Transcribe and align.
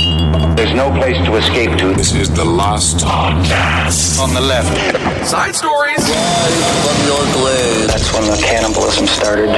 There's 0.00 0.72
no 0.72 0.90
place 0.90 1.16
to 1.26 1.34
escape 1.36 1.76
to. 1.78 1.92
This 1.92 2.14
is 2.14 2.30
the 2.30 2.44
last 2.44 2.98
Podcast. 3.04 4.18
On 4.18 4.32
the 4.32 4.40
left. 4.40 4.68
Side 5.26 5.54
stories. 5.54 6.00
From 6.00 7.06
your 7.06 7.22
glade. 7.34 7.90
That's 7.90 8.10
when 8.14 8.24
the 8.30 8.36
cannibalism 8.42 9.06
started. 9.06 9.52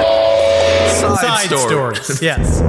Side, 0.98 1.19
Side 1.19 1.58
stories. 1.58 2.02
stories. 2.02 2.22
Yes. 2.22 2.61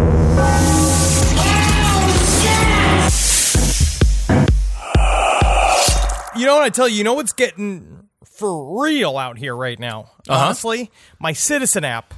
You 6.36 6.48
know 6.48 6.56
what 6.56 6.64
I 6.64 6.70
tell 6.70 6.88
you? 6.90 6.96
You 6.98 7.04
know 7.04 7.14
what's 7.14 7.34
getting 7.34 8.08
for 8.26 8.84
real 8.84 9.18
out 9.18 9.38
here 9.38 9.56
right 9.56 9.80
now? 9.80 10.12
Uh-huh. 10.28 10.46
Honestly, 10.46 10.90
my 11.20 11.32
Citizen 11.32 11.84
app 11.84 12.14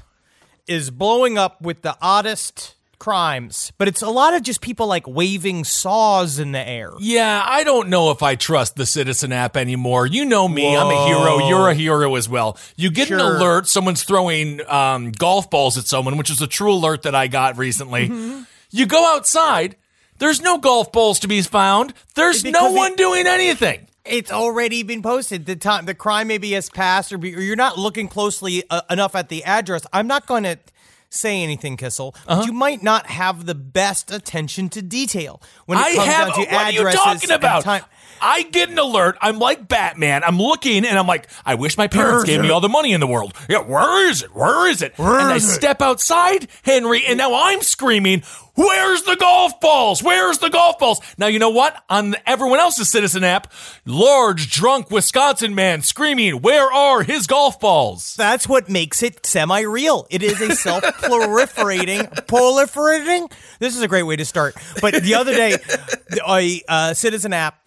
is 0.67 0.89
blowing 0.89 1.37
up 1.37 1.61
with 1.61 1.81
the 1.81 1.97
oddest 2.01 2.74
crimes, 2.99 3.71
but 3.77 3.87
it's 3.87 4.01
a 4.01 4.09
lot 4.09 4.33
of 4.33 4.43
just 4.43 4.61
people 4.61 4.87
like 4.87 5.07
waving 5.07 5.63
saws 5.63 6.39
in 6.39 6.51
the 6.51 6.59
air. 6.67 6.91
Yeah, 6.99 7.43
I 7.45 7.63
don't 7.63 7.89
know 7.89 8.11
if 8.11 8.21
I 8.23 8.35
trust 8.35 8.75
the 8.75 8.85
Citizen 8.85 9.31
app 9.31 9.57
anymore. 9.57 10.05
You 10.05 10.25
know 10.25 10.47
me, 10.47 10.75
I'm 10.75 10.87
a 10.87 11.05
hero. 11.07 11.47
You're 11.47 11.69
a 11.69 11.73
hero 11.73 12.15
as 12.15 12.27
well. 12.29 12.57
You 12.75 12.91
get 12.91 13.09
an 13.11 13.19
alert, 13.19 13.67
someone's 13.67 14.03
throwing 14.03 14.61
um, 14.69 15.11
golf 15.11 15.49
balls 15.49 15.77
at 15.77 15.85
someone, 15.85 16.17
which 16.17 16.29
is 16.29 16.41
a 16.41 16.47
true 16.47 16.73
alert 16.73 17.03
that 17.03 17.15
I 17.15 17.27
got 17.27 17.57
recently. 17.57 18.09
Mm-hmm. 18.09 18.43
You 18.71 18.85
go 18.85 19.15
outside, 19.15 19.75
there's 20.19 20.41
no 20.41 20.57
golf 20.57 20.91
balls 20.91 21.19
to 21.19 21.27
be 21.27 21.41
found. 21.41 21.93
There's 22.15 22.43
no 22.43 22.51
Because 22.51 22.73
it- 22.73 22.77
one 22.77 22.95
doing 22.95 23.27
anything. 23.27 23.87
It's 24.07 24.31
already 24.31 24.83
been 24.83 25.01
posted. 25.01 25.47
The 25.47 25.55
time 25.55 25.85
the 25.85 25.95
crime 25.95 26.27
maybe 26.27 26.51
has 26.51 26.69
passed, 26.69 27.11
or, 27.11 27.17
be, 27.17 27.35
or 27.35 27.39
you're 27.39 27.55
not 27.55 27.79
looking 27.79 28.07
closely 28.07 28.63
uh, 28.69 28.81
enough 28.91 29.15
at 29.15 29.29
the 29.29 29.43
address. 29.45 29.81
I'm 29.91 30.05
not 30.05 30.27
going 30.27 30.43
to 30.43 30.59
say 31.15 31.41
anything, 31.41 31.77
Kissel. 31.77 32.13
Uh-huh. 32.27 32.41
But 32.41 32.45
you 32.47 32.53
might 32.53 32.83
not 32.83 33.07
have 33.07 33.45
the 33.45 33.55
best 33.55 34.11
attention 34.11 34.69
to 34.69 34.81
detail 34.81 35.41
when 35.65 35.77
it 35.77 35.81
I 35.81 35.95
comes 35.95 36.07
have. 36.07 36.27
down 36.27 36.35
to 36.45 36.51
What 36.51 36.65
are 36.65 36.71
you 36.71 36.91
talking 36.91 37.31
about? 37.31 37.63
time. 37.63 37.83
I 38.21 38.43
get 38.43 38.69
an 38.69 38.77
alert. 38.77 39.17
I'm 39.21 39.39
like 39.39 39.67
Batman. 39.67 40.23
I'm 40.23 40.37
looking 40.37 40.85
and 40.85 40.97
I'm 40.97 41.07
like, 41.07 41.29
I 41.45 41.55
wish 41.55 41.77
my 41.77 41.87
parents 41.87 42.25
gave 42.25 42.41
me 42.41 42.49
all 42.49 42.61
the 42.61 42.69
money 42.69 42.93
in 42.93 42.99
the 42.99 43.07
world. 43.07 43.33
Yeah, 43.49 43.59
where 43.59 44.07
is 44.09 44.23
it? 44.23 44.35
Where 44.35 44.69
is 44.69 44.81
it? 44.81 44.93
and 44.97 45.07
I 45.07 45.37
step 45.37 45.81
outside, 45.81 46.47
Henry, 46.63 47.05
and 47.05 47.17
now 47.17 47.33
I'm 47.33 47.61
screaming, 47.61 48.23
Where's 48.55 49.01
the 49.01 49.17
golf 49.17 49.59
balls? 49.59 50.01
Where's 50.01 50.37
the 50.37 50.49
golf 50.49 50.79
balls? 50.79 51.01
Now, 51.17 51.27
you 51.27 51.39
know 51.39 51.49
what? 51.49 51.83
On 51.89 52.15
everyone 52.25 52.59
else's 52.59 52.87
Citizen 52.87 53.25
app, 53.25 53.51
large, 53.85 54.49
drunk 54.49 54.89
Wisconsin 54.89 55.53
man 55.55 55.81
screaming, 55.81 56.41
Where 56.41 56.71
are 56.71 57.03
his 57.03 57.27
golf 57.27 57.59
balls? 57.59 58.15
That's 58.15 58.47
what 58.47 58.69
makes 58.69 59.03
it 59.03 59.25
semi-real. 59.25 60.07
It 60.09 60.23
is 60.23 60.39
a 60.39 60.55
self-proliferating, 60.55 62.13
proliferating. 62.27 63.29
This 63.59 63.75
is 63.75 63.81
a 63.81 63.89
great 63.89 64.03
way 64.03 64.15
to 64.15 64.25
start. 64.25 64.55
But 64.81 65.03
the 65.03 65.15
other 65.15 65.33
day, 65.33 65.57
a 66.25 66.61
uh, 66.69 66.93
Citizen 66.93 67.33
app 67.33 67.59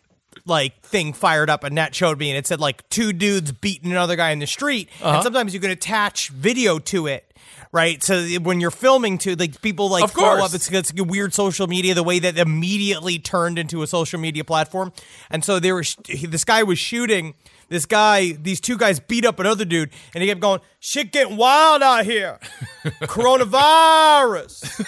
like 0.46 0.80
thing 0.82 1.12
fired 1.12 1.50
up, 1.50 1.64
and 1.64 1.76
that 1.78 1.94
showed 1.94 2.18
me, 2.18 2.30
and 2.30 2.38
it 2.38 2.46
said 2.46 2.60
like 2.60 2.88
two 2.88 3.12
dudes 3.12 3.52
beating 3.52 3.90
another 3.90 4.16
guy 4.16 4.30
in 4.30 4.38
the 4.38 4.46
street. 4.46 4.88
Uh-huh. 5.00 5.14
And 5.14 5.22
sometimes 5.22 5.54
you 5.54 5.60
can 5.60 5.70
attach 5.70 6.30
video 6.30 6.78
to 6.80 7.06
it. 7.06 7.24
Right, 7.70 8.02
so 8.02 8.26
when 8.40 8.60
you're 8.60 8.70
filming 8.70 9.18
to 9.18 9.36
like 9.36 9.60
people 9.60 9.90
like 9.90 10.10
course. 10.14 10.40
up, 10.42 10.54
it's, 10.54 10.70
it's 10.72 10.92
weird 10.94 11.34
social 11.34 11.66
media. 11.66 11.92
The 11.92 12.02
way 12.02 12.18
that 12.18 12.38
immediately 12.38 13.18
turned 13.18 13.58
into 13.58 13.82
a 13.82 13.86
social 13.86 14.18
media 14.18 14.42
platform, 14.42 14.90
and 15.28 15.44
so 15.44 15.60
there 15.60 15.74
was 15.74 15.94
this 16.06 16.44
guy 16.44 16.62
was 16.62 16.78
shooting 16.78 17.34
this 17.68 17.86
guy. 17.86 18.32
These 18.32 18.60
two 18.60 18.76
guys 18.76 19.00
beat 19.00 19.24
up 19.24 19.38
another 19.38 19.64
dude, 19.64 19.90
and 20.14 20.22
he 20.22 20.28
kept 20.28 20.40
going, 20.40 20.60
"Shit 20.80 21.12
getting 21.12 21.36
wild 21.36 21.82
out 21.82 22.04
here, 22.04 22.38
coronavirus, 23.02 24.64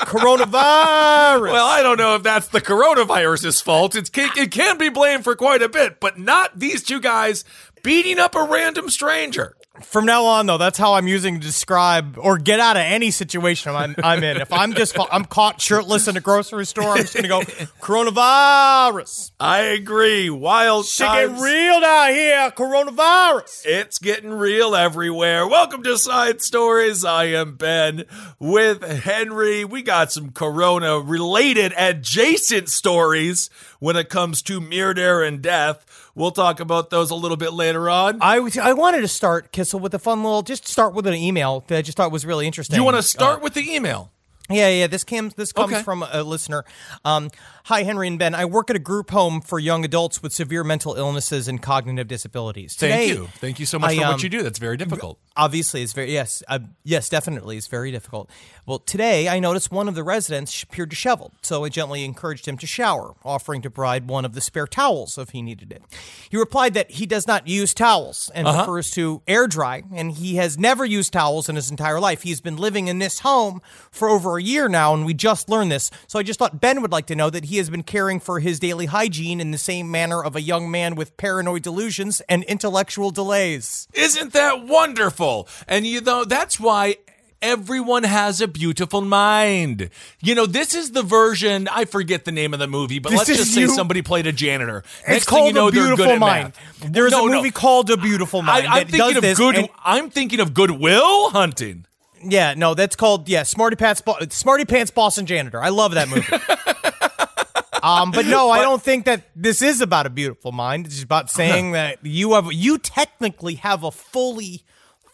coronavirus." 0.00 1.52
Well, 1.52 1.66
I 1.66 1.82
don't 1.82 1.98
know 1.98 2.16
if 2.16 2.22
that's 2.22 2.48
the 2.48 2.60
coronavirus's 2.60 3.60
fault. 3.60 3.94
It's, 3.94 4.10
it 4.14 4.50
can 4.50 4.78
be 4.78 4.88
blamed 4.88 5.24
for 5.24 5.34
quite 5.36 5.62
a 5.62 5.68
bit, 5.68 6.00
but 6.00 6.18
not 6.18 6.58
these 6.58 6.82
two 6.82 7.00
guys 7.00 7.44
beating 7.82 8.18
up 8.18 8.34
a 8.34 8.44
random 8.44 8.90
stranger. 8.90 9.56
From 9.78 10.04
now 10.04 10.24
on, 10.24 10.46
though, 10.46 10.58
that's 10.58 10.78
how 10.78 10.94
I'm 10.94 11.06
using 11.06 11.38
to 11.38 11.46
describe 11.46 12.18
or 12.18 12.38
get 12.38 12.58
out 12.58 12.76
of 12.76 12.82
any 12.82 13.12
situation 13.12 13.72
I'm, 13.72 13.94
I'm 14.02 14.22
in. 14.24 14.36
If 14.38 14.52
I'm 14.52 14.74
just 14.74 14.98
I'm 15.12 15.24
caught 15.24 15.60
shirtless 15.60 16.08
in 16.08 16.16
a 16.16 16.20
grocery 16.20 16.66
store, 16.66 16.90
I'm 16.90 16.98
just 16.98 17.14
gonna 17.14 17.28
go 17.28 17.42
coronavirus. 17.80 19.30
I 19.38 19.60
agree. 19.60 20.28
Wild 20.28 20.86
Shit 20.86 21.06
times. 21.06 21.30
getting 21.30 21.42
real 21.44 21.80
down 21.80 22.10
here, 22.10 22.50
coronavirus. 22.50 23.62
It's 23.64 24.00
getting 24.00 24.32
real 24.32 24.74
everywhere. 24.74 25.46
Welcome 25.46 25.84
to 25.84 25.96
Side 25.96 26.42
Stories. 26.42 27.04
I 27.04 27.26
am 27.26 27.54
Ben 27.54 28.06
with 28.40 28.82
Henry. 28.82 29.64
We 29.64 29.82
got 29.82 30.10
some 30.10 30.32
corona 30.32 30.98
related 30.98 31.72
adjacent 31.78 32.70
stories 32.70 33.48
when 33.78 33.94
it 33.94 34.08
comes 34.08 34.42
to 34.42 34.60
murder 34.60 35.22
and 35.22 35.40
death. 35.40 36.09
We'll 36.14 36.30
talk 36.32 36.60
about 36.60 36.90
those 36.90 37.10
a 37.10 37.14
little 37.14 37.36
bit 37.36 37.52
later 37.52 37.88
on. 37.88 38.18
I 38.20 38.40
was, 38.40 38.58
I 38.58 38.72
wanted 38.72 39.02
to 39.02 39.08
start 39.08 39.52
Kissel 39.52 39.80
with 39.80 39.94
a 39.94 39.98
fun 39.98 40.22
little 40.24 40.42
just 40.42 40.66
start 40.66 40.94
with 40.94 41.06
an 41.06 41.14
email 41.14 41.64
that 41.68 41.78
I 41.78 41.82
just 41.82 41.96
thought 41.96 42.10
was 42.10 42.26
really 42.26 42.46
interesting. 42.46 42.76
you 42.76 42.84
want 42.84 42.96
to 42.96 43.02
start 43.02 43.38
Uh, 43.38 43.42
with 43.44 43.54
the 43.54 43.72
email? 43.72 44.10
Yeah, 44.52 44.68
yeah. 44.68 44.88
This 44.88 45.04
comes 45.04 45.34
this 45.34 45.52
comes 45.52 45.72
Okay. 45.72 45.82
from 45.84 46.02
a 46.02 46.24
listener. 46.24 46.64
Um, 47.04 47.30
Hi, 47.66 47.84
Henry 47.84 48.08
and 48.08 48.18
Ben. 48.18 48.34
I 48.34 48.46
work 48.46 48.68
at 48.68 48.74
a 48.74 48.80
group 48.80 49.10
home 49.10 49.40
for 49.42 49.60
young 49.60 49.84
adults 49.84 50.24
with 50.24 50.32
severe 50.32 50.64
mental 50.64 50.94
illnesses 50.96 51.46
and 51.46 51.62
cognitive 51.62 52.08
disabilities. 52.08 52.74
Thank 52.74 53.10
you. 53.10 53.28
Thank 53.34 53.60
you 53.60 53.66
so 53.66 53.78
much 53.78 53.92
I, 53.92 53.96
for 53.98 54.04
um, 54.06 54.12
what 54.14 54.22
you 54.24 54.28
do. 54.28 54.42
That's 54.42 54.58
very 54.58 54.76
difficult. 54.76 55.20
Obviously, 55.36 55.82
it's 55.82 55.92
very 55.92 56.12
yes, 56.12 56.42
uh, 56.48 56.58
yes, 56.82 57.08
definitely, 57.08 57.58
it's 57.58 57.68
very 57.68 57.92
difficult. 57.92 58.28
Well, 58.66 58.78
today 58.78 59.28
I 59.28 59.40
noticed 59.40 59.72
one 59.72 59.88
of 59.88 59.94
the 59.94 60.04
residents 60.04 60.62
appeared 60.62 60.90
disheveled, 60.90 61.32
so 61.42 61.64
I 61.64 61.70
gently 61.70 62.04
encouraged 62.04 62.46
him 62.46 62.56
to 62.58 62.66
shower, 62.66 63.14
offering 63.24 63.62
to 63.62 63.70
provide 63.70 64.08
one 64.08 64.24
of 64.24 64.34
the 64.34 64.40
spare 64.40 64.66
towels 64.66 65.18
if 65.18 65.30
he 65.30 65.42
needed 65.42 65.72
it. 65.72 65.82
He 66.30 66.36
replied 66.36 66.74
that 66.74 66.92
he 66.92 67.06
does 67.06 67.26
not 67.26 67.48
use 67.48 67.74
towels 67.74 68.30
and 68.34 68.46
Uh-huh. 68.46 68.64
prefers 68.64 68.90
to 68.92 69.22
air 69.26 69.46
dry, 69.46 69.82
and 69.92 70.12
he 70.12 70.36
has 70.36 70.58
never 70.58 70.84
used 70.84 71.12
towels 71.12 71.48
in 71.48 71.56
his 71.56 71.70
entire 71.70 71.98
life. 71.98 72.22
He's 72.22 72.40
been 72.40 72.56
living 72.56 72.86
in 72.88 72.98
this 72.98 73.20
home 73.20 73.60
for 73.90 74.08
over 74.08 74.36
a 74.38 74.42
year 74.42 74.68
now, 74.68 74.94
and 74.94 75.04
we 75.06 75.14
just 75.14 75.48
learned 75.48 75.72
this. 75.72 75.90
So 76.06 76.18
I 76.18 76.22
just 76.22 76.38
thought 76.38 76.60
Ben 76.60 76.82
would 76.82 76.92
like 76.92 77.06
to 77.06 77.16
know 77.16 77.30
that 77.30 77.46
he 77.46 77.56
has 77.56 77.70
been 77.70 77.82
caring 77.82 78.20
for 78.20 78.40
his 78.40 78.60
daily 78.60 78.86
hygiene 78.86 79.40
in 79.40 79.50
the 79.50 79.58
same 79.58 79.90
manner 79.90 80.22
of 80.22 80.36
a 80.36 80.42
young 80.42 80.70
man 80.70 80.94
with 80.94 81.16
paranoid 81.16 81.62
delusions 81.62 82.20
and 82.28 82.44
intellectual 82.44 83.10
delays. 83.10 83.88
Isn't 83.94 84.32
that 84.34 84.66
wonderful? 84.66 85.48
And 85.66 85.86
you 85.86 86.00
know, 86.00 86.24
that's 86.24 86.60
why 86.60 86.96
everyone 87.42 88.02
has 88.04 88.40
a 88.40 88.48
beautiful 88.48 89.00
mind. 89.00 89.90
You 90.22 90.34
know, 90.34 90.46
this 90.46 90.74
is 90.74 90.92
the 90.92 91.02
version, 91.02 91.68
I 91.68 91.84
forget 91.84 92.24
the 92.24 92.32
name 92.32 92.52
of 92.52 92.60
the 92.60 92.66
movie, 92.66 92.98
but 92.98 93.10
This 93.10 93.18
let's 93.28 93.36
just 93.36 93.54
say 93.54 93.62
you- 93.62 93.68
somebody 93.74 94.02
played 94.02 94.26
a 94.26 94.32
janitor. 94.32 94.84
It's 95.00 95.08
Next 95.08 95.26
called 95.26 95.48
you 95.48 95.52
know, 95.54 95.68
A 95.68 95.72
Beautiful 95.72 96.16
Mind. 96.16 96.52
There's 96.84 97.12
No, 97.12 97.26
a 97.26 97.30
no. 97.30 97.36
movie 97.36 97.50
called 97.50 97.90
A 97.90 97.96
Beautiful 97.96 98.42
Mind 98.42 98.66
I, 98.66 98.70
I'm 98.80 98.86
that 98.86 98.90
thinking 98.90 99.20
does 99.22 99.32
of 99.32 99.36
good. 99.38 99.56
and- 99.56 99.68
I'm 99.84 100.10
thinking 100.10 100.40
of 100.40 100.52
Good 100.54 100.70
Will 100.72 101.30
Hunting. 101.30 101.86
yeah, 102.22 102.54
no, 102.56 102.74
that's 102.74 102.96
called 102.96 103.28
yeah, 103.28 103.42
Smarty 103.44 103.76
Pants, 103.76 104.00
Bo- 104.02 104.18
Smarty 104.30 104.64
Pants 104.64 104.90
Boston 104.90 105.24
Janitor. 105.26 105.62
I 105.62 105.70
love 105.70 105.92
that 105.94 106.08
movie. 106.08 106.26
um, 107.82 108.10
but 108.10 108.26
no, 108.26 108.50
I 108.50 108.60
don't 108.62 108.82
think 108.82 109.06
that 109.06 109.22
this 109.34 109.62
is 109.62 109.80
about 109.80 110.04
a 110.06 110.10
beautiful 110.10 110.52
mind. 110.52 110.84
It's 110.86 111.02
about 111.02 111.30
saying 111.30 111.72
that 111.72 112.04
you 112.04 112.34
have 112.34 112.52
you 112.52 112.76
technically 112.78 113.54
have 113.54 113.82
a 113.84 113.90
fully 113.90 114.64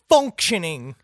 functioning 0.08 0.96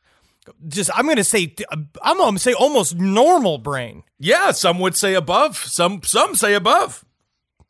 just 0.69 0.91
I'm 0.95 1.05
going 1.05 1.17
to 1.17 1.25
say 1.25 1.55
I'm 2.03 2.17
going 2.17 2.35
to 2.35 2.39
say 2.41 2.53
almost 2.53 2.97
normal 2.97 3.59
brain. 3.59 4.03
Yeah, 4.19 4.53
some 4.53 4.79
would 4.81 4.97
say 4.97 5.15
above. 5.15 5.57
Some 5.57 6.03
some 6.03 6.35
say 6.35 6.55
above. 6.55 7.05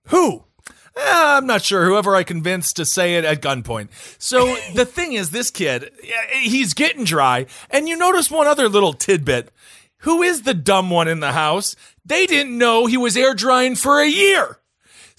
Who? 0.09 0.45
Eh, 0.97 1.01
I'm 1.05 1.47
not 1.47 1.63
sure. 1.63 1.87
Whoever 1.87 2.15
I 2.15 2.23
convinced 2.23 2.77
to 2.77 2.85
say 2.85 3.17
it 3.17 3.25
at 3.25 3.41
gunpoint. 3.41 3.89
So 4.19 4.57
the 4.75 4.85
thing 4.85 5.13
is, 5.15 5.31
this 5.31 5.51
kid, 5.51 5.91
he's 6.33 6.75
getting 6.75 7.05
dry. 7.05 7.47
And 7.71 7.89
you 7.89 7.97
notice 7.97 8.31
one 8.31 8.47
other 8.47 8.69
little 8.69 8.93
tidbit. 8.93 9.51
Who 9.99 10.23
is 10.23 10.43
the 10.43 10.55
dumb 10.55 10.91
one 10.91 11.09
in 11.09 11.21
the 11.21 11.33
house? 11.33 11.77
They 12.05 12.27
didn't 12.27 12.59
know 12.59 12.87
he 12.87 12.97
was 12.97 13.17
air 13.17 13.35
drying 13.35 13.77
for 13.77 14.01
a 14.01 14.09
year. 14.09 14.59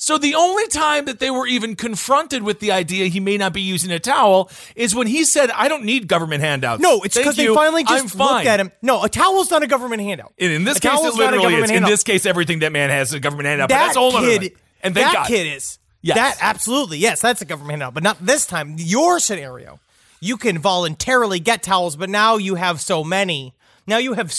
So 0.03 0.17
the 0.17 0.35
only 0.35 0.67
time 0.67 1.05
that 1.05 1.19
they 1.19 1.31
were 1.31 1.47
even 1.47 1.77
confronted 1.77 2.44
with 2.44 2.59
the 2.59 2.73
idea 2.73 3.05
he 3.05 3.21
may 3.21 3.38
not 3.38 3.53
be 3.53 3.61
using 3.61 3.89
a 3.89 4.00
towel 4.00 4.51
is 4.75 4.94
when 4.94 5.07
he 5.07 5.23
said, 5.23 5.50
"I 5.51 5.69
don't 5.69 5.85
need 5.85 6.09
government 6.09 6.44
handouts." 6.44 6.81
No, 6.81 7.00
it's 7.03 7.17
because 7.17 7.38
they 7.38 7.47
finally 7.47 7.85
just 7.85 8.13
looked 8.13 8.45
at 8.45 8.59
him. 8.59 8.73
No, 8.81 9.01
a 9.05 9.07
towel's 9.07 9.50
not 9.50 9.63
a 9.63 9.67
government 9.67 10.01
handout. 10.01 10.33
And 10.38 10.51
in 10.51 10.65
this 10.65 10.75
A 10.75 10.81
case, 10.81 10.91
it 10.91 10.95
towel's 10.95 11.17
not 11.17 11.33
a 11.33 11.38
literally 11.38 11.63
is. 11.63 11.71
In 11.71 11.83
this 11.83 12.03
case, 12.03 12.25
everything 12.25 12.59
that 12.59 12.73
man 12.73 12.89
has 12.89 13.09
is 13.09 13.13
a 13.13 13.21
government 13.21 13.47
handout. 13.47 13.69
but 13.69 13.75
that 13.75 13.85
that's 13.85 13.95
a 13.95 14.00
whole 14.01 14.17
other 14.17 14.39
kid. 14.39 14.57
And 14.81 14.94
that 14.95 15.13
God. 15.13 15.27
kid 15.27 15.55
is. 15.55 15.79
Yes. 16.01 16.17
That 16.17 16.38
absolutely 16.41 16.97
yes, 16.97 17.21
that's 17.21 17.41
a 17.41 17.45
government 17.45 17.71
handout, 17.71 17.94
but 17.94 18.03
not 18.03 18.17
this 18.19 18.45
time. 18.45 18.75
Your 18.79 19.21
scenario, 19.21 19.79
you 20.19 20.35
can 20.35 20.57
voluntarily 20.57 21.39
get 21.39 21.63
towels, 21.63 21.95
but 21.95 22.09
now 22.09 22.35
you 22.35 22.56
have 22.56 22.81
so 22.81 23.06
many. 23.06 23.53
Now 23.85 23.97
you 23.97 24.13
have 24.13 24.33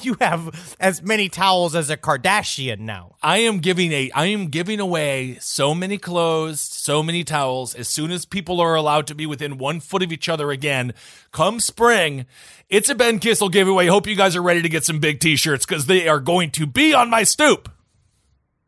you 0.00 0.16
have 0.20 0.76
as 0.78 1.02
many 1.02 1.28
towels 1.28 1.74
as 1.74 1.90
a 1.90 1.96
Kardashian 1.96 2.80
now. 2.80 3.16
I 3.22 3.38
am 3.38 3.58
giving 3.58 3.92
a 3.92 4.10
I 4.12 4.26
am 4.26 4.46
giving 4.48 4.78
away 4.78 5.38
so 5.40 5.74
many 5.74 5.98
clothes, 5.98 6.60
so 6.60 7.02
many 7.02 7.24
towels 7.24 7.74
as 7.74 7.88
soon 7.88 8.12
as 8.12 8.24
people 8.24 8.60
are 8.60 8.76
allowed 8.76 9.06
to 9.08 9.14
be 9.14 9.26
within 9.26 9.58
one 9.58 9.80
foot 9.80 10.02
of 10.02 10.12
each 10.12 10.28
other 10.28 10.50
again. 10.52 10.94
Come 11.32 11.58
spring, 11.58 12.26
it's 12.68 12.88
a 12.88 12.94
Ben 12.94 13.18
Kissel 13.18 13.48
giveaway. 13.48 13.86
Hope 13.86 14.06
you 14.06 14.14
guys 14.16 14.36
are 14.36 14.42
ready 14.42 14.62
to 14.62 14.68
get 14.68 14.84
some 14.84 15.00
big 15.00 15.18
t-shirts 15.18 15.66
because 15.66 15.86
they 15.86 16.06
are 16.06 16.20
going 16.20 16.50
to 16.52 16.66
be 16.66 16.94
on 16.94 17.10
my 17.10 17.24
stoop. 17.24 17.68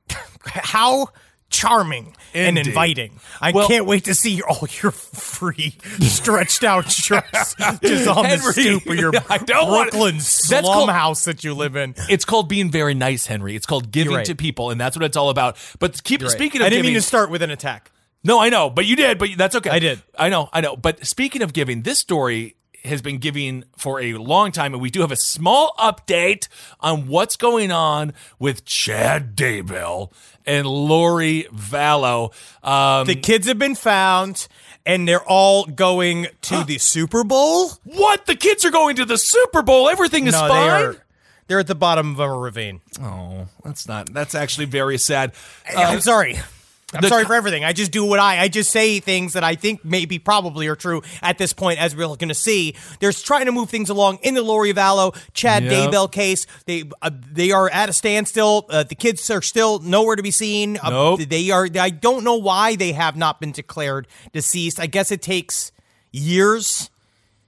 How 0.44 1.08
charming 1.50 2.14
and 2.34 2.58
inviting! 2.58 3.18
I 3.40 3.52
Well- 3.52 3.68
can't 3.68 3.86
wait 3.86 4.04
to 4.04 4.14
see 4.14 4.42
all 4.42 4.66
your 4.82 4.92
free 4.92 5.76
stretched 6.00 6.64
out 6.64 6.90
shirts 6.90 7.54
just 7.82 8.06
on 8.08 8.24
Henry, 8.24 8.46
the 8.46 8.52
stoop 8.52 8.86
of 8.86 8.96
your 8.96 9.12
I 9.30 9.38
don't 9.38 9.68
Brooklyn 9.68 10.20
slum 10.20 10.64
called- 10.64 10.90
house 10.90 11.24
that 11.24 11.44
you 11.44 11.54
live 11.54 11.76
in. 11.76 11.94
It's 12.08 12.24
called 12.24 12.48
being 12.48 12.70
very 12.70 12.94
nice, 12.94 13.26
Henry. 13.26 13.56
It's 13.56 13.66
called 13.66 13.90
giving 13.90 14.14
right. 14.14 14.26
to 14.26 14.34
people, 14.34 14.70
and 14.70 14.80
that's 14.80 14.96
what 14.96 15.04
it's 15.04 15.16
all 15.16 15.30
about. 15.30 15.56
But 15.78 16.02
keep 16.04 16.20
You're 16.20 16.28
right. 16.28 16.36
speaking 16.36 16.60
of 16.60 16.66
I 16.66 16.70
didn't 16.70 16.82
giving, 16.82 16.94
mean 16.94 17.00
to 17.00 17.06
start 17.06 17.30
with 17.30 17.42
an 17.42 17.50
attack. 17.50 17.90
No, 18.24 18.40
I 18.40 18.48
know, 18.48 18.68
but 18.68 18.84
you 18.84 18.96
did, 18.96 19.18
but 19.18 19.30
that's 19.36 19.54
okay. 19.56 19.70
I 19.70 19.78
did. 19.78 20.02
I 20.18 20.28
know, 20.28 20.48
I 20.52 20.60
know. 20.60 20.76
But 20.76 21.06
speaking 21.06 21.40
of 21.42 21.52
giving, 21.52 21.82
this 21.82 21.98
story 21.98 22.56
has 22.84 23.00
been 23.02 23.18
giving 23.18 23.64
for 23.76 24.00
a 24.00 24.14
long 24.14 24.50
time, 24.52 24.72
and 24.74 24.82
we 24.82 24.90
do 24.90 25.00
have 25.00 25.12
a 25.12 25.16
small 25.16 25.74
update 25.78 26.48
on 26.80 27.06
what's 27.08 27.36
going 27.36 27.70
on 27.70 28.12
with 28.38 28.64
Chad 28.64 29.36
Daybell 29.36 30.12
and 30.48 30.66
Lori 30.66 31.46
Vallow. 31.54 32.32
Um, 32.66 33.06
The 33.06 33.14
kids 33.14 33.46
have 33.46 33.58
been 33.58 33.74
found, 33.76 34.48
and 34.84 35.06
they're 35.06 35.22
all 35.22 35.66
going 35.66 36.26
to 36.42 36.64
the 36.64 36.78
Super 36.78 37.22
Bowl. 37.22 37.70
what? 37.84 38.26
The 38.26 38.34
kids 38.34 38.64
are 38.64 38.70
going 38.70 38.96
to 38.96 39.04
the 39.04 39.18
Super 39.18 39.62
Bowl. 39.62 39.88
Everything 39.88 40.26
is 40.26 40.32
no, 40.32 40.48
fine. 40.48 40.48
they 40.50 40.68
are. 40.68 40.96
They're 41.46 41.58
at 41.60 41.66
the 41.66 41.74
bottom 41.74 42.12
of 42.12 42.20
a 42.20 42.30
ravine. 42.30 42.80
Oh, 43.00 43.46
that's 43.64 43.86
not. 43.88 44.12
That's 44.12 44.34
actually 44.34 44.66
very 44.66 44.98
sad. 44.98 45.32
I'm 45.74 46.00
sorry. 46.00 46.38
I'm 46.94 47.02
the 47.02 47.08
sorry 47.08 47.26
for 47.26 47.34
everything. 47.34 47.64
I 47.64 47.74
just 47.74 47.92
do 47.92 48.02
what 48.04 48.18
I 48.18 48.38
I 48.40 48.48
just 48.48 48.70
say 48.70 48.98
things 48.98 49.34
that 49.34 49.44
I 49.44 49.56
think 49.56 49.84
maybe 49.84 50.18
probably 50.18 50.68
are 50.68 50.76
true 50.76 51.02
at 51.20 51.36
this 51.36 51.52
point, 51.52 51.78
as 51.78 51.94
we're 51.94 52.06
going 52.06 52.28
to 52.28 52.34
see. 52.34 52.74
They're 52.98 53.12
trying 53.12 53.44
to 53.44 53.52
move 53.52 53.68
things 53.68 53.90
along 53.90 54.20
in 54.22 54.32
the 54.34 54.40
Lori 54.42 54.72
Vallow 54.72 55.14
Chad 55.34 55.64
Yep. 55.64 55.72
Daybell 55.92 56.10
case. 56.10 56.46
They 56.64 56.84
uh, 57.02 57.10
they 57.12 57.50
are 57.52 57.68
at 57.68 57.90
a 57.90 57.92
standstill. 57.92 58.64
Uh, 58.70 58.84
the 58.84 58.94
kids 58.94 59.28
are 59.30 59.42
still 59.42 59.80
nowhere 59.80 60.16
to 60.16 60.22
be 60.22 60.30
seen. 60.30 60.78
Uh, 60.82 60.88
Nope. 60.90 61.20
They 61.28 61.50
are. 61.50 61.68
I 61.78 61.90
don't 61.90 62.24
know 62.24 62.36
why 62.36 62.74
they 62.74 62.92
have 62.92 63.16
not 63.16 63.38
been 63.38 63.52
declared 63.52 64.06
deceased. 64.32 64.80
I 64.80 64.86
guess 64.86 65.10
it 65.10 65.20
takes 65.20 65.72
years. 66.10 66.90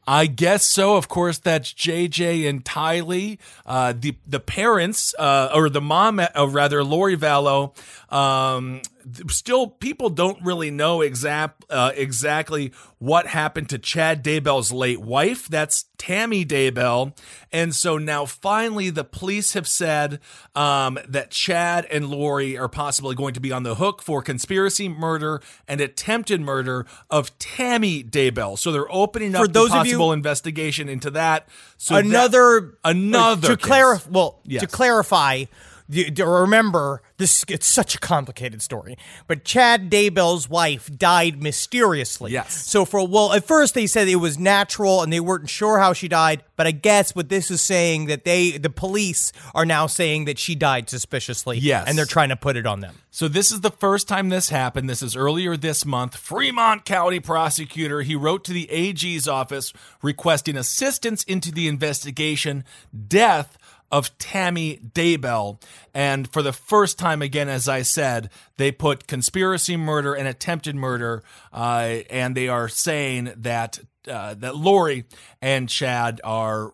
I 0.06 0.26
guess 0.26 0.66
so. 0.66 0.96
Of 0.96 1.08
course, 1.08 1.38
that's 1.38 1.72
JJ 1.72 2.48
and 2.48 2.64
Tylee. 2.64 3.38
Uh, 3.64 3.93
the 3.96 4.16
the 4.26 4.40
parents, 4.40 5.14
uh, 5.19 5.50
or 5.54 5.69
the 5.70 5.81
mom, 5.81 6.19
uh, 6.20 6.48
rather, 6.48 6.82
Lori 6.82 7.16
Vallow. 7.16 7.72
Um, 8.12 8.82
still, 9.28 9.66
people 9.68 10.10
don't 10.10 10.42
really 10.44 10.70
know 10.70 11.00
exact 11.00 11.64
uh, 11.70 11.92
exactly 11.94 12.72
what 12.98 13.26
happened 13.26 13.68
to 13.70 13.78
Chad 13.78 14.22
Daybell's 14.24 14.72
late 14.72 15.00
wife. 15.00 15.48
That's 15.48 15.86
Tammy 15.96 16.44
Daybell. 16.44 17.16
And 17.52 17.74
so 17.74 17.96
now, 17.98 18.24
finally, 18.26 18.90
the 18.90 19.04
police 19.04 19.52
have 19.54 19.66
said 19.68 20.20
um, 20.54 20.98
that 21.08 21.30
Chad 21.30 21.86
and 21.90 22.08
Lori 22.08 22.58
are 22.58 22.68
possibly 22.68 23.14
going 23.14 23.34
to 23.34 23.40
be 23.40 23.52
on 23.52 23.62
the 23.62 23.76
hook 23.76 24.02
for 24.02 24.22
conspiracy, 24.22 24.88
murder, 24.88 25.40
and 25.66 25.80
attempted 25.80 26.40
murder 26.40 26.86
of 27.08 27.36
Tammy 27.38 28.02
Daybell. 28.04 28.58
So 28.58 28.70
they're 28.72 28.92
opening 28.92 29.34
up 29.34 29.42
For 29.42 29.46
the 29.46 29.52
those 29.52 29.70
of 29.70 29.86
you- 29.86 29.92
possible 29.92 30.12
investigation 30.12 30.88
into 30.88 31.10
that. 31.12 31.48
So 31.78 31.94
that- 31.94 32.04
another 32.04 32.74
another 32.84 33.48
to 33.48 33.56
clarify. 33.56 34.10
Well, 34.10 34.40
Yes. 34.44 34.62
to 34.62 34.66
clarify. 34.66 35.44
You- 35.90 36.25
remember 36.26 37.02
this 37.19 37.44
it's 37.48 37.66
such 37.66 37.94
a 37.94 37.98
complicated 37.98 38.62
story 38.62 38.96
but 39.26 39.44
chad 39.44 39.90
daybell's 39.90 40.48
wife 40.48 40.90
died 40.96 41.42
mysteriously 41.42 42.32
Yes. 42.32 42.66
so 42.66 42.84
for 42.84 43.06
well 43.06 43.32
at 43.32 43.44
first 43.44 43.75
they 43.75 43.87
said 43.87 44.08
it 44.08 44.16
was 44.16 44.38
natural 44.38 45.02
and 45.02 45.12
they 45.12 45.20
weren't 45.20 45.48
sure 45.50 45.78
how 45.78 45.92
she 45.92 46.08
died 46.08 46.42
but 46.56 46.66
i 46.66 46.70
guess 46.70 47.14
what 47.14 47.28
this 47.28 47.50
is 47.50 47.60
saying 47.60 48.06
that 48.06 48.25
they 48.25 48.52
the 48.52 48.70
police 48.70 49.32
are 49.54 49.66
now 49.66 49.87
saying 49.87 50.25
that 50.26 50.38
she 50.38 50.54
died 50.54 50.88
suspiciously 50.88 51.58
Yes. 51.58 51.87
and 51.88 51.98
they're 51.98 52.06
trying 52.06 52.28
to 52.31 52.36
put 52.36 52.56
it 52.56 52.66
on 52.66 52.81
them 52.81 52.94
So 53.12 53.26
this 53.28 53.50
is 53.50 53.60
the 53.60 53.72
first 53.72 54.06
time 54.06 54.28
this 54.28 54.50
happened. 54.50 54.88
This 54.88 55.02
is 55.02 55.16
earlier 55.16 55.56
this 55.56 55.84
month. 55.84 56.14
Fremont 56.14 56.84
County 56.84 57.19
prosecutor, 57.19 58.02
he 58.02 58.14
wrote 58.14 58.44
to 58.44 58.52
the 58.52 58.70
AG's 58.70 59.26
office 59.26 59.72
requesting 60.00 60.56
assistance 60.56 61.25
into 61.25 61.50
the 61.50 61.66
investigation 61.66 62.62
death 63.08 63.58
of 63.90 64.16
Tammy 64.19 64.78
Daybell. 64.78 65.60
And 65.92 66.32
for 66.32 66.42
the 66.42 66.52
first 66.52 66.98
time 66.98 67.22
again 67.22 67.48
as 67.48 67.69
I 67.69 67.82
said, 67.82 68.31
they 68.56 68.70
put 68.72 69.06
conspiracy 69.06 69.76
murder 69.76 70.14
and 70.14 70.28
attempted 70.28 70.76
murder 70.76 71.22
uh, 71.52 71.98
and 72.10 72.37
they 72.37 72.48
are 72.48 72.69
saying 72.69 73.32
that 73.37 73.81
uh, 74.08 74.34
that 74.34 74.56
Lori 74.56 75.04
and 75.42 75.69
Chad 75.69 76.20
are 76.25 76.72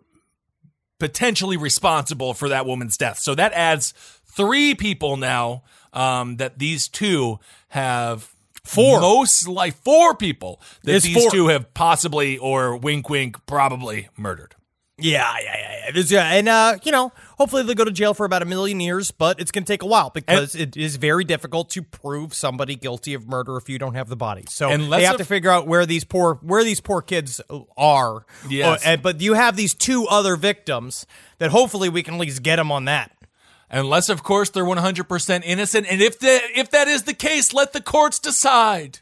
potentially 0.99 1.57
responsible 1.57 2.35
for 2.35 2.49
that 2.49 2.67
woman's 2.67 2.97
death. 2.97 3.19
So 3.19 3.35
that 3.35 3.53
adds 3.53 3.93
three 4.25 4.75
people 4.75 5.17
now 5.17 5.63
um, 5.93 6.37
that 6.37 6.59
these 6.59 6.89
two 6.89 7.39
have. 7.69 8.33
Four. 8.65 9.01
Most 9.01 9.47
like 9.47 9.77
four 9.85 10.17
people 10.17 10.61
that 10.83 10.97
It's 10.97 11.07
these 11.07 11.23
four. 11.23 11.31
two 11.31 11.47
have 11.47 11.73
possibly 11.73 12.37
or 12.37 12.77
wink 12.77 13.09
wink 13.09 13.47
probably 13.47 14.09
murdered. 14.17 14.56
Yeah 14.99 15.35
yeah 15.43 15.45
yeah, 15.45 15.77
yeah. 15.85 15.91
There's- 15.93 16.11
yeah 16.11 16.33
and 16.33 16.49
uh 16.49 16.79
you 16.83 16.91
know 16.91 17.13
hopefully 17.37 17.63
they'll 17.63 17.75
go 17.75 17.85
to 17.85 17.91
jail 17.91 18.15
for 18.15 18.25
about 18.25 18.41
a 18.43 18.47
million 18.47 18.81
years 18.81 19.11
but 19.11 19.39
it's 19.39 19.51
going 19.51 19.65
to 19.65 19.71
take 19.71 19.83
a 19.83 19.87
while 19.87 20.09
because 20.11 20.55
it 20.55 20.75
is 20.77 20.97
very 20.97 21.23
difficult 21.23 21.69
to 21.71 21.83
prove 21.83 22.33
somebody 22.33 22.77
guilty 22.77 23.13
of 23.13 23.29
murder 23.29 23.57
if 23.59 23.69
you 23.69 23.79
don't 23.79 23.95
have 23.95 24.09
the 24.09 24.17
body 24.17 24.45
so 24.49 24.71
And 24.71 24.91
they 24.91 25.05
have 25.05 25.19
to 25.19 25.25
figure 25.25 25.51
out 25.51 25.67
where 25.67 25.85
these 25.85 26.05
poor 26.05 26.37
where 26.43 26.65
these 26.65 26.81
poor 26.81 27.03
kids 27.03 27.41
are 27.77 28.25
Yes. 28.49 28.85
Uh, 28.87 28.89
and, 28.89 29.03
but 29.03 29.21
you 29.21 29.35
have 29.35 29.55
these 29.57 29.75
two 29.75 30.07
other 30.07 30.35
victims 30.37 31.07
that 31.39 31.51
hopefully 31.51 31.89
we 31.91 32.03
can 32.03 32.15
at 32.15 32.21
least 32.21 32.43
get 32.43 32.57
them 32.57 32.73
on 32.73 32.87
that 32.87 33.13
Unless 33.69 34.09
of 34.09 34.23
course 34.23 34.49
they're 34.49 34.65
100% 34.65 35.43
innocent 35.45 35.87
and 35.91 36.01
if 36.01 36.19
that 36.21 36.43
if 36.55 36.71
that 36.71 36.89
is 36.89 37.03
the 37.03 37.15
case 37.15 37.53
let 37.53 37.75
the 37.75 37.83
courts 37.83 38.19
decide. 38.19 39.01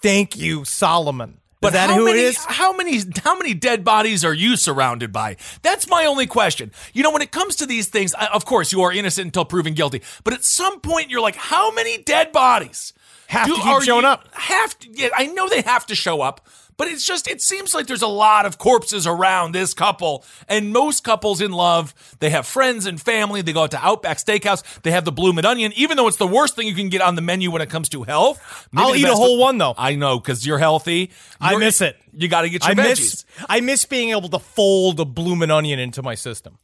thank 0.00 0.38
you 0.38 0.64
solomon 0.64 1.38
But 1.62 1.68
is 1.68 1.72
that 1.74 1.88
how 1.90 1.96
who 1.96 2.04
many, 2.06 2.18
it 2.18 2.24
is 2.24 2.36
How 2.44 2.72
many 2.76 3.00
how 3.24 3.36
many 3.38 3.54
dead 3.54 3.84
bodies 3.84 4.24
are 4.24 4.34
you 4.34 4.56
surrounded 4.56 5.12
by? 5.12 5.36
That's 5.62 5.88
my 5.88 6.04
only 6.04 6.26
question. 6.26 6.72
You 6.92 7.02
know, 7.02 7.10
when 7.10 7.22
it 7.22 7.30
comes 7.32 7.56
to 7.56 7.66
these 7.66 7.88
things, 7.88 8.14
I- 8.14 8.26
of 8.26 8.44
course 8.44 8.72
you 8.72 8.82
are 8.82 8.92
innocent 8.92 9.26
until 9.26 9.44
proven 9.44 9.72
guilty. 9.74 10.02
But 10.24 10.34
at 10.34 10.44
some 10.44 10.80
point, 10.80 11.10
you're 11.10 11.20
like, 11.22 11.36
how 11.36 11.70
many 11.72 11.98
dead 12.02 12.32
bodies 12.32 12.92
Have 13.28 13.46
to 13.46 13.54
keep 13.54 13.82
showing 13.82 14.02
you- 14.02 14.08
up. 14.08 14.28
Have 14.34 14.78
to? 14.80 14.88
Yeah, 14.92 15.08
I 15.16 15.26
know 15.26 15.48
they 15.48 15.62
have 15.62 15.86
to 15.86 15.94
show 15.94 16.20
up. 16.20 16.46
But 16.76 16.88
it's 16.88 17.04
just, 17.06 17.28
it 17.28 17.40
seems 17.42 17.74
like 17.74 17.86
there's 17.86 18.02
a 18.02 18.06
lot 18.08 18.46
of 18.46 18.58
corpses 18.58 19.06
around 19.06 19.52
this 19.52 19.74
couple. 19.74 20.24
And 20.48 20.72
most 20.72 21.04
couples 21.04 21.40
in 21.40 21.52
love, 21.52 21.94
they 22.18 22.30
have 22.30 22.46
friends 22.46 22.86
and 22.86 23.00
family. 23.00 23.42
They 23.42 23.52
go 23.52 23.64
out 23.64 23.70
to 23.72 23.78
Outback 23.78 24.16
Steakhouse. 24.18 24.62
They 24.82 24.90
have 24.90 25.04
the 25.04 25.12
bloomin' 25.12 25.44
onion, 25.44 25.72
even 25.76 25.96
though 25.96 26.08
it's 26.08 26.16
the 26.16 26.26
worst 26.26 26.56
thing 26.56 26.66
you 26.66 26.74
can 26.74 26.88
get 26.88 27.00
on 27.02 27.14
the 27.14 27.22
menu 27.22 27.50
when 27.50 27.62
it 27.62 27.70
comes 27.70 27.88
to 27.90 28.02
health. 28.04 28.68
I'll 28.74 28.96
eat 28.96 29.04
a 29.04 29.14
whole 29.14 29.38
one, 29.38 29.58
though. 29.58 29.74
I 29.76 29.94
know, 29.94 30.18
because 30.18 30.46
you're 30.46 30.58
healthy. 30.58 31.10
I 31.40 31.50
You're- 31.52 31.64
miss 31.64 31.80
it. 31.80 31.96
You 32.14 32.28
got 32.28 32.42
to 32.42 32.50
get 32.50 32.62
your 32.62 32.72
I 32.72 32.74
veggies. 32.74 32.88
miss 32.98 33.24
I 33.48 33.60
miss 33.60 33.84
being 33.86 34.10
able 34.10 34.28
to 34.30 34.38
fold 34.38 35.00
a 35.00 35.04
bloomin' 35.04 35.50
onion 35.50 35.78
into 35.78 36.02
my 36.02 36.14
system. 36.14 36.58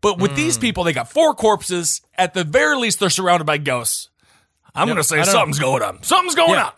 But 0.00 0.18
with 0.18 0.36
these 0.36 0.56
Hmm. 0.56 0.60
people, 0.60 0.84
they 0.84 0.92
got 0.92 1.10
four 1.10 1.34
corpses. 1.34 2.00
At 2.16 2.34
the 2.34 2.44
very 2.44 2.76
least, 2.76 3.00
they're 3.00 3.10
surrounded 3.10 3.44
by 3.44 3.58
ghosts. 3.58 4.08
I'm 4.74 4.86
going 4.86 4.96
to 4.96 5.04
say 5.04 5.16
I 5.16 5.24
don't 5.24 5.26
know. 5.26 5.32
something's 5.40 5.58
going 5.58 5.82
on. 5.82 6.02
Something's 6.02 6.34
going 6.34 6.50
Yeah. 6.50 6.66
on. 6.66 6.72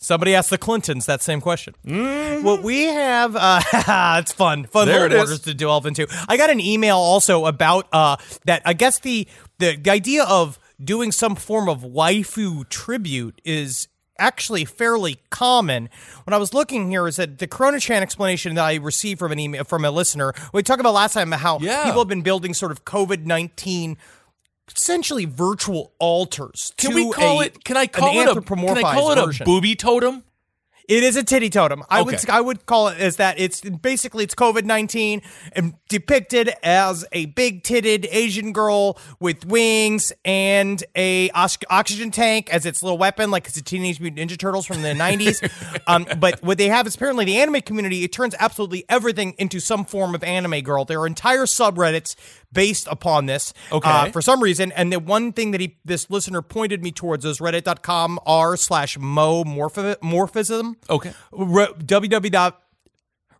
Somebody 0.00 0.34
asked 0.34 0.50
the 0.50 0.58
Clintons 0.58 1.06
that 1.06 1.22
same 1.22 1.40
question. 1.40 1.74
Well, 1.84 2.62
we 2.62 2.84
have, 2.84 3.34
uh, 3.34 3.60
it's 4.20 4.32
fun, 4.32 4.64
fun 4.66 4.86
There 4.86 5.00
little 5.02 5.18
waters 5.18 5.40
to 5.40 5.54
delve 5.54 5.86
into. 5.86 6.06
I 6.28 6.36
got 6.36 6.50
an 6.50 6.60
email 6.60 6.96
also 6.96 7.46
about 7.46 7.88
uh, 7.92 8.16
that. 8.44 8.62
I 8.64 8.74
guess 8.74 9.00
the, 9.00 9.26
the 9.58 9.76
the 9.76 9.90
idea 9.90 10.22
of 10.24 10.58
doing 10.82 11.10
some 11.10 11.34
form 11.34 11.68
of 11.68 11.80
waifu 11.82 12.68
tribute 12.68 13.40
is 13.44 13.88
actually 14.20 14.64
fairly 14.64 15.18
common. 15.30 15.88
When 16.24 16.32
I 16.34 16.38
was 16.38 16.54
looking 16.54 16.90
here, 16.90 17.08
is 17.08 17.16
that 17.16 17.38
the 17.38 17.48
Corona 17.48 17.80
Chan 17.80 18.00
explanation 18.02 18.54
that 18.54 18.64
I 18.64 18.76
received 18.76 19.18
from 19.18 19.32
an 19.32 19.40
email 19.40 19.64
from 19.64 19.84
a 19.84 19.90
listener. 19.90 20.32
We 20.52 20.62
talked 20.62 20.80
about 20.80 20.94
last 20.94 21.14
time 21.14 21.32
how 21.32 21.58
Yeah. 21.60 21.84
people 21.84 22.00
have 22.02 22.08
been 22.08 22.22
building 22.22 22.54
sort 22.54 22.70
of 22.70 22.84
COVID 22.84 23.26
nineteen. 23.26 23.96
Essentially, 24.74 25.24
virtual 25.24 25.92
altars. 25.98 26.72
Can 26.76 26.90
to 26.90 26.96
we 26.96 27.10
call 27.12 27.40
a- 27.40 27.46
it? 27.46 27.64
Can 27.64 27.76
I 27.76 27.86
call 27.86 28.18
it 28.18 28.36
a? 28.36 28.40
Can 28.40 28.78
I 28.78 28.94
call 28.94 29.12
it 29.12 29.18
a 29.18 29.26
version. 29.26 29.44
booby 29.44 29.74
totem? 29.74 30.24
It 30.88 31.02
is 31.02 31.16
a 31.16 31.22
titty 31.22 31.50
totem. 31.50 31.84
I 31.90 32.00
would 32.00 32.30
I 32.30 32.40
would 32.40 32.64
call 32.64 32.88
it 32.88 32.98
as 32.98 33.16
that. 33.16 33.38
It's 33.38 33.60
basically 33.60 34.24
it's 34.24 34.34
COVID 34.34 34.64
nineteen 34.64 35.20
and 35.52 35.74
depicted 35.90 36.50
as 36.62 37.04
a 37.12 37.26
big 37.26 37.62
titted 37.62 38.08
Asian 38.10 38.54
girl 38.54 38.98
with 39.20 39.44
wings 39.44 40.14
and 40.24 40.82
a 40.96 41.28
oxygen 41.28 42.10
tank 42.10 42.48
as 42.50 42.64
its 42.64 42.82
little 42.82 42.96
weapon, 42.96 43.30
like 43.30 43.46
it's 43.46 43.58
a 43.58 43.62
Teenage 43.62 44.00
Mutant 44.00 44.30
Ninja 44.30 44.38
Turtles 44.38 44.64
from 44.64 44.80
the 44.80 44.94
nineties. 44.94 45.42
um, 45.86 46.06
but 46.18 46.42
what 46.42 46.56
they 46.56 46.68
have 46.68 46.86
is 46.86 46.94
apparently 46.94 47.26
the 47.26 47.36
anime 47.36 47.60
community. 47.60 48.02
It 48.02 48.10
turns 48.10 48.34
absolutely 48.38 48.86
everything 48.88 49.34
into 49.36 49.60
some 49.60 49.84
form 49.84 50.14
of 50.14 50.24
anime 50.24 50.62
girl. 50.62 50.86
There 50.86 51.00
are 51.02 51.06
entire 51.06 51.44
subreddits 51.44 52.16
based 52.52 52.86
upon 52.90 53.26
this. 53.26 53.52
Okay. 53.70 53.88
uh, 53.88 54.10
for 54.10 54.22
some 54.22 54.42
reason. 54.42 54.72
And 54.72 54.92
the 54.92 55.00
one 55.00 55.32
thing 55.32 55.50
that 55.52 55.60
he 55.60 55.78
this 55.84 56.10
listener 56.10 56.42
pointed 56.42 56.82
me 56.82 56.92
towards 56.92 57.24
is 57.24 57.38
reddit.com 57.38 58.18
r 58.26 58.56
slash 58.56 58.98
mo 58.98 59.44
morphism. 59.44 60.76
Okay. 60.90 61.12
Re- 61.32 61.72
www 61.78 62.54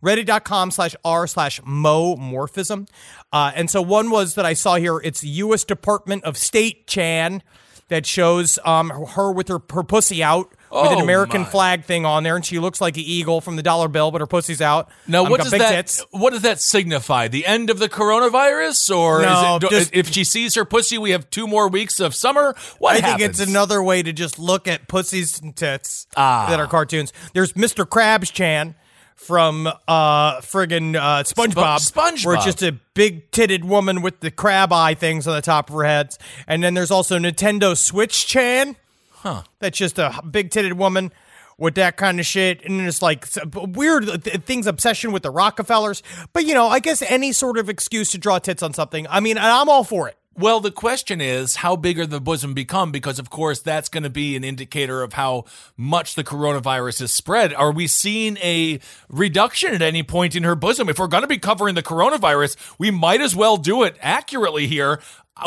reddit.com 0.00 0.70
slash 0.70 0.94
r 1.04 1.26
slash 1.26 1.60
mo 1.64 2.14
morphism 2.16 2.88
uh, 3.32 3.50
and 3.56 3.68
so 3.68 3.82
one 3.82 4.10
was 4.10 4.36
that 4.36 4.46
i 4.46 4.52
saw 4.52 4.76
here 4.76 4.98
it's 4.98 5.22
the 5.22 5.28
u.s 5.28 5.64
department 5.64 6.22
of 6.22 6.36
state 6.36 6.86
chan 6.86 7.42
that 7.88 8.06
shows 8.06 8.58
um, 8.64 8.90
her 8.90 9.32
with 9.32 9.48
her, 9.48 9.58
her 9.72 9.82
pussy 9.82 10.22
out 10.22 10.54
with 10.70 10.92
an 10.92 10.98
Oh, 10.98 11.02
american 11.02 11.42
my. 11.42 11.48
flag 11.48 11.84
thing 11.84 12.04
on 12.04 12.22
there 12.22 12.36
and 12.36 12.44
she 12.44 12.58
looks 12.58 12.80
like 12.80 12.96
an 12.96 13.04
eagle 13.06 13.40
from 13.40 13.56
the 13.56 13.62
dollar 13.62 13.88
bill 13.88 14.10
but 14.10 14.20
her 14.20 14.26
pussy's 14.26 14.60
out 14.60 14.90
Now, 15.06 15.24
Um, 15.24 15.30
what 15.30 15.40
does 15.42 15.50
that? 15.52 15.70
tits. 15.70 16.04
What 16.10 16.32
does 16.32 16.42
that 16.42 16.60
signify? 16.60 17.28
The 17.28 17.46
end 17.46 17.70
of 17.70 17.78
the 17.78 17.88
coronavirus, 17.88 18.94
or 18.96 19.22
No, 19.22 19.56
is 19.56 19.64
it, 19.64 19.70
just- 19.70 19.90
if 19.94 20.10
she 20.12 20.24
sees 20.24 20.54
her 20.54 20.64
pussy, 20.64 20.98
we 20.98 21.10
have 21.10 21.28
two 21.30 21.46
more 21.46 21.68
weeks 21.68 22.00
of 22.00 22.14
summer? 22.14 22.54
What 22.78 22.96
I 22.96 23.00
happens? 23.00 23.18
think 23.20 23.30
it's 23.30 23.40
another 23.40 23.82
way 23.82 24.02
to 24.02 24.12
just 24.12 24.38
look 24.38 24.68
at 24.68 24.88
pussies 24.88 25.40
and 25.40 25.54
tits 25.56 26.06
Ah. 26.16 26.46
that 26.50 26.60
are 26.60 26.66
cartoons. 26.66 27.12
There's 27.32 27.52
Mr. 27.54 27.84
Krabs 27.86 28.32
Chan 28.32 28.74
from 29.14 29.66
uh 29.66 30.40
friggin' 30.40 30.94
uh, 30.96 31.22
SpongeBob, 31.24 31.78
SpongeBob. 31.80 32.24
where 32.26 32.34
it's 32.36 32.44
just 32.44 32.62
a 32.62 32.72
big 32.94 33.30
titted 33.32 33.64
woman 33.64 34.00
with 34.00 34.20
the 34.20 34.30
crab 34.30 34.72
eye 34.72 34.94
things 34.94 35.26
on 35.26 35.34
the 35.34 35.42
top 35.42 35.70
of 35.70 35.76
her 35.76 35.84
heads. 35.84 36.18
And 36.46 36.62
then 36.62 36.74
there's 36.74 36.90
also 36.90 37.18
Nintendo 37.18 37.76
Switch 37.76 38.26
Chan. 38.26 38.76
Huh. 39.22 39.42
That's 39.58 39.76
just 39.76 39.98
a 39.98 40.22
big 40.28 40.50
titted 40.50 40.74
woman 40.74 41.12
with 41.58 41.74
that 41.74 41.96
kind 41.96 42.20
of 42.20 42.26
shit. 42.26 42.64
And 42.64 42.80
it's 42.80 43.02
like 43.02 43.26
weird 43.54 44.08
uh, 44.08 44.18
things, 44.18 44.66
obsession 44.66 45.12
with 45.12 45.24
the 45.24 45.30
Rockefellers. 45.30 46.02
But 46.32 46.44
you 46.46 46.54
know, 46.54 46.68
I 46.68 46.78
guess 46.78 47.02
any 47.02 47.32
sort 47.32 47.58
of 47.58 47.68
excuse 47.68 48.12
to 48.12 48.18
draw 48.18 48.38
tits 48.38 48.62
on 48.62 48.72
something. 48.72 49.06
I 49.10 49.20
mean, 49.20 49.36
I'm 49.36 49.68
all 49.68 49.84
for 49.84 50.08
it. 50.08 50.16
Well, 50.38 50.60
the 50.60 50.70
question 50.70 51.20
is, 51.20 51.56
how 51.56 51.74
big 51.74 51.98
are 51.98 52.06
the 52.06 52.20
bosom 52.20 52.54
become? 52.54 52.92
Because, 52.92 53.18
of 53.18 53.28
course, 53.28 53.60
that's 53.60 53.88
going 53.88 54.04
to 54.04 54.10
be 54.10 54.36
an 54.36 54.44
indicator 54.44 55.02
of 55.02 55.14
how 55.14 55.46
much 55.76 56.14
the 56.14 56.22
coronavirus 56.22 57.02
is 57.02 57.12
spread. 57.12 57.52
Are 57.52 57.72
we 57.72 57.88
seeing 57.88 58.36
a 58.36 58.78
reduction 59.08 59.74
at 59.74 59.82
any 59.82 60.04
point 60.04 60.36
in 60.36 60.44
her 60.44 60.54
bosom? 60.54 60.88
If 60.88 61.00
we're 61.00 61.08
going 61.08 61.24
to 61.24 61.28
be 61.28 61.38
covering 61.38 61.74
the 61.74 61.82
coronavirus, 61.82 62.56
we 62.78 62.92
might 62.92 63.20
as 63.20 63.34
well 63.34 63.56
do 63.56 63.82
it 63.82 63.96
accurately 64.00 64.68
here. 64.68 65.00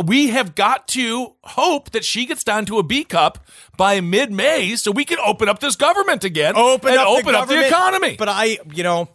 We 0.05 0.29
have 0.29 0.55
got 0.55 0.87
to 0.89 1.33
hope 1.43 1.91
that 1.91 2.05
she 2.05 2.25
gets 2.25 2.43
down 2.43 2.65
to 2.67 2.79
a 2.79 2.83
B 2.83 3.03
cup 3.03 3.45
by 3.77 3.99
mid 4.01 4.31
May 4.31 4.75
so 4.75 4.91
we 4.91 5.05
can 5.05 5.17
open 5.19 5.49
up 5.49 5.59
this 5.59 5.75
government 5.75 6.23
again 6.23 6.55
open 6.55 6.91
and 6.91 6.99
up 6.99 7.07
open 7.07 7.33
the 7.33 7.39
up 7.39 7.47
the 7.47 7.65
economy. 7.67 8.15
But 8.17 8.29
I, 8.29 8.59
you 8.73 8.83
know, 8.83 9.09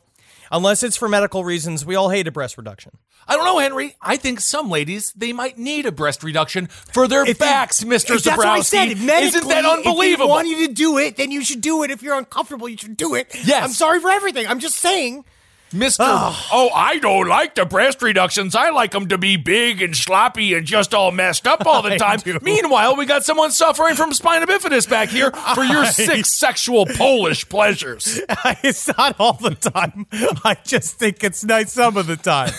unless 0.53 0.83
it's 0.83 0.97
for 0.97 1.09
medical 1.09 1.45
reasons, 1.45 1.87
we 1.87 1.95
all 1.95 2.11
hate 2.11 2.27
a 2.27 2.33
breast 2.33 2.59
reduction. 2.59 2.93
I 3.29 3.35
don't 3.35 3.45
know, 3.45 3.59
Henry. 3.59 3.97
I 4.01 4.17
think 4.17 4.39
some 4.41 4.71
ladies 4.71 5.13
they 5.17 5.33
might 5.33 5.59
need 5.59 5.87
a 5.87 5.93
breast 5.93 6.23
reduction 6.23 6.67
for 6.69 7.09
their 7.09 7.23
If 7.27 7.39
they- 7.39 7.45
backs, 7.47 7.81
That's 7.81 8.09
what 8.09 8.47
I 8.47 8.61
said. 8.61 8.91
Zabrowski. 8.91 9.23
Isn't 9.23 9.49
that 9.49 9.65
unbelievable? 9.65 10.03
If 10.03 10.19
they 10.19 10.25
want 10.27 10.49
you 10.49 10.67
to 10.69 10.73
do 10.73 10.99
it, 10.99 11.17
then 11.17 11.31
you 11.33 11.43
should 11.43 11.61
do 11.61 11.83
it. 11.83 11.91
If 11.91 12.03
you're 12.03 12.17
uncomfortable, 12.19 12.69
you 12.69 12.77
should 12.77 12.97
do 12.97 13.15
it. 13.15 13.35
Yes. 13.45 13.65
I'm 13.65 13.73
sorry 13.73 13.99
for 14.01 14.11
everything. 14.11 14.47
I'm 14.47 14.61
just 14.61 14.77
saying. 14.77 15.25
Mister, 15.73 16.05
oh, 16.07 16.71
I 16.75 16.99
don't 16.99 17.29
like 17.29 17.57
the 17.57 17.67
breast 17.67 18.01
reductions. 18.01 18.55
I 18.55 18.71
like 18.71 18.93
them 18.93 19.09
to 19.09 19.19
be 19.19 19.37
big 19.37 19.83
and 19.83 19.97
sloppy 19.97 20.55
and 20.55 20.65
just 20.65 20.95
all 20.95 21.11
messed 21.11 21.47
up 21.47 21.67
all 21.67 21.83
the 21.83 21.97
time. 21.99 22.21
Meanwhile, 22.41 22.95
we 22.97 23.05
got 23.05 23.25
someone 23.25 23.51
suffering 23.51 23.97
from 23.97 24.13
spina 24.13 24.47
bifidus 24.47 24.89
back 24.89 25.09
here 25.09 25.33
for 25.33 25.65
your 25.65 25.85
six 25.87 26.31
sexual 26.33 26.87
Polish 26.87 27.49
pleasures. 27.49 28.21
it's 28.63 28.87
not 28.97 29.17
all 29.19 29.33
the 29.35 29.57
time. 29.57 30.07
I 30.45 30.57
just 30.65 30.99
think 31.01 31.25
it's 31.25 31.45
nice 31.45 31.73
some 31.73 31.97
of 31.97 32.07
the 32.07 32.17
time. 32.17 32.53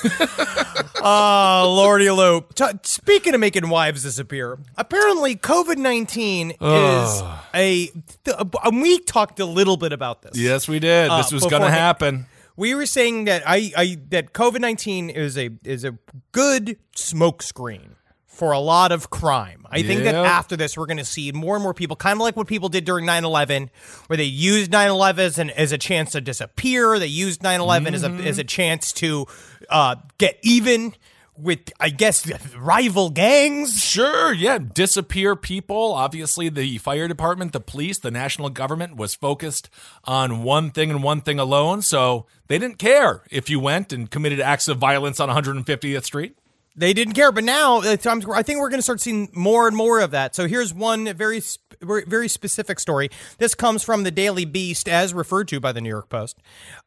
Oh, 1.01 1.73
Lordy 1.77 2.09
Lou. 2.11 2.41
T- 2.55 2.65
speaking 2.83 3.33
of 3.33 3.39
making 3.39 3.69
wives 3.69 4.03
disappear, 4.03 4.59
apparently 4.75 5.35
COVID 5.37 5.77
19 5.77 6.51
is 6.51 7.23
a. 7.53 7.87
Th- 8.25 8.37
and 8.65 8.81
we 8.81 8.99
talked 8.99 9.39
a 9.39 9.45
little 9.45 9.77
bit 9.77 9.93
about 9.93 10.21
this. 10.23 10.37
Yes, 10.37 10.67
we 10.67 10.79
did. 10.79 11.09
Uh, 11.09 11.17
this 11.17 11.31
was 11.31 11.45
going 11.45 11.61
to 11.61 11.71
happen. 11.71 12.25
We 12.57 12.75
were 12.75 12.85
saying 12.85 13.25
that 13.25 13.43
I, 13.45 13.71
I 13.77 13.97
that 14.09 14.33
COVID 14.33 14.59
nineteen 14.59 15.09
is 15.09 15.37
a 15.37 15.51
is 15.63 15.85
a 15.85 15.97
good 16.33 16.77
smokescreen 16.95 17.91
for 18.37 18.51
a 18.51 18.59
lot 18.59 18.91
of 18.91 19.09
crime. 19.09 19.65
I 19.71 19.81
think 19.81 20.03
that 20.03 20.13
after 20.13 20.55
this, 20.55 20.77
we're 20.77 20.85
going 20.85 20.97
to 20.97 21.05
see 21.05 21.31
more 21.31 21.55
and 21.55 21.63
more 21.63 21.73
people, 21.73 21.95
kind 21.95 22.17
of 22.17 22.21
like 22.21 22.35
what 22.35 22.45
people 22.45 22.69
did 22.69 22.85
during 22.85 23.03
9-11, 23.03 23.69
where 24.05 24.15
they 24.15 24.25
used 24.25 24.71
9-11 24.71 25.17
as, 25.17 25.39
an, 25.39 25.49
as 25.49 25.71
a 25.71 25.77
chance 25.79 26.11
to 26.11 26.21
disappear. 26.21 26.99
They 26.99 27.07
used 27.07 27.41
9-11 27.41 27.93
as, 27.93 28.03
a, 28.03 28.11
as 28.11 28.37
a 28.37 28.43
chance 28.43 28.93
to 28.93 29.25
uh, 29.69 29.95
get 30.19 30.37
even 30.43 30.93
with, 31.37 31.71
I 31.79 31.89
guess, 31.89 32.29
rival 32.55 33.09
gangs. 33.09 33.81
Sure, 33.83 34.33
yeah. 34.33 34.57
Disappear 34.57 35.35
people. 35.35 35.93
Obviously, 35.93 36.49
the 36.49 36.77
fire 36.79 37.07
department, 37.07 37.53
the 37.53 37.59
police, 37.59 37.99
the 37.99 38.11
national 38.11 38.49
government 38.49 38.95
was 38.95 39.15
focused 39.15 39.69
on 40.05 40.43
one 40.43 40.71
thing 40.71 40.89
and 40.89 41.03
one 41.03 41.21
thing 41.21 41.39
alone. 41.39 41.81
So 41.81 42.25
they 42.47 42.57
didn't 42.57 42.77
care 42.77 43.23
if 43.29 43.49
you 43.49 43.59
went 43.59 43.93
and 43.93 44.09
committed 44.09 44.39
acts 44.39 44.67
of 44.67 44.77
violence 44.77 45.19
on 45.19 45.29
150th 45.29 46.03
Street. 46.03 46.37
They 46.75 46.93
didn't 46.93 47.13
care, 47.13 47.31
but 47.31 47.43
now 47.43 47.81
to- 47.81 48.31
I 48.33 48.43
think 48.43 48.59
we're 48.59 48.69
going 48.69 48.77
to 48.77 48.83
start 48.83 49.01
seeing 49.01 49.29
more 49.33 49.67
and 49.67 49.75
more 49.75 49.99
of 49.99 50.11
that. 50.11 50.35
So 50.35 50.47
here's 50.47 50.73
one 50.75 51.11
very 51.13 51.41
very 51.81 52.03
very 52.05 52.27
specific 52.27 52.79
story. 52.79 53.09
This 53.39 53.55
comes 53.55 53.83
from 53.83 54.03
the 54.03 54.11
Daily 54.11 54.45
Beast, 54.45 54.87
as 54.87 55.11
referred 55.11 55.47
to 55.47 55.59
by 55.59 55.71
the 55.71 55.81
New 55.81 55.89
York 55.89 56.07
Post, 56.09 56.37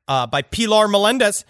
uh, 0.06 0.28
by 0.28 0.42
Pilar 0.42 0.86
Melendez. 0.86 1.44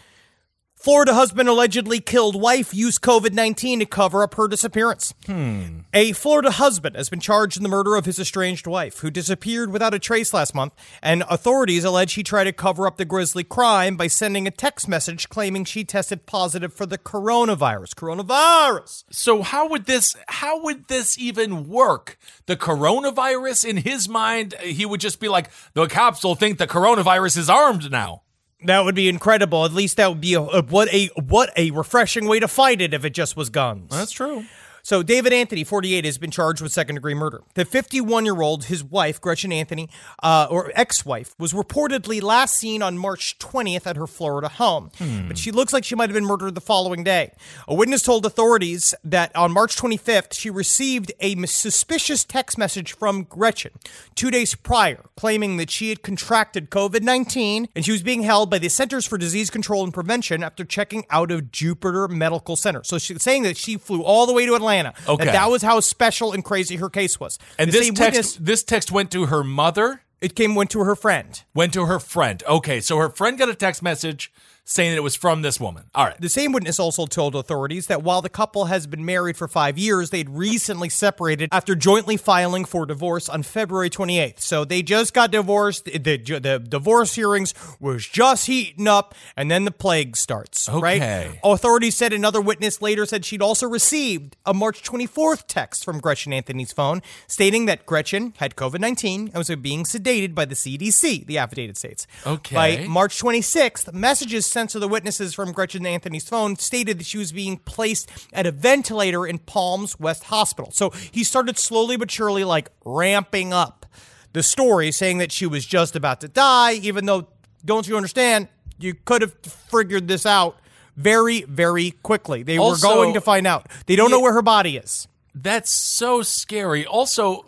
Florida 0.80 1.12
husband 1.12 1.46
allegedly 1.46 2.00
killed 2.00 2.40
wife 2.40 2.72
used 2.72 3.02
COVID 3.02 3.34
19 3.34 3.80
to 3.80 3.84
cover 3.84 4.22
up 4.22 4.36
her 4.36 4.48
disappearance. 4.48 5.12
Hmm. 5.26 5.80
A 5.92 6.12
Florida 6.12 6.52
husband 6.52 6.96
has 6.96 7.10
been 7.10 7.20
charged 7.20 7.58
in 7.58 7.62
the 7.62 7.68
murder 7.68 7.96
of 7.96 8.06
his 8.06 8.18
estranged 8.18 8.66
wife, 8.66 9.00
who 9.00 9.10
disappeared 9.10 9.72
without 9.72 9.92
a 9.92 9.98
trace 9.98 10.32
last 10.32 10.54
month, 10.54 10.72
and 11.02 11.22
authorities 11.28 11.84
allege 11.84 12.14
he 12.14 12.22
tried 12.22 12.44
to 12.44 12.54
cover 12.54 12.86
up 12.86 12.96
the 12.96 13.04
grisly 13.04 13.44
crime 13.44 13.98
by 13.98 14.06
sending 14.06 14.46
a 14.46 14.50
text 14.50 14.88
message 14.88 15.28
claiming 15.28 15.66
she 15.66 15.84
tested 15.84 16.24
positive 16.24 16.72
for 16.72 16.86
the 16.86 16.96
coronavirus. 16.96 17.94
Coronavirus! 17.94 19.04
So 19.10 19.42
how 19.42 19.68
would 19.68 19.84
this 19.84 20.16
how 20.28 20.62
would 20.62 20.88
this 20.88 21.18
even 21.18 21.68
work? 21.68 22.16
The 22.46 22.56
coronavirus 22.56 23.68
in 23.68 23.76
his 23.76 24.08
mind, 24.08 24.54
he 24.62 24.86
would 24.86 25.02
just 25.02 25.20
be 25.20 25.28
like, 25.28 25.50
the 25.74 25.86
cops 25.88 26.24
will 26.24 26.36
think 26.36 26.56
the 26.56 26.66
coronavirus 26.66 27.36
is 27.36 27.50
armed 27.50 27.90
now. 27.90 28.22
That 28.64 28.84
would 28.84 28.94
be 28.94 29.08
incredible. 29.08 29.64
At 29.64 29.72
least 29.72 29.96
that 29.96 30.08
would 30.10 30.20
be 30.20 30.34
a, 30.34 30.40
a- 30.42 30.62
what 30.62 30.92
a 30.92 31.06
what 31.16 31.50
a 31.56 31.70
refreshing 31.70 32.26
way 32.26 32.40
to 32.40 32.48
fight 32.48 32.80
it 32.80 32.92
if 32.92 33.04
it 33.04 33.14
just 33.14 33.36
was 33.36 33.48
guns. 33.50 33.90
That's 33.90 34.12
true. 34.12 34.44
So 34.90 35.04
David 35.04 35.32
Anthony, 35.32 35.62
48, 35.62 36.04
has 36.04 36.18
been 36.18 36.32
charged 36.32 36.60
with 36.60 36.72
second 36.72 36.96
degree 36.96 37.14
murder. 37.14 37.44
The 37.54 37.64
51 37.64 38.24
year 38.24 38.42
old, 38.42 38.64
his 38.64 38.82
wife 38.82 39.20
Gretchen 39.20 39.52
Anthony, 39.52 39.88
uh, 40.20 40.48
or 40.50 40.72
ex 40.74 41.06
wife, 41.06 41.32
was 41.38 41.52
reportedly 41.52 42.20
last 42.20 42.56
seen 42.56 42.82
on 42.82 42.98
March 42.98 43.38
20th 43.38 43.86
at 43.86 43.94
her 43.94 44.08
Florida 44.08 44.48
home, 44.48 44.90
but 45.28 45.38
she 45.38 45.52
looks 45.52 45.72
like 45.72 45.84
she 45.84 45.94
might 45.94 46.08
have 46.08 46.14
been 46.14 46.24
murdered 46.24 46.56
the 46.56 46.60
following 46.60 47.04
day. 47.04 47.30
A 47.68 47.74
witness 47.76 48.02
told 48.02 48.26
authorities 48.26 48.92
that 49.04 49.30
on 49.36 49.52
March 49.52 49.76
25th 49.76 50.32
she 50.32 50.50
received 50.50 51.12
a 51.20 51.36
suspicious 51.46 52.24
text 52.24 52.58
message 52.58 52.92
from 52.92 53.22
Gretchen 53.22 53.70
two 54.16 54.32
days 54.32 54.56
prior, 54.56 55.04
claiming 55.16 55.56
that 55.58 55.70
she 55.70 55.90
had 55.90 56.02
contracted 56.02 56.68
COVID 56.68 57.02
19 57.02 57.68
and 57.76 57.84
she 57.84 57.92
was 57.92 58.02
being 58.02 58.22
held 58.22 58.50
by 58.50 58.58
the 58.58 58.68
Centers 58.68 59.06
for 59.06 59.18
Disease 59.18 59.50
Control 59.50 59.84
and 59.84 59.94
Prevention 59.94 60.42
after 60.42 60.64
checking 60.64 61.04
out 61.10 61.30
of 61.30 61.52
Jupiter 61.52 62.08
Medical 62.08 62.56
Center. 62.56 62.82
So 62.82 62.98
she's 62.98 63.22
saying 63.22 63.44
that 63.44 63.56
she 63.56 63.76
flew 63.76 64.02
all 64.02 64.26
the 64.26 64.32
way 64.32 64.46
to 64.46 64.56
Atlanta. 64.56 64.79
Okay. 65.08 65.24
That 65.26 65.32
that 65.32 65.50
was 65.50 65.62
how 65.62 65.80
special 65.80 66.32
and 66.32 66.44
crazy 66.44 66.76
her 66.76 66.90
case 66.90 67.18
was. 67.20 67.38
And 67.58 67.68
The 67.70 67.78
this 67.78 67.86
text 67.90 68.00
witness- 68.00 68.36
this 68.40 68.62
text 68.62 68.90
went 68.92 69.10
to 69.12 69.26
her 69.26 69.42
mother. 69.44 70.02
It 70.20 70.34
came 70.34 70.54
went 70.54 70.70
to 70.70 70.80
her 70.80 70.94
friend. 70.94 71.42
Went 71.54 71.72
to 71.72 71.86
her 71.86 71.98
friend. 71.98 72.42
Okay, 72.46 72.80
so 72.80 72.98
her 72.98 73.08
friend 73.08 73.38
got 73.38 73.48
a 73.48 73.54
text 73.54 73.82
message 73.82 74.30
saying 74.70 74.92
that 74.92 74.98
it 74.98 75.02
was 75.02 75.16
from 75.16 75.42
this 75.42 75.58
woman. 75.58 75.90
All 75.96 76.04
right. 76.04 76.20
The 76.20 76.28
same 76.28 76.52
witness 76.52 76.78
also 76.78 77.04
told 77.06 77.34
authorities 77.34 77.88
that 77.88 78.04
while 78.04 78.22
the 78.22 78.28
couple 78.28 78.66
has 78.66 78.86
been 78.86 79.04
married 79.04 79.36
for 79.36 79.48
five 79.48 79.76
years, 79.76 80.10
they'd 80.10 80.30
recently 80.30 80.88
separated 80.88 81.48
after 81.50 81.74
jointly 81.74 82.16
filing 82.16 82.64
for 82.64 82.86
divorce 82.86 83.28
on 83.28 83.42
February 83.42 83.90
28th. 83.90 84.38
So 84.38 84.64
they 84.64 84.82
just 84.82 85.12
got 85.12 85.32
divorced. 85.32 85.86
The, 85.86 85.98
the 85.98 86.60
divorce 86.60 87.16
hearings 87.16 87.52
was 87.80 88.06
just 88.06 88.46
heating 88.46 88.86
up, 88.86 89.16
and 89.36 89.50
then 89.50 89.64
the 89.64 89.72
plague 89.72 90.16
starts. 90.16 90.68
Okay. 90.68 90.80
Right? 90.80 91.40
Authorities 91.42 91.96
said 91.96 92.12
another 92.12 92.40
witness 92.40 92.80
later 92.80 93.04
said 93.06 93.24
she'd 93.24 93.42
also 93.42 93.66
received 93.66 94.36
a 94.46 94.54
March 94.54 94.84
24th 94.84 95.44
text 95.48 95.84
from 95.84 95.98
Gretchen 95.98 96.32
Anthony's 96.32 96.72
phone 96.72 97.02
stating 97.26 97.66
that 97.66 97.86
Gretchen 97.86 98.34
had 98.36 98.54
COVID 98.54 98.78
19 98.78 99.20
and 99.20 99.34
was 99.34 99.50
being 99.56 99.82
sedated 99.82 100.32
by 100.32 100.44
the 100.44 100.54
CDC, 100.54 101.26
the 101.26 101.38
affidavit 101.38 101.76
states. 101.76 102.06
Okay. 102.24 102.54
By 102.54 102.86
March 102.86 103.20
26th, 103.20 103.92
messages 103.92 104.46
sent 104.46 104.59
to 104.68 104.78
the 104.78 104.88
witnesses 104.88 105.34
from 105.34 105.52
Gretchen 105.52 105.86
Anthony's 105.86 106.28
phone 106.28 106.56
stated 106.56 106.98
that 106.98 107.06
she 107.06 107.18
was 107.18 107.32
being 107.32 107.58
placed 107.58 108.10
at 108.32 108.46
a 108.46 108.50
ventilator 108.52 109.26
in 109.26 109.38
Palms 109.38 109.98
West 110.00 110.24
Hospital. 110.24 110.70
So 110.72 110.90
he 111.10 111.24
started 111.24 111.58
slowly 111.58 111.96
but 111.96 112.10
surely 112.10 112.44
like 112.44 112.70
ramping 112.84 113.52
up 113.52 113.86
the 114.32 114.42
story, 114.42 114.92
saying 114.92 115.18
that 115.18 115.32
she 115.32 115.46
was 115.46 115.66
just 115.66 115.96
about 115.96 116.20
to 116.20 116.28
die, 116.28 116.74
even 116.74 117.04
though, 117.06 117.26
don't 117.64 117.88
you 117.88 117.96
understand, 117.96 118.48
you 118.78 118.94
could 118.94 119.22
have 119.22 119.34
figured 119.42 120.06
this 120.08 120.24
out 120.24 120.56
very, 120.96 121.42
very 121.42 121.90
quickly. 122.02 122.42
They 122.42 122.58
Also- 122.58 122.88
were 122.88 122.94
going 122.94 123.14
to 123.14 123.20
find 123.20 123.46
out. 123.46 123.66
They 123.86 123.96
don't 123.96 124.10
know 124.10 124.20
where 124.20 124.32
her 124.32 124.42
body 124.42 124.76
is. 124.76 125.08
That's 125.34 125.70
so 125.70 126.22
scary. 126.22 126.84
Also, 126.86 127.46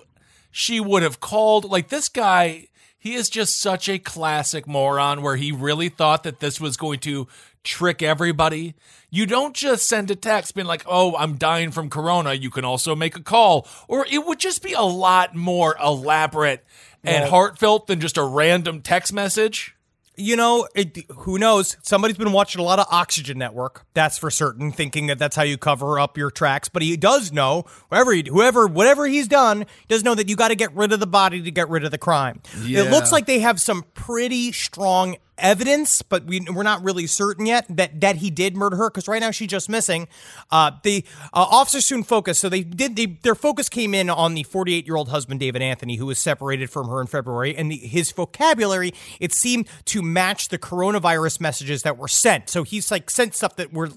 she 0.50 0.80
would 0.80 1.02
have 1.02 1.20
called 1.20 1.64
like 1.64 1.88
this 1.88 2.08
guy. 2.08 2.68
He 3.02 3.14
is 3.14 3.28
just 3.28 3.60
such 3.60 3.88
a 3.88 3.98
classic 3.98 4.68
moron 4.68 5.22
where 5.22 5.34
he 5.34 5.50
really 5.50 5.88
thought 5.88 6.22
that 6.22 6.38
this 6.38 6.60
was 6.60 6.76
going 6.76 7.00
to 7.00 7.26
trick 7.64 8.00
everybody. 8.00 8.76
You 9.10 9.26
don't 9.26 9.56
just 9.56 9.88
send 9.88 10.08
a 10.12 10.14
text 10.14 10.54
being 10.54 10.68
like, 10.68 10.84
"Oh, 10.86 11.16
I'm 11.16 11.34
dying 11.34 11.72
from 11.72 11.90
corona." 11.90 12.34
You 12.34 12.48
can 12.48 12.64
also 12.64 12.94
make 12.94 13.16
a 13.16 13.20
call, 13.20 13.66
or 13.88 14.06
it 14.08 14.24
would 14.24 14.38
just 14.38 14.62
be 14.62 14.72
a 14.72 14.82
lot 14.82 15.34
more 15.34 15.76
elaborate 15.82 16.64
and 17.02 17.28
heartfelt 17.28 17.88
than 17.88 17.98
just 17.98 18.16
a 18.16 18.22
random 18.22 18.82
text 18.82 19.12
message. 19.12 19.74
You 20.14 20.36
know, 20.36 20.68
it, 20.74 21.10
who 21.10 21.38
knows? 21.38 21.76
Somebody's 21.82 22.18
been 22.18 22.32
watching 22.32 22.60
a 22.60 22.64
lot 22.64 22.78
of 22.78 22.86
Oxygen 22.90 23.38
Network. 23.38 23.86
That's 23.94 24.18
for 24.18 24.30
certain, 24.30 24.70
thinking 24.70 25.06
that 25.06 25.18
that's 25.18 25.34
how 25.34 25.42
you 25.42 25.56
cover 25.56 25.98
up 25.98 26.18
your 26.18 26.30
tracks. 26.30 26.68
But 26.68 26.82
he 26.82 26.96
does 26.98 27.32
know, 27.32 27.64
whoever, 27.88 28.12
he, 28.12 28.24
whoever, 28.28 28.66
whatever 28.66 29.06
he's 29.06 29.26
done, 29.26 29.64
does 29.88 30.04
know 30.04 30.14
that 30.14 30.28
you 30.28 30.36
got 30.36 30.48
to 30.48 30.54
get 30.54 30.74
rid 30.74 30.92
of 30.92 31.00
the 31.00 31.06
body 31.06 31.40
to 31.40 31.50
get 31.50 31.68
rid 31.70 31.84
of 31.84 31.90
the 31.90 31.98
crime. 31.98 32.42
It 32.86 32.90
looks 32.90 33.10
like 33.10 33.24
they 33.24 33.38
have 33.38 33.58
some 33.58 33.84
pretty 33.94 34.52
strong 34.52 35.16
evidence, 35.42 36.00
but 36.00 36.24
we, 36.24 36.40
we're 36.40 36.62
not 36.62 36.82
really 36.82 37.06
certain 37.06 37.44
yet 37.44 37.66
that 37.68 38.00
that 38.00 38.16
he 38.16 38.30
did 38.30 38.56
murder 38.56 38.76
her 38.76 38.88
because 38.88 39.08
right 39.08 39.20
now 39.20 39.30
she's 39.30 39.48
just 39.48 39.68
missing. 39.68 40.08
Uh, 40.50 40.70
the 40.82 41.04
uh, 41.34 41.46
officers 41.50 41.84
soon 41.84 42.02
focused, 42.02 42.40
so 42.40 42.48
they 42.48 42.62
did. 42.62 42.96
They, 42.96 43.06
their 43.06 43.34
focus 43.34 43.68
came 43.68 43.94
in 43.94 44.08
on 44.08 44.34
the 44.34 44.44
48 44.44 44.86
year 44.86 44.96
old 44.96 45.10
husband 45.10 45.40
David 45.40 45.60
Anthony, 45.60 45.96
who 45.96 46.06
was 46.06 46.18
separated 46.18 46.70
from 46.70 46.88
her 46.88 47.00
in 47.00 47.06
February, 47.06 47.54
and 47.56 47.70
the, 47.70 47.76
his 47.76 48.10
vocabulary 48.12 48.94
it 49.20 49.32
seemed 49.32 49.68
to 49.86 50.02
match 50.02 50.48
the 50.48 50.58
coronavirus 50.58 51.40
messages 51.40 51.82
that 51.82 51.98
were 51.98 52.08
sent. 52.08 52.48
So 52.48 52.62
he's 52.62 52.90
like 52.90 53.10
sent 53.10 53.34
stuff 53.34 53.56
that 53.56 53.72
were 53.72 53.90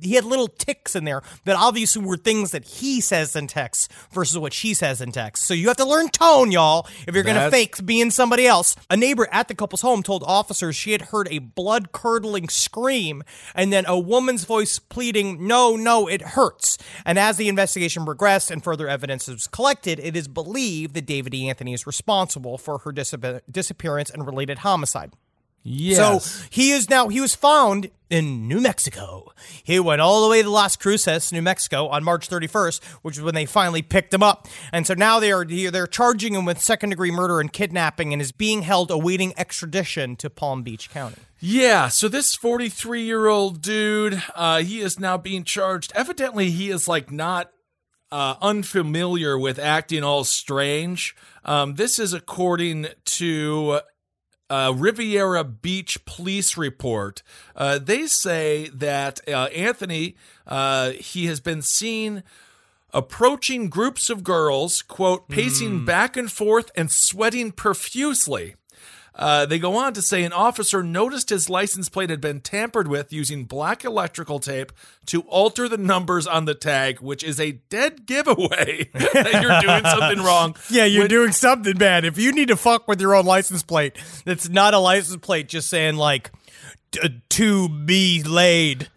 he 0.00 0.14
had 0.14 0.24
little 0.24 0.48
ticks 0.48 0.94
in 0.94 1.04
there 1.04 1.22
that 1.44 1.56
obviously 1.56 2.04
were 2.04 2.16
things 2.16 2.50
that 2.50 2.64
he 2.64 3.00
says 3.00 3.34
in 3.34 3.46
text 3.46 3.90
versus 4.12 4.38
what 4.38 4.52
she 4.52 4.74
says 4.74 5.00
in 5.00 5.12
text. 5.12 5.44
So 5.44 5.54
you 5.54 5.68
have 5.68 5.76
to 5.78 5.84
learn 5.84 6.08
tone, 6.08 6.52
y'all, 6.52 6.86
if 7.06 7.14
you're 7.14 7.24
going 7.24 7.36
to 7.36 7.50
fake 7.50 7.84
being 7.84 8.10
somebody 8.10 8.46
else. 8.46 8.76
A 8.90 8.96
neighbor 8.96 9.28
at 9.32 9.48
the 9.48 9.54
couple's 9.54 9.82
home 9.82 10.02
told 10.02 10.22
officers 10.24 10.76
she 10.76 10.92
had 10.92 11.02
heard 11.02 11.28
a 11.30 11.38
blood 11.38 11.92
curdling 11.92 12.48
scream 12.48 13.22
and 13.54 13.72
then 13.72 13.84
a 13.86 13.98
woman's 13.98 14.44
voice 14.44 14.78
pleading, 14.78 15.46
No, 15.46 15.76
no, 15.76 16.06
it 16.08 16.22
hurts. 16.22 16.78
And 17.04 17.18
as 17.18 17.36
the 17.36 17.48
investigation 17.48 18.04
progressed 18.04 18.50
and 18.50 18.62
further 18.62 18.88
evidence 18.88 19.28
was 19.28 19.46
collected, 19.46 19.98
it 20.00 20.16
is 20.16 20.28
believed 20.28 20.94
that 20.94 21.06
David 21.06 21.34
E. 21.34 21.48
Anthony 21.48 21.72
is 21.72 21.86
responsible 21.86 22.58
for 22.58 22.78
her 22.78 22.92
disap- 22.92 23.40
disappearance 23.50 24.10
and 24.10 24.26
related 24.26 24.58
homicide. 24.58 25.12
Yes. 25.68 26.24
So 26.24 26.46
he 26.50 26.70
is 26.70 26.88
now 26.88 27.08
he 27.08 27.20
was 27.20 27.34
found 27.34 27.90
in 28.08 28.48
New 28.48 28.60
Mexico. 28.60 29.32
He 29.62 29.78
went 29.78 30.00
all 30.00 30.22
the 30.22 30.30
way 30.30 30.42
to 30.42 30.48
Las 30.48 30.76
Cruces, 30.76 31.30
New 31.30 31.42
Mexico, 31.42 31.88
on 31.88 32.02
March 32.02 32.28
31st, 32.28 32.82
which 33.02 33.16
is 33.18 33.22
when 33.22 33.34
they 33.34 33.44
finally 33.44 33.82
picked 33.82 34.14
him 34.14 34.22
up. 34.22 34.48
And 34.72 34.86
so 34.86 34.94
now 34.94 35.20
they 35.20 35.30
are 35.30 35.44
they're 35.44 35.86
charging 35.86 36.34
him 36.34 36.46
with 36.46 36.60
second 36.60 36.90
degree 36.90 37.10
murder 37.10 37.38
and 37.40 37.52
kidnapping, 37.52 38.12
and 38.12 38.22
is 38.22 38.32
being 38.32 38.62
held 38.62 38.90
awaiting 38.90 39.34
extradition 39.36 40.16
to 40.16 40.30
Palm 40.30 40.62
Beach 40.62 40.88
County. 40.90 41.16
Yeah, 41.40 41.88
so 41.88 42.08
this 42.08 42.34
43 42.34 43.02
year 43.02 43.26
old 43.26 43.60
dude, 43.60 44.22
uh, 44.34 44.58
he 44.62 44.80
is 44.80 44.98
now 44.98 45.18
being 45.18 45.44
charged. 45.44 45.92
Evidently, 45.94 46.50
he 46.50 46.70
is 46.70 46.88
like 46.88 47.12
not 47.12 47.50
uh, 48.10 48.36
unfamiliar 48.40 49.38
with 49.38 49.58
acting 49.58 50.02
all 50.02 50.24
strange. 50.24 51.14
Um, 51.44 51.74
this 51.74 51.98
is 51.98 52.12
according 52.12 52.88
to 53.04 53.80
uh, 54.50 54.72
Riviera 54.76 55.44
Beach 55.44 56.04
police 56.04 56.56
report. 56.56 57.22
Uh, 57.54 57.78
they 57.78 58.06
say 58.06 58.68
that 58.72 59.20
uh, 59.28 59.46
Anthony, 59.54 60.16
uh, 60.46 60.90
he 60.92 61.26
has 61.26 61.40
been 61.40 61.62
seen 61.62 62.22
approaching 62.92 63.68
groups 63.68 64.08
of 64.08 64.24
girls, 64.24 64.82
quote, 64.82 65.28
pacing 65.28 65.84
back 65.84 66.16
and 66.16 66.32
forth 66.32 66.70
and 66.74 66.90
sweating 66.90 67.52
profusely. 67.52 68.54
Uh, 69.14 69.44
they 69.46 69.58
go 69.58 69.76
on 69.76 69.92
to 69.94 70.00
say 70.02 70.22
an 70.22 70.32
officer 70.32 70.82
noticed 70.82 71.28
his 71.30 71.50
license 71.50 71.88
plate 71.88 72.08
had 72.08 72.20
been 72.20 72.40
tampered 72.40 72.86
with 72.86 73.12
using 73.12 73.44
black 73.44 73.84
electrical 73.84 74.38
tape 74.38 74.70
to 75.06 75.22
alter 75.22 75.68
the 75.68 75.76
numbers 75.76 76.26
on 76.26 76.44
the 76.44 76.54
tag, 76.54 77.00
which 77.00 77.24
is 77.24 77.40
a 77.40 77.52
dead 77.68 78.06
giveaway 78.06 78.88
that 78.94 79.42
you're 79.42 79.60
doing 79.60 79.84
something 79.84 80.24
wrong. 80.24 80.54
Yeah, 80.70 80.84
you're 80.84 81.02
When- 81.02 81.10
doing 81.10 81.32
something 81.32 81.76
bad. 81.76 82.04
If 82.04 82.18
you 82.18 82.30
need 82.32 82.48
to 82.48 82.56
fuck 82.56 82.86
with 82.86 83.00
your 83.00 83.14
own 83.16 83.24
license 83.26 83.62
plate, 83.62 83.96
that's 84.24 84.48
not 84.48 84.74
a 84.74 84.78
license 84.78 85.16
plate 85.20 85.48
just 85.48 85.68
saying 85.68 85.96
like 85.96 86.30
to 87.30 87.68
be 87.68 88.22
laid. 88.22 88.88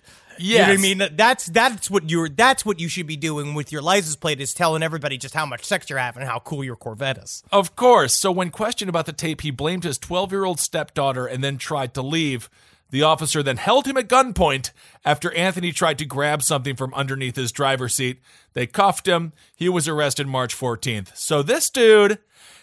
You 0.41 0.57
know 0.57 0.67
what 0.67 0.73
I 0.73 0.77
mean? 0.77 1.01
That's 1.15 1.45
that's 1.47 1.89
what 1.89 2.09
you're 2.09 2.29
that's 2.29 2.65
what 2.65 2.79
you 2.79 2.87
should 2.87 3.07
be 3.07 3.15
doing 3.15 3.53
with 3.53 3.71
your 3.71 3.81
license 3.81 4.15
plate 4.15 4.41
is 4.41 4.53
telling 4.53 4.83
everybody 4.83 5.17
just 5.17 5.33
how 5.33 5.45
much 5.45 5.63
sex 5.65 5.89
you're 5.89 5.99
having 5.99 6.21
and 6.21 6.29
how 6.29 6.39
cool 6.39 6.63
your 6.63 6.75
Corvette 6.75 7.17
is. 7.17 7.43
Of 7.51 7.75
course. 7.75 8.13
So 8.13 8.31
when 8.31 8.49
questioned 8.49 8.89
about 8.89 9.05
the 9.05 9.13
tape, 9.13 9.41
he 9.41 9.51
blamed 9.51 9.83
his 9.83 9.97
12 9.97 10.31
year 10.31 10.45
old 10.45 10.59
stepdaughter 10.59 11.25
and 11.25 11.43
then 11.43 11.57
tried 11.57 11.93
to 11.95 12.01
leave. 12.01 12.49
The 12.91 13.03
officer 13.03 13.41
then 13.41 13.55
held 13.55 13.87
him 13.87 13.95
at 13.95 14.09
gunpoint 14.09 14.71
after 15.05 15.33
Anthony 15.33 15.71
tried 15.71 15.97
to 15.99 16.05
grab 16.05 16.43
something 16.43 16.75
from 16.75 16.93
underneath 16.93 17.37
his 17.37 17.53
driver's 17.53 17.93
seat. 17.95 18.19
They 18.53 18.67
cuffed 18.67 19.07
him. 19.07 19.31
He 19.55 19.69
was 19.69 19.87
arrested 19.87 20.27
March 20.27 20.53
14th. 20.53 21.15
So 21.15 21.41
this 21.41 21.69
dude, 21.69 22.19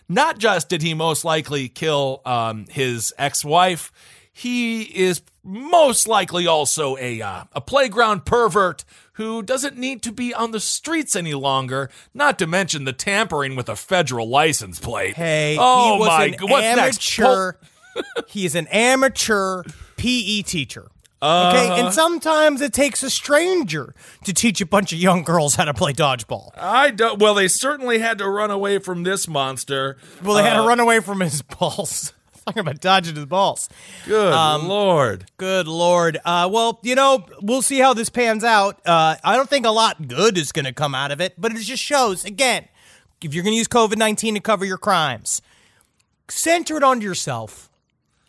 not 0.06 0.38
just 0.38 0.68
did 0.68 0.82
he 0.82 0.92
most 0.92 1.24
likely 1.24 1.70
kill 1.70 2.20
um, 2.26 2.66
his 2.68 3.12
ex 3.16 3.42
wife, 3.42 3.90
he 4.38 4.82
is 4.82 5.20
most 5.42 6.06
likely 6.06 6.46
also 6.46 6.96
a 6.98 7.20
uh, 7.20 7.44
a 7.52 7.60
playground 7.60 8.24
pervert 8.24 8.84
who 9.14 9.42
doesn't 9.42 9.76
need 9.76 10.00
to 10.02 10.12
be 10.12 10.32
on 10.32 10.52
the 10.52 10.60
streets 10.60 11.16
any 11.16 11.34
longer. 11.34 11.90
Not 12.14 12.38
to 12.38 12.46
mention 12.46 12.84
the 12.84 12.92
tampering 12.92 13.56
with 13.56 13.68
a 13.68 13.74
federal 13.74 14.28
license 14.28 14.78
plate. 14.78 15.16
Hey, 15.16 15.56
oh 15.58 15.98
my 15.98 16.36
what's 16.40 16.76
next? 16.76 17.18
amateur. 17.18 17.52
he 18.28 18.44
is 18.46 18.54
an 18.54 18.68
amateur 18.68 19.64
PE 19.96 20.42
teacher. 20.42 20.88
Okay, 21.20 21.80
and 21.80 21.92
sometimes 21.92 22.60
it 22.60 22.72
takes 22.72 23.02
a 23.02 23.10
stranger 23.10 23.92
to 24.22 24.32
teach 24.32 24.60
a 24.60 24.66
bunch 24.66 24.92
of 24.92 25.00
young 25.00 25.24
girls 25.24 25.56
how 25.56 25.64
to 25.64 25.74
play 25.74 25.92
dodgeball. 25.92 26.50
I 26.56 26.92
don't. 26.92 27.18
Well, 27.18 27.34
they 27.34 27.48
certainly 27.48 27.98
had 27.98 28.18
to 28.18 28.28
run 28.28 28.52
away 28.52 28.78
from 28.78 29.02
this 29.02 29.26
monster. 29.26 29.96
Well, 30.22 30.36
they 30.36 30.44
had 30.44 30.56
Uh, 30.56 30.62
to 30.62 30.68
run 30.68 30.78
away 30.78 31.00
from 31.00 31.18
his 31.18 31.42
balls. 31.42 32.12
Talking 32.48 32.60
about 32.60 32.80
dodging 32.80 33.14
his 33.14 33.26
balls. 33.26 33.68
Good 34.06 34.32
Um, 34.32 34.68
lord. 34.68 35.26
Good 35.36 35.68
lord. 35.68 36.16
Uh, 36.24 36.48
well, 36.50 36.80
you 36.82 36.94
know, 36.94 37.26
we'll 37.42 37.60
see 37.60 37.78
how 37.78 37.92
this 37.92 38.08
pans 38.08 38.42
out. 38.42 38.80
Uh, 38.86 39.16
I 39.22 39.36
don't 39.36 39.50
think 39.50 39.66
a 39.66 39.70
lot 39.70 40.08
good 40.08 40.38
is 40.38 40.50
going 40.50 40.64
to 40.64 40.72
come 40.72 40.94
out 40.94 41.10
of 41.10 41.20
it, 41.20 41.34
but 41.36 41.52
it 41.52 41.58
just 41.58 41.82
shows 41.82 42.24
again, 42.24 42.66
if 43.20 43.34
you're 43.34 43.44
going 43.44 43.52
to 43.52 43.58
use 43.58 43.68
COVID 43.68 43.98
nineteen 43.98 44.32
to 44.32 44.40
cover 44.40 44.64
your 44.64 44.78
crimes, 44.78 45.42
center 46.28 46.78
it 46.78 46.82
on 46.82 47.02
yourself. 47.02 47.68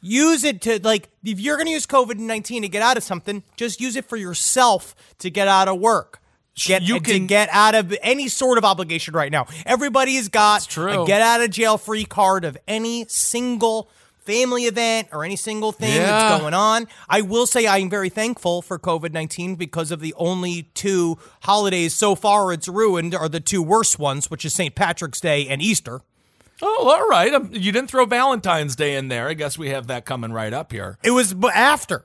Use 0.02 0.44
it 0.44 0.62
to 0.64 0.82
like 0.84 1.08
if 1.24 1.40
you're 1.40 1.56
going 1.56 1.68
to 1.68 1.72
use 1.72 1.88
COVID 1.88 2.18
nineteen 2.18 2.62
to 2.64 2.68
get 2.68 2.82
out 2.82 2.98
of 2.98 3.04
something, 3.04 3.42
just 3.56 3.80
use 3.80 3.96
it 3.96 4.04
for 4.10 4.18
yourself 4.18 4.96
to 5.20 5.30
get 5.30 5.48
out 5.48 5.70
of 5.70 5.80
work. 5.80 6.20
Get 6.66 6.82
You 6.82 7.00
can- 7.00 7.26
get 7.28 7.48
out 7.54 7.74
of 7.74 7.96
any 8.02 8.28
sort 8.28 8.58
of 8.58 8.66
obligation 8.66 9.14
right 9.14 9.32
now. 9.32 9.46
Everybody's 9.66 10.28
got 10.28 10.68
a 11.04 11.06
get 11.08 11.22
out 11.22 11.40
of 11.40 11.52
jail 11.52 11.78
free 11.78 12.04
card 12.04 12.44
of 12.44 12.58
any 12.68 13.06
single 13.08 13.90
family 14.30 14.64
event 14.66 15.08
or 15.12 15.24
any 15.26 15.36
single 15.36 15.72
thing 15.72 15.96
Yeah. 15.96 16.06
that's 16.06 16.42
going 16.42 16.54
on. 16.54 16.88
I 17.10 17.22
will 17.22 17.48
say 17.48 17.66
I 17.66 17.78
am 17.80 17.90
very 17.90 18.10
thankful 18.10 18.62
for 18.62 18.78
COVID 18.78 19.12
19 19.12 19.56
because 19.56 19.90
of 19.92 20.00
the 20.02 20.14
only 20.18 20.64
two 20.76 21.18
holidays 21.44 21.94
so 21.96 22.14
far 22.16 22.54
it's 22.54 22.68
ruined 22.68 23.16
are 23.16 23.28
the 23.30 23.40
two 23.40 23.64
worst 23.64 23.98
ones, 23.98 24.30
which 24.30 24.46
is 24.46 24.54
St. 24.54 24.76
Patrick's 24.76 25.20
Day 25.20 25.48
and 25.48 25.62
Easter. 25.62 26.02
Oh, 26.62 26.90
all 26.90 27.08
right. 27.08 27.34
Um, 27.34 27.50
you 27.54 27.72
didn't 27.72 27.90
throw 27.90 28.06
Valentine's 28.06 28.76
Day 28.76 28.96
in 28.96 29.08
there. 29.08 29.30
I 29.30 29.34
guess 29.34 29.58
we 29.58 29.70
have 29.70 29.88
that 29.88 30.06
coming 30.06 30.32
right 30.34 30.54
up 30.54 30.72
here. 30.74 30.98
It 31.04 31.12
was 31.12 31.34
after 31.54 32.04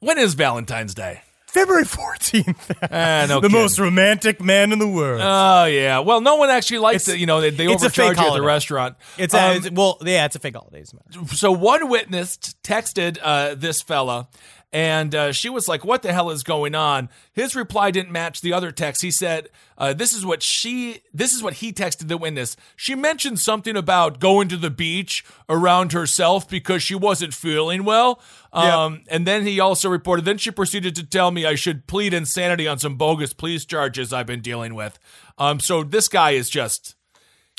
When 0.00 0.18
is 0.18 0.34
Valentine's 0.34 0.94
Day? 0.94 1.22
February 1.52 1.84
14th. 1.84 2.90
Eh, 2.90 3.26
no 3.28 3.40
the 3.40 3.48
kidding. 3.48 3.60
most 3.62 3.78
romantic 3.78 4.40
man 4.40 4.72
in 4.72 4.78
the 4.78 4.88
world. 4.88 5.20
Oh 5.22 5.64
yeah. 5.66 5.98
Well, 6.00 6.20
no 6.20 6.36
one 6.36 6.48
actually 6.50 6.78
likes 6.78 7.02
It's- 7.08 7.16
it. 7.16 7.20
You 7.20 7.26
know, 7.26 7.40
they, 7.40 7.50
they 7.50 7.66
it's 7.66 7.82
a 7.82 7.90
fake 7.90 8.04
overcharge 8.06 8.16
you 8.16 8.22
at 8.22 8.24
the 8.24 8.30
holiday. 8.30 8.46
restaurant. 8.46 8.96
it's, 9.18 9.34
a, 9.34 9.38
Um, 9.50 9.56
it's 9.58 9.70
well, 9.70 9.98
yeah, 10.02 10.24
it's 10.24 10.36
a 10.36 10.38
fake 10.38 10.54
holiday. 10.56 10.80
as 10.80 10.92
a 10.92 10.96
matter 10.96 11.20
of 11.20 11.28
fact. 11.28 11.38
so 11.38 11.52
one 11.52 11.88
witness 11.88 12.36
t- 12.38 12.52
texted 12.64 13.18
uh, 13.22 13.54
this 13.54 13.82
fella, 13.82 14.28
and 14.72 15.14
uh, 15.14 15.32
she 15.32 15.48
was 15.50 15.68
like, 15.68 15.84
"What 15.84 16.02
the 16.02 16.12
hell 16.12 16.30
is 16.30 16.42
going 16.42 16.74
on?" 16.74 17.08
His 17.32 17.54
reply 17.54 17.90
didn't 17.90 18.10
match 18.12 18.40
the 18.40 18.52
other 18.52 18.72
text. 18.72 19.02
He 19.02 19.10
said, 19.10 19.48
uh, 19.76 19.92
"This 19.92 20.12
is 20.14 20.24
what 20.24 20.42
she. 20.42 21.02
This 21.12 21.34
is 21.34 21.42
what 21.42 21.54
he 21.54 21.72
texted 21.72 22.08
the 22.08 22.16
witness. 22.16 22.56
She 22.76 22.94
mentioned 22.94 23.38
something 23.38 23.76
about 23.76 24.18
going 24.18 24.48
to 24.48 24.56
the 24.56 24.70
beach 24.70 25.24
around 25.48 25.92
herself 25.92 26.48
because 26.48 26.82
she 26.82 26.94
wasn't 26.94 27.34
feeling 27.34 27.84
well." 27.84 28.20
Um, 28.54 29.02
And 29.08 29.26
then 29.26 29.46
he 29.46 29.60
also 29.60 29.88
reported. 29.88 30.24
Then 30.24 30.38
she 30.38 30.50
proceeded 30.50 30.94
to 30.96 31.04
tell 31.04 31.30
me 31.30 31.44
I 31.46 31.54
should 31.54 31.86
plead 31.86 32.12
insanity 32.14 32.66
on 32.68 32.78
some 32.78 32.96
bogus 32.96 33.32
police 33.32 33.64
charges 33.64 34.12
I've 34.12 34.26
been 34.26 34.40
dealing 34.42 34.74
with. 34.74 34.98
Um, 35.38 35.60
so 35.60 35.82
this 35.82 36.08
guy 36.08 36.30
is 36.32 36.48
just. 36.50 36.94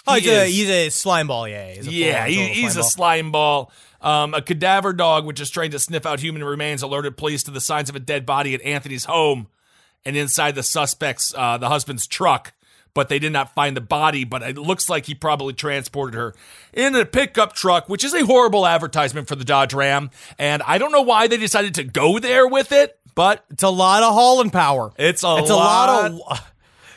Oh, 0.05 0.15
he 0.15 0.21
he's 0.21 0.29
a, 0.29 0.43
is- 0.45 0.53
he's 0.55 0.69
a 0.69 0.89
slime 0.89 1.27
ball, 1.27 1.47
yeah. 1.47 1.73
He's 1.73 1.87
a 1.87 1.91
yeah, 1.91 2.27
he, 2.27 2.47
he's 2.49 2.73
slime 2.73 2.81
a 2.85 2.89
slime 2.89 3.31
ball. 3.31 3.71
Um, 4.03 4.33
a 4.33 4.41
cadaver 4.41 4.93
dog, 4.93 5.25
which 5.25 5.39
is 5.39 5.49
trained 5.49 5.71
to 5.71 5.79
sniff 5.79 6.05
out 6.05 6.19
human 6.19 6.43
remains, 6.43 6.81
alerted 6.83 7.17
police 7.17 7.41
to 7.43 7.51
the 7.51 7.61
signs 7.61 7.89
of 7.89 7.95
a 7.95 7.99
dead 7.99 8.25
body 8.25 8.53
at 8.53 8.61
Anthony's 8.61 9.05
home 9.05 9.47
and 10.05 10.17
inside 10.17 10.55
the 10.55 10.63
suspect's, 10.63 11.33
uh, 11.37 11.57
the 11.57 11.69
husband's 11.69 12.05
truck. 12.05 12.53
But 12.93 13.09
they 13.09 13.17
did 13.17 13.31
not 13.33 13.55
find 13.55 13.75
the 13.75 13.81
body. 13.81 14.23
But 14.23 14.43
it 14.43 14.55
looks 14.57 14.87
like 14.87 15.07
he 15.07 15.15
probably 15.15 15.53
transported 15.53 16.13
her 16.15 16.35
in 16.73 16.93
a 16.95 17.05
pickup 17.05 17.53
truck, 17.53 17.89
which 17.89 18.03
is 18.03 18.13
a 18.13 18.23
horrible 18.25 18.67
advertisement 18.67 19.27
for 19.27 19.35
the 19.35 19.43
Dodge 19.43 19.73
Ram. 19.73 20.11
And 20.37 20.61
I 20.61 20.77
don't 20.77 20.91
know 20.91 21.01
why 21.01 21.25
they 21.27 21.37
decided 21.37 21.73
to 21.75 21.83
go 21.83 22.19
there 22.19 22.47
with 22.47 22.71
it, 22.71 22.99
but 23.15 23.45
It's 23.49 23.63
a 23.63 23.69
lot 23.69 24.03
of 24.03 24.13
hauling 24.13 24.51
power. 24.51 24.91
It's 24.99 25.23
a 25.23 25.37
it's 25.39 25.49
lot- 25.49 26.09
a 26.09 26.13
lot 26.13 26.39
of. 26.39 26.52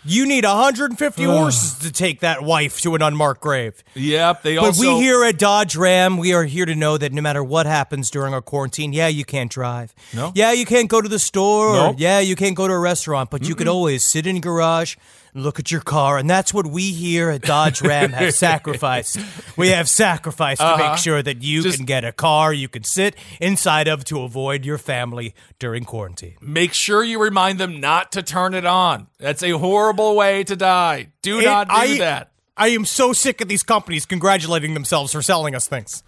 You 0.06 0.26
need 0.26 0.44
150 0.44 1.24
horses 1.24 1.78
to 1.80 1.92
take 1.92 2.20
that 2.20 2.42
wife 2.42 2.80
to 2.82 2.94
an 2.94 3.02
unmarked 3.02 3.40
grave. 3.40 3.82
yep, 3.94 4.42
they 4.42 4.56
But 4.56 4.66
also. 4.66 4.82
But 4.82 4.96
we 4.96 5.02
here 5.02 5.24
at 5.24 5.38
Dodge 5.38 5.76
Ram, 5.76 6.16
we 6.16 6.32
are 6.32 6.44
here 6.44 6.64
to 6.66 6.74
know 6.74 6.96
that 6.98 7.12
no 7.12 7.20
matter 7.22 7.42
what 7.42 7.66
happens 7.66 8.10
during 8.10 8.32
our 8.32 8.42
quarantine, 8.42 8.92
yeah, 8.92 9.08
you 9.08 9.24
can't 9.24 9.50
drive. 9.50 9.94
No. 10.14 10.32
Yeah, 10.34 10.52
you 10.52 10.64
can't 10.66 10.88
go 10.88 11.00
to 11.00 11.08
the 11.08 11.18
store. 11.18 11.68
or 11.70 11.76
Nope. 11.88 11.96
Yeah, 11.98 12.20
you 12.20 12.36
can't 12.36 12.54
go 12.56 12.68
to 12.68 12.74
a 12.74 12.78
restaurant, 12.78 13.30
but 13.30 13.46
you 13.48 13.54
could 13.54 13.68
always 13.68 14.04
sit 14.04 14.26
in 14.26 14.36
your 14.36 14.42
garage 14.42 14.96
look 15.36 15.58
at 15.58 15.70
your 15.70 15.80
car. 15.80 16.18
And 16.18 16.28
that's 16.28 16.52
what 16.54 16.66
we 16.66 16.92
here 16.92 17.30
at 17.30 17.42
Dodge 17.42 17.82
Ram 17.82 18.12
have 18.12 18.34
sacrificed. 18.46 19.18
We 19.56 19.68
have 19.68 19.88
sacrificed 19.88 20.60
to 20.60 20.76
make 20.78 20.98
sure 20.98 21.22
that 21.22 21.42
you 21.42 21.60
Uh-huh. 21.60 21.68
Just- 21.68 21.76
can 21.78 21.86
get 21.86 22.04
a 22.04 22.12
car 22.12 22.52
you 22.52 22.68
can 22.68 22.84
sit 22.84 23.14
inside 23.40 23.88
of 23.88 24.04
to 24.06 24.22
avoid 24.22 24.64
your 24.64 24.78
family 24.78 25.34
during 25.58 25.84
quarantine. 25.84 26.36
Make 26.40 26.72
sure 26.72 27.04
you 27.04 27.20
remind 27.22 27.58
them 27.58 27.80
not 27.80 28.12
to 28.12 28.22
turn 28.22 28.54
it 28.54 28.64
on. 28.66 29.08
That's 29.18 29.42
a 29.42 29.50
horrible 29.50 30.16
way 30.16 30.44
to 30.44 30.56
die. 30.56 31.08
Do 31.22 31.40
It- 31.40 31.44
not 31.44 31.68
do 31.68 31.74
I- 31.74 31.98
that. 31.98 32.30
I 32.58 32.68
am 32.68 32.86
so 32.86 33.12
sick 33.12 33.42
of 33.42 33.48
these 33.48 33.62
companies 33.62 34.06
congratulating 34.06 34.72
themselves 34.72 35.12
for 35.12 35.20
selling 35.20 35.54
us 35.54 35.68
things. 35.68 36.02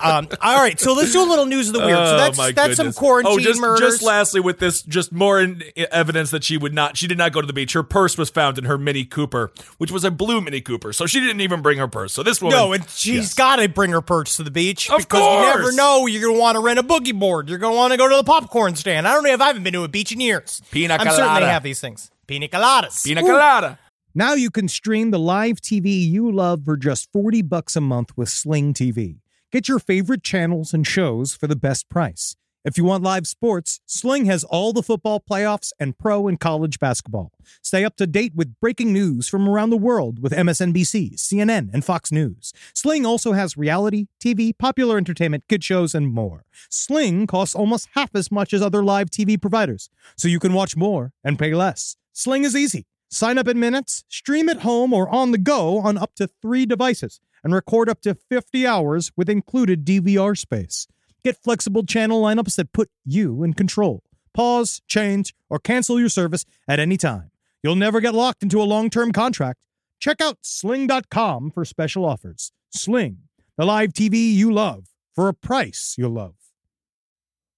Um, 0.00 0.28
all 0.40 0.56
right, 0.60 0.78
so 0.78 0.92
let's 0.92 1.12
do 1.12 1.22
a 1.22 1.26
little 1.28 1.46
news 1.46 1.68
of 1.68 1.74
the 1.74 1.80
weird. 1.80 1.96
so 1.96 2.14
Oh, 2.14 2.16
that's 2.16 2.54
that's 2.54 2.76
some 2.76 2.92
quarantine 2.92 3.32
oh, 3.32 3.38
just, 3.38 3.60
murders. 3.60 3.80
Just 3.80 4.02
lastly, 4.02 4.40
with 4.40 4.58
this, 4.58 4.82
just 4.82 5.12
more 5.12 5.40
in, 5.40 5.62
evidence 5.76 6.30
that 6.30 6.44
she 6.44 6.56
would 6.56 6.72
not, 6.72 6.96
she 6.96 7.06
did 7.06 7.18
not 7.18 7.32
go 7.32 7.40
to 7.40 7.46
the 7.46 7.52
beach. 7.52 7.72
Her 7.72 7.82
purse 7.82 8.16
was 8.16 8.30
found 8.30 8.58
in 8.58 8.64
her 8.64 8.78
Mini 8.78 9.04
Cooper, 9.04 9.52
which 9.78 9.90
was 9.90 10.04
a 10.04 10.10
blue 10.10 10.40
Mini 10.40 10.60
Cooper, 10.60 10.92
so 10.92 11.06
she 11.06 11.20
didn't 11.20 11.40
even 11.40 11.60
bring 11.62 11.78
her 11.78 11.88
purse. 11.88 12.12
So 12.12 12.22
this 12.22 12.40
woman, 12.40 12.58
no, 12.58 12.72
and 12.72 12.88
she's 12.88 13.14
Yes. 13.14 13.34
got 13.34 13.56
to 13.56 13.68
bring 13.68 13.90
her 13.90 14.00
purse 14.02 14.36
to 14.36 14.42
the 14.42 14.50
beach 14.50 14.90
Of 14.90 14.98
because 14.98 15.20
you 15.20 15.40
never 15.40 15.72
know. 15.72 16.06
You're 16.06 16.22
going 16.22 16.34
to 16.34 16.40
want 16.40 16.56
to 16.56 16.60
rent 16.60 16.78
a 16.78 16.82
boogie 16.82 17.18
board. 17.18 17.48
You're 17.48 17.58
going 17.58 17.72
to 17.72 17.76
want 17.76 17.92
to 17.92 17.96
go 17.96 18.08
to 18.08 18.16
the 18.16 18.24
popcorn 18.24 18.76
stand. 18.76 19.08
I 19.08 19.12
don't 19.14 19.24
know 19.24 19.32
if 19.32 19.40
I 19.40 19.48
haven't 19.48 19.64
been 19.64 19.72
to 19.72 19.84
a 19.84 19.88
beach 19.88 20.12
in 20.12 20.20
years. 20.20 20.62
Pina 20.70 20.96
colada. 20.96 21.10
I'm 21.10 21.16
certain 21.16 21.42
they 21.42 21.48
have 21.52 21.62
these 21.62 21.80
things. 21.80 22.10
Pina 22.26 22.46
coladas. 22.48 23.04
pina 23.04 23.22
colada. 23.22 23.78
Now 24.14 24.32
you 24.32 24.50
can 24.50 24.68
stream 24.68 25.10
the 25.10 25.18
live 25.18 25.60
TV 25.60 25.86
you 25.86 26.32
love 26.32 26.64
for 26.64 26.78
just 26.78 27.12
40 27.12 27.42
bucks 27.42 27.76
a 27.76 27.80
month 27.80 28.16
with 28.16 28.30
Sling 28.30 28.72
TV. 28.72 29.18
Get 29.52 29.68
your 29.68 29.78
favorite 29.78 30.22
channels 30.22 30.72
and 30.72 30.86
shows 30.86 31.34
for 31.34 31.46
the 31.46 31.56
best 31.56 31.90
price. 31.90 32.34
If 32.64 32.78
you 32.78 32.84
want 32.84 33.04
live 33.04 33.26
sports, 33.26 33.80
Sling 33.86 34.24
has 34.24 34.44
all 34.44 34.72
the 34.72 34.82
football 34.82 35.20
playoffs 35.20 35.72
and 35.78 35.96
pro 35.96 36.26
and 36.26 36.40
college 36.40 36.78
basketball. 36.78 37.32
Stay 37.62 37.84
up 37.84 37.96
to 37.96 38.06
date 38.06 38.32
with 38.34 38.58
breaking 38.60 38.94
news 38.94 39.28
from 39.28 39.46
around 39.46 39.70
the 39.70 39.76
world 39.76 40.22
with 40.22 40.32
MSNBC, 40.32 41.16
CNN, 41.16 41.68
and 41.72 41.84
Fox 41.84 42.10
News. 42.10 42.54
Sling 42.72 43.04
also 43.04 43.32
has 43.32 43.58
reality, 43.58 44.06
TV, 44.20 44.56
popular 44.58 44.96
entertainment, 44.96 45.44
kid 45.50 45.62
shows, 45.62 45.94
and 45.94 46.08
more. 46.08 46.44
Sling 46.70 47.26
costs 47.26 47.54
almost 47.54 47.88
half 47.92 48.14
as 48.14 48.32
much 48.32 48.54
as 48.54 48.62
other 48.62 48.82
live 48.82 49.10
TV 49.10 49.40
providers, 49.40 49.90
so 50.16 50.28
you 50.28 50.40
can 50.40 50.54
watch 50.54 50.76
more 50.76 51.12
and 51.22 51.38
pay 51.38 51.54
less. 51.54 51.96
Sling 52.14 52.44
is 52.44 52.56
easy. 52.56 52.86
Sign 53.10 53.38
up 53.38 53.48
in 53.48 53.58
minutes, 53.58 54.04
stream 54.08 54.48
at 54.48 54.60
home 54.60 54.92
or 54.92 55.08
on 55.08 55.30
the 55.30 55.38
go 55.38 55.78
on 55.78 55.96
up 55.96 56.14
to 56.16 56.26
three 56.26 56.66
devices, 56.66 57.20
and 57.42 57.54
record 57.54 57.88
up 57.88 58.00
to 58.02 58.14
50 58.14 58.66
hours 58.66 59.10
with 59.16 59.30
included 59.30 59.84
DVR 59.84 60.36
space. 60.36 60.86
Get 61.24 61.42
flexible 61.42 61.84
channel 61.84 62.22
lineups 62.22 62.56
that 62.56 62.72
put 62.72 62.90
you 63.04 63.42
in 63.42 63.54
control. 63.54 64.02
Pause, 64.34 64.82
change, 64.86 65.34
or 65.48 65.58
cancel 65.58 65.98
your 65.98 66.08
service 66.08 66.44
at 66.68 66.78
any 66.78 66.96
time. 66.96 67.30
You'll 67.62 67.76
never 67.76 68.00
get 68.00 68.14
locked 68.14 68.42
into 68.42 68.60
a 68.60 68.64
long 68.64 68.90
term 68.90 69.12
contract. 69.12 69.58
Check 69.98 70.20
out 70.20 70.38
sling.com 70.42 71.50
for 71.50 71.64
special 71.64 72.04
offers. 72.04 72.52
Sling, 72.70 73.18
the 73.56 73.64
live 73.64 73.92
TV 73.92 74.32
you 74.32 74.52
love 74.52 74.88
for 75.14 75.28
a 75.28 75.34
price 75.34 75.96
you'll 75.98 76.10
love. 76.10 76.34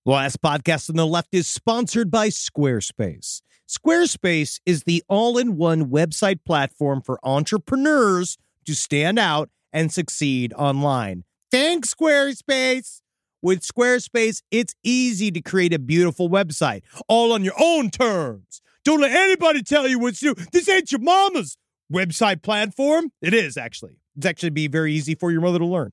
The 0.06 0.12
last 0.12 0.40
podcast 0.40 0.88
on 0.88 0.96
the 0.96 1.06
left 1.06 1.34
is 1.34 1.46
sponsored 1.46 2.10
by 2.10 2.28
Squarespace. 2.28 3.42
Squarespace 3.70 4.59
is 4.66 4.83
the 4.83 5.00
all 5.06 5.38
in 5.38 5.56
one 5.56 5.87
website 5.90 6.40
platform 6.44 7.00
for 7.00 7.20
entrepreneurs 7.22 8.37
to 8.66 8.74
stand 8.74 9.16
out 9.16 9.48
and 9.72 9.92
succeed 9.92 10.52
online. 10.54 11.22
Thanks, 11.52 11.94
Squarespace. 11.94 13.00
With 13.42 13.61
Squarespace, 13.61 14.42
it's 14.50 14.74
easy 14.83 15.30
to 15.30 15.40
create 15.40 15.72
a 15.72 15.78
beautiful 15.78 16.28
website, 16.28 16.83
all 17.06 17.33
on 17.33 17.44
your 17.44 17.54
own 17.61 17.90
terms. 17.90 18.61
Don't 18.85 19.02
let 19.02 19.12
anybody 19.12 19.62
tell 19.62 19.87
you 19.87 20.00
what 20.00 20.16
to 20.16 20.35
do. 20.35 20.44
This 20.50 20.68
ain't 20.68 20.90
your 20.90 21.00
mama's 21.00 21.56
website 21.92 22.42
platform. 22.42 23.12
It 23.22 23.35
is, 23.35 23.56
actually. 23.56 24.00
It's 24.16 24.26
actually 24.26 24.50
be 24.50 24.66
very 24.66 24.94
easy 24.94 25.14
for 25.14 25.30
your 25.30 25.42
mother 25.42 25.61
to 25.61 25.66
learn. 25.66 25.92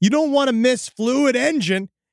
You 0.00 0.08
don't 0.08 0.32
want 0.32 0.48
to 0.48 0.54
miss 0.54 0.88
Fluid 0.88 1.36
Engine. 1.36 1.90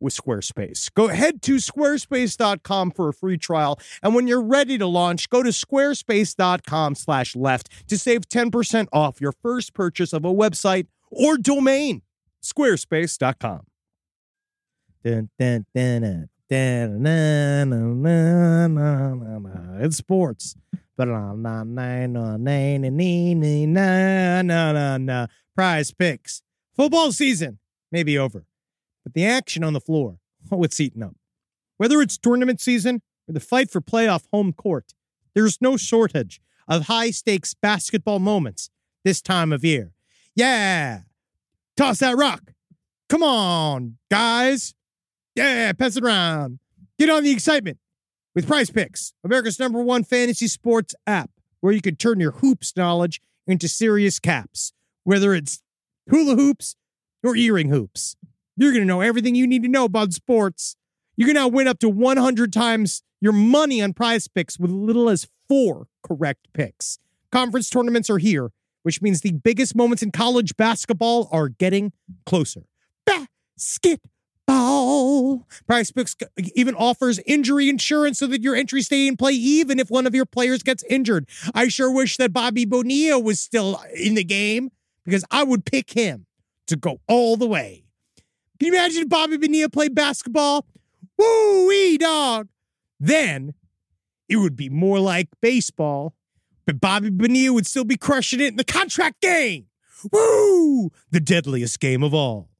with 0.00 0.16
Squarespace. 0.16 0.92
Go 0.94 1.08
head 1.08 1.42
to 1.42 1.56
squarespace.com 1.56 2.92
for 2.92 3.08
a 3.08 3.12
free 3.12 3.36
trial, 3.38 3.78
and 4.02 4.14
when 4.14 4.26
you're 4.26 4.42
ready 4.42 4.78
to 4.78 4.86
launch, 4.86 5.28
go 5.28 5.42
to 5.42 5.50
squarespace.com/left 5.50 7.88
to 7.88 7.98
save 7.98 8.28
10% 8.28 8.88
off 8.92 9.20
your 9.20 9.32
first 9.32 9.74
purchase 9.74 10.12
of 10.12 10.24
a 10.24 10.32
website 10.32 10.86
or 11.10 11.36
domain. 11.38 12.02
squarespace.com. 12.42 13.62
Dun, 15.04 15.30
dun, 15.38 15.64
dun, 15.74 16.28
it's 19.80 19.96
sports. 19.96 20.56
Prize 25.54 25.92
picks. 25.92 26.42
Football 26.74 27.12
season 27.12 27.58
may 27.92 28.02
be 28.02 28.18
over 28.18 28.44
but 29.08 29.14
the 29.14 29.24
action 29.24 29.64
on 29.64 29.72
the 29.72 29.80
floor, 29.80 30.18
oh, 30.52 30.62
it's 30.62 30.78
eating 30.80 31.02
up. 31.02 31.16
Whether 31.78 32.02
it's 32.02 32.18
tournament 32.18 32.60
season 32.60 33.00
or 33.28 33.32
the 33.32 33.40
fight 33.40 33.70
for 33.70 33.80
playoff 33.80 34.24
home 34.32 34.52
court, 34.52 34.92
there's 35.34 35.58
no 35.60 35.76
shortage 35.76 36.40
of 36.66 36.86
high 36.86 37.10
stakes 37.10 37.54
basketball 37.54 38.18
moments 38.18 38.68
this 39.04 39.22
time 39.22 39.52
of 39.52 39.64
year. 39.64 39.92
Yeah, 40.34 41.00
toss 41.76 42.00
that 42.00 42.16
rock. 42.16 42.52
Come 43.08 43.22
on, 43.22 43.96
guys. 44.10 44.74
Yeah, 45.34 45.72
pass 45.72 45.96
it 45.96 46.04
around. 46.04 46.58
Get 46.98 47.08
on 47.08 47.22
the 47.22 47.30
excitement 47.30 47.78
with 48.34 48.46
Prize 48.46 48.70
Picks, 48.70 49.14
America's 49.24 49.58
number 49.58 49.80
one 49.80 50.04
fantasy 50.04 50.48
sports 50.48 50.94
app, 51.06 51.30
where 51.60 51.72
you 51.72 51.80
can 51.80 51.96
turn 51.96 52.20
your 52.20 52.32
hoops 52.32 52.76
knowledge 52.76 53.22
into 53.46 53.68
serious 53.68 54.18
caps, 54.18 54.72
whether 55.04 55.32
it's 55.32 55.62
hula 56.10 56.34
hoops 56.34 56.76
or 57.22 57.34
earring 57.36 57.70
hoops. 57.70 58.16
You're 58.58 58.72
going 58.72 58.82
to 58.82 58.88
know 58.88 59.02
everything 59.02 59.36
you 59.36 59.46
need 59.46 59.62
to 59.62 59.68
know 59.68 59.84
about 59.84 60.12
sports. 60.12 60.74
You 61.16 61.26
can 61.26 61.34
now 61.34 61.46
win 61.46 61.68
up 61.68 61.78
to 61.78 61.88
100 61.88 62.52
times 62.52 63.04
your 63.20 63.32
money 63.32 63.80
on 63.80 63.92
prize 63.92 64.26
picks 64.26 64.58
with 64.58 64.72
little 64.72 65.08
as 65.08 65.28
four 65.48 65.86
correct 66.02 66.48
picks. 66.52 66.98
Conference 67.30 67.70
tournaments 67.70 68.10
are 68.10 68.18
here, 68.18 68.50
which 68.82 69.00
means 69.00 69.20
the 69.20 69.30
biggest 69.30 69.76
moments 69.76 70.02
in 70.02 70.10
college 70.10 70.56
basketball 70.56 71.28
are 71.30 71.48
getting 71.48 71.92
closer. 72.26 72.62
Basketball. 73.06 75.46
Prize 75.68 75.92
Picks 75.92 76.16
even 76.56 76.74
offers 76.74 77.20
injury 77.26 77.68
insurance 77.68 78.18
so 78.18 78.26
that 78.26 78.42
your 78.42 78.56
entries 78.56 78.86
stay 78.86 79.06
in 79.06 79.16
play 79.16 79.32
even 79.32 79.78
if 79.78 79.90
one 79.90 80.06
of 80.06 80.16
your 80.16 80.26
players 80.26 80.64
gets 80.64 80.82
injured. 80.84 81.28
I 81.54 81.68
sure 81.68 81.92
wish 81.92 82.16
that 82.16 82.32
Bobby 82.32 82.64
Bonilla 82.64 83.20
was 83.20 83.38
still 83.38 83.80
in 83.94 84.14
the 84.14 84.24
game 84.24 84.72
because 85.04 85.24
I 85.30 85.44
would 85.44 85.64
pick 85.64 85.92
him 85.92 86.26
to 86.66 86.76
go 86.76 87.00
all 87.06 87.36
the 87.36 87.46
way. 87.46 87.84
Can 88.58 88.72
you 88.72 88.74
imagine 88.74 89.02
if 89.02 89.08
Bobby 89.08 89.36
Bonilla 89.36 89.68
played 89.68 89.94
basketball? 89.94 90.66
Woo 91.16 91.68
wee 91.68 91.98
dog. 91.98 92.48
Then 92.98 93.54
it 94.28 94.36
would 94.36 94.56
be 94.56 94.68
more 94.68 94.98
like 94.98 95.28
baseball, 95.40 96.14
but 96.66 96.80
Bobby 96.80 97.10
Bonilla 97.10 97.52
would 97.52 97.66
still 97.66 97.84
be 97.84 97.96
crushing 97.96 98.40
it 98.40 98.48
in 98.48 98.56
the 98.56 98.64
contract 98.64 99.20
game. 99.20 99.66
Woo! 100.12 100.90
The 101.10 101.20
deadliest 101.20 101.80
game 101.80 102.02
of 102.02 102.14
all. 102.14 102.50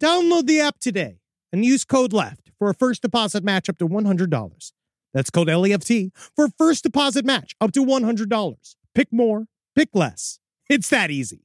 Download 0.00 0.46
the 0.46 0.60
app 0.60 0.78
today 0.78 1.20
and 1.52 1.64
use 1.64 1.84
code 1.84 2.12
LEFT 2.12 2.50
for 2.58 2.70
a 2.70 2.74
first 2.74 3.02
deposit 3.02 3.44
match 3.44 3.68
up 3.68 3.78
to 3.78 3.88
$100. 3.88 4.72
That's 5.14 5.30
code 5.30 5.48
LEFT 5.48 6.12
for 6.34 6.46
a 6.46 6.50
first 6.58 6.82
deposit 6.82 7.24
match 7.24 7.54
up 7.60 7.72
to 7.72 7.84
$100. 7.84 8.74
Pick 8.94 9.12
more, 9.12 9.46
pick 9.74 9.90
less. 9.94 10.38
It's 10.68 10.88
that 10.88 11.10
easy. 11.10 11.44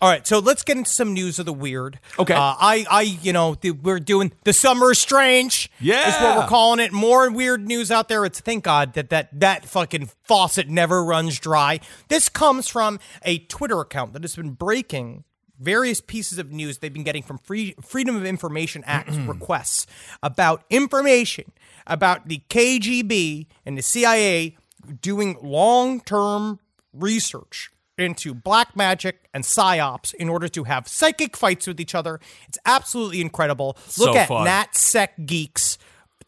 All 0.00 0.08
right, 0.08 0.24
so 0.24 0.38
let's 0.38 0.62
get 0.62 0.76
into 0.76 0.90
some 0.90 1.12
news 1.12 1.40
of 1.40 1.46
the 1.46 1.52
weird. 1.52 1.98
Okay. 2.18 2.34
Uh, 2.34 2.38
I, 2.40 2.86
I, 2.88 3.02
you 3.02 3.32
know, 3.32 3.56
the, 3.60 3.72
we're 3.72 3.98
doing 3.98 4.32
the 4.44 4.52
summer 4.52 4.92
is 4.92 4.98
strange. 4.98 5.70
Yeah. 5.80 6.08
is 6.08 6.22
what 6.22 6.36
we're 6.38 6.46
calling 6.46 6.78
it. 6.78 6.92
More 6.92 7.28
weird 7.30 7.66
news 7.66 7.90
out 7.90 8.08
there. 8.08 8.24
It's 8.24 8.38
thank 8.38 8.62
God 8.62 8.94
that 8.94 9.10
that 9.10 9.28
that 9.40 9.64
fucking 9.64 10.10
faucet 10.22 10.68
never 10.68 11.04
runs 11.04 11.40
dry. 11.40 11.80
This 12.08 12.28
comes 12.28 12.68
from 12.68 13.00
a 13.22 13.38
Twitter 13.38 13.80
account 13.80 14.12
that 14.12 14.22
has 14.22 14.36
been 14.36 14.50
breaking 14.50 15.24
various 15.58 16.00
pieces 16.00 16.38
of 16.38 16.52
news 16.52 16.78
they've 16.78 16.92
been 16.92 17.02
getting 17.02 17.24
from 17.24 17.38
Free, 17.38 17.74
Freedom 17.82 18.14
of 18.14 18.24
Information 18.24 18.84
Act 18.86 19.10
requests 19.26 19.86
about 20.22 20.62
information 20.70 21.52
about 21.88 22.28
the 22.28 22.42
KGB 22.48 23.46
and 23.66 23.76
the 23.76 23.82
CIA 23.82 24.56
doing 25.00 25.36
long 25.42 26.00
term 26.00 26.60
research 26.92 27.70
into 27.98 28.34
black 28.34 28.76
magic 28.76 29.28
and 29.34 29.44
psyops 29.44 30.14
in 30.14 30.28
order 30.28 30.48
to 30.48 30.64
have 30.64 30.88
psychic 30.88 31.36
fights 31.36 31.66
with 31.66 31.80
each 31.80 31.94
other. 31.94 32.20
It's 32.48 32.58
absolutely 32.64 33.20
incredible. 33.20 33.76
Look 33.98 34.14
So 34.14 34.16
at 34.16 34.28
fun. 34.28 34.46
NatSec 34.46 35.26
Geeks 35.26 35.78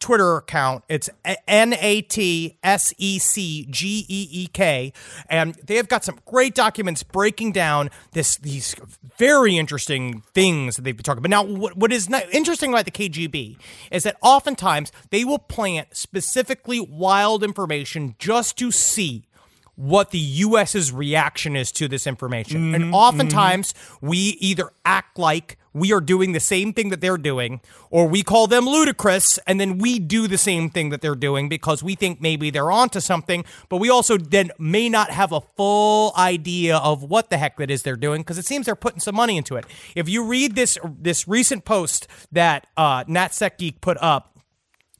Twitter 0.01 0.37
account. 0.37 0.83
It's 0.89 1.09
N 1.47 1.75
A 1.79 2.01
T 2.01 2.57
S 2.63 2.93
E 2.97 3.19
C 3.19 3.67
G 3.69 4.05
E 4.09 4.27
E 4.31 4.47
K, 4.47 4.91
and 5.29 5.53
they 5.63 5.75
have 5.75 5.87
got 5.87 6.03
some 6.03 6.19
great 6.25 6.55
documents 6.55 7.03
breaking 7.03 7.51
down 7.53 7.89
this 8.13 8.35
these 8.37 8.75
very 9.17 9.57
interesting 9.57 10.23
things 10.33 10.75
that 10.75 10.81
they've 10.81 10.97
been 10.97 11.03
talking 11.03 11.23
about. 11.23 11.29
Now, 11.29 11.43
what, 11.43 11.77
what 11.77 11.93
is 11.93 12.09
interesting 12.33 12.73
about 12.73 12.85
the 12.85 12.91
KGB 12.91 13.57
is 13.91 14.03
that 14.03 14.17
oftentimes 14.21 14.91
they 15.11 15.23
will 15.23 15.37
plant 15.39 15.95
specifically 15.95 16.79
wild 16.79 17.43
information 17.43 18.15
just 18.17 18.57
to 18.57 18.71
see 18.71 19.27
what 19.75 20.11
the 20.11 20.19
US's 20.19 20.91
reaction 20.91 21.55
is 21.55 21.71
to 21.73 21.87
this 21.87 22.05
information. 22.05 22.75
and 22.75 22.93
oftentimes 22.93 23.73
we 24.01 24.17
either 24.39 24.71
act 24.85 25.17
like 25.17 25.57
we 25.73 25.93
are 25.93 26.01
doing 26.01 26.33
the 26.33 26.39
same 26.39 26.73
thing 26.73 26.89
that 26.89 26.99
they're 27.01 27.17
doing, 27.17 27.61
or 27.89 28.07
we 28.07 28.23
call 28.23 28.47
them 28.47 28.65
ludicrous, 28.65 29.39
and 29.47 29.59
then 29.59 29.77
we 29.77 29.99
do 29.99 30.27
the 30.27 30.37
same 30.37 30.69
thing 30.69 30.89
that 30.89 31.01
they're 31.01 31.15
doing 31.15 31.47
because 31.47 31.81
we 31.81 31.95
think 31.95 32.21
maybe 32.21 32.49
they're 32.49 32.71
onto 32.71 32.99
something, 32.99 33.45
but 33.69 33.77
we 33.77 33.89
also 33.89 34.17
then 34.17 34.51
may 34.59 34.89
not 34.89 35.11
have 35.11 35.31
a 35.31 35.41
full 35.41 36.13
idea 36.17 36.77
of 36.77 37.03
what 37.03 37.29
the 37.29 37.37
heck 37.37 37.57
that 37.57 37.71
is 37.71 37.83
they're 37.83 37.95
doing 37.95 38.21
because 38.21 38.37
it 38.37 38.45
seems 38.45 38.65
they're 38.65 38.75
putting 38.75 38.99
some 38.99 39.15
money 39.15 39.37
into 39.37 39.55
it. 39.55 39.65
If 39.95 40.09
you 40.09 40.25
read 40.25 40.55
this 40.55 40.77
this 40.99 41.27
recent 41.27 41.63
post 41.63 42.07
that 42.31 42.67
uh, 42.75 43.05
NatSec 43.05 43.57
Geek 43.57 43.81
put 43.81 43.97
up, 44.01 44.30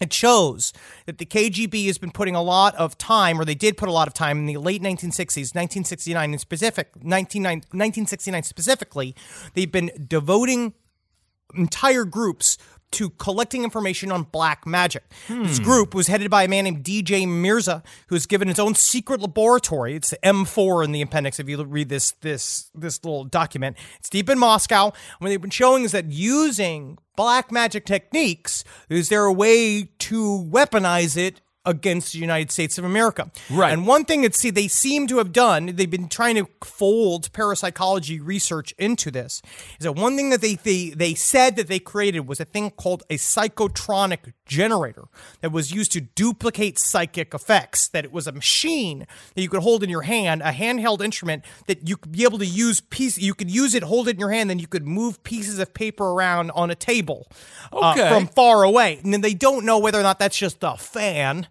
it 0.02 0.12
shows 0.12 0.74
that 1.06 1.20
the 1.20 1.26
KGB 1.26 1.86
has 1.86 1.98
been 1.98 2.12
putting 2.12 2.36
a 2.36 2.42
lot 2.42 2.76
of 2.76 2.98
time, 2.98 3.40
or 3.40 3.46
they 3.46 3.56
did 3.56 3.78
put 3.78 3.88
a 3.88 3.92
lot 3.92 4.08
of 4.08 4.14
time 4.14 4.40
in 4.40 4.46
the 4.48 4.58
late 4.58 4.82
1960s, 4.82 5.56
1969 5.56 6.34
in 6.34 6.40
specific, 6.40 6.90
1969 6.96 8.44
specifically. 8.44 9.16
They've 9.54 9.72
been 9.72 9.92
devoting 10.08 10.74
entire 11.56 12.06
groups 12.06 12.58
to 12.92 13.10
collecting 13.12 13.64
information 13.64 14.12
on 14.12 14.24
black 14.24 14.66
magic. 14.66 15.04
Hmm. 15.28 15.44
This 15.44 15.60
group 15.60 15.94
was 15.94 16.08
headed 16.08 16.30
by 16.30 16.44
a 16.44 16.48
man 16.48 16.64
named 16.64 16.84
DJ 16.84 17.28
Mirza, 17.28 17.84
who 18.08 18.22
who's 18.22 18.28
given 18.28 18.48
his 18.48 18.60
own 18.60 18.76
secret 18.76 19.20
laboratory. 19.20 19.96
It's 19.96 20.14
M4 20.24 20.86
in 20.86 20.92
the 20.92 21.02
appendix. 21.02 21.40
If 21.40 21.50
you 21.50 21.64
read 21.64 21.90
this 21.90 22.12
this 22.22 22.70
this 22.76 23.04
little 23.04 23.24
document, 23.24 23.78
it's 24.00 24.10
deep 24.10 24.30
in 24.30 24.38
Moscow. 24.38 24.86
And 24.86 24.94
what 25.20 25.30
they've 25.30 25.42
been 25.42 25.50
showing 25.50 25.84
is 25.84 25.92
that 25.92 26.12
using 26.12 27.00
black 27.16 27.52
magic 27.52 27.86
techniques 27.86 28.64
is 28.90 29.10
there 29.10 29.26
a 29.26 29.34
way 29.34 29.90
to 30.00 30.48
weaponize 30.50 31.18
it 31.18 31.42
against 31.66 32.14
the 32.14 32.20
United 32.20 32.52
States 32.52 32.78
of 32.78 32.86
America. 32.86 33.32
Right. 33.50 33.72
And 33.72 33.86
one 33.86 34.06
thing 34.06 34.22
that 34.24 34.36
see 34.36 34.50
they 34.50 34.68
seem 34.68 35.08
to 35.08 35.18
have 35.18 35.32
done, 35.32 35.68
they've 35.76 35.90
been 35.90 36.10
trying 36.10 36.36
to 36.36 36.48
fold 36.64 37.32
parapsychology 37.34 38.20
research 38.20 38.74
into 38.78 39.12
this, 39.12 39.42
is 39.80 39.84
that 39.84 39.94
one 39.94 40.16
thing 40.16 40.30
that 40.32 40.42
they 40.42 40.56
they, 40.56 40.90
they 40.90 41.14
said 41.14 41.56
that 41.56 41.68
they 41.68 41.80
created 41.80 42.22
was 42.22 42.40
a 42.40 42.46
thing 42.46 42.72
called 42.72 43.04
a 43.10 43.18
psychotronic 43.18 44.34
generator 44.52 45.06
that 45.40 45.52
was 45.52 45.72
used 45.72 45.94
to 45.94 46.02
duplicate 46.02 46.78
psychic 46.78 47.34
effects. 47.34 47.88
That 47.88 48.04
it 48.04 48.12
was 48.12 48.28
a 48.28 48.34
machine 48.34 49.08
that 49.34 49.42
you 49.42 49.50
could 49.50 49.62
hold 49.62 49.82
in 49.82 49.90
your 49.90 50.02
hand, 50.02 50.42
a 50.42 50.52
handheld 50.52 51.02
instrument 51.02 51.44
that 51.68 51.88
you 51.88 51.96
could 51.96 52.12
be 52.12 52.24
able 52.26 52.38
to 52.38 52.46
use 52.46 52.82
piece 52.82 53.18
you 53.18 53.34
could 53.34 53.50
use 53.50 53.74
it, 53.74 53.84
hold 53.84 54.10
it 54.10 54.12
in 54.12 54.20
your 54.20 54.32
hand, 54.32 54.50
then 54.50 54.60
you 54.60 54.68
could 54.68 54.86
move 54.86 55.24
pieces 55.24 55.58
of 55.58 55.74
paper 55.74 56.04
around 56.04 56.52
on 56.52 56.70
a 56.70 56.76
table 56.76 57.28
uh, 57.72 57.96
from 58.10 58.28
far 58.28 58.64
away. 58.64 59.00
And 59.04 59.14
then 59.14 59.22
they 59.22 59.34
don't 59.34 59.66
know 59.66 59.80
whether 59.80 60.00
or 60.00 60.04
not 60.04 60.20
that's 60.20 60.38
just 60.38 60.58
a 60.62 60.76
fan 60.76 61.48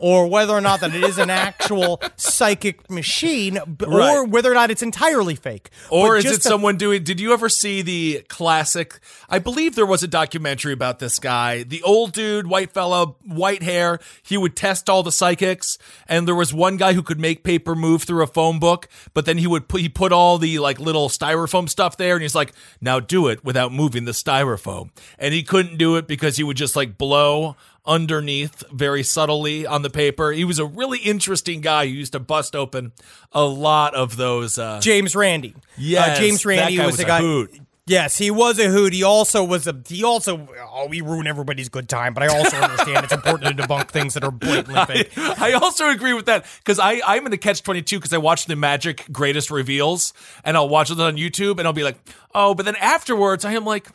or 0.00 0.26
whether 0.26 0.52
or 0.54 0.60
not 0.60 0.80
that 0.80 0.94
it 0.94 1.04
is 1.04 1.18
an 1.18 1.28
actual 1.30 2.00
psychic 2.16 2.90
machine, 2.90 3.58
b- 3.76 3.84
or 3.86 4.24
whether 4.26 4.50
or 4.50 4.54
not 4.54 4.70
it's 4.70 4.82
entirely 4.82 5.34
fake. 5.34 5.70
Or 5.90 6.16
But 6.16 6.24
is 6.24 6.32
it 6.32 6.42
the- 6.42 6.48
someone 6.48 6.76
doing? 6.76 7.04
Did 7.04 7.20
you 7.20 7.32
ever 7.32 7.48
see 7.48 7.82
the 7.82 8.24
classic? 8.28 8.98
I 9.28 9.38
believe 9.38 9.74
there 9.76 9.86
was 9.86 10.02
a 10.02 10.08
documentary 10.08 10.72
about 10.72 10.98
this 10.98 11.18
guy, 11.18 11.62
the 11.62 11.82
old 11.82 12.12
dude, 12.12 12.46
white 12.46 12.72
fella, 12.72 13.08
white 13.24 13.62
hair. 13.62 14.00
He 14.22 14.36
would 14.38 14.56
test 14.56 14.88
all 14.88 15.02
the 15.02 15.12
psychics, 15.12 15.76
and 16.08 16.26
there 16.26 16.34
was 16.34 16.54
one 16.54 16.76
guy 16.78 16.94
who 16.94 17.02
could 17.02 17.20
make 17.20 17.44
paper 17.44 17.74
move 17.74 18.02
through 18.04 18.22
a 18.22 18.26
phone 18.26 18.58
book, 18.58 18.88
but 19.14 19.26
then 19.26 19.36
he 19.38 19.46
would 19.46 19.68
put 19.68 19.82
he 19.82 19.88
put 19.88 20.12
all 20.12 20.38
the 20.38 20.58
like 20.58 20.80
little 20.80 21.08
styrofoam 21.10 21.68
stuff 21.68 21.96
there, 21.98 22.14
and 22.14 22.22
he's 22.22 22.34
like, 22.34 22.52
"Now 22.80 23.00
do 23.00 23.28
it 23.28 23.44
without 23.44 23.72
moving 23.72 24.06
the 24.06 24.12
styrofoam," 24.12 24.90
and 25.18 25.34
he 25.34 25.42
couldn't 25.42 25.76
do 25.76 25.96
it 25.96 26.06
because 26.08 26.36
he 26.38 26.42
would 26.42 26.56
just 26.56 26.74
like 26.74 26.96
blow 26.96 27.56
underneath 27.84 28.62
very 28.72 29.02
subtly 29.02 29.66
on 29.66 29.82
the 29.82 29.90
paper. 29.90 30.32
He 30.32 30.44
was 30.44 30.58
a 30.58 30.66
really 30.66 30.98
interesting 30.98 31.60
guy 31.60 31.86
who 31.86 31.92
used 31.92 32.12
to 32.12 32.20
bust 32.20 32.54
open 32.54 32.92
a 33.32 33.44
lot 33.44 33.94
of 33.94 34.16
those. 34.16 34.58
Uh, 34.58 34.80
James 34.80 35.14
Randi. 35.16 35.54
Yes, 35.76 36.18
uh, 36.18 36.20
James 36.20 36.44
Randi 36.44 36.78
was, 36.78 36.92
was 36.92 37.00
a 37.00 37.04
guy. 37.04 37.20
hoot. 37.20 37.60
Yes, 37.90 38.16
he 38.16 38.30
was 38.30 38.60
a 38.60 38.68
hoot. 38.68 38.92
He 38.92 39.02
also 39.02 39.42
was 39.42 39.66
a. 39.66 39.76
He 39.88 40.04
also. 40.04 40.46
Oh, 40.72 40.86
we 40.86 41.00
ruin 41.00 41.26
everybody's 41.26 41.68
good 41.68 41.88
time. 41.88 42.14
But 42.14 42.22
I 42.22 42.28
also 42.28 42.56
understand 42.60 43.02
it's 43.02 43.12
important 43.12 43.56
to 43.56 43.62
debunk 43.64 43.88
things 43.88 44.14
that 44.14 44.22
are 44.22 44.30
blatantly 44.30 44.84
fake. 44.84 45.10
I 45.18 45.54
also 45.54 45.88
agree 45.88 46.12
with 46.12 46.26
that 46.26 46.46
because 46.58 46.78
I 46.78 47.00
I'm 47.04 47.24
in 47.24 47.32
the 47.32 47.38
catch 47.38 47.64
twenty 47.64 47.82
two 47.82 47.98
because 47.98 48.12
I 48.12 48.18
watch 48.18 48.46
the 48.46 48.54
Magic 48.54 49.06
Greatest 49.10 49.50
Reveals 49.50 50.12
and 50.44 50.56
I'll 50.56 50.68
watch 50.68 50.92
it 50.92 51.00
on 51.00 51.16
YouTube 51.16 51.58
and 51.58 51.66
I'll 51.66 51.72
be 51.72 51.82
like, 51.82 51.98
oh, 52.32 52.54
but 52.54 52.64
then 52.64 52.76
afterwards 52.76 53.44
I 53.44 53.54
am 53.54 53.64
like. 53.64 53.88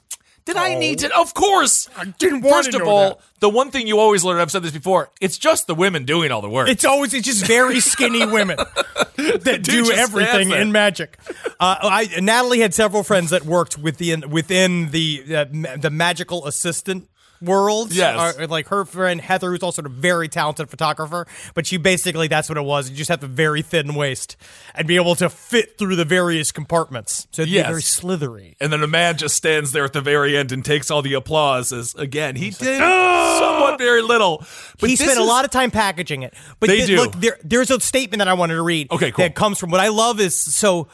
Did 0.46 0.58
I 0.58 0.76
need 0.76 1.00
to? 1.00 1.18
Of 1.18 1.34
course. 1.34 1.90
I 1.98 2.06
didn't 2.06 2.42
want 2.42 2.66
First 2.66 2.72
to 2.72 2.78
of 2.78 2.84
know 2.84 2.90
all, 2.90 3.10
that. 3.10 3.20
the 3.40 3.50
one 3.50 3.72
thing 3.72 3.88
you 3.88 3.98
always 4.00 4.24
learn, 4.24 4.40
I've 4.40 4.52
said 4.52 4.62
this 4.62 4.72
before, 4.72 5.10
it's 5.20 5.40
just 5.40 5.66
the 5.66 5.74
women 5.74 6.06
doing 6.06 6.32
all 6.32 6.42
the 6.42 6.50
work. 6.50 6.70
It's 6.70 6.86
always 6.86 7.16
it's 7.16 7.26
just 7.26 7.48
very 7.48 7.80
skinny 7.80 8.26
women 8.26 8.58
that 9.18 9.62
do 9.64 9.92
everything 9.92 10.52
in 10.52 10.72
magic. 10.72 11.18
Uh, 11.60 11.76
I 11.82 12.10
Natalie 12.22 12.60
had 12.60 12.76
several 12.76 13.02
friends 13.04 13.32
that 13.32 13.44
worked 13.44 13.80
within 13.80 14.30
within 14.30 14.92
the 14.92 15.24
uh, 15.36 15.46
the 15.78 15.90
magical 15.90 16.46
assistant 16.46 17.10
world. 17.42 17.94
Yes. 17.94 18.38
Uh, 18.40 18.48
like 18.50 18.68
her 18.70 18.86
friend 18.86 19.20
Heather, 19.22 19.52
who's 19.52 19.64
also 19.64 19.84
a 19.84 19.90
very 19.90 20.28
talented 20.28 20.70
photographer, 20.70 21.28
but 21.54 21.66
she 21.68 21.78
basically 21.78 22.28
that's 22.28 22.50
what 22.50 22.58
it 22.58 22.64
was. 22.64 22.90
You 22.90 22.96
just 22.96 23.10
have 23.10 23.24
a 23.24 23.28
very 23.28 23.62
thin 23.62 23.94
waist 23.96 24.36
and 24.74 24.88
be 24.88 24.96
able 24.96 25.16
to 25.16 25.30
fit 25.30 25.78
through 25.78 25.96
the 25.96 26.06
various 26.06 26.52
compartments. 26.52 27.28
So 27.32 27.42
it'd 27.44 27.54
Yes. 27.54 27.66
be 27.66 27.70
very 27.72 27.82
slithery. 27.82 28.56
and 28.60 28.72
then 28.72 28.82
a 28.84 28.88
man 28.88 29.18
just 29.18 29.36
stands 29.36 29.72
there 29.72 29.84
at 29.86 29.94
the 29.94 30.02
very 30.02 30.38
end 30.38 30.52
and 30.52 30.64
takes 30.64 30.90
all 30.92 31.02
the 31.02 31.14
applause 31.14 31.72
as 31.74 31.94
again 31.96 32.36
he 32.36 32.50
did 32.52 32.80
somewhat 32.80 33.78
very 33.78 34.02
little. 34.02 34.44
But 34.80 34.90
he 34.90 34.96
spent 34.96 35.20
a 35.20 35.24
lot 35.24 35.46
of 35.46 35.52
time 35.52 35.72
packaging 35.72 36.24
it. 36.24 36.34
But 36.60 36.68
They 36.70 36.78
th- 36.78 36.88
do. 36.88 36.96
look, 36.98 37.14
there, 37.14 37.38
there's 37.44 37.72
a 37.72 37.80
statement 37.80 38.20
that 38.20 38.28
I 38.28 38.34
wanted 38.34 38.56
to 38.56 38.62
read. 38.62 38.92
Okay, 38.92 39.12
cool. 39.12 39.24
That 39.24 39.36
comes 39.36 39.60
from 39.60 39.72
what 39.72 39.80
I 39.82 39.90
love 39.90 40.20
is 40.20 40.36
so. 40.38 40.88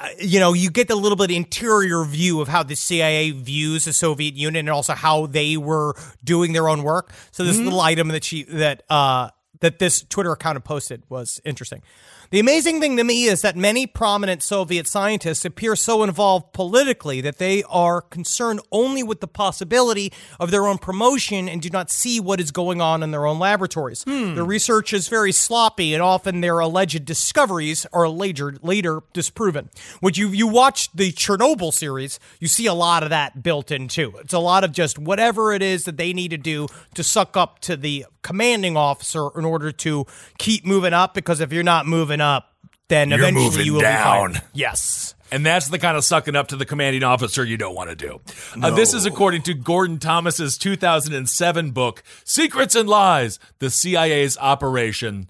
Uh, 0.00 0.08
You 0.20 0.40
know, 0.40 0.52
you 0.52 0.70
get 0.70 0.88
the 0.88 0.96
little 0.96 1.16
bit 1.16 1.30
interior 1.30 2.04
view 2.04 2.40
of 2.40 2.48
how 2.48 2.62
the 2.62 2.74
CIA 2.76 3.30
views 3.30 3.84
the 3.84 3.92
Soviet 3.92 4.34
Union 4.34 4.66
and 4.66 4.70
also 4.70 4.94
how 4.94 5.26
they 5.26 5.56
were 5.56 5.94
doing 6.22 6.52
their 6.52 6.68
own 6.68 6.82
work. 6.82 7.12
So 7.32 7.44
this 7.44 7.56
Mm-hmm. 7.56 7.64
little 7.64 7.80
item 7.80 8.08
that 8.08 8.24
she 8.24 8.44
that 8.44 8.82
uh 8.90 9.30
that 9.60 9.78
this 9.78 10.02
Twitter 10.02 10.32
account 10.32 10.56
had 10.56 10.64
posted 10.64 11.02
was 11.08 11.40
interesting. 11.44 11.82
The 12.30 12.40
amazing 12.40 12.80
thing 12.80 12.96
to 12.96 13.04
me 13.04 13.24
is 13.24 13.42
that 13.42 13.56
many 13.56 13.86
prominent 13.86 14.42
Soviet 14.42 14.86
scientists 14.86 15.44
appear 15.44 15.76
so 15.76 16.02
involved 16.02 16.52
politically 16.52 17.20
that 17.20 17.38
they 17.38 17.62
are 17.64 18.00
concerned 18.00 18.60
only 18.72 19.02
with 19.02 19.20
the 19.20 19.28
possibility 19.28 20.12
of 20.40 20.50
their 20.50 20.66
own 20.66 20.78
promotion 20.78 21.48
and 21.48 21.60
do 21.60 21.70
not 21.70 21.90
see 21.90 22.20
what 22.20 22.40
is 22.40 22.50
going 22.50 22.80
on 22.80 23.02
in 23.02 23.10
their 23.10 23.26
own 23.26 23.38
laboratories. 23.38 24.02
Hmm. 24.04 24.34
Their 24.34 24.44
research 24.44 24.92
is 24.92 25.08
very 25.08 25.32
sloppy 25.32 25.94
and 25.94 26.02
often 26.02 26.40
their 26.40 26.58
alleged 26.58 27.04
discoveries 27.04 27.86
are 27.92 28.08
later 28.08 28.54
later 28.62 29.02
disproven. 29.12 29.70
When 30.00 30.14
you 30.14 30.28
you 30.28 30.46
watch 30.46 30.90
the 30.92 31.12
Chernobyl 31.12 31.72
series, 31.72 32.18
you 32.40 32.48
see 32.48 32.66
a 32.66 32.74
lot 32.74 33.02
of 33.02 33.10
that 33.10 33.42
built 33.42 33.70
in 33.70 33.88
too. 33.88 34.14
It's 34.20 34.34
a 34.34 34.38
lot 34.38 34.64
of 34.64 34.72
just 34.72 34.98
whatever 34.98 35.52
it 35.52 35.62
is 35.62 35.84
that 35.84 35.96
they 35.96 36.12
need 36.12 36.30
to 36.30 36.38
do 36.38 36.68
to 36.94 37.04
suck 37.04 37.36
up 37.36 37.58
to 37.60 37.76
the 37.76 38.06
commanding 38.24 38.76
officer 38.76 39.28
in 39.38 39.44
order 39.44 39.70
to 39.70 40.04
keep 40.38 40.66
moving 40.66 40.92
up 40.92 41.14
because 41.14 41.40
if 41.40 41.52
you're 41.52 41.62
not 41.62 41.86
moving 41.86 42.20
up, 42.20 42.50
then 42.88 43.10
You're 43.10 43.20
eventually 43.20 43.64
you 43.64 43.74
will 43.74 43.80
down. 43.80 44.32
be 44.32 44.38
down. 44.38 44.44
Yes. 44.52 45.14
And 45.30 45.44
that's 45.44 45.68
the 45.68 45.78
kind 45.78 45.96
of 45.96 46.04
sucking 46.04 46.36
up 46.36 46.48
to 46.48 46.56
the 46.56 46.66
commanding 46.66 47.02
officer 47.02 47.44
you 47.44 47.56
don't 47.56 47.74
want 47.74 47.90
to 47.90 47.96
do. 47.96 48.20
Uh, 48.60 48.70
this 48.70 48.92
is 48.92 49.06
according 49.06 49.42
to 49.42 49.54
Gordon 49.54 49.98
Thomas's 49.98 50.58
2007 50.58 51.70
book, 51.70 52.02
Secrets 52.24 52.74
and 52.74 52.88
Lies, 52.88 53.38
the 53.58 53.70
CIA's 53.70 54.36
Operation 54.38 55.28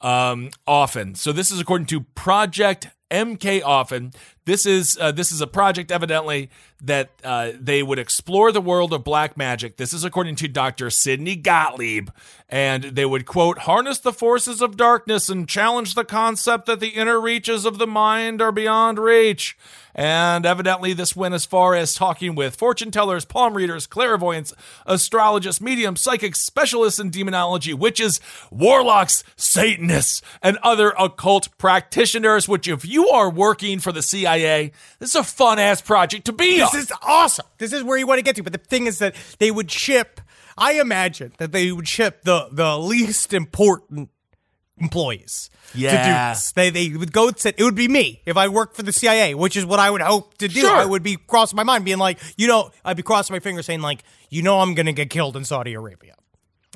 um, 0.00 0.50
Often. 0.66 1.14
So 1.14 1.32
this 1.32 1.50
is 1.50 1.60
according 1.60 1.86
to 1.88 2.00
Project 2.00 2.88
MK 3.10 3.62
Often. 3.64 4.12
This 4.46 4.64
is 4.64 4.96
uh, 5.00 5.10
this 5.10 5.32
is 5.32 5.40
a 5.40 5.46
project 5.46 5.90
evidently 5.90 6.50
that 6.80 7.10
uh, 7.24 7.50
they 7.58 7.82
would 7.82 7.98
explore 7.98 8.52
the 8.52 8.60
world 8.60 8.92
of 8.92 9.02
black 9.02 9.36
magic. 9.36 9.76
This 9.76 9.92
is 9.92 10.04
according 10.04 10.36
to 10.36 10.48
Dr. 10.48 10.88
Sidney 10.88 11.34
Gottlieb, 11.34 12.10
and 12.48 12.84
they 12.84 13.06
would 13.06 13.26
quote 13.26 13.60
harness 13.60 13.98
the 13.98 14.12
forces 14.12 14.62
of 14.62 14.76
darkness 14.76 15.28
and 15.28 15.48
challenge 15.48 15.94
the 15.94 16.04
concept 16.04 16.66
that 16.66 16.80
the 16.80 16.90
inner 16.90 17.20
reaches 17.20 17.64
of 17.64 17.78
the 17.78 17.86
mind 17.88 18.40
are 18.40 18.52
beyond 18.52 18.98
reach. 18.98 19.56
And 19.98 20.44
evidently, 20.44 20.92
this 20.92 21.16
went 21.16 21.34
as 21.34 21.46
far 21.46 21.74
as 21.74 21.94
talking 21.94 22.34
with 22.34 22.54
fortune 22.54 22.90
tellers, 22.90 23.24
palm 23.24 23.54
readers, 23.54 23.86
clairvoyants, 23.86 24.52
astrologists, 24.86 25.62
mediums, 25.62 26.02
psychics, 26.02 26.42
specialists 26.42 27.00
in 27.00 27.08
demonology, 27.08 27.72
witches, 27.72 28.20
warlocks, 28.50 29.24
Satanists, 29.36 30.20
and 30.42 30.58
other 30.62 30.92
occult 30.98 31.48
practitioners. 31.56 32.46
Which, 32.46 32.68
if 32.68 32.84
you 32.84 33.08
are 33.08 33.30
working 33.30 33.78
for 33.78 33.90
the 33.90 34.02
CIA, 34.02 34.35
this 34.38 35.10
is 35.10 35.14
a 35.14 35.22
fun 35.22 35.58
ass 35.58 35.80
project 35.80 36.26
to 36.26 36.32
be 36.32 36.58
This 36.58 36.74
on. 36.74 36.80
is 36.80 36.92
awesome. 37.02 37.46
This 37.58 37.72
is 37.72 37.82
where 37.82 37.98
you 37.98 38.06
want 38.06 38.18
to 38.18 38.22
get 38.22 38.36
to. 38.36 38.42
But 38.42 38.52
the 38.52 38.58
thing 38.58 38.86
is 38.86 38.98
that 38.98 39.14
they 39.38 39.50
would 39.50 39.70
ship. 39.70 40.20
I 40.58 40.80
imagine 40.80 41.32
that 41.38 41.52
they 41.52 41.70
would 41.72 41.88
ship 41.88 42.22
the 42.22 42.48
the 42.50 42.78
least 42.78 43.32
important 43.34 44.10
employees 44.78 45.50
yeah. 45.74 45.90
to 45.90 45.96
do 45.96 46.34
this. 46.34 46.52
They 46.52 46.70
they 46.70 46.96
would 46.96 47.12
go 47.12 47.28
and 47.28 47.38
say 47.38 47.52
it 47.56 47.62
would 47.62 47.74
be 47.74 47.88
me 47.88 48.22
if 48.26 48.36
I 48.36 48.48
worked 48.48 48.76
for 48.76 48.82
the 48.82 48.92
CIA, 48.92 49.34
which 49.34 49.56
is 49.56 49.64
what 49.64 49.78
I 49.78 49.90
would 49.90 50.00
hope 50.02 50.36
to 50.38 50.48
do. 50.48 50.60
Sure. 50.60 50.74
I 50.74 50.84
would 50.84 51.02
be 51.02 51.16
crossing 51.16 51.56
my 51.56 51.62
mind, 51.62 51.84
being 51.84 51.98
like, 51.98 52.18
you 52.36 52.46
know, 52.46 52.70
I'd 52.84 52.96
be 52.96 53.02
crossing 53.02 53.34
my 53.34 53.40
fingers, 53.40 53.66
saying 53.66 53.80
like, 53.80 54.02
you 54.30 54.42
know, 54.42 54.60
I'm 54.60 54.74
gonna 54.74 54.92
get 54.92 55.10
killed 55.10 55.36
in 55.36 55.44
Saudi 55.44 55.74
Arabia. 55.74 56.14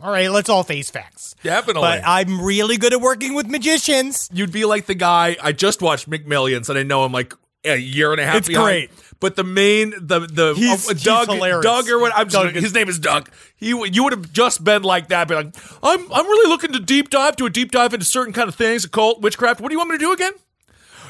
All 0.03 0.11
right, 0.11 0.31
let's 0.31 0.49
all 0.49 0.63
face 0.63 0.89
facts. 0.91 1.35
Definitely. 1.43 1.83
But 1.83 2.03
I'm 2.07 2.41
really 2.43 2.79
good 2.79 2.95
at 2.95 3.03
working 3.03 3.35
with 3.35 3.47
magicians. 3.49 4.31
You'd 4.33 4.53
be 4.53 4.65
like 4.65 4.87
the 4.87 4.95
guy 4.95 5.37
I 5.43 5.53
just 5.53 5.83
watched 5.83 6.09
McMillions, 6.09 6.71
and 6.71 6.79
I 6.79 6.85
know 6.85 7.05
I'm 7.05 7.13
like 7.13 7.35
a 7.65 7.77
year 7.77 8.13
and 8.13 8.21
a 8.21 8.25
half. 8.25 8.37
It's 8.37 8.49
behind. 8.49 8.65
great. 8.65 8.91
But 9.21 9.37
the 9.37 9.45
main, 9.45 9.91
the 10.01 10.21
the 10.21 10.55
He's- 10.57 10.89
uh, 10.89 10.95
Doug, 10.95 11.29
hilarious. 11.31 11.63
Doug 11.63 11.89
or 11.91 11.99
what? 11.99 12.13
I'm 12.17 12.27
Doug 12.29 12.47
just, 12.47 12.57
is- 12.57 12.63
his 12.65 12.75
name 12.75 12.89
is 12.89 12.99
Doug. 12.99 13.31
He 13.57 13.69
you 13.69 14.03
would 14.05 14.13
have 14.13 14.33
just 14.33 14.65
been 14.65 14.83
like 14.83 15.09
that, 15.09 15.29
be 15.29 15.35
like, 15.35 15.55
I'm 15.83 16.01
I'm 16.13 16.27
really 16.27 16.49
looking 16.49 16.73
to 16.73 16.81
deep 16.81 17.11
dive, 17.11 17.37
do 17.37 17.45
a 17.47 17.51
deep 17.51 17.71
dive 17.71 17.93
into 17.93 18.07
certain 18.07 18.33
kind 18.33 18.49
of 18.49 18.55
things, 18.55 18.85
occult, 18.85 19.21
witchcraft. 19.21 19.61
What 19.61 19.69
do 19.69 19.75
you 19.75 19.79
want 19.79 19.91
me 19.91 19.97
to 19.99 20.05
do 20.05 20.13
again? 20.13 20.33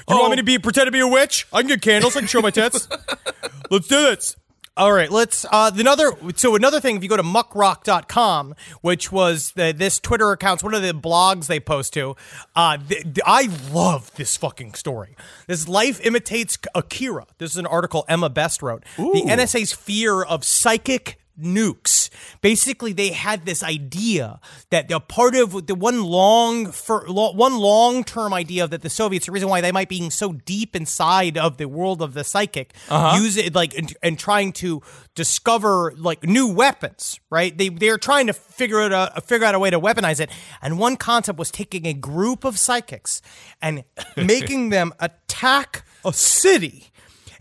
You 0.08 0.16
Oh. 0.16 0.18
want 0.20 0.30
me 0.32 0.36
to 0.38 0.42
be 0.42 0.58
pretend 0.58 0.86
to 0.86 0.90
be 0.92 0.98
a 1.00 1.06
witch? 1.06 1.46
I 1.52 1.60
can 1.60 1.68
get 1.68 1.82
candles. 1.82 2.16
I 2.16 2.20
can 2.20 2.28
show 2.28 2.40
my 2.42 2.50
tits. 2.50 2.88
let's 3.70 3.86
do 3.86 4.02
this. 4.02 4.34
All 4.80 4.94
right, 4.94 5.10
let's 5.10 5.44
uh 5.52 5.70
another 5.74 6.12
so 6.36 6.56
another 6.56 6.80
thing 6.80 6.96
if 6.96 7.02
you 7.02 7.08
go 7.10 7.18
to 7.18 7.22
muckrock.com, 7.22 8.54
which 8.80 9.12
was 9.12 9.52
the, 9.52 9.74
this 9.76 10.00
Twitter 10.00 10.32
account's 10.32 10.64
one 10.64 10.72
of 10.72 10.80
the 10.80 10.94
blogs 10.94 11.48
they 11.48 11.60
post 11.60 11.92
to. 11.92 12.16
Uh 12.56 12.78
th- 12.78 13.02
th- 13.02 13.18
I 13.26 13.50
love 13.70 14.10
this 14.14 14.38
fucking 14.38 14.72
story. 14.72 15.16
This 15.46 15.68
life 15.68 16.00
imitates 16.02 16.56
Akira. 16.74 17.26
This 17.36 17.50
is 17.50 17.58
an 17.58 17.66
article 17.66 18.06
Emma 18.08 18.30
Best 18.30 18.62
wrote. 18.62 18.84
The 18.96 19.24
NSA's 19.26 19.74
fear 19.74 20.22
of 20.22 20.46
psychic 20.46 21.19
nukes. 21.42 22.10
Basically, 22.40 22.92
they 22.92 23.10
had 23.10 23.46
this 23.46 23.62
idea 23.62 24.40
that 24.70 24.88
the 24.88 25.00
part 25.00 25.34
of 25.34 25.66
the 25.66 25.74
one 25.74 26.02
long, 26.02 26.70
for, 26.72 27.04
one 27.06 27.58
long-term 27.58 28.32
idea 28.32 28.66
that 28.66 28.82
the 28.82 28.90
Soviets, 28.90 29.26
the 29.26 29.32
reason 29.32 29.48
why 29.48 29.60
they 29.60 29.72
might 29.72 29.88
be 29.88 30.10
so 30.10 30.32
deep 30.32 30.76
inside 30.76 31.36
of 31.36 31.56
the 31.56 31.68
world 31.68 32.02
of 32.02 32.14
the 32.14 32.24
psychic, 32.24 32.74
uh-huh. 32.88 33.18
use 33.18 33.36
it 33.36 33.54
like 33.54 33.76
and, 33.76 33.94
and 34.02 34.18
trying 34.18 34.52
to 34.52 34.82
discover 35.14 35.94
like 35.96 36.24
new 36.24 36.46
weapons. 36.52 37.20
Right? 37.30 37.56
They 37.56 37.68
they're 37.68 37.98
trying 37.98 38.26
to 38.26 38.32
figure 38.32 38.80
out 38.80 39.12
a 39.16 39.20
figure 39.20 39.46
out 39.46 39.54
a 39.54 39.58
way 39.58 39.70
to 39.70 39.80
weaponize 39.80 40.20
it. 40.20 40.30
And 40.62 40.78
one 40.78 40.96
concept 40.96 41.38
was 41.38 41.50
taking 41.50 41.86
a 41.86 41.94
group 41.94 42.44
of 42.44 42.58
psychics 42.58 43.22
and 43.60 43.84
making 44.16 44.70
them 44.70 44.92
attack 44.98 45.84
a 46.04 46.12
city 46.12 46.90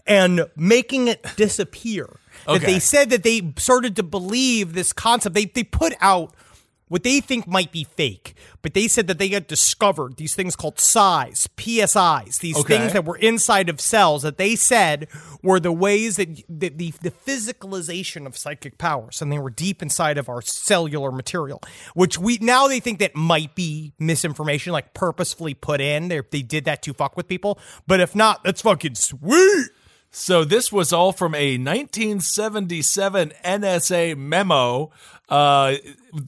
and 0.06 0.46
making 0.56 1.08
it 1.08 1.26
disappear. 1.36 2.20
That 2.46 2.62
they 2.62 2.80
said 2.80 3.10
that 3.12 3.24
they 3.24 3.54
started 3.58 3.96
to 3.98 4.04
believe 4.04 4.74
this 4.74 4.94
concept. 4.94 5.36
They 5.36 5.46
they 5.46 5.64
put 5.64 5.94
out 6.02 6.34
what 6.88 7.04
they 7.04 7.20
think 7.20 7.46
might 7.48 7.72
be 7.72 7.84
fake, 7.84 8.34
but 8.64 8.74
they 8.74 8.88
said 8.88 9.06
that 9.06 9.20
they 9.20 9.28
had 9.28 9.46
discovered 9.46 10.18
these 10.18 10.34
things 10.34 10.56
called 10.56 10.80
psi's, 10.80 11.48
PSIs, 11.56 12.40
these 12.40 12.58
Okay. 12.58 12.80
things 12.80 12.94
that 12.94 13.06
were 13.06 13.18
inside 13.18 13.70
of 13.70 13.80
cells 13.80 14.24
that 14.24 14.40
they 14.40 14.56
said 14.56 15.08
were 15.44 15.60
the 15.60 15.72
ways 15.72 16.16
that, 16.16 16.30
that 16.50 16.80
the, 16.80 16.92
the 17.04 17.12
physicalization 17.12 18.26
of 18.26 18.36
psychic 18.36 18.80
powers, 18.80 19.22
and 19.22 19.32
they 19.32 19.38
were 19.38 19.52
deep 19.52 19.84
inside 19.84 20.18
of 20.18 20.30
our 20.30 20.42
cellular 20.42 21.12
material, 21.12 21.62
which 21.94 22.18
we 22.18 22.40
now 22.42 22.68
they 22.68 22.80
think 22.80 22.98
that 22.98 23.16
might 23.16 23.54
be 23.54 23.94
misinformation, 24.00 24.74
like 24.74 24.96
purposefully 24.96 25.54
put 25.54 25.82
in. 25.82 26.08
They 26.08 26.22
they 26.32 26.42
did 26.42 26.66
that 26.66 26.82
to 26.84 26.94
fuck 26.96 27.16
with 27.16 27.28
people, 27.28 27.60
but 27.86 28.00
if 28.00 28.16
not, 28.16 28.44
that's 28.44 28.64
fucking 28.64 28.96
sweet. 28.96 29.68
So 30.12 30.44
this 30.44 30.72
was 30.72 30.92
all 30.92 31.12
from 31.12 31.36
a 31.36 31.58
1977 31.58 33.32
NSA 33.46 34.18
memo 34.18 34.92
Uh, 35.30 35.76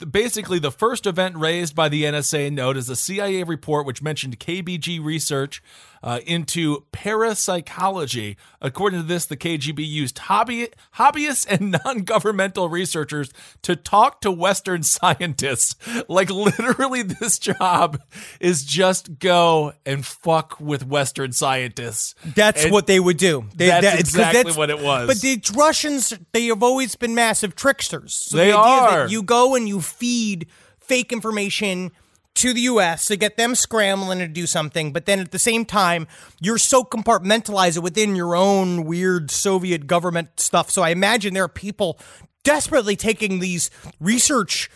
basically, 0.09 0.59
the 0.59 0.71
first 0.71 1.07
event 1.07 1.35
raised 1.35 1.75
by 1.75 1.89
the 1.89 2.03
NSA 2.03 2.51
note 2.51 2.77
is 2.77 2.89
a 2.89 2.95
CIA 2.95 3.43
report 3.43 3.85
which 3.85 4.01
mentioned 4.01 4.39
KBG 4.39 5.03
research 5.03 5.61
uh, 6.03 6.19
into 6.25 6.85
parapsychology. 6.91 8.37
According 8.61 9.01
to 9.01 9.05
this, 9.05 9.25
the 9.25 9.37
KGB 9.37 9.87
used 9.87 10.17
hobby, 10.19 10.69
hobbyists 10.97 11.45
and 11.49 11.77
non 11.85 11.99
governmental 12.03 12.69
researchers 12.69 13.31
to 13.63 13.75
talk 13.75 14.21
to 14.21 14.31
Western 14.31 14.83
scientists. 14.83 15.75
Like, 16.07 16.29
literally, 16.29 17.01
this 17.03 17.39
job 17.39 18.01
is 18.39 18.63
just 18.63 19.19
go 19.19 19.73
and 19.85 20.05
fuck 20.05 20.59
with 20.59 20.85
Western 20.85 21.31
scientists. 21.31 22.15
That's 22.35 22.63
And 22.63 22.73
what 22.73 22.87
they 22.87 22.99
would 22.99 23.17
do. 23.17 23.45
They, 23.55 23.67
that's 23.67 23.85
that- 23.85 23.99
exactly 23.99 24.53
what 24.53 24.69
it 24.69 24.79
was. 24.79 25.07
But 25.07 25.21
the 25.21 25.41
Russians, 25.55 26.13
they 26.31 26.47
have 26.47 26.63
always 26.63 26.95
been 26.95 27.15
massive 27.15 27.55
tricksters. 27.55 28.13
So 28.13 28.37
They 28.37 28.51
the 28.51 28.57
is 28.57 28.90
are. 28.91 29.07
you 29.07 29.23
go 29.23 29.55
and 29.55 29.67
you 29.67 29.81
feed 29.81 30.47
fake 30.79 31.11
information 31.11 31.91
to 32.33 32.53
the 32.53 32.61
U.S. 32.61 33.05
to 33.07 33.17
get 33.17 33.37
them 33.37 33.55
scrambling 33.55 34.19
to 34.19 34.27
do 34.27 34.47
something, 34.47 34.93
but 34.93 35.05
then 35.05 35.19
at 35.19 35.31
the 35.31 35.39
same 35.39 35.65
time, 35.65 36.07
you're 36.39 36.57
so 36.57 36.83
compartmentalized 36.83 37.81
within 37.81 38.15
your 38.15 38.35
own 38.35 38.85
weird 38.85 39.29
Soviet 39.29 39.85
government 39.85 40.39
stuff. 40.39 40.69
So 40.69 40.81
I 40.81 40.89
imagine 40.89 41.33
there 41.33 41.43
are 41.43 41.49
people 41.49 41.99
desperately 42.43 42.95
taking 42.95 43.39
these 43.39 43.69
research 43.99 44.69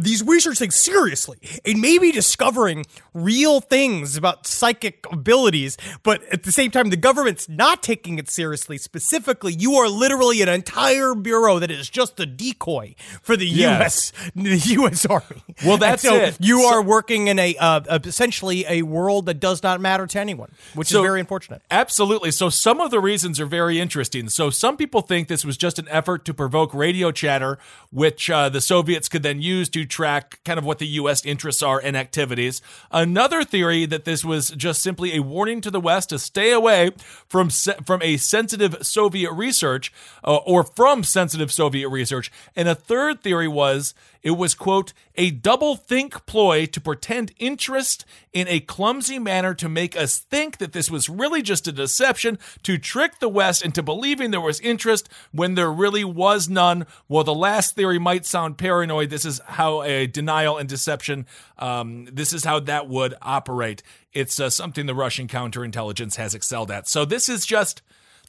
these 0.00 0.22
research 0.22 0.58
things 0.58 0.74
seriously 0.76 1.38
and 1.64 1.80
maybe 1.80 2.12
discovering 2.12 2.84
real 3.14 3.60
things 3.60 4.16
about 4.16 4.46
psychic 4.46 5.06
abilities, 5.10 5.76
but 6.02 6.22
at 6.32 6.42
the 6.44 6.52
same 6.52 6.70
time, 6.70 6.90
the 6.90 6.96
government's 6.96 7.48
not 7.48 7.82
taking 7.82 8.18
it 8.18 8.28
seriously. 8.30 8.78
Specifically, 8.78 9.52
you 9.52 9.74
are 9.74 9.88
literally 9.88 10.42
an 10.42 10.48
entire 10.48 11.14
bureau 11.14 11.58
that 11.58 11.70
is 11.70 11.88
just 11.88 12.18
a 12.20 12.26
decoy 12.26 12.94
for 13.22 13.36
the 13.36 13.46
Yes. 13.46 14.12
U.S. 14.16 14.32
the 14.34 14.56
U.S. 14.74 15.06
Army. 15.06 15.42
Well, 15.64 15.74
And 15.74 15.82
that's 15.82 16.02
so 16.02 16.14
it. 16.16 16.36
You 16.40 16.60
So- 16.62 16.68
are 16.68 16.82
working 16.82 17.28
in 17.28 17.38
a 17.38 17.56
uh, 17.56 17.80
uh, 17.88 17.98
essentially 18.04 18.64
a 18.68 18.82
world 18.82 19.26
that 19.26 19.40
does 19.40 19.62
not 19.62 19.80
matter 19.80 20.06
to 20.06 20.18
anyone, 20.20 20.50
which 20.74 20.88
So- 20.88 20.98
is 20.98 21.02
very 21.02 21.20
unfortunate. 21.20 21.62
Absolutely. 21.70 22.30
So 22.30 22.48
some 22.50 22.80
of 22.80 22.90
the 22.90 23.00
reasons 23.00 23.38
are 23.40 23.46
very 23.46 23.80
interesting. 23.80 24.28
So 24.28 24.50
some 24.50 24.76
people 24.76 25.00
think 25.02 25.28
this 25.28 25.44
was 25.44 25.56
just 25.56 25.78
an 25.78 25.86
effort 25.90 26.24
to 26.26 26.34
provoke 26.34 26.74
radio 26.74 27.10
chatter, 27.12 27.58
which 27.90 28.28
uh, 28.30 28.48
the 28.48 28.60
Soviets 28.60 29.08
could 29.08 29.22
then 29.22 29.40
use 29.40 29.68
to 29.76 29.84
track 29.84 30.40
kind 30.46 30.58
of 30.58 30.64
what 30.64 30.78
the 30.78 30.86
U.S. 30.86 31.22
interests 31.26 31.62
are 31.62 31.78
and 31.78 31.98
activities. 31.98 32.62
Another 32.90 33.44
theory 33.44 33.84
that 33.84 34.06
this 34.06 34.24
was 34.24 34.48
just 34.52 34.82
simply 34.82 35.14
a 35.14 35.20
warning 35.20 35.60
to 35.60 35.70
the 35.70 35.80
West 35.80 36.08
to 36.08 36.18
stay 36.18 36.50
away 36.50 36.92
from 37.28 37.50
se- 37.50 37.76
from 37.84 38.00
a 38.02 38.16
sensitive 38.16 38.78
Soviet 38.80 39.32
research 39.32 39.92
uh, 40.24 40.36
or 40.36 40.64
from 40.64 41.04
sensitive 41.04 41.52
Soviet 41.52 41.90
research. 41.90 42.32
And 42.56 42.68
a 42.68 42.74
third 42.74 43.22
theory 43.22 43.48
was 43.48 43.92
it 44.26 44.36
was, 44.36 44.56
quote, 44.56 44.92
a 45.14 45.30
double 45.30 45.76
think 45.76 46.26
ploy 46.26 46.66
to 46.66 46.80
pretend 46.80 47.32
interest 47.38 48.04
in 48.32 48.48
a 48.48 48.58
clumsy 48.58 49.20
manner 49.20 49.54
to 49.54 49.68
make 49.68 49.96
us 49.96 50.18
think 50.18 50.58
that 50.58 50.72
this 50.72 50.90
was 50.90 51.08
really 51.08 51.42
just 51.42 51.68
a 51.68 51.72
deception 51.72 52.36
to 52.64 52.76
trick 52.76 53.20
the 53.20 53.28
West 53.28 53.64
into 53.64 53.84
believing 53.84 54.32
there 54.32 54.40
was 54.40 54.58
interest 54.58 55.08
when 55.30 55.54
there 55.54 55.70
really 55.70 56.02
was 56.02 56.48
none. 56.48 56.88
While 57.06 57.22
the 57.22 57.32
last 57.32 57.76
theory 57.76 58.00
might 58.00 58.26
sound 58.26 58.58
paranoid, 58.58 59.10
this 59.10 59.24
is 59.24 59.40
how 59.46 59.84
a 59.84 60.08
denial 60.08 60.56
and 60.56 60.68
deception, 60.68 61.26
um, 61.56 62.08
this 62.12 62.32
is 62.32 62.42
how 62.42 62.58
that 62.58 62.88
would 62.88 63.14
operate. 63.22 63.84
It's 64.12 64.40
uh, 64.40 64.50
something 64.50 64.86
the 64.86 64.94
Russian 64.96 65.28
counterintelligence 65.28 66.16
has 66.16 66.34
excelled 66.34 66.72
at. 66.72 66.88
So 66.88 67.04
this 67.04 67.28
is 67.28 67.46
just, 67.46 67.80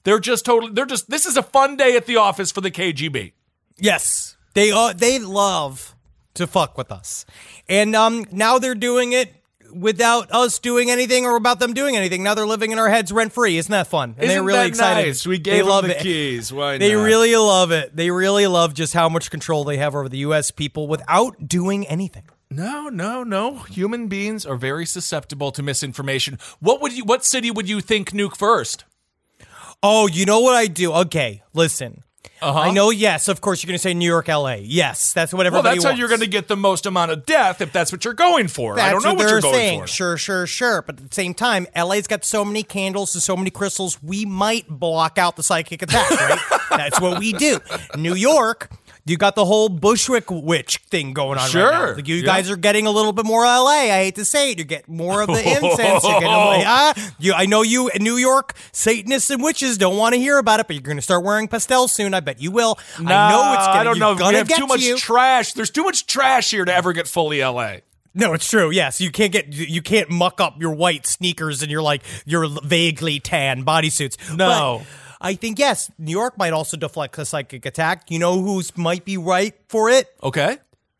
they're 0.03 0.19
just 0.19 0.45
totally, 0.45 0.73
they're 0.73 0.85
just, 0.85 1.09
this 1.09 1.25
is 1.25 1.37
a 1.37 1.41
fun 1.41 1.75
day 1.75 1.95
at 1.95 2.05
the 2.05 2.17
office 2.17 2.51
for 2.51 2.61
the 2.61 2.69
KGB. 2.69 3.31
Yes, 3.79 4.36
they 4.57 4.71
uh, 4.71 4.93
they 4.93 5.19
love 5.19 5.95
to 6.33 6.47
fuck 6.47 6.77
with 6.77 6.91
us, 6.91 7.25
and 7.69 7.95
um, 7.95 8.25
now 8.31 8.59
they're 8.59 8.75
doing 8.75 9.13
it 9.13 9.33
without 9.73 10.31
us 10.31 10.59
doing 10.59 10.89
anything 10.89 11.25
or 11.25 11.35
about 11.35 11.59
them 11.59 11.73
doing 11.73 11.95
anything. 11.97 12.23
Now 12.23 12.33
they're 12.35 12.45
living 12.45 12.71
in 12.71 12.79
our 12.79 12.89
heads 12.89 13.11
rent 13.11 13.33
free. 13.33 13.57
Isn't 13.57 13.71
that 13.71 13.87
fun? 13.87 14.11
And 14.17 14.29
they're 14.29 14.37
Isn't 14.37 14.45
really 14.45 14.59
that 14.59 14.67
excited. 14.67 15.05
nice? 15.07 15.27
We 15.27 15.37
They 15.37 15.43
gave 15.43 15.57
them 15.65 15.69
love 15.69 15.85
the 15.85 15.97
it. 15.99 16.01
keys. 16.03 16.53
Why 16.53 16.77
They 16.77 16.93
not? 16.93 17.03
really 17.03 17.35
love 17.35 17.71
it. 17.71 17.95
They 17.95 18.09
really 18.09 18.47
love 18.47 18.73
just 18.73 18.93
how 18.93 19.09
much 19.09 19.29
control 19.29 19.63
they 19.65 19.77
have 19.77 19.93
over 19.93 20.07
the 20.09 20.19
U.S. 20.19 20.51
people 20.51 20.87
without 20.87 21.47
doing 21.47 21.85
anything. 21.87 22.23
No, 22.49 22.87
no, 22.87 23.23
no. 23.23 23.57
Human 23.69 24.07
beings 24.07 24.45
are 24.45 24.55
very 24.55 24.85
susceptible 24.85 25.51
to 25.51 25.61
misinformation. 25.61 26.39
What 26.61 26.81
would 26.81 26.93
you? 26.93 27.03
What 27.03 27.25
city 27.25 27.51
would 27.51 27.67
you 27.67 27.81
think 27.81 28.11
nuke 28.11 28.37
first? 28.37 28.85
Oh, 29.83 30.07
you 30.07 30.25
know 30.25 30.39
what 30.39 30.55
I 30.55 30.67
do? 30.67 30.93
Okay, 30.93 31.43
listen. 31.53 32.03
Uh-huh. 32.41 32.59
I 32.59 32.71
know. 32.71 32.89
Yes, 32.91 33.27
of 33.27 33.41
course 33.41 33.63
you're 33.63 33.67
going 33.67 33.77
to 33.77 33.81
say 33.81 33.93
New 33.93 34.05
York, 34.07 34.29
L.A. 34.29 34.57
Yes, 34.57 35.13
that's 35.13 35.33
what 35.33 35.39
Well, 35.39 35.47
everybody. 35.47 35.75
that's 35.77 35.83
how 35.83 35.89
wants. 35.91 35.99
you're 35.99 36.07
going 36.07 36.21
to 36.21 36.27
get 36.27 36.47
the 36.47 36.55
most 36.57 36.85
amount 36.85 37.11
of 37.11 37.25
death 37.25 37.61
if 37.61 37.71
that's 37.73 37.91
what 37.91 38.05
you're 38.05 38.13
going 38.13 38.47
for. 38.47 38.75
That's 38.75 38.87
I 38.87 38.91
don't 38.91 39.03
know 39.03 39.13
what, 39.13 39.19
they're 39.19 39.29
you're 39.29 39.41
going 39.41 39.53
saying. 39.53 39.81
for. 39.81 39.87
Sure, 39.87 40.17
sure, 40.17 40.47
sure. 40.47 40.81
But 40.83 40.99
at 40.99 41.09
the 41.09 41.15
same 41.15 41.33
time, 41.33 41.67
LA's 41.75 42.07
got 42.07 42.23
so 42.23 42.45
many 42.45 42.63
candles 42.63 43.15
and 43.15 43.21
so 43.23 43.35
many 43.35 43.49
crystals, 43.49 44.01
we 44.03 44.25
might 44.25 44.67
block 44.69 45.17
out 45.17 45.35
the 45.35 45.43
psychic 45.43 45.81
attack, 45.81 46.09
right? 46.11 46.59
That's 46.69 47.01
what 47.01 47.19
we 47.19 47.33
do. 47.33 47.59
New 47.97 48.13
York, 48.15 48.69
you 49.07 49.17
got 49.17 49.35
the 49.35 49.45
whole 49.45 49.69
Bushwick 49.69 50.25
witch 50.29 50.77
thing 50.89 51.13
going 51.13 51.37
on 51.39 51.49
Sure, 51.49 51.69
right 51.69 51.89
now. 51.89 51.95
Like, 51.95 52.07
you 52.07 52.15
yeah. 52.17 52.25
guys 52.25 52.49
are 52.51 52.55
getting 52.57 52.85
a 52.87 52.91
little 52.91 53.13
bit 53.13 53.25
more 53.25 53.43
LA. 53.43 53.67
I 53.69 53.87
hate 54.03 54.15
to 54.15 54.25
say 54.25 54.51
it. 54.51 54.59
You 54.59 54.65
get 54.65 54.87
more 54.87 55.21
of 55.21 55.27
the 55.27 55.33
incense. 55.47 56.03
You're 56.03 56.19
getting, 56.19 56.27
ah, 56.65 56.93
you, 57.19 57.33
I 57.33 57.45
know 57.45 57.61
you 57.61 57.89
in 57.89 58.03
New 58.03 58.17
York, 58.17 58.53
Satanists 58.71 59.29
and 59.29 59.41
witches 59.41 59.77
don't 59.77 59.97
want 59.97 60.13
to 60.15 60.19
hear 60.19 60.37
about 60.37 60.59
it, 60.59 60.67
but 60.67 60.75
you're 60.75 60.83
going 60.83 60.97
to 60.97 61.01
start 61.01 61.23
wearing 61.23 61.47
pastels 61.47 61.91
soon. 61.93 62.13
I 62.13 62.19
bet 62.19 62.41
you 62.41 62.51
will. 62.51 62.77
I 62.97 63.01
know 63.01 63.53
it's 63.57 63.67
going 63.67 63.77
I 63.79 63.83
don't 63.83 63.93
to 63.95 63.99
know. 63.99 64.13
We 64.13 64.19
gonna 64.19 64.37
have 64.37 64.47
get 64.47 64.57
too 64.57 64.67
much 64.67 64.81
you. 64.81 64.97
trash. 64.97 65.53
There's 65.53 65.71
too 65.71 65.83
much 65.83 66.05
trash 66.07 66.51
here 66.51 66.65
to 66.65 66.73
ever 66.73 66.93
get 66.93 67.07
fully 67.07 67.41
LA. 67.41 67.77
No, 68.13 68.33
it's 68.33 68.49
true. 68.49 68.71
Yes, 68.71 68.99
you 68.99 69.11
can't 69.11 69.31
get 69.31 69.53
you 69.53 69.81
can't 69.83 70.09
muck 70.09 70.41
up 70.41 70.59
your 70.59 70.73
white 70.73 71.05
sneakers 71.05 71.61
and 71.61 71.69
your 71.69 71.83
like 71.83 72.01
your 72.25 72.47
vaguely 72.63 73.19
tan 73.19 73.63
bodysuits. 73.63 74.35
No. 74.35 74.79
But 74.79 74.87
I 75.19 75.33
think 75.33 75.59
yes, 75.59 75.91
New 75.97 76.11
York 76.11 76.37
might 76.37 76.53
also 76.53 76.77
deflect 76.77 77.17
a 77.17 77.25
psychic 77.25 77.65
attack. 77.65 78.09
You 78.11 78.19
know 78.19 78.41
who's 78.41 78.75
might 78.77 79.05
be 79.05 79.17
right 79.17 79.55
for 79.67 79.89
it? 79.89 80.07
Okay. 80.21 80.57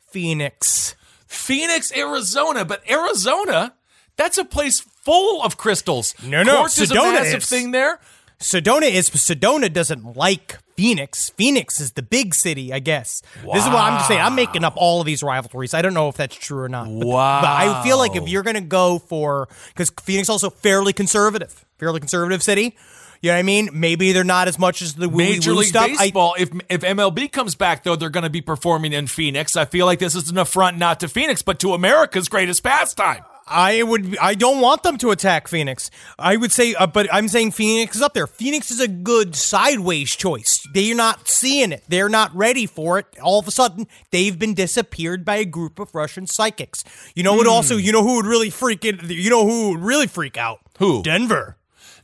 Phoenix. 0.10 0.96
Phoenix, 1.28 1.96
Arizona, 1.96 2.66
but 2.66 2.82
Arizona, 2.90 3.74
that's 4.16 4.38
a 4.38 4.46
place 4.46 4.80
full 4.80 5.44
of 5.44 5.58
crystals. 5.58 6.16
No, 6.24 6.42
no, 6.44 6.58
Quartz 6.58 6.80
is 6.80 6.92
a 6.92 6.96
Sedona 6.96 7.14
massive 7.14 7.44
is. 7.44 7.50
thing 7.50 7.72
there. 7.72 8.00
Sedona 8.40 8.90
is 8.90 9.10
Sedona 9.10 9.72
doesn't 9.72 10.16
like 10.16 10.58
Phoenix. 10.76 11.32
Phoenix 11.32 11.80
is 11.80 11.94
the 11.94 12.04
big 12.04 12.36
city, 12.36 12.72
I 12.72 12.80
guess. 12.80 13.22
This 13.52 13.64
is 13.64 13.70
what 13.70 13.78
I'm 13.78 13.98
just 13.98 14.08
saying. 14.08 14.22
I'm 14.22 14.36
making 14.36 14.64
up 14.64 14.74
all 14.78 15.00
of 15.02 15.08
these 15.08 15.24
rivalries. 15.24 15.74
I 15.74 15.82
don't 15.82 15.96
know 15.96 16.08
if 16.08 16.18
that's 16.18 16.36
true 16.36 16.60
or 16.60 16.70
not. 16.70 16.86
But, 16.86 17.08
Wow. 17.08 17.42
But 17.42 17.50
I 17.50 17.84
feel 17.84 17.98
like 17.98 18.16
if 18.16 18.28
you're 18.30 18.44
gonna 18.44 18.62
go 18.62 19.00
for 19.00 19.50
because 19.70 19.90
Phoenix 20.04 20.30
also 20.30 20.50
fairly 20.52 20.94
conservative, 20.94 21.66
fairly 21.80 22.00
conservative 22.00 22.44
city. 22.44 22.76
You 23.22 23.32
know 23.32 23.36
what 23.36 23.40
I 23.40 23.44
mean? 23.44 23.70
Maybe 23.74 24.12
they're 24.12 24.24
not 24.24 24.48
as 24.48 24.60
much 24.60 24.82
as 24.82 24.96
the 24.96 25.10
Major 25.10 25.54
League 25.54 25.70
stuff. 25.70 25.90
I- 25.92 25.98
Baseball. 26.06 26.36
if 26.38 26.50
if 26.70 26.82
MLB 26.82 27.32
comes 27.32 27.56
back, 27.56 27.84
though, 27.84 27.96
they're 27.96 28.10
going 28.10 28.24
to 28.24 28.30
be 28.30 28.42
performing 28.42 28.94
in 28.94 29.08
Phoenix. 29.08 29.56
I 29.56 29.66
feel 29.66 29.86
like 29.86 30.00
this 30.00 30.16
is 30.16 30.30
an 30.30 30.38
affront 30.38 30.78
not 30.78 31.00
to 31.02 31.08
Phoenix, 31.08 31.42
but 31.42 31.60
to 31.60 31.74
America's 31.74 32.30
greatest 32.30 32.64
pastime. 32.64 33.24
I 33.50 33.82
would. 33.82 34.18
I 34.18 34.34
don't 34.34 34.60
want 34.60 34.84
them 34.84 34.98
to 34.98 35.12
attack 35.12 35.48
Phoenix. 35.48 35.90
I 36.20 36.36
would 36.36 36.52
say, 36.52 36.76
uh, 36.76 36.86
but 36.86 37.08
I'm 37.14 37.30
saying 37.30 37.52
Phoenix 37.52 37.96
is 37.96 38.02
up 38.02 38.14
there. 38.14 38.28
Phoenix 38.28 38.72
is 38.72 38.82
a 38.82 38.90
good 38.90 39.38
sideways 39.38 40.14
choice. 40.16 40.68
They're 40.74 40.94
not 40.96 41.30
seeing 41.30 41.72
it. 41.72 41.84
They're 41.88 42.10
not 42.10 42.36
ready 42.36 42.66
for 42.66 43.00
it. 43.00 43.06
All 43.24 43.40
of 43.40 43.48
a 43.48 43.52
sudden, 43.52 43.88
they've 44.12 44.38
been 44.38 44.54
disappeared 44.54 45.24
by 45.24 45.38
a 45.38 45.46
group 45.46 45.80
of 45.80 45.96
Russian 45.96 46.28
psychics. 46.28 46.84
You 47.16 47.24
know 47.24 47.36
what? 47.36 47.48
Also, 47.48 47.78
you 47.78 47.94
know 47.94 48.04
who 48.04 48.18
would 48.18 48.26
really 48.26 48.50
freak 48.50 48.84
it. 48.84 49.02
You 49.04 49.30
know 49.30 49.46
who 49.48 49.72
would 49.72 49.80
really 49.82 50.08
freak 50.08 50.38
out? 50.38 50.60
Who? 50.80 51.02
Denver. 51.02 51.57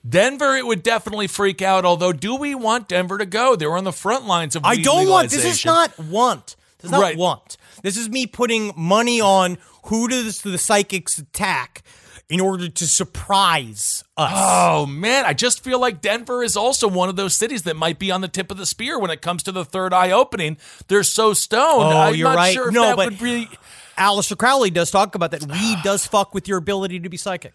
Denver, 0.07 0.55
it 0.57 0.65
would 0.65 0.83
definitely 0.83 1.27
freak 1.27 1.61
out. 1.61 1.85
Although, 1.85 2.11
do 2.13 2.35
we 2.35 2.53
want 2.55 2.87
Denver 2.89 3.17
to 3.17 3.25
go? 3.25 3.55
They're 3.55 3.75
on 3.77 3.83
the 3.85 3.93
front 3.93 4.25
lines 4.25 4.55
of 4.55 4.65
I 4.65 4.75
don't 4.77 5.07
want. 5.09 5.29
This 5.29 5.45
is 5.45 5.63
not 5.65 5.97
want. 5.97 6.55
This 6.79 6.85
is 6.85 6.91
not 6.91 7.01
Right. 7.01 7.17
want. 7.17 7.57
This 7.83 7.95
is 7.97 8.09
me 8.09 8.27
putting 8.27 8.73
money 8.75 9.21
on 9.21 9.57
who 9.85 10.07
does 10.09 10.41
the 10.41 10.57
psychics 10.57 11.17
attack 11.17 11.83
in 12.29 12.39
order 12.41 12.67
to 12.69 12.87
surprise 12.87 14.03
us. 14.17 14.31
Oh 14.33 14.85
man, 14.85 15.25
I 15.25 15.33
just 15.33 15.63
feel 15.63 15.79
like 15.79 16.01
Denver 16.01 16.43
is 16.43 16.55
also 16.57 16.87
one 16.87 17.09
of 17.09 17.15
those 17.15 17.35
cities 17.35 17.63
that 17.63 17.75
might 17.75 17.99
be 17.99 18.11
on 18.11 18.21
the 18.21 18.27
tip 18.27 18.51
of 18.51 18.57
the 18.57 18.65
spear 18.65 18.97
when 18.99 19.11
it 19.11 19.21
comes 19.21 19.43
to 19.43 19.51
the 19.51 19.65
third 19.65 19.93
eye 19.93 20.11
opening. 20.11 20.57
They're 20.87 21.03
so 21.03 21.33
stoned. 21.33 21.93
Oh, 21.93 21.97
I'm 21.97 22.15
you're 22.15 22.29
not 22.29 22.35
right. 22.37 22.53
sure 22.53 22.67
if 22.69 22.73
No, 22.73 22.83
that 22.87 22.95
but- 22.97 23.11
would 23.11 23.21
really. 23.21 23.49
Aleister 23.97 24.37
Crowley 24.37 24.71
does 24.71 24.89
talk 24.89 25.13
about 25.15 25.31
that. 25.31 25.43
Weed 25.45 25.77
does 25.83 26.07
fuck 26.07 26.33
with 26.33 26.47
your 26.47 26.57
ability 26.57 26.99
to 27.01 27.09
be 27.09 27.17
psychic. 27.17 27.53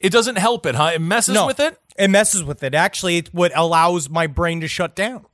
It 0.00 0.12
doesn't 0.12 0.36
help 0.36 0.66
it, 0.66 0.74
huh? 0.74 0.92
It 0.94 1.00
messes 1.00 1.34
no, 1.34 1.46
with 1.46 1.60
it. 1.60 1.78
It 1.98 2.08
messes 2.08 2.44
with 2.44 2.62
it. 2.62 2.74
Actually, 2.74 3.18
it's 3.18 3.32
what 3.32 3.52
allows 3.54 4.10
my 4.10 4.26
brain 4.26 4.60
to 4.60 4.68
shut 4.68 4.94
down. 4.94 5.26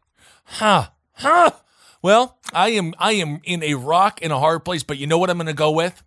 Huh. 0.45 0.89
Huh. 1.15 1.51
Well, 2.01 2.39
I 2.53 2.71
am 2.71 2.95
I 2.99 3.13
am 3.13 3.41
in 3.45 3.63
a 3.63 3.75
rock 3.75 4.21
in 4.23 4.31
a 4.31 4.39
hard 4.39 4.65
place, 4.65 4.83
but 4.83 4.99
you 4.99 5.07
know 5.07 5.19
what 5.19 5.31
I'm 5.31 5.37
going 5.37 5.47
to 5.47 5.53
go 5.53 5.71
with? 5.71 6.03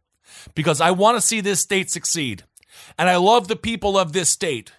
Because 0.53 0.81
I 0.81 0.91
want 0.91 1.17
to 1.17 1.25
see 1.25 1.41
this 1.41 1.61
state 1.61 1.89
succeed. 1.89 2.43
And 2.97 3.09
I 3.09 3.15
love 3.17 3.47
the 3.47 3.55
people 3.55 3.97
of 3.97 4.13
this 4.13 4.29
state. 4.29 4.71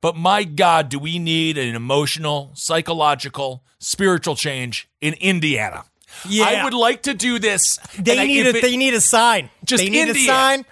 But 0.00 0.16
my 0.16 0.44
God, 0.44 0.88
do 0.88 0.98
we 0.98 1.18
need 1.18 1.58
an 1.58 1.74
emotional, 1.74 2.52
psychological, 2.54 3.64
spiritual 3.78 4.36
change 4.36 4.88
in 5.00 5.14
Indiana? 5.14 5.84
Yeah. 6.28 6.44
I 6.44 6.64
would 6.64 6.74
like 6.74 7.02
to 7.02 7.14
do 7.14 7.38
this. 7.38 7.78
They 7.98 8.26
need 8.26 8.46
if 8.46 8.54
a 8.54 8.58
it- 8.58 8.62
they 8.62 8.76
need 8.76 8.94
a 8.94 9.00
sign. 9.00 9.50
Just 9.64 9.82
they 9.84 9.90
need 9.90 10.08
India. 10.08 10.22
a 10.22 10.26
sign. 10.26 10.64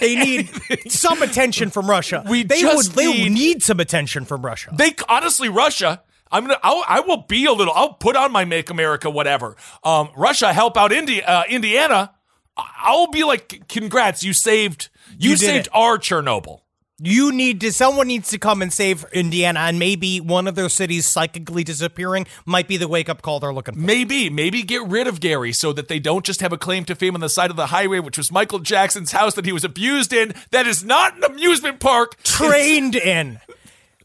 They 0.00 0.16
need 0.24 0.50
some 0.90 1.22
attention 1.22 1.70
from 1.70 1.88
Russia. 1.88 2.24
We 2.28 2.42
they 2.42 2.60
just 2.60 2.88
would 2.90 2.96
they 2.96 3.12
need- 3.12 3.32
need 3.32 3.62
some 3.62 3.80
attention 3.80 4.24
from 4.24 4.44
Russia. 4.44 4.70
They 4.74 4.94
honestly, 5.08 5.48
Russia. 5.48 6.02
I'm 6.32 6.44
gonna. 6.46 6.58
I'll, 6.62 6.84
I 6.86 7.00
will 7.00 7.24
be 7.28 7.46
a 7.46 7.52
little. 7.52 7.72
I'll 7.74 7.94
put 7.94 8.14
on 8.16 8.30
my 8.30 8.44
"Make 8.44 8.70
America" 8.70 9.10
whatever. 9.10 9.56
Um, 9.82 10.10
Russia, 10.16 10.52
help 10.52 10.76
out 10.76 10.92
India, 10.92 11.24
uh, 11.26 11.42
Indiana. 11.48 12.12
I- 12.56 12.70
I'll 12.82 13.08
be 13.10 13.24
like, 13.24 13.68
congrats, 13.68 14.22
you 14.22 14.32
saved. 14.32 14.90
You, 15.18 15.30
You 15.30 15.36
saved 15.36 15.66
it. 15.66 15.72
our 15.74 15.98
Chernobyl. 15.98 16.60
You 17.02 17.32
need 17.32 17.62
to. 17.62 17.72
Someone 17.72 18.08
needs 18.08 18.28
to 18.28 18.38
come 18.38 18.60
and 18.60 18.70
save 18.70 19.06
Indiana, 19.12 19.60
and 19.60 19.78
maybe 19.78 20.20
one 20.20 20.46
of 20.46 20.54
their 20.54 20.68
cities 20.68 21.06
psychically 21.06 21.64
disappearing 21.64 22.26
might 22.44 22.68
be 22.68 22.76
the 22.76 22.88
wake 22.88 23.08
up 23.08 23.22
call 23.22 23.40
they're 23.40 23.54
looking 23.54 23.74
for. 23.74 23.80
Maybe, 23.80 24.28
maybe 24.28 24.62
get 24.62 24.86
rid 24.86 25.06
of 25.06 25.18
Gary 25.18 25.52
so 25.52 25.72
that 25.72 25.88
they 25.88 25.98
don't 25.98 26.26
just 26.26 26.42
have 26.42 26.52
a 26.52 26.58
claim 26.58 26.84
to 26.84 26.94
fame 26.94 27.14
on 27.14 27.22
the 27.22 27.30
side 27.30 27.48
of 27.48 27.56
the 27.56 27.68
highway, 27.68 28.00
which 28.00 28.18
was 28.18 28.30
Michael 28.30 28.58
Jackson's 28.58 29.12
house 29.12 29.34
that 29.34 29.46
he 29.46 29.52
was 29.52 29.64
abused 29.64 30.12
in. 30.12 30.34
That 30.50 30.66
is 30.66 30.84
not 30.84 31.16
an 31.16 31.24
amusement 31.24 31.80
park. 31.80 32.22
Trained 32.22 32.96
in. 32.96 33.40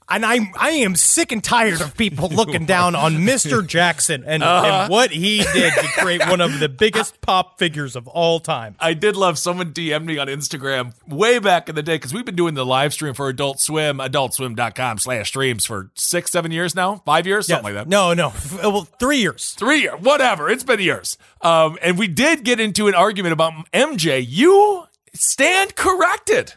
And 0.07 0.23
I'm 0.25 0.49
I 0.57 0.69
am 0.69 0.95
sick 0.95 1.31
and 1.31 1.43
tired 1.43 1.81
of 1.81 1.97
people 1.97 2.29
looking 2.31 2.65
down 2.65 2.95
on 2.95 3.15
Mr. 3.15 3.65
Jackson 3.75 4.23
and, 4.25 4.43
Uh-huh. 4.43 4.65
and 4.83 4.91
what 4.91 5.09
he 5.11 5.39
did 5.53 5.73
to 5.73 5.87
create 5.97 6.27
one 6.27 6.41
of 6.41 6.59
the 6.59 6.69
biggest 6.69 7.19
pop 7.21 7.57
figures 7.57 7.95
of 7.95 8.07
all 8.07 8.39
time. 8.39 8.75
I 8.79 8.93
did 8.93 9.15
love 9.15 9.39
someone 9.39 9.71
DM'd 9.73 10.05
me 10.05 10.17
on 10.19 10.27
Instagram 10.27 10.93
way 11.07 11.39
back 11.39 11.69
in 11.69 11.75
the 11.75 11.81
day 11.81 11.95
because 11.95 12.13
we've 12.13 12.23
been 12.25 12.35
doing 12.35 12.53
the 12.53 12.65
live 12.65 12.93
stream 12.93 13.13
for 13.15 13.29
Adult 13.29 13.59
Swim, 13.59 13.97
adultswim.com 13.97 14.99
slash 14.99 15.27
streams 15.27 15.65
for 15.65 15.89
six, 15.95 16.31
seven 16.31 16.51
years 16.51 16.75
now, 16.75 17.01
five 17.05 17.25
years, 17.25 17.47
something 17.47 17.73
like 17.73 17.73
that. 17.73 17.87
No, 17.89 18.13
no. 18.13 18.31
Well, 18.61 18.87
three 18.99 19.17
years. 19.17 19.53
Three 19.57 19.81
years, 19.81 19.99
whatever. 20.01 20.49
It's 20.49 20.63
been 20.63 20.79
years. 20.79 21.17
Um, 21.41 21.77
and 21.81 21.97
we 21.97 22.07
did 22.07 22.43
get 22.43 22.59
into 22.59 22.87
an 22.87 22.93
argument 22.95 23.33
about 23.33 23.53
MJ. 23.71 24.23
You 24.27 24.83
stand 25.13 25.75
corrected, 25.75 26.53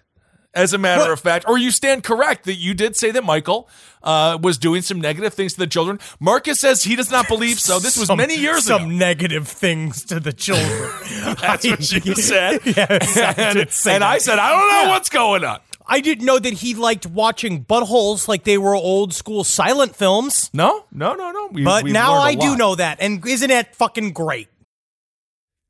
as 0.59 0.73
a 0.73 0.79
matter 0.79 1.03
What? 1.03 1.11
of 1.13 1.21
fact, 1.21 1.45
or 1.49 1.57
you 1.59 1.71
stand 1.71 2.03
correct 2.03 2.45
that 2.45 2.55
you 2.57 2.75
did 2.75 2.97
say 2.97 3.11
that 3.13 3.25
Michael 3.25 3.69
uh, 4.03 4.39
was 4.43 4.59
doing 4.59 4.83
some 4.83 5.01
negative 5.01 5.33
things 5.35 5.55
to 5.55 5.61
the 5.61 5.67
children. 5.67 5.99
Marcus 6.21 6.61
says 6.61 6.83
he 6.83 6.97
does 6.97 7.11
not 7.11 7.29
believe 7.29 7.59
so. 7.61 7.79
This 7.79 7.97
was 7.97 8.07
Some- 8.09 8.19
many 8.19 8.37
years 8.37 8.65
some 8.65 8.83
ago. 8.83 8.91
negative 8.91 9.49
things 9.49 10.05
to 10.07 10.21
the 10.21 10.33
children. 10.33 10.91
That's 11.41 11.67
what 11.67 11.91
you 12.07 12.15
said. 12.15 12.61
Yes, 12.67 13.17
I 13.17 13.35
and 13.39 13.59
did 13.59 13.71
and. 13.87 14.05
I 14.05 14.19
said, 14.19 14.39
I 14.39 14.51
don't 14.51 14.71
know 14.71 14.83
Yeah. 14.83 14.89
what's 14.89 15.09
going 15.09 15.45
on. 15.45 15.61
I 15.91 16.01
didn't 16.01 16.27
know 16.27 16.39
that 16.39 16.53
he 16.53 16.75
liked 16.75 17.07
watching 17.07 17.65
buttholes 17.65 18.29
like 18.29 18.45
they 18.45 18.59
were 18.59 18.75
old 18.75 19.15
school 19.15 19.43
silent 19.43 19.97
films. 19.97 20.51
No, 20.53 20.85
no, 20.93 21.15
no, 21.15 21.31
no. 21.33 21.49
We, 21.51 21.65
But 21.65 21.87
now 21.87 22.15
I 22.15 22.31
a 22.31 22.33
I 22.33 22.35
do 22.35 22.57
know 22.57 22.75
that. 22.75 22.99
And 23.01 23.27
isn't 23.27 23.51
it 23.51 23.75
fucking 23.75 24.13
great? 24.13 24.49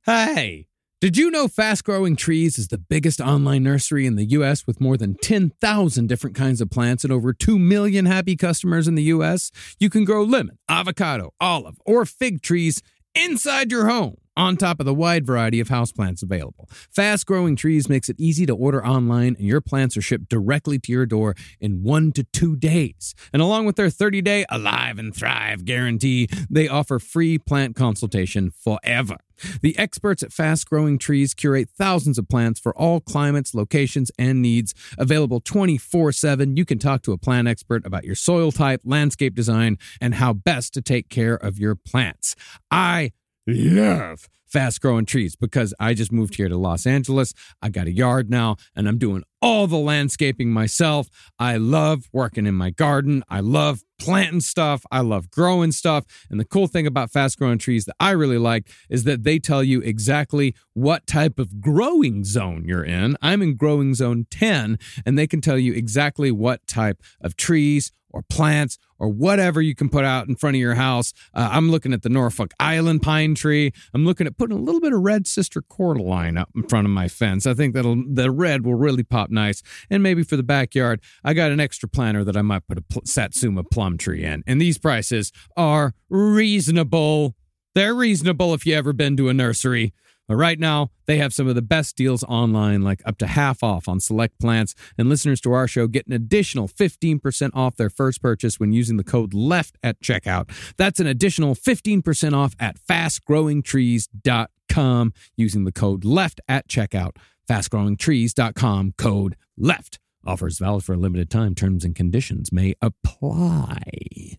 Hey, 0.04 0.66
did 1.00 1.16
you 1.16 1.30
know 1.30 1.46
Fast 1.46 1.84
Growing 1.84 2.16
Trees 2.16 2.58
is 2.58 2.68
the 2.68 2.78
biggest 2.78 3.20
online 3.20 3.62
nursery 3.62 4.04
in 4.04 4.16
the 4.16 4.24
U.S. 4.30 4.66
with 4.66 4.80
more 4.80 4.96
than 4.96 5.14
10,000 5.22 6.08
different 6.08 6.34
kinds 6.34 6.60
of 6.60 6.70
plants 6.70 7.04
and 7.04 7.12
over 7.12 7.32
2 7.32 7.56
million 7.56 8.04
happy 8.04 8.34
customers 8.34 8.88
in 8.88 8.96
the 8.96 9.04
U.S.? 9.04 9.52
You 9.78 9.90
can 9.90 10.04
grow 10.04 10.24
lemon, 10.24 10.58
avocado, 10.68 11.30
olive, 11.40 11.80
or 11.86 12.04
fig 12.04 12.42
trees 12.42 12.82
inside 13.14 13.70
your 13.70 13.86
home 13.86 14.16
on 14.38 14.56
top 14.56 14.80
of 14.80 14.86
the 14.86 14.94
wide 14.94 15.26
variety 15.26 15.60
of 15.60 15.68
houseplants 15.68 16.22
available. 16.22 16.68
Fast 16.90 17.26
Growing 17.26 17.56
Trees 17.56 17.88
makes 17.88 18.08
it 18.08 18.16
easy 18.18 18.46
to 18.46 18.54
order 18.54 18.84
online 18.86 19.36
and 19.36 19.46
your 19.46 19.60
plants 19.60 19.96
are 19.96 20.02
shipped 20.02 20.28
directly 20.28 20.78
to 20.78 20.92
your 20.92 21.04
door 21.04 21.34
in 21.60 21.82
1 21.82 22.12
to 22.12 22.24
2 22.24 22.56
days. 22.56 23.14
And 23.32 23.42
along 23.42 23.66
with 23.66 23.76
their 23.76 23.88
30-day 23.88 24.46
Alive 24.48 24.98
and 24.98 25.14
Thrive 25.14 25.64
guarantee, 25.64 26.28
they 26.48 26.68
offer 26.68 26.98
free 26.98 27.38
plant 27.38 27.76
consultation 27.76 28.50
forever. 28.50 29.16
The 29.62 29.78
experts 29.78 30.22
at 30.22 30.32
Fast 30.32 30.68
Growing 30.68 30.98
Trees 30.98 31.34
curate 31.34 31.68
thousands 31.76 32.18
of 32.18 32.28
plants 32.28 32.58
for 32.58 32.76
all 32.76 33.00
climates, 33.00 33.54
locations, 33.54 34.10
and 34.18 34.42
needs. 34.42 34.74
Available 34.98 35.40
24 35.40 36.12
7. 36.12 36.56
You 36.56 36.64
can 36.64 36.78
talk 36.78 37.02
to 37.02 37.12
a 37.12 37.18
plant 37.18 37.48
expert 37.48 37.86
about 37.86 38.04
your 38.04 38.14
soil 38.14 38.52
type, 38.52 38.80
landscape 38.84 39.34
design, 39.34 39.78
and 40.00 40.14
how 40.14 40.32
best 40.32 40.74
to 40.74 40.82
take 40.82 41.08
care 41.08 41.34
of 41.34 41.58
your 41.58 41.74
plants. 41.74 42.34
I 42.70 43.12
love 43.48 44.28
fast 44.48 44.80
growing 44.80 45.04
trees 45.04 45.36
because 45.36 45.74
I 45.78 45.94
just 45.94 46.10
moved 46.10 46.36
here 46.36 46.48
to 46.48 46.56
Los 46.56 46.86
Angeles. 46.86 47.34
I 47.62 47.68
got 47.68 47.86
a 47.86 47.92
yard 47.92 48.30
now 48.30 48.56
and 48.74 48.88
I'm 48.88 48.98
doing 48.98 49.22
all 49.40 49.66
the 49.66 49.76
landscaping 49.76 50.50
myself. 50.50 51.08
I 51.38 51.58
love 51.58 52.08
working 52.12 52.46
in 52.46 52.54
my 52.54 52.70
garden. 52.70 53.22
I 53.28 53.40
love 53.40 53.82
planting 54.00 54.40
stuff. 54.40 54.84
I 54.90 55.00
love 55.00 55.30
growing 55.30 55.70
stuff. 55.70 56.04
And 56.30 56.40
the 56.40 56.44
cool 56.44 56.66
thing 56.66 56.86
about 56.86 57.12
fast 57.12 57.38
growing 57.38 57.58
trees 57.58 57.84
that 57.84 57.96
I 58.00 58.12
really 58.12 58.38
like 58.38 58.68
is 58.88 59.04
that 59.04 59.22
they 59.22 59.38
tell 59.38 59.62
you 59.62 59.80
exactly 59.80 60.54
what 60.74 61.06
type 61.06 61.38
of 61.38 61.60
growing 61.60 62.24
zone 62.24 62.64
you're 62.66 62.84
in. 62.84 63.16
I'm 63.22 63.42
in 63.42 63.56
growing 63.56 63.94
zone 63.94 64.26
10 64.30 64.78
and 65.04 65.18
they 65.18 65.26
can 65.26 65.40
tell 65.40 65.58
you 65.58 65.72
exactly 65.72 66.32
what 66.32 66.66
type 66.66 67.02
of 67.20 67.36
trees 67.36 67.92
or 68.10 68.22
plants 68.22 68.78
or 68.98 69.08
whatever 69.08 69.60
you 69.60 69.74
can 69.74 69.88
put 69.88 70.04
out 70.04 70.28
in 70.28 70.36
front 70.36 70.56
of 70.56 70.60
your 70.60 70.74
house. 70.74 71.12
Uh, 71.34 71.48
I'm 71.52 71.70
looking 71.70 71.92
at 71.92 72.02
the 72.02 72.08
Norfolk 72.08 72.52
Island 72.58 73.02
pine 73.02 73.34
tree. 73.34 73.72
I'm 73.94 74.04
looking 74.04 74.26
at 74.26 74.36
putting 74.36 74.56
a 74.56 74.60
little 74.60 74.80
bit 74.80 74.92
of 74.92 75.00
red 75.00 75.26
sister 75.26 75.62
cordyline 75.62 76.38
up 76.38 76.50
in 76.54 76.64
front 76.64 76.86
of 76.86 76.90
my 76.90 77.08
fence. 77.08 77.46
I 77.46 77.54
think 77.54 77.74
that'll 77.74 78.02
the 78.06 78.30
red 78.30 78.64
will 78.64 78.74
really 78.74 79.02
pop 79.02 79.30
nice. 79.30 79.62
And 79.90 80.02
maybe 80.02 80.22
for 80.22 80.36
the 80.36 80.42
backyard, 80.42 81.00
I 81.24 81.34
got 81.34 81.50
an 81.50 81.60
extra 81.60 81.88
planter 81.88 82.24
that 82.24 82.36
I 82.36 82.42
might 82.42 82.66
put 82.66 82.78
a 82.78 82.82
pl- 82.82 83.02
Satsuma 83.04 83.64
plum 83.64 83.98
tree 83.98 84.24
in. 84.24 84.42
And 84.46 84.60
these 84.60 84.78
prices 84.78 85.32
are 85.56 85.94
reasonable. 86.08 87.34
They're 87.74 87.94
reasonable 87.94 88.54
if 88.54 88.66
you 88.66 88.74
ever 88.74 88.92
been 88.92 89.16
to 89.18 89.28
a 89.28 89.34
nursery. 89.34 89.92
But 90.28 90.36
right 90.36 90.60
now, 90.60 90.90
they 91.06 91.16
have 91.16 91.32
some 91.32 91.48
of 91.48 91.54
the 91.54 91.62
best 91.62 91.96
deals 91.96 92.22
online, 92.24 92.82
like 92.82 93.00
up 93.06 93.16
to 93.18 93.26
half 93.26 93.62
off 93.62 93.88
on 93.88 93.98
select 93.98 94.38
plants. 94.38 94.74
And 94.96 95.08
listeners 95.08 95.40
to 95.40 95.52
our 95.52 95.66
show 95.66 95.86
get 95.86 96.06
an 96.06 96.12
additional 96.12 96.68
15% 96.68 97.50
off 97.54 97.76
their 97.76 97.90
first 97.90 98.22
purchase 98.22 98.60
when 98.60 98.72
using 98.72 98.98
the 98.98 99.04
code 99.04 99.32
LEFT 99.32 99.78
at 99.82 100.00
checkout. 100.00 100.50
That's 100.76 101.00
an 101.00 101.06
additional 101.06 101.56
15% 101.56 102.34
off 102.34 102.54
at 102.60 102.76
fastgrowingtrees.com 102.78 105.12
using 105.36 105.64
the 105.64 105.72
code 105.72 106.04
LEFT 106.04 106.40
at 106.46 106.68
checkout. 106.68 107.16
Fastgrowingtrees.com, 107.48 108.92
code 108.98 109.34
LEFT. 109.56 109.98
Offers 110.26 110.58
valid 110.58 110.84
for 110.84 110.92
a 110.92 110.98
limited 110.98 111.30
time. 111.30 111.54
Terms 111.54 111.84
and 111.84 111.94
conditions 111.94 112.52
may 112.52 112.74
apply. 112.82 114.38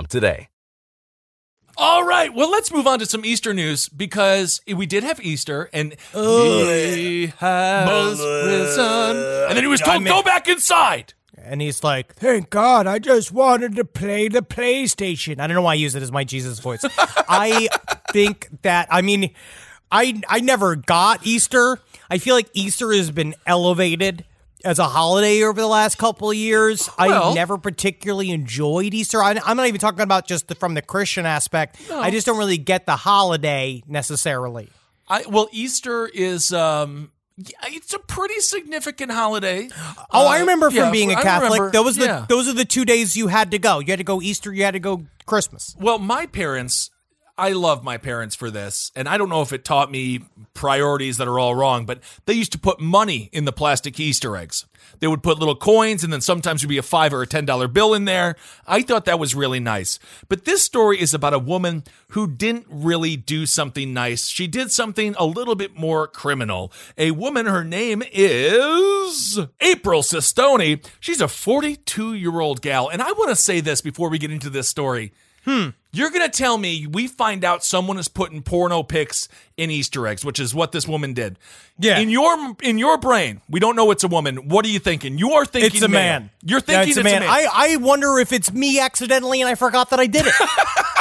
today. 0.07 0.49
All 1.77 2.03
right. 2.03 2.33
Well, 2.33 2.51
let's 2.51 2.71
move 2.71 2.85
on 2.85 2.99
to 2.99 3.05
some 3.05 3.25
Easter 3.25 3.53
news 3.53 3.89
because 3.89 4.61
we 4.67 4.85
did 4.85 5.03
have 5.03 5.19
Easter 5.23 5.69
and 5.73 5.95
he 6.13 7.27
has 7.37 8.19
risen. 8.19 9.17
And 9.47 9.55
then 9.57 9.63
he 9.63 9.67
was 9.67 9.81
I 9.81 9.85
told, 9.85 10.03
mean- 10.03 10.13
go 10.13 10.21
back 10.21 10.47
inside. 10.47 11.13
And 11.43 11.59
he's 11.59 11.83
like, 11.83 12.13
Thank 12.13 12.51
God, 12.51 12.85
I 12.85 12.99
just 12.99 13.31
wanted 13.31 13.75
to 13.77 13.85
play 13.85 14.27
the 14.27 14.41
PlayStation. 14.41 15.39
I 15.39 15.47
don't 15.47 15.55
know 15.55 15.63
why 15.63 15.71
I 15.71 15.75
use 15.75 15.95
it 15.95 16.03
as 16.03 16.11
my 16.11 16.23
Jesus 16.23 16.59
voice. 16.59 16.81
I 17.27 17.67
think 18.11 18.49
that, 18.61 18.87
I 18.91 19.01
mean, 19.01 19.31
I, 19.91 20.21
I 20.29 20.39
never 20.41 20.75
got 20.75 21.25
Easter. 21.25 21.79
I 22.11 22.19
feel 22.19 22.35
like 22.35 22.49
Easter 22.53 22.91
has 22.93 23.09
been 23.09 23.33
elevated 23.47 24.23
as 24.63 24.79
a 24.79 24.85
holiday 24.85 25.43
over 25.43 25.59
the 25.59 25.67
last 25.67 25.97
couple 25.97 26.29
of 26.31 26.35
years. 26.37 26.89
Well- 26.99 27.31
I 27.31 27.33
never 27.33 27.57
particularly 27.57 28.31
enjoyed 28.31 28.93
Easter. 28.93 29.21
I, 29.23 29.39
I'm 29.45 29.57
not 29.57 29.67
even 29.67 29.79
talking 29.79 30.01
about 30.01 30.27
just 30.27 30.47
the, 30.47 30.55
from 30.55 30.73
the 30.73 30.81
Christian 30.81 31.25
aspect. 31.25 31.77
I 31.91 32.11
just 32.11 32.25
don't 32.25 32.37
really 32.37 32.57
get 32.57 32.85
the 32.85 32.95
holiday 32.95 33.83
necessarily. 33.87 34.69
I 35.07 35.23
well, 35.27 35.49
Easter 35.51 36.07
is 36.07 36.53
um, 36.53 37.11
it's 37.67 37.93
a 37.93 37.99
pretty 37.99 38.39
significant 38.39 39.11
holiday. 39.11 39.67
Oh, 40.11 40.27
I 40.27 40.37
Uh, 40.37 40.39
remember 40.41 40.69
from 40.69 40.77
yeah, 40.85 40.91
being 40.91 41.11
a 41.11 41.15
Catholic. 41.21 41.71
those 41.73 41.97
the 41.97 42.05
yeah. 42.05 42.25
those 42.29 42.47
are 42.47 42.53
the 42.53 42.65
two 42.65 42.85
days 42.85 43.17
you 43.17 43.27
had 43.27 43.51
to 43.51 43.59
go. 43.59 43.79
You 43.79 43.87
had 43.87 43.97
to 43.99 44.03
go 44.05 44.21
Easter. 44.21 44.53
You 44.53 44.63
had 44.63 44.71
to 44.71 44.79
go 44.79 45.05
Christmas. 45.25 45.75
Well, 45.79 45.97
my 45.99 46.27
parents, 46.27 46.91
I 47.37 47.51
love 47.51 47.83
my 47.83 47.97
parents 47.97 48.35
for 48.35 48.51
this, 48.51 48.91
and 48.95 49.07
I 49.07 49.17
don't 49.17 49.29
know 49.29 49.41
if 49.41 49.53
it 49.53 49.65
taught 49.65 49.91
me 49.91 50.21
priorities 50.53 51.17
that 51.17 51.27
are 51.27 51.39
all 51.39 51.55
wrong, 51.55 51.85
but 51.85 51.99
they 52.25 52.33
used 52.33 52.51
to 52.51 52.59
put 52.59 52.79
money 52.79 53.29
in 53.31 53.45
the 53.45 53.51
plastic 53.51 53.99
Easter 53.99 54.35
eggs. 54.35 54.65
They 54.99 55.07
would 55.07 55.23
put 55.23 55.39
little 55.39 55.55
coins, 55.55 56.03
and 56.03 56.11
then 56.11 56.21
sometimes 56.21 56.61
would 56.61 56.69
be 56.69 56.77
a 56.77 56.83
five 56.83 57.13
or 57.13 57.21
a 57.21 57.27
ten 57.27 57.45
dollar 57.45 57.67
bill 57.67 57.93
in 57.93 58.05
there. 58.05 58.35
I 58.67 58.81
thought 58.81 59.05
that 59.05 59.19
was 59.19 59.33
really 59.33 59.59
nice. 59.59 59.97
But 60.29 60.45
this 60.45 60.61
story 60.61 61.01
is 61.01 61.13
about 61.13 61.33
a 61.33 61.39
woman 61.39 61.83
who 62.09 62.27
didn't 62.27 62.67
really 62.69 63.15
do 63.15 63.45
something 63.45 63.93
nice. 63.93 64.27
She 64.27 64.47
did 64.47 64.71
something 64.71 65.15
a 65.17 65.25
little 65.25 65.55
bit 65.55 65.75
more 65.75 66.07
criminal. 66.07 66.71
A 66.97 67.11
woman, 67.11 67.45
her 67.45 67.63
name 67.63 68.03
is 68.11 69.39
April 69.59 70.01
Sistoni. 70.01 70.85
She's 70.99 71.21
a 71.21 71.27
42 71.27 72.13
year 72.13 72.39
old 72.39 72.61
gal, 72.61 72.89
and 72.89 73.01
I 73.01 73.11
want 73.13 73.29
to 73.29 73.35
say 73.35 73.61
this 73.61 73.81
before 73.81 74.09
we 74.09 74.17
get 74.19 74.31
into 74.31 74.49
this 74.49 74.67
story. 74.67 75.13
Hmm. 75.45 75.69
You're 75.93 76.09
gonna 76.09 76.29
tell 76.29 76.57
me 76.57 76.87
we 76.87 77.07
find 77.07 77.43
out 77.43 77.63
someone 77.65 77.97
is 77.99 78.07
putting 78.07 78.41
porno 78.41 78.81
pics 78.81 79.27
in 79.57 79.69
Easter 79.69 80.07
eggs, 80.07 80.23
which 80.23 80.39
is 80.39 80.55
what 80.55 80.71
this 80.71 80.87
woman 80.87 81.13
did. 81.13 81.37
Yeah. 81.77 81.99
In 81.99 82.09
your 82.09 82.55
in 82.61 82.77
your 82.77 82.97
brain, 82.97 83.41
we 83.49 83.59
don't 83.59 83.75
know 83.75 83.91
it's 83.91 84.03
a 84.03 84.07
woman. 84.07 84.47
What 84.47 84.65
are 84.65 84.69
you 84.69 84.79
thinking? 84.79 85.17
You 85.17 85.33
are 85.33 85.45
thinking 85.45 85.71
It's 85.75 85.81
a 85.83 85.89
male. 85.89 86.01
man. 86.01 86.29
You're 86.43 86.61
thinking 86.61 86.89
it's 86.89 86.97
a 86.97 87.03
man. 87.03 87.23
I, 87.23 87.47
I 87.51 87.75
wonder 87.77 88.19
if 88.19 88.31
it's 88.31 88.53
me 88.53 88.79
accidentally 88.79 89.41
and 89.41 89.49
I 89.49 89.55
forgot 89.55 89.89
that 89.89 89.99
I 89.99 90.07
did 90.07 90.25
it. 90.27 90.33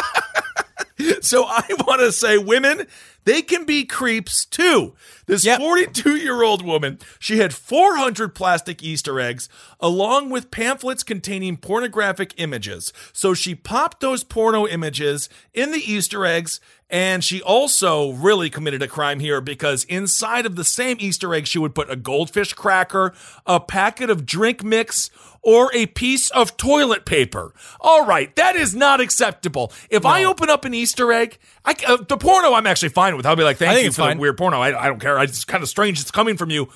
So 1.22 1.44
I 1.44 1.64
want 1.86 2.01
to 2.01 2.12
say, 2.12 2.38
women, 2.38 2.86
they 3.24 3.42
can 3.42 3.64
be 3.64 3.84
creeps 3.84 4.44
too. 4.44 4.94
This 5.26 5.46
42 5.46 6.16
year 6.16 6.42
old 6.42 6.64
woman, 6.64 6.98
she 7.18 7.38
had 7.38 7.55
400 7.55 8.34
plastic 8.34 8.82
Easter 8.82 9.20
eggs 9.20 9.48
along 9.78 10.30
with 10.30 10.51
pamphlets 10.51 11.03
containing 11.03 11.57
pornographic 11.57 12.34
images. 12.38 12.92
So 13.12 13.34
she 13.34 13.55
popped 13.55 14.01
those 14.01 14.24
porno 14.24 14.66
images 14.66 15.28
in 15.53 15.72
the 15.72 15.78
Easter 15.78 16.24
eggs. 16.24 16.61
And 16.91 17.22
she 17.22 17.41
also 17.41 18.12
really 18.12 18.51
committed 18.51 18.82
a 18.82 18.88
crime 18.88 19.20
here 19.20 19.41
because 19.41 19.84
inside 19.84 20.45
of 20.45 20.57
the 20.57 20.64
same 20.64 20.97
Easter 20.99 21.32
egg, 21.32 21.47
she 21.47 21.59
would 21.59 21.74
put 21.74 21.88
a 21.88 21.95
goldfish 21.95 22.53
cracker, 22.53 23.14
a 23.47 23.61
packet 23.61 24.11
of 24.11 24.26
drink 24.26 24.64
mix, 24.64 25.09
or 25.43 25.70
a 25.72 25.86
piece 25.86 26.30
of 26.30 26.57
toilet 26.57 27.05
paper. 27.07 27.55
All 27.80 28.05
right, 28.05 28.34
that 28.36 28.57
is 28.57 28.74
not 28.74 29.01
acceptable. 29.01 29.72
If 29.88 30.05
I 30.05 30.24
open 30.24 30.51
up 30.51 30.64
an 30.64 30.74
Easter 30.74 31.12
egg, 31.12 31.38
I, 31.64 31.74
uh, 31.86 31.99
the 31.99 32.16
porno 32.16 32.55
I'm 32.55 32.66
actually 32.66 32.91
fine 32.91 33.16
with. 33.16 33.24
I'll 33.24 33.36
be 33.36 33.45
like, 33.45 33.57
thank 33.57 33.84
you 33.84 33.93
for 33.93 34.03
fine. 34.03 34.16
the 34.16 34.20
weird 34.20 34.36
porno. 34.36 34.61
I, 34.61 34.84
I 34.84 34.88
don't 34.88 35.01
care. 35.01 35.18
I, 35.18 35.24
it's 35.24 35.45
kind 35.45 35.62
of 35.62 35.68
strange. 35.68 36.01
It's 36.01 36.11
coming 36.11 36.36
from 36.36 36.51
you. 36.51 36.68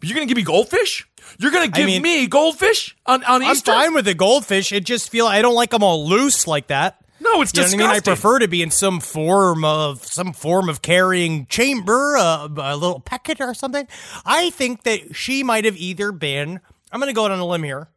But 0.00 0.08
you're 0.08 0.14
gonna 0.16 0.26
give 0.26 0.38
me 0.38 0.42
goldfish? 0.42 1.06
You're 1.38 1.50
gonna 1.50 1.68
give 1.68 1.86
mean- 1.86 2.02
me 2.02 2.26
goldfish 2.26 2.96
on 3.04 3.22
on 3.24 3.42
I'm 3.44 3.54
fine 3.56 3.94
with 3.94 4.06
the 4.06 4.14
goldfish. 4.14 4.72
It 4.72 4.84
just 4.84 5.10
feel 5.10 5.26
I 5.26 5.42
don't 5.42 5.54
like 5.54 5.70
them 5.70 5.82
all 5.82 6.08
loose 6.08 6.46
like 6.46 6.68
that. 6.68 6.99
No, 7.20 7.42
it's 7.42 7.54
you 7.54 7.62
what 7.62 7.74
I 7.74 7.76
mean. 7.76 7.86
I 7.86 8.00
prefer 8.00 8.38
to 8.38 8.48
be 8.48 8.62
in 8.62 8.70
some 8.70 8.98
form 8.98 9.64
of 9.64 10.04
some 10.04 10.32
form 10.32 10.68
of 10.68 10.80
carrying 10.82 11.46
chamber, 11.46 12.16
uh, 12.16 12.48
a 12.56 12.76
little 12.76 13.00
packet 13.00 13.40
or 13.40 13.52
something. 13.52 13.86
I 14.24 14.50
think 14.50 14.84
that 14.84 15.14
she 15.14 15.42
might 15.42 15.64
have 15.64 15.76
either 15.76 16.12
been. 16.12 16.60
I'm 16.90 16.98
going 17.00 17.10
to 17.10 17.14
go 17.14 17.26
out 17.26 17.30
on 17.30 17.38
a 17.38 17.46
limb 17.46 17.62
here 17.62 17.88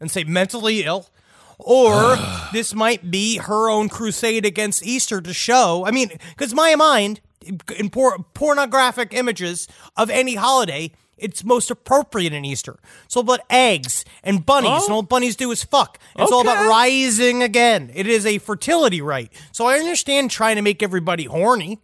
and 0.00 0.10
say 0.10 0.24
mentally 0.24 0.84
ill, 0.84 1.08
or 1.58 2.16
this 2.52 2.74
might 2.74 3.10
be 3.10 3.36
her 3.36 3.68
own 3.68 3.88
crusade 3.90 4.46
against 4.46 4.84
Easter 4.84 5.20
to 5.20 5.34
show. 5.34 5.84
I 5.86 5.90
mean, 5.90 6.10
because 6.30 6.54
my 6.54 6.74
mind 6.74 7.20
in 7.76 7.90
por- 7.90 8.18
pornographic 8.34 9.12
images 9.14 9.68
of 9.96 10.10
any 10.10 10.34
holiday. 10.34 10.92
It's 11.20 11.44
most 11.44 11.70
appropriate 11.70 12.32
in 12.32 12.44
Easter. 12.44 12.78
It's 13.04 13.16
all 13.16 13.22
about 13.22 13.40
eggs 13.50 14.04
and 14.24 14.44
bunnies, 14.44 14.84
and 14.84 14.92
all 14.92 15.02
bunnies 15.02 15.36
do 15.36 15.50
is 15.50 15.62
fuck. 15.62 15.98
It's 16.16 16.32
all 16.32 16.40
about 16.40 16.66
Oh. 16.66 16.68
Rising 16.68 17.42
again. 17.42 17.90
It 17.94 18.06
is 18.06 18.26
a 18.26 18.38
fertility 18.38 19.00
rite. 19.02 19.32
So 19.52 19.66
I 19.66 19.78
understand 19.78 20.30
trying 20.30 20.56
to 20.56 20.62
make 20.62 20.82
everybody 20.82 21.24
horny. 21.24 21.78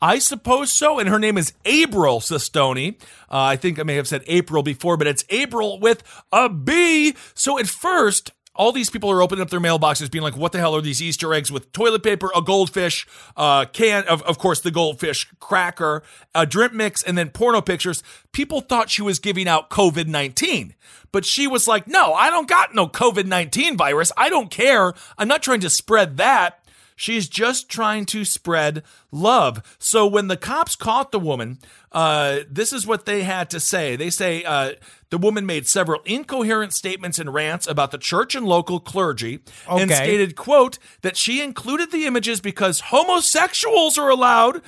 I 0.00 0.18
suppose 0.18 0.72
so. 0.72 0.98
And 0.98 1.08
her 1.08 1.18
name 1.20 1.38
is 1.38 1.52
April 1.64 2.18
Sistoni. 2.20 2.96
Uh, 3.30 3.38
I 3.38 3.56
think 3.56 3.78
I 3.78 3.84
may 3.84 3.94
have 3.94 4.08
said 4.08 4.22
April 4.26 4.62
before, 4.64 4.96
but 4.96 5.06
it's 5.06 5.24
April 5.30 5.78
with 5.78 6.02
a 6.32 6.48
B. 6.48 7.14
So 7.34 7.58
at 7.58 7.68
first, 7.68 8.32
all 8.54 8.72
these 8.72 8.90
people 8.90 9.10
are 9.10 9.22
opening 9.22 9.42
up 9.42 9.50
their 9.50 9.60
mailboxes 9.60 10.10
being 10.10 10.22
like, 10.22 10.36
what 10.36 10.52
the 10.52 10.58
hell 10.58 10.76
are 10.76 10.80
these 10.80 11.00
Easter 11.00 11.32
eggs 11.32 11.50
with 11.50 11.72
toilet 11.72 12.02
paper, 12.02 12.30
a 12.36 12.42
goldfish, 12.42 13.06
uh, 13.36 13.64
can, 13.66 14.04
of, 14.08 14.22
of 14.22 14.38
course, 14.38 14.60
the 14.60 14.70
goldfish 14.70 15.28
cracker, 15.40 16.02
a 16.34 16.44
drink 16.44 16.72
mix, 16.72 17.02
and 17.02 17.16
then 17.16 17.30
porno 17.30 17.60
pictures. 17.60 18.02
People 18.32 18.60
thought 18.60 18.90
she 18.90 19.02
was 19.02 19.18
giving 19.18 19.48
out 19.48 19.70
COVID 19.70 20.06
19, 20.06 20.74
but 21.12 21.24
she 21.24 21.46
was 21.46 21.66
like, 21.66 21.88
no, 21.88 22.12
I 22.12 22.28
don't 22.30 22.48
got 22.48 22.74
no 22.74 22.86
COVID 22.88 23.26
19 23.26 23.76
virus. 23.76 24.12
I 24.16 24.28
don't 24.28 24.50
care. 24.50 24.92
I'm 25.16 25.28
not 25.28 25.42
trying 25.42 25.60
to 25.60 25.70
spread 25.70 26.18
that. 26.18 26.58
She's 26.94 27.28
just 27.28 27.68
trying 27.68 28.04
to 28.06 28.24
spread 28.24 28.82
love. 29.10 29.76
So 29.78 30.06
when 30.06 30.28
the 30.28 30.36
cops 30.36 30.76
caught 30.76 31.10
the 31.10 31.18
woman, 31.18 31.58
uh, 31.90 32.40
this 32.48 32.72
is 32.72 32.86
what 32.86 33.06
they 33.06 33.22
had 33.22 33.50
to 33.50 33.60
say. 33.60 33.96
They 33.96 34.10
say 34.10 34.44
uh, 34.44 34.74
the 35.12 35.18
woman 35.18 35.44
made 35.44 35.68
several 35.68 36.00
incoherent 36.06 36.72
statements 36.72 37.18
and 37.18 37.34
rants 37.34 37.66
about 37.66 37.90
the 37.90 37.98
church 37.98 38.34
and 38.34 38.46
local 38.46 38.80
clergy, 38.80 39.40
and 39.68 39.90
stated, 39.92 40.36
"quote 40.36 40.78
that 41.02 41.18
she 41.18 41.42
included 41.42 41.92
the 41.92 42.06
images 42.06 42.40
because 42.40 42.80
homosexuals 42.86 43.98
are 43.98 44.08
allowed, 44.08 44.62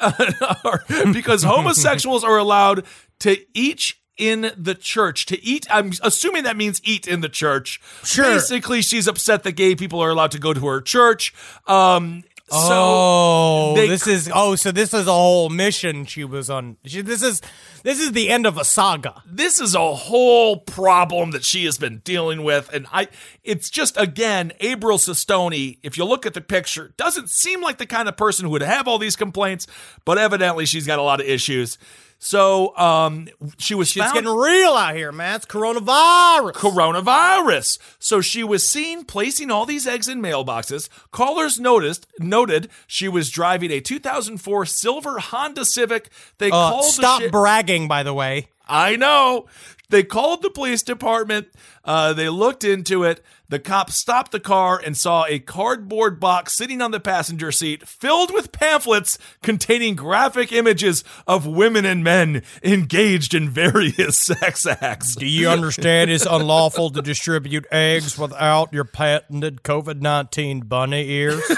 because 1.12 1.42
homosexuals 1.42 2.24
are 2.24 2.38
allowed 2.38 2.84
to 3.20 3.36
each." 3.54 3.98
In 4.16 4.52
the 4.54 4.74
church 4.74 5.24
to 5.26 5.42
eat, 5.42 5.66
I'm 5.70 5.92
assuming 6.02 6.42
that 6.44 6.54
means 6.54 6.82
eat 6.84 7.08
in 7.08 7.22
the 7.22 7.28
church. 7.30 7.80
Sure. 8.04 8.26
Basically, 8.26 8.82
she's 8.82 9.08
upset 9.08 9.44
that 9.44 9.52
gay 9.52 9.74
people 9.74 9.98
are 10.00 10.10
allowed 10.10 10.32
to 10.32 10.38
go 10.38 10.52
to 10.52 10.66
her 10.66 10.82
church. 10.82 11.32
Um, 11.66 12.24
so 12.50 12.58
oh, 12.60 13.74
this 13.76 14.06
is 14.06 14.28
oh, 14.34 14.56
so 14.56 14.72
this 14.72 14.92
is 14.92 15.06
a 15.06 15.12
whole 15.12 15.48
mission 15.48 16.04
she 16.04 16.24
was 16.24 16.50
on. 16.50 16.76
She, 16.84 17.00
this 17.00 17.22
is 17.22 17.40
this 17.82 18.00
is 18.00 18.12
the 18.12 18.28
end 18.28 18.46
of 18.46 18.58
a 18.58 18.64
saga. 18.64 19.22
this 19.26 19.60
is 19.60 19.74
a 19.74 19.94
whole 19.94 20.56
problem 20.58 21.30
that 21.32 21.44
she 21.44 21.64
has 21.64 21.78
been 21.78 21.98
dealing 21.98 22.44
with 22.44 22.72
and 22.72 22.86
i 22.92 23.08
it's 23.42 23.70
just 23.70 23.98
again 23.98 24.52
april 24.60 24.98
sistoni 24.98 25.78
if 25.82 25.96
you 25.96 26.04
look 26.04 26.26
at 26.26 26.34
the 26.34 26.40
picture 26.40 26.92
doesn't 26.96 27.30
seem 27.30 27.60
like 27.60 27.78
the 27.78 27.86
kind 27.86 28.08
of 28.08 28.16
person 28.16 28.44
who 28.44 28.50
would 28.50 28.62
have 28.62 28.86
all 28.86 28.98
these 28.98 29.16
complaints 29.16 29.66
but 30.04 30.18
evidently 30.18 30.66
she's 30.66 30.86
got 30.86 30.98
a 30.98 31.02
lot 31.02 31.20
of 31.20 31.26
issues 31.26 31.78
so 32.22 32.76
um 32.76 33.28
she 33.56 33.74
was 33.74 33.88
Shit's 33.88 34.04
found 34.04 34.14
getting 34.14 34.30
real 34.30 34.74
out 34.74 34.94
here, 34.94 35.10
man. 35.10 35.36
It's 35.36 35.46
coronavirus. 35.46 36.52
coronavirus. 36.52 37.78
So 37.98 38.20
she 38.20 38.44
was 38.44 38.66
seen 38.68 39.04
placing 39.04 39.50
all 39.50 39.64
these 39.66 39.86
eggs 39.86 40.06
in 40.06 40.20
mailboxes. 40.20 40.88
Callers 41.12 41.58
noticed 41.58 42.06
noted 42.18 42.68
she 42.86 43.08
was 43.08 43.30
driving 43.30 43.70
a 43.70 43.80
2004 43.80 44.66
silver 44.66 45.18
Honda 45.18 45.64
Civic. 45.64 46.10
They 46.38 46.48
Uh, 46.48 46.70
called 46.70 46.84
stop 46.84 47.22
the 47.22 47.30
bragging, 47.30 47.88
by 47.88 48.02
the 48.02 48.12
way. 48.14 48.48
I 48.68 48.96
know. 48.96 49.46
They 49.90 50.02
called 50.04 50.42
the 50.42 50.50
police 50.50 50.82
department. 50.82 51.48
Uh, 51.84 52.12
they 52.12 52.28
looked 52.28 52.64
into 52.64 53.02
it. 53.04 53.22
The 53.48 53.58
cop 53.58 53.90
stopped 53.90 54.30
the 54.30 54.38
car 54.38 54.80
and 54.82 54.96
saw 54.96 55.24
a 55.26 55.40
cardboard 55.40 56.20
box 56.20 56.52
sitting 56.52 56.80
on 56.80 56.92
the 56.92 57.00
passenger 57.00 57.50
seat 57.50 57.86
filled 57.86 58.32
with 58.32 58.52
pamphlets 58.52 59.18
containing 59.42 59.96
graphic 59.96 60.52
images 60.52 61.02
of 61.26 61.46
women 61.46 61.84
and 61.84 62.04
men 62.04 62.42
engaged 62.62 63.34
in 63.34 63.50
various 63.50 64.16
sex 64.16 64.66
acts. 64.66 65.16
Do 65.16 65.26
you 65.26 65.48
understand 65.48 66.10
it's 66.12 66.26
unlawful 66.26 66.90
to 66.90 67.02
distribute 67.02 67.66
eggs 67.72 68.16
without 68.16 68.72
your 68.72 68.84
patented 68.84 69.64
COVID 69.64 70.00
19 70.00 70.60
bunny 70.60 71.10
ears? 71.10 71.42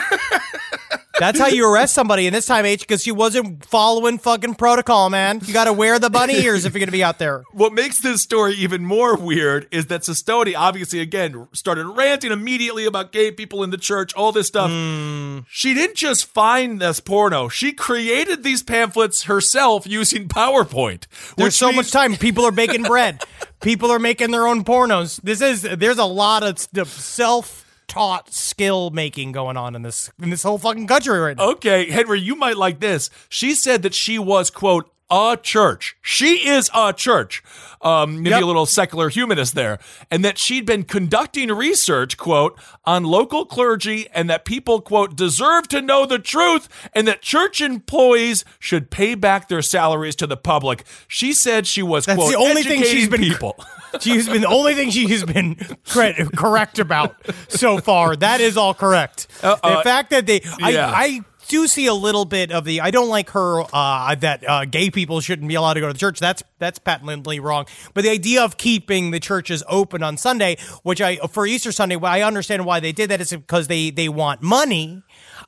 That's 1.23 1.39
how 1.39 1.47
you 1.47 1.73
arrest 1.73 1.95
somebody 1.95 2.27
in 2.27 2.33
this 2.33 2.47
time, 2.47 2.67
H, 2.67 2.81
because 2.81 3.05
she 3.05 3.13
wasn't 3.13 3.65
following 3.65 4.19
fucking 4.19 4.57
protocol, 4.57 5.09
man. 5.09 5.41
You 5.45 5.53
got 5.53 5.65
to 5.65 5.73
wear 5.73 6.01
the 6.01 6.11
bunny 6.11 6.35
ears 6.35 6.65
if 6.65 6.75
you're 6.75 6.81
going 6.81 6.89
to 6.89 6.93
be 6.93 7.05
out 7.05 7.21
there. 7.21 7.45
What 7.53 7.73
makes 7.73 8.01
this 8.01 8.23
story 8.23 8.55
even 8.55 8.85
more 8.85 9.17
weird 9.17 9.69
is 9.71 9.87
that 9.87 10.01
Sestoni 10.01 10.55
obviously 10.57 10.99
again 10.99 11.47
started 11.53 11.87
ranting 11.87 12.33
immediately 12.33 12.87
about 12.87 13.13
gay 13.13 13.31
people 13.31 13.63
in 13.63 13.71
the 13.71 13.79
church, 13.79 14.13
all 14.15 14.33
this 14.33 14.49
stuff. 14.49 14.69
Hmm. 14.69 15.41
She 15.49 15.75
didn't 15.75 15.97
just 15.97 16.27
find 16.27 16.81
this 16.81 16.99
porno; 16.99 17.49
she 17.49 17.73
created 17.73 18.43
these 18.43 18.65
pamphlets 18.65 19.23
herself 19.25 19.87
using 19.87 20.27
PowerPoint. 20.27 21.07
There's 21.37 21.55
so 21.55 21.67
means- 21.67 21.77
much 21.77 21.91
time. 21.93 22.17
People 22.17 22.45
are 22.47 22.51
baking 22.51 22.83
bread. 22.83 23.23
People 23.61 23.93
are 23.93 24.01
making 24.01 24.33
their 24.33 24.49
own 24.49 24.65
pornos. 24.65 25.21
This 25.23 25.41
is 25.41 25.63
there's 25.63 25.99
a 25.99 26.05
lot 26.05 26.43
of 26.43 26.59
self 26.59 27.72
taught 27.93 28.33
skill 28.33 28.89
making 28.89 29.33
going 29.33 29.55
on 29.55 29.75
in 29.75 29.83
this 29.83 30.11
in 30.23 30.31
this 30.31 30.43
whole 30.43 30.57
fucking 30.57 30.87
country 30.87 31.19
right 31.19 31.37
now. 31.37 31.51
Okay, 31.51 31.91
Henry, 31.91 32.19
you 32.19 32.35
might 32.35 32.57
like 32.57 32.81
this. 32.81 33.11
She 33.29 33.55
said 33.55 33.83
that 33.83 33.93
she 33.93 34.19
was 34.19 34.49
quote 34.49 34.91
a 35.13 35.37
church. 35.41 35.95
She 36.03 36.49
is 36.49 36.71
a 36.75 36.93
church. 36.93 37.43
Um, 37.83 38.19
maybe 38.23 38.31
Yep. 38.31 38.43
a 38.43 38.47
little 38.47 38.65
secular 38.67 39.09
humanist 39.09 39.55
there. 39.57 39.79
And 40.11 40.25
that 40.25 40.39
she'd 40.39 40.65
been 40.65 40.85
conducting 40.85 41.49
research, 41.51 42.17
quote, 42.17 42.59
on 42.85 43.03
local 43.05 43.45
clergy 43.45 44.07
and 44.15 44.31
that 44.31 44.45
people, 44.45 44.81
quote, 44.81 45.17
deserve 45.17 45.67
to 45.69 45.83
know 45.83 46.07
the 46.07 46.21
truth 46.21 46.69
and 46.95 47.07
that 47.09 47.23
church 47.23 47.61
employees 47.61 48.45
should 48.61 48.91
pay 48.91 49.15
back 49.17 49.49
their 49.49 49.63
salaries 49.63 50.15
to 50.17 50.27
the 50.29 50.37
public. 50.37 50.85
She 51.09 51.33
said 51.33 51.67
she 51.67 51.83
was, 51.83 52.07
That's 52.07 52.19
quote, 52.19 52.31
the 52.33 52.39
only 52.39 52.63
thing 52.63 52.83
she's 52.85 53.09
been 53.09 53.21
people. 53.21 53.63
She's 54.01 54.27
been 54.27 54.41
the 54.41 54.49
only 54.49 54.75
thing 54.75 54.89
she's 54.89 55.23
been 55.23 55.55
cor- 55.87 56.15
correct 56.35 56.79
about 56.79 57.15
so 57.49 57.77
far. 57.77 58.17
That 58.17 58.41
is 58.41 58.57
all 58.57 58.73
correct. 58.73 59.27
Uh, 59.43 59.57
the 59.57 59.67
uh, 59.67 59.83
fact 59.83 60.09
that 60.13 60.25
they, 60.25 60.41
yeah. 60.61 60.91
I, 60.91 61.05
I 61.05 61.21
do 61.53 61.69
see 61.69 61.87
a 61.87 61.95
little 61.95 62.25
bit 62.25 62.51
of 62.51 62.65
the. 62.65 62.81
I 62.81 62.91
don't 62.91 63.11
like 63.11 63.31
her 63.31 63.63
uh, 63.73 64.15
that 64.15 64.49
uh, 64.49 64.65
gay 64.65 64.91
people 64.91 65.21
shouldn't 65.21 65.47
be 65.47 65.55
allowed 65.55 65.75
to 65.75 65.81
go 65.81 65.87
to 65.87 65.93
the 65.93 65.99
church. 65.99 66.19
That's 66.19 66.43
that's 66.59 66.79
patently 66.79 67.41
wrong. 67.41 67.67
But 67.93 68.05
the 68.05 68.11
idea 68.11 68.43
of 68.43 68.57
keeping 68.57 69.11
the 69.11 69.21
churches 69.21 69.63
open 69.69 70.03
on 70.03 70.17
Sunday, 70.17 70.57
which 70.83 71.03
I 71.03 71.17
for 71.17 71.47
Easter 71.47 71.71
Sunday, 71.71 71.97
I 71.97 72.23
understand 72.23 72.65
why 72.65 72.81
they 72.81 72.93
did 72.93 73.11
that 73.11 73.21
is 73.21 73.31
because 73.31 73.69
they 73.69 73.91
they 73.91 74.09
want 74.09 74.41
money. 74.41 75.03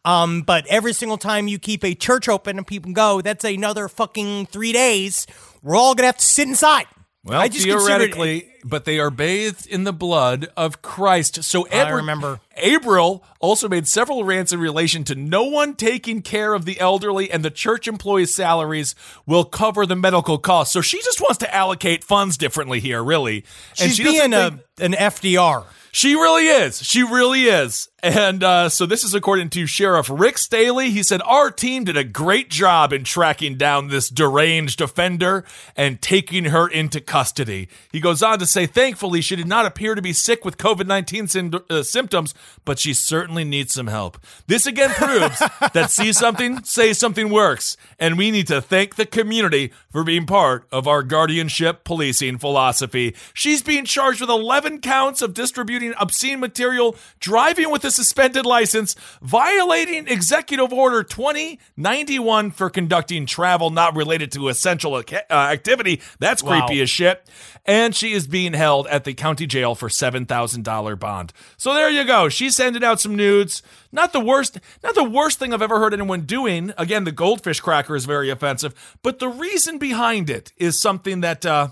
Um, 0.05 0.43
but 0.43 0.67
every 0.67 0.93
single 0.93 1.17
time 1.17 1.49
you 1.49 1.59
keep 1.59 1.83
a 1.83 1.95
church 1.95 2.29
open 2.29 2.59
and 2.59 2.67
people 2.67 2.93
go, 2.93 3.23
that's 3.23 3.45
another 3.45 3.89
fucking 3.89 4.47
three 4.47 4.73
days. 4.73 5.27
We're 5.63 5.77
all 5.77 5.95
gonna 5.95 6.07
have 6.07 6.19
to 6.19 6.27
sit 6.27 6.47
inside. 6.47 6.87
Well, 7.25 7.41
I 7.41 7.49
just 7.49 7.67
consider 7.67 7.79
it- 7.79 7.87
theoretically, 7.87 8.49
but 8.65 8.85
they 8.85 8.99
are 8.99 9.11
bathed 9.11 9.67
in 9.67 9.85
the 9.85 9.95
blood 9.95 10.49
of 10.57 10.83
Christ. 10.83 11.43
So 11.43 11.67
I 11.73 11.89
remember. 11.89 12.41
April 12.57 13.25
also 13.41 13.69
made 13.69 13.89
several 13.89 14.25
rants 14.25 14.53
in 14.53 14.61
relation 14.61 15.05
to 15.05 15.15
no 15.15 15.45
one 15.45 15.75
taking 15.75 16.21
care 16.21 16.53
of 16.53 16.67
the 16.67 16.79
elderly 16.79 17.31
and 17.31 17.43
the 17.45 17.51
church 17.51 17.89
employees' 17.89 18.35
salaries 18.35 18.95
will 19.27 19.45
cover 19.45 19.87
the 19.87 19.97
medical 19.97 20.37
costs. 20.39 20.73
So 20.75 20.83
she 20.83 20.99
just 21.03 21.21
wants 21.21 21.39
to 21.39 21.55
allocate 21.55 22.05
funds 22.05 22.37
differently 22.37 22.79
here, 22.81 23.03
really. 23.03 23.45
And 23.81 23.91
She's 23.91 23.97
she 23.97 24.05
being 24.05 24.35
a, 24.35 24.61
an 24.79 24.93
FDR. 24.93 25.65
She 25.93 26.15
really 26.15 26.49
is. 26.49 26.83
She 26.83 27.03
really 27.05 27.45
is. 27.45 27.89
And 28.05 28.45
uh, 28.45 28.69
so 28.69 28.85
this 28.85 29.03
is 29.03 29.15
according 29.15 29.49
to 29.51 29.67
Sheriff 29.67 30.11
Rick 30.13 30.37
Staley. 30.37 30.91
He 30.91 31.03
said, 31.03 31.23
Our 31.23 31.51
team 31.51 31.85
did 31.85 31.97
a 31.97 32.05
great 32.05 32.51
job 32.51 32.93
in 32.93 33.03
tracking 33.03 33.57
down 33.57 33.89
this 33.89 34.11
deranged 34.11 34.83
offender 34.83 35.43
and 35.75 36.03
taking 36.03 36.45
her 36.45 36.69
into 36.69 37.01
custody. 37.01 37.67
He 37.91 38.01
goes 38.01 38.23
on 38.23 38.41
to 38.41 38.47
say, 38.47 38.67
Thankfully, 38.67 39.23
she 39.23 39.37
did 39.37 39.49
not 39.49 39.65
appear 39.65 39.95
to 39.95 40.03
be 40.03 40.13
sick 40.13 40.45
with 40.45 40.59
COVID 40.59 40.87
19 40.87 41.29
syn- 41.29 41.55
uh, 41.71 41.83
symptoms, 41.83 42.35
but 42.67 42.79
she 42.79 42.93
certainly 42.93 43.43
needs 43.43 43.73
some 43.73 43.87
help. 43.87 44.19
This 44.49 44.67
again 44.67 44.91
proves 44.91 45.39
that 45.73 45.91
see 45.91 46.13
something, 46.13 46.63
say 46.63 46.93
something 46.93 47.31
works. 47.31 47.79
And 47.99 48.19
we 48.19 48.31
need 48.31 48.49
to 48.49 48.61
thank 48.61 48.97
the 48.97 49.07
community 49.07 49.73
for 49.91 50.05
being 50.05 50.27
part 50.27 50.67
of 50.71 50.87
our 50.87 51.03
guardianship 51.03 51.85
policing 51.85 52.37
philosophy. 52.37 53.17
She's 53.33 53.63
being 53.63 53.87
charged 53.87 54.21
with 54.21 54.29
11 54.29 54.83
counts 54.83 55.23
of 55.23 55.33
distributing 55.33 55.95
obscene 55.99 56.39
material, 56.39 56.97
driving 57.19 57.71
with 57.71 57.83
a 57.87 57.94
suspended 57.95 58.45
license, 58.47 58.95
violating 59.23 60.09
Executive 60.09 60.73
Order 60.73 61.03
2091 61.03 62.51
for 62.51 62.71
conducting 62.71 63.27
travel 63.27 63.71
not 63.71 63.97
related 63.97 64.33
to 64.33 64.49
essential 64.49 64.95
uh, 64.95 65.03
activity. 65.31 66.01
That's 66.19 66.43
Wow. 66.43 66.67
creepy 66.67 66.83
as 66.83 66.91
shit. 66.91 67.27
And 67.65 67.95
she 67.95 68.13
is 68.13 68.27
being 68.27 68.53
held 68.53 68.87
at 68.89 69.05
the 69.05 69.15
county 69.15 69.47
jail 69.47 69.75
for 69.75 69.89
$7,000 69.89 70.99
bond. 70.99 71.33
So 71.57 71.73
there 71.73 71.89
you 71.89 72.05
go. 72.05 72.29
She's 72.29 72.55
sending 72.57 72.85
out 72.85 73.01
some 73.01 73.17
nudes. 73.17 73.63
Not 73.91 74.13
the 74.13 74.21
worst, 74.21 74.59
not 74.83 74.95
the 74.95 75.05
worst 75.05 75.39
thing 75.39 75.55
I've 75.55 75.63
ever 75.63 75.79
heard 75.79 75.95
anyone 75.95 76.23
doing. 76.23 76.73
Again, 76.77 77.05
the 77.05 77.13
goldfish 77.13 77.61
cracker 77.61 77.97
is 77.97 78.05
very 78.05 78.29
offensive, 78.29 78.75
but 79.03 79.19
the 79.19 79.29
reason 79.29 79.79
behind 79.79 80.29
it 80.29 80.53
is 80.59 80.81
something 80.81 81.21
that 81.21 81.47
uh, 81.47 81.69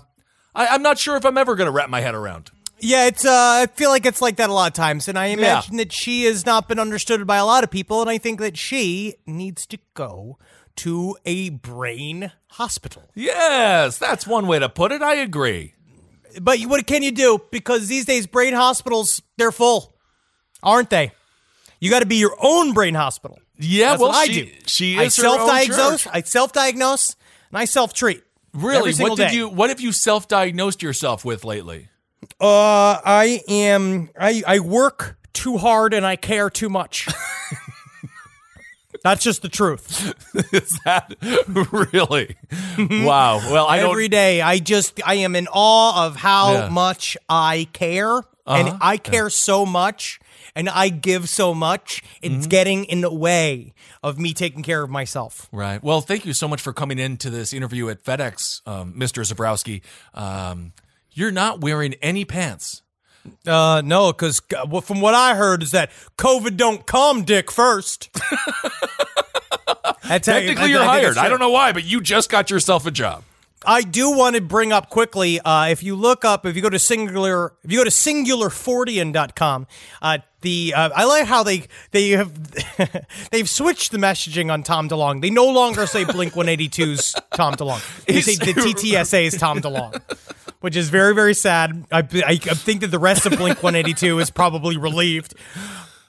I, 0.55 0.67
I'm 0.67 0.81
not 0.81 0.97
sure 0.97 1.15
if 1.17 1.25
I'm 1.25 1.37
ever 1.37 1.55
going 1.55 1.67
to 1.67 1.71
wrap 1.71 1.89
my 1.89 2.01
head 2.01 2.15
around. 2.15 2.49
Yeah, 2.83 3.05
it's. 3.07 3.25
Uh, 3.25 3.31
I 3.31 3.67
feel 3.73 3.89
like 3.89 4.05
it's 4.05 4.21
like 4.21 4.35
that 4.35 4.49
a 4.49 4.53
lot 4.53 4.67
of 4.67 4.73
times, 4.73 5.07
and 5.07 5.17
I 5.17 5.27
imagine 5.27 5.77
that 5.77 5.93
she 5.93 6.25
has 6.25 6.45
not 6.45 6.67
been 6.67 6.79
understood 6.79 7.25
by 7.25 7.37
a 7.37 7.45
lot 7.45 7.63
of 7.63 7.71
people, 7.71 8.01
and 8.01 8.09
I 8.09 8.17
think 8.17 8.39
that 8.41 8.57
she 8.57 9.15
needs 9.25 9.65
to 9.67 9.77
go 9.93 10.37
to 10.77 11.15
a 11.25 11.49
brain 11.49 12.31
hospital. 12.51 13.09
Yes, 13.15 13.97
that's 13.97 14.27
one 14.27 14.47
way 14.47 14.59
to 14.59 14.67
put 14.69 14.91
it. 14.91 15.01
I 15.01 15.15
agree. 15.15 15.75
But 16.41 16.59
you- 16.59 16.67
what 16.67 16.85
can 16.87 17.03
you 17.03 17.11
do? 17.11 17.39
Because 17.51 17.87
these 17.87 18.05
days, 18.05 18.27
brain 18.27 18.53
hospitals 18.53 19.21
they're 19.37 19.51
full, 19.51 19.93
aren't 20.61 20.89
they? 20.89 21.11
You 21.79 21.89
got 21.89 21.99
to 21.99 22.05
be 22.05 22.15
your 22.17 22.35
own 22.41 22.73
brain 22.73 22.95
hospital. 22.95 23.39
Yeah, 23.59 23.91
That's 23.91 24.01
well, 24.01 24.11
I 24.11 24.25
she- 24.25 24.45
do. 24.45 24.51
she 24.65 24.97
I 24.99 25.03
is 25.03 25.19
own 25.19 25.23
self-diagnose. 25.37 26.07
I 26.07 26.21
self-diagnose 26.21 27.15
and 27.51 27.57
I 27.59 27.65
self-treat. 27.65 28.23
Really, 28.53 28.93
what 28.95 29.17
did 29.17 29.29
day. 29.29 29.35
you? 29.35 29.47
What 29.47 29.69
have 29.69 29.79
you 29.79 29.91
self-diagnosed 29.91 30.81
yourself 30.83 31.23
with 31.23 31.43
lately? 31.45 31.87
Uh, 32.39 32.99
I 33.05 33.41
am. 33.47 34.09
I 34.19 34.43
I 34.45 34.59
work 34.59 35.17
too 35.33 35.57
hard 35.57 35.93
and 35.93 36.05
I 36.05 36.15
care 36.15 36.49
too 36.49 36.69
much. 36.69 37.07
That's 39.03 39.23
just 39.23 39.41
the 39.41 39.49
truth. 39.49 40.13
is 40.53 40.79
that 40.85 41.13
really? 41.71 42.37
wow. 42.79 43.37
Well, 43.51 43.65
I 43.67 43.79
don't. 43.79 43.91
Every 43.91 44.07
day, 44.07 44.39
I 44.41 44.59
just 44.59 45.01
I 45.05 45.15
am 45.15 45.35
in 45.35 45.47
awe 45.51 46.05
of 46.05 46.15
how 46.15 46.53
Yeah. 46.53 46.69
much 46.69 47.17
I 47.27 47.67
care, 47.73 48.19
Uh-huh. 48.19 48.53
and 48.55 48.77
I 48.79 48.95
care 48.97 49.29
so 49.29 49.65
much, 49.65 50.21
and 50.55 50.69
I 50.69 50.87
give 50.87 51.27
so 51.27 51.53
much. 51.53 52.01
Mm-hmm. 52.23 52.35
It's 52.37 52.47
getting 52.47 52.85
in 52.85 53.01
the 53.01 53.13
way 53.13 53.73
of 54.01 54.17
me 54.19 54.33
taking 54.33 54.63
care 54.63 54.83
of 54.83 54.89
myself. 54.89 55.49
Right. 55.51 55.83
Well, 55.83 55.99
thank 55.99 56.25
you 56.25 56.33
so 56.33 56.47
much 56.47 56.61
for 56.61 56.71
coming 56.71 56.97
into 56.99 57.29
this 57.29 57.51
interview 57.51 57.89
at 57.89 58.03
FedEx, 58.05 58.61
um, 58.65 58.93
Mr. 58.93 59.23
Zebrowski. 59.29 59.81
Um, 60.13 60.71
you're 61.13 61.31
not 61.31 61.61
wearing 61.61 61.93
any 62.01 62.25
pants. 62.25 62.81
Uh, 63.47 63.81
no, 63.85 64.11
because 64.11 64.41
from 64.83 64.99
what 64.99 65.13
I 65.13 65.35
heard 65.35 65.63
is 65.63 65.71
that 65.71 65.91
COVID 66.17 66.57
don't 66.57 66.85
come, 66.85 67.23
Dick. 67.23 67.49
First, 67.49 68.09
you- 70.03 70.19
Technically, 70.19 70.69
you're 70.71 70.81
I 70.81 70.85
hired. 70.85 71.17
I 71.17 71.29
don't 71.29 71.39
know 71.39 71.49
why, 71.49 71.71
but 71.71 71.83
you 71.85 72.01
just 72.01 72.29
got 72.29 72.49
yourself 72.51 72.85
a 72.85 72.91
job. 72.91 73.23
I 73.65 73.81
do 73.81 74.11
want 74.11 74.35
to 74.35 74.41
bring 74.41 74.73
up 74.73 74.89
quickly. 74.89 75.39
Uh, 75.39 75.67
if 75.67 75.83
you 75.83 75.95
look 75.95 76.25
up, 76.25 76.45
if 76.45 76.55
you 76.57 76.61
go 76.61 76.69
to 76.69 76.77
singular, 76.79 77.53
if 77.63 77.71
you 77.71 77.77
go 77.77 77.85
to 77.85 77.89
singularfortean.com, 77.89 79.67
uh, 80.01 80.17
the 80.43 80.73
uh, 80.75 80.89
I 80.95 81.05
like 81.05 81.25
how 81.25 81.41
they 81.41 81.63
they 81.91 82.09
have 82.11 82.31
they've 83.31 83.49
switched 83.49 83.91
the 83.91 83.97
messaging 83.97 84.51
on 84.51 84.61
Tom 84.61 84.87
DeLonge. 84.87 85.21
They 85.21 85.31
no 85.31 85.45
longer 85.45 85.87
say 85.87 86.03
Blink 86.03 86.33
182's 86.33 87.15
Tom 87.33 87.55
DeLonge. 87.55 88.05
They 88.05 88.21
say 88.21 88.35
the 88.35 88.53
TTSA's 88.53 89.37
Tom 89.37 89.59
DeLonge, 89.59 89.99
which 90.59 90.75
is 90.75 90.89
very 90.89 91.15
very 91.15 91.33
sad. 91.33 91.85
I, 91.91 91.99
I, 91.99 92.37
think 92.37 92.81
that 92.81 92.91
the 92.91 92.99
rest 92.99 93.25
of 93.25 93.31
Blink 93.37 93.63
182 93.63 94.19
is 94.19 94.29
probably 94.29 94.77
relieved. 94.77 95.33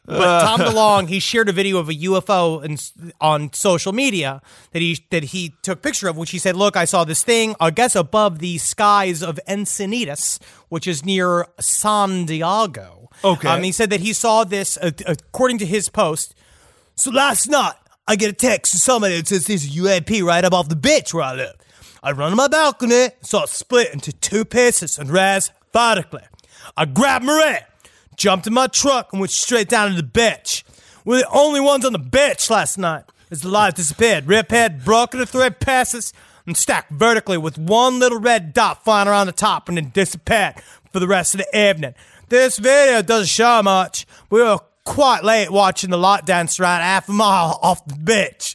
But 0.07 0.43
Tom 0.43 0.61
DeLong, 0.61 1.09
he 1.09 1.19
shared 1.19 1.49
a 1.49 1.53
video 1.53 1.79
of 1.79 1.89
a 1.89 1.95
UFO 1.95 2.63
in, 2.63 2.77
on 3.23 3.53
social 3.55 3.93
media 3.93 4.43
that 4.73 4.83
he 4.83 4.99
that 5.09 5.25
he 5.25 5.55
took 5.63 5.79
a 5.79 5.81
picture 5.81 6.09
of, 6.09 6.19
which 6.19 6.31
he 6.31 6.39
said, 6.39 6.57
"Look, 6.57 6.77
I 6.77 6.85
saw 6.85 7.05
this 7.05 7.23
thing. 7.23 7.57
I 7.59 7.71
guess 7.71 7.97
above 7.97 8.41
the 8.41 8.59
skies 8.59 9.23
of 9.23 9.41
Encinitas, 9.49 10.39
which 10.69 10.87
is 10.87 11.07
near 11.07 11.47
San 11.59 12.27
Diego." 12.27 12.94
Okay. 13.23 13.49
Um, 13.49 13.63
he 13.63 13.73
said 13.73 13.91
that 13.91 14.01
he 14.01 14.13
saw 14.13 14.45
this 14.45 14.77
uh, 14.79 14.91
according 15.07 15.59
to 15.59 15.67
his 15.67 15.89
post. 15.89 16.35
So 16.97 17.11
last 17.11 17.49
night, 17.49 17.75
I 18.07 18.17
get 18.17 18.31
a 18.31 18.35
text 18.35 18.73
from 18.73 18.79
somebody 18.79 19.17
that 19.17 19.27
says 19.27 19.47
there's 19.47 19.65
a 19.65 19.69
UAP 19.69 20.23
right 20.23 20.45
above 20.45 20.69
the 20.69 20.77
bitch 20.77 21.15
where 21.15 21.25
I 21.25 21.35
live. 21.35 21.55
I 22.03 22.13
run 22.13 22.31
to 22.31 22.37
my 22.37 22.49
balcony, 22.49 23.09
saw 23.23 23.45
it 23.45 23.49
split 23.49 23.93
into 23.95 24.13
two 24.13 24.45
pieces 24.45 24.99
and 24.99 25.11
rise 25.11 25.51
vertically. 25.73 26.23
I 26.77 26.85
grabbed 26.85 27.25
Marie, 27.25 27.59
jumped 28.17 28.47
in 28.47 28.53
my 28.53 28.67
truck, 28.67 29.13
and 29.13 29.21
went 29.21 29.31
straight 29.31 29.69
down 29.69 29.91
to 29.91 29.97
the 29.97 30.07
bitch. 30.07 30.65
We're 31.05 31.19
the 31.19 31.29
only 31.31 31.61
ones 31.61 31.85
on 31.85 31.93
the 31.93 31.99
bitch 31.99 32.51
last 32.51 32.77
night 32.77 33.05
as 33.31 33.41
the 33.41 33.49
light 33.49 33.75
disappeared. 33.75 34.27
Rip 34.27 34.51
had 34.51 34.85
broken 34.85 35.21
into 35.21 35.33
three 35.33 35.51
pieces 35.51 36.13
and 36.47 36.57
stacked 36.57 36.91
vertically 36.93 37.39
with 37.39 37.57
one 37.57 37.99
little 37.99 38.21
red 38.21 38.53
dot 38.53 38.85
flying 38.85 39.09
around 39.09 39.27
the 39.27 39.33
top 39.33 39.69
and 39.69 39.79
then 39.79 39.91
disappeared 39.91 40.55
for 40.95 41.01
the 41.01 41.09
rest 41.09 41.35
of 41.35 41.41
the 41.41 41.71
evening. 41.71 41.93
This 42.29 42.57
video 42.57 43.03
doesn't 43.03 43.27
show 43.27 43.61
much. 43.65 44.07
We 44.31 44.41
were 44.41 44.61
quite 44.85 45.25
late 45.25 45.51
watching 45.51 45.91
the 45.91 45.99
light 45.99 46.25
dance 46.25 46.61
right 46.61 46.81
half 46.81 47.09
a 47.09 47.13
mile 47.13 47.59
off 47.63 47.85
the 47.85 47.95
bitch. 47.95 48.55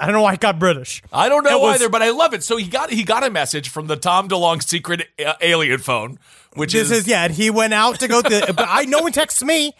I 0.00 0.06
don't 0.06 0.14
know 0.14 0.22
why 0.22 0.32
I 0.32 0.36
got 0.36 0.58
British. 0.58 1.02
I 1.12 1.28
don't 1.28 1.44
know 1.44 1.58
was- 1.58 1.74
either, 1.74 1.90
but 1.90 2.00
I 2.00 2.08
love 2.08 2.32
it. 2.32 2.42
So 2.42 2.56
he 2.56 2.66
got 2.66 2.88
he 2.88 3.04
got 3.04 3.22
a 3.22 3.28
message 3.28 3.68
from 3.68 3.86
the 3.86 3.96
Tom 3.96 4.30
DeLonge 4.30 4.62
secret 4.62 5.06
uh, 5.22 5.34
alien 5.42 5.78
phone, 5.80 6.18
which 6.54 6.72
This 6.72 6.90
is, 6.90 7.00
is 7.00 7.06
yeah. 7.06 7.24
and 7.24 7.34
He 7.34 7.50
went 7.50 7.74
out 7.74 8.00
to 8.00 8.08
go 8.08 8.22
to, 8.22 8.54
but 8.56 8.66
I 8.66 8.86
no 8.86 9.00
one 9.00 9.12
texted 9.12 9.42
me. 9.42 9.74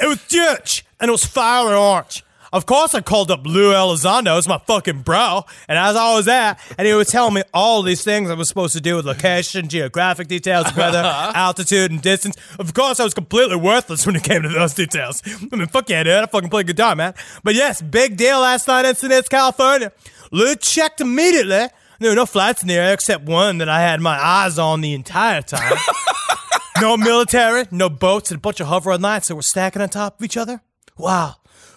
It 0.00 0.06
was 0.06 0.26
Dutch, 0.26 0.86
and 0.98 1.10
it 1.10 1.12
was 1.12 1.26
fire 1.26 1.66
and 1.66 1.74
orange. 1.76 2.24
Of 2.54 2.66
course, 2.66 2.94
I 2.94 3.00
called 3.00 3.32
up 3.32 3.44
Lou 3.44 3.72
Elizondo 3.72 4.38
as 4.38 4.46
my 4.46 4.58
fucking 4.58 5.02
bro, 5.02 5.44
and 5.66 5.76
as 5.76 5.96
I 5.96 6.14
was 6.14 6.26
there, 6.26 6.56
and 6.78 6.86
he 6.86 6.94
was 6.94 7.08
telling 7.08 7.34
me 7.34 7.42
all 7.52 7.82
these 7.82 8.04
things 8.04 8.30
I 8.30 8.34
was 8.34 8.46
supposed 8.46 8.74
to 8.74 8.80
do 8.80 8.94
with 8.94 9.04
location, 9.04 9.66
geographic 9.66 10.28
details, 10.28 10.72
weather, 10.76 10.98
uh-huh. 10.98 11.32
altitude, 11.34 11.90
and 11.90 12.00
distance. 12.00 12.36
Of 12.60 12.72
course, 12.72 13.00
I 13.00 13.04
was 13.04 13.12
completely 13.12 13.56
worthless 13.56 14.06
when 14.06 14.14
it 14.14 14.22
came 14.22 14.42
to 14.42 14.48
those 14.48 14.72
details. 14.72 15.20
I 15.26 15.56
mean, 15.56 15.66
fuck 15.66 15.90
yeah, 15.90 16.04
dude, 16.04 16.12
I 16.12 16.26
fucking 16.26 16.48
played 16.48 16.68
good 16.68 16.76
time, 16.76 16.98
man. 16.98 17.14
But 17.42 17.56
yes, 17.56 17.82
big 17.82 18.16
deal 18.16 18.38
last 18.38 18.68
night 18.68 18.84
in 18.84 18.94
Encinitas, 18.94 19.28
California. 19.28 19.90
Lou 20.30 20.54
checked 20.54 21.00
immediately 21.00 21.66
There 21.98 22.10
were 22.10 22.14
no 22.14 22.24
flats 22.24 22.62
in 22.62 22.68
there 22.68 22.94
except 22.94 23.24
one 23.24 23.58
that 23.58 23.68
I 23.68 23.80
had 23.80 24.00
my 24.00 24.16
eyes 24.16 24.60
on 24.60 24.80
the 24.80 24.94
entire 24.94 25.42
time. 25.42 25.76
no 26.80 26.96
military, 26.96 27.64
no 27.72 27.88
boats, 27.88 28.30
and 28.30 28.38
a 28.38 28.40
bunch 28.40 28.60
of 28.60 28.68
hover 28.68 28.96
lights 28.96 29.26
that 29.26 29.34
were 29.34 29.42
stacking 29.42 29.82
on 29.82 29.88
top 29.88 30.20
of 30.20 30.24
each 30.24 30.36
other. 30.36 30.60
Wow. 30.96 31.34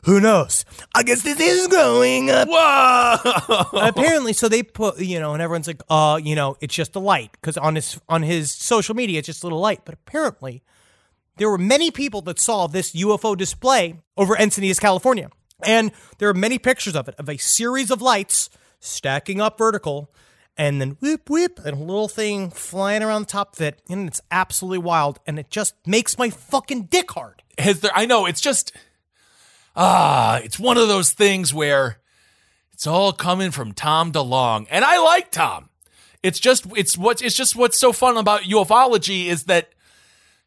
Who 0.08 0.22
knows? 0.22 0.64
I 0.96 1.04
guess 1.04 1.22
this 1.22 1.38
is 1.38 1.68
going 1.68 2.32
up. 2.32 2.48
Whoa! 2.50 3.66
apparently, 3.74 4.32
so 4.32 4.48
they 4.48 4.64
put, 4.64 5.00
you 5.00 5.20
know, 5.20 5.34
and 5.34 5.42
everyone's 5.42 5.68
like, 5.68 5.82
uh, 5.90 6.18
you 6.24 6.34
know, 6.34 6.56
it's 6.62 6.74
just 6.74 6.96
a 6.96 7.00
light 7.00 7.32
because 7.34 7.58
on 7.58 7.76
his 7.76 8.00
on 8.08 8.24
his 8.24 8.50
social 8.50 8.96
media, 8.96 9.20
it's 9.20 9.26
just 9.26 9.44
a 9.44 9.46
little 9.46 9.60
light. 9.60 9.82
But 9.84 9.96
apparently, 9.96 10.64
there 11.36 11.50
were 11.50 11.58
many 11.58 11.92
people 11.92 12.22
that 12.22 12.40
saw 12.40 12.68
this 12.68 12.94
UFO 12.94 13.36
display 13.36 14.00
over 14.16 14.34
Encinitas, 14.38 14.80
California, 14.80 15.30
and 15.62 15.92
there 16.20 16.30
are 16.30 16.34
many 16.34 16.58
pictures 16.58 16.96
of 16.96 17.10
it 17.10 17.16
of 17.18 17.28
a 17.28 17.36
series 17.36 17.92
of 17.92 18.02
lights 18.02 18.50
stacking 18.80 19.42
up 19.42 19.58
vertical, 19.58 20.10
and 20.56 20.80
then 20.80 20.92
whoop 21.02 21.30
whoop, 21.30 21.60
and 21.66 21.76
a 21.76 21.84
little 21.84 22.08
thing 22.08 22.50
flying 22.50 23.04
around 23.04 23.24
the 23.24 23.32
top 23.34 23.58
of 23.58 23.62
it, 23.62 23.82
and 23.90 24.08
it's 24.08 24.22
absolutely 24.32 24.78
wild, 24.78 25.20
and 25.28 25.38
it 25.38 25.50
just 25.50 25.76
makes 25.86 26.18
my 26.18 26.30
fucking 26.30 26.84
dick 26.84 27.12
hard. 27.12 27.44
Has 27.58 27.82
there? 27.82 27.92
I 27.94 28.06
know 28.06 28.26
it's 28.26 28.40
just 28.40 28.72
ah, 29.78 30.40
it's 30.44 30.60
one 30.60 30.78
of 30.78 30.88
those 30.90 31.12
things 31.12 31.54
where 31.54 32.00
it's 32.74 32.86
all 32.88 33.14
coming 33.14 33.52
from 33.52 33.72
Tom 33.72 34.12
DeLonge, 34.12 34.68
and 34.70 34.84
I 34.84 34.98
like 35.00 35.32
Tom. 35.32 35.70
It's 36.24 36.40
just 36.40 36.66
it's 36.76 36.98
what 36.98 37.22
it's 37.22 37.36
just 37.36 37.56
what's 37.56 37.80
so 37.80 37.94
fun 37.94 38.18
about 38.18 38.42
ufology 38.42 39.28
is 39.28 39.44
that 39.46 39.70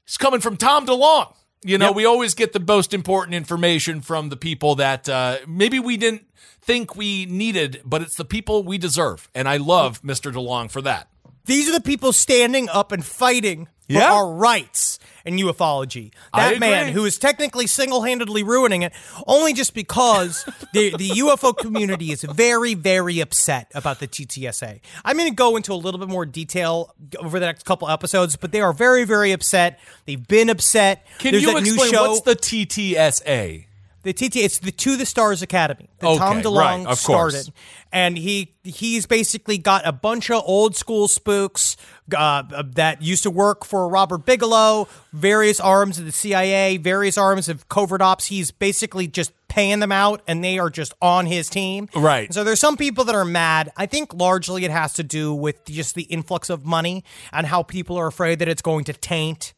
it's 0.04 0.18
coming 0.18 0.40
from 0.40 0.56
Tom 0.56 0.86
DeLonge. 0.86 1.34
You 1.62 1.76
know, 1.78 1.88
Yep. 1.88 1.94
we 1.96 2.04
always 2.06 2.34
get 2.34 2.52
the 2.54 2.60
most 2.60 2.92
important 2.94 3.34
information 3.34 4.00
from 4.00 4.30
the 4.30 4.36
people 4.36 4.74
that 4.76 5.08
uh, 5.08 5.38
maybe 5.46 5.78
we 5.78 5.96
didn't 5.98 6.24
think 6.62 6.96
we 6.96 7.26
needed, 7.26 7.82
but 7.84 8.00
it's 8.02 8.16
the 8.16 8.24
people 8.24 8.62
we 8.64 8.78
deserve, 8.78 9.28
and 9.34 9.46
I 9.48 9.58
love 9.58 10.00
Mr. 10.02 10.32
DeLonge 10.32 10.70
for 10.70 10.82
that. 10.82 11.08
These 11.44 11.68
are 11.68 11.72
the 11.72 11.80
people 11.82 12.12
standing 12.12 12.68
up 12.68 12.92
and 12.92 13.04
fighting 13.04 13.68
for 13.90 13.98
Yeah. 13.98 14.12
our 14.12 14.32
rights 14.32 14.98
in 15.24 15.36
ufology. 15.36 16.12
That 16.34 16.58
man 16.58 16.92
who 16.92 17.04
is 17.04 17.18
technically 17.18 17.66
single-handedly 17.66 18.42
ruining 18.42 18.82
it, 18.82 18.92
only 19.26 19.52
just 19.52 19.74
because 19.74 20.44
the 20.72 20.94
the 20.96 21.10
UFO 21.10 21.56
community 21.56 22.10
is 22.12 22.22
very, 22.22 22.74
very 22.74 23.20
upset 23.20 23.70
about 23.74 24.00
the 24.00 24.08
TTSA. 24.08 24.80
I'm 25.04 25.16
going 25.16 25.28
to 25.28 25.34
go 25.34 25.56
into 25.56 25.72
a 25.72 25.74
little 25.74 26.00
bit 26.00 26.08
more 26.08 26.24
detail 26.24 26.94
over 27.18 27.38
the 27.38 27.46
next 27.46 27.64
couple 27.64 27.88
episodes, 27.88 28.36
but 28.36 28.52
they 28.52 28.60
are 28.60 28.72
very, 28.72 29.04
very 29.04 29.32
upset. 29.32 29.78
They've 30.06 30.26
been 30.26 30.48
upset. 30.48 31.06
Can 31.18 31.32
There's 31.32 31.42
you 31.42 31.56
explain 31.58 31.92
show, 31.92 32.08
what's 32.10 32.22
the 32.22 32.36
TTSA? 32.36 33.66
the 34.02 34.14
TT, 34.14 34.36
it's 34.36 34.58
the 34.60 34.72
To 34.72 34.96
the 34.96 35.04
Stars 35.04 35.42
Academy 35.42 35.90
that 35.98 36.06
Okay, 36.06 36.18
Tom 36.18 36.40
DeLonge 36.40 36.56
right, 36.56 36.86
of 36.86 37.02
course. 37.04 37.34
started, 37.34 37.52
and 37.92 38.16
he 38.16 38.54
he's 38.64 39.04
basically 39.04 39.58
got 39.58 39.86
a 39.86 39.92
bunch 39.92 40.30
of 40.30 40.42
old 40.46 40.74
school 40.74 41.06
spooks 41.06 41.76
uh, 42.14 42.62
that 42.74 43.02
used 43.02 43.22
to 43.24 43.30
work 43.30 43.64
for 43.64 43.88
Robert 43.88 44.24
Bigelow, 44.24 44.88
various 45.12 45.60
arms 45.60 45.98
of 45.98 46.04
the 46.04 46.12
CIA, 46.12 46.76
various 46.76 47.16
arms 47.18 47.48
of 47.48 47.68
covert 47.68 48.02
ops. 48.02 48.26
He's 48.26 48.50
basically 48.50 49.06
just 49.06 49.32
paying 49.48 49.80
them 49.80 49.92
out, 49.92 50.22
and 50.26 50.42
they 50.42 50.58
are 50.58 50.70
just 50.70 50.94
on 51.02 51.26
his 51.26 51.50
team. 51.50 51.88
Right. 51.94 52.26
And 52.26 52.34
so 52.34 52.44
there's 52.44 52.60
some 52.60 52.76
people 52.76 53.04
that 53.04 53.14
are 53.14 53.24
mad. 53.24 53.72
I 53.76 53.86
think 53.86 54.14
largely 54.14 54.64
it 54.64 54.70
has 54.70 54.94
to 54.94 55.02
do 55.02 55.34
with 55.34 55.64
just 55.66 55.94
the 55.94 56.02
influx 56.04 56.48
of 56.50 56.64
money 56.64 57.04
and 57.32 57.46
how 57.46 57.62
people 57.62 57.96
are 57.96 58.06
afraid 58.06 58.38
that 58.38 58.48
it's 58.48 58.62
going 58.62 58.84
to 58.84 58.92
taint 58.92 59.52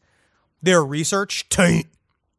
their 0.61 0.83
research. 0.83 1.47
Taint 1.49 1.87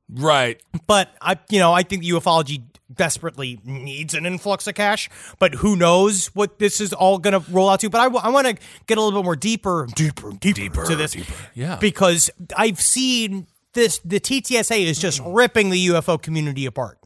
Right. 0.09 0.62
but 0.86 1.14
I, 1.20 1.38
you 1.50 1.59
know, 1.59 1.72
I 1.72 1.82
think 1.82 2.05
ufology 2.05 2.62
desperately 2.92 3.59
needs 3.64 4.14
an 4.14 4.26
influx 4.26 4.66
of 4.66 4.74
cash. 4.74 5.09
But 5.38 5.55
who 5.57 5.76
knows 5.76 6.26
what 6.28 6.59
this 6.59 6.80
is 6.80 6.92
all 6.92 7.18
going 7.18 7.40
to 7.40 7.50
roll 7.50 7.68
out 7.68 7.80
to? 7.80 7.90
But 7.90 8.00
I, 8.00 8.28
want 8.28 8.46
to 8.46 8.57
get 8.86 8.98
a 8.98 9.00
little 9.00 9.20
bit 9.20 9.24
more 9.24 9.36
deeper, 9.36 9.86
deeper, 9.94 10.32
deeper, 10.32 10.84
to 10.84 10.96
this, 10.96 11.16
Yeah. 11.55 11.76
because 11.76 12.30
I've 12.57 12.80
seen 12.80 13.46
this. 13.72 13.98
The 14.05 14.20
TTSA 14.20 14.84
is 14.84 14.98
just 14.98 15.20
hmm. 15.20 15.32
ripping 15.32 15.70
the 15.70 15.86
UFO 15.88 16.20
community 16.20 16.66
apart. 16.66 16.98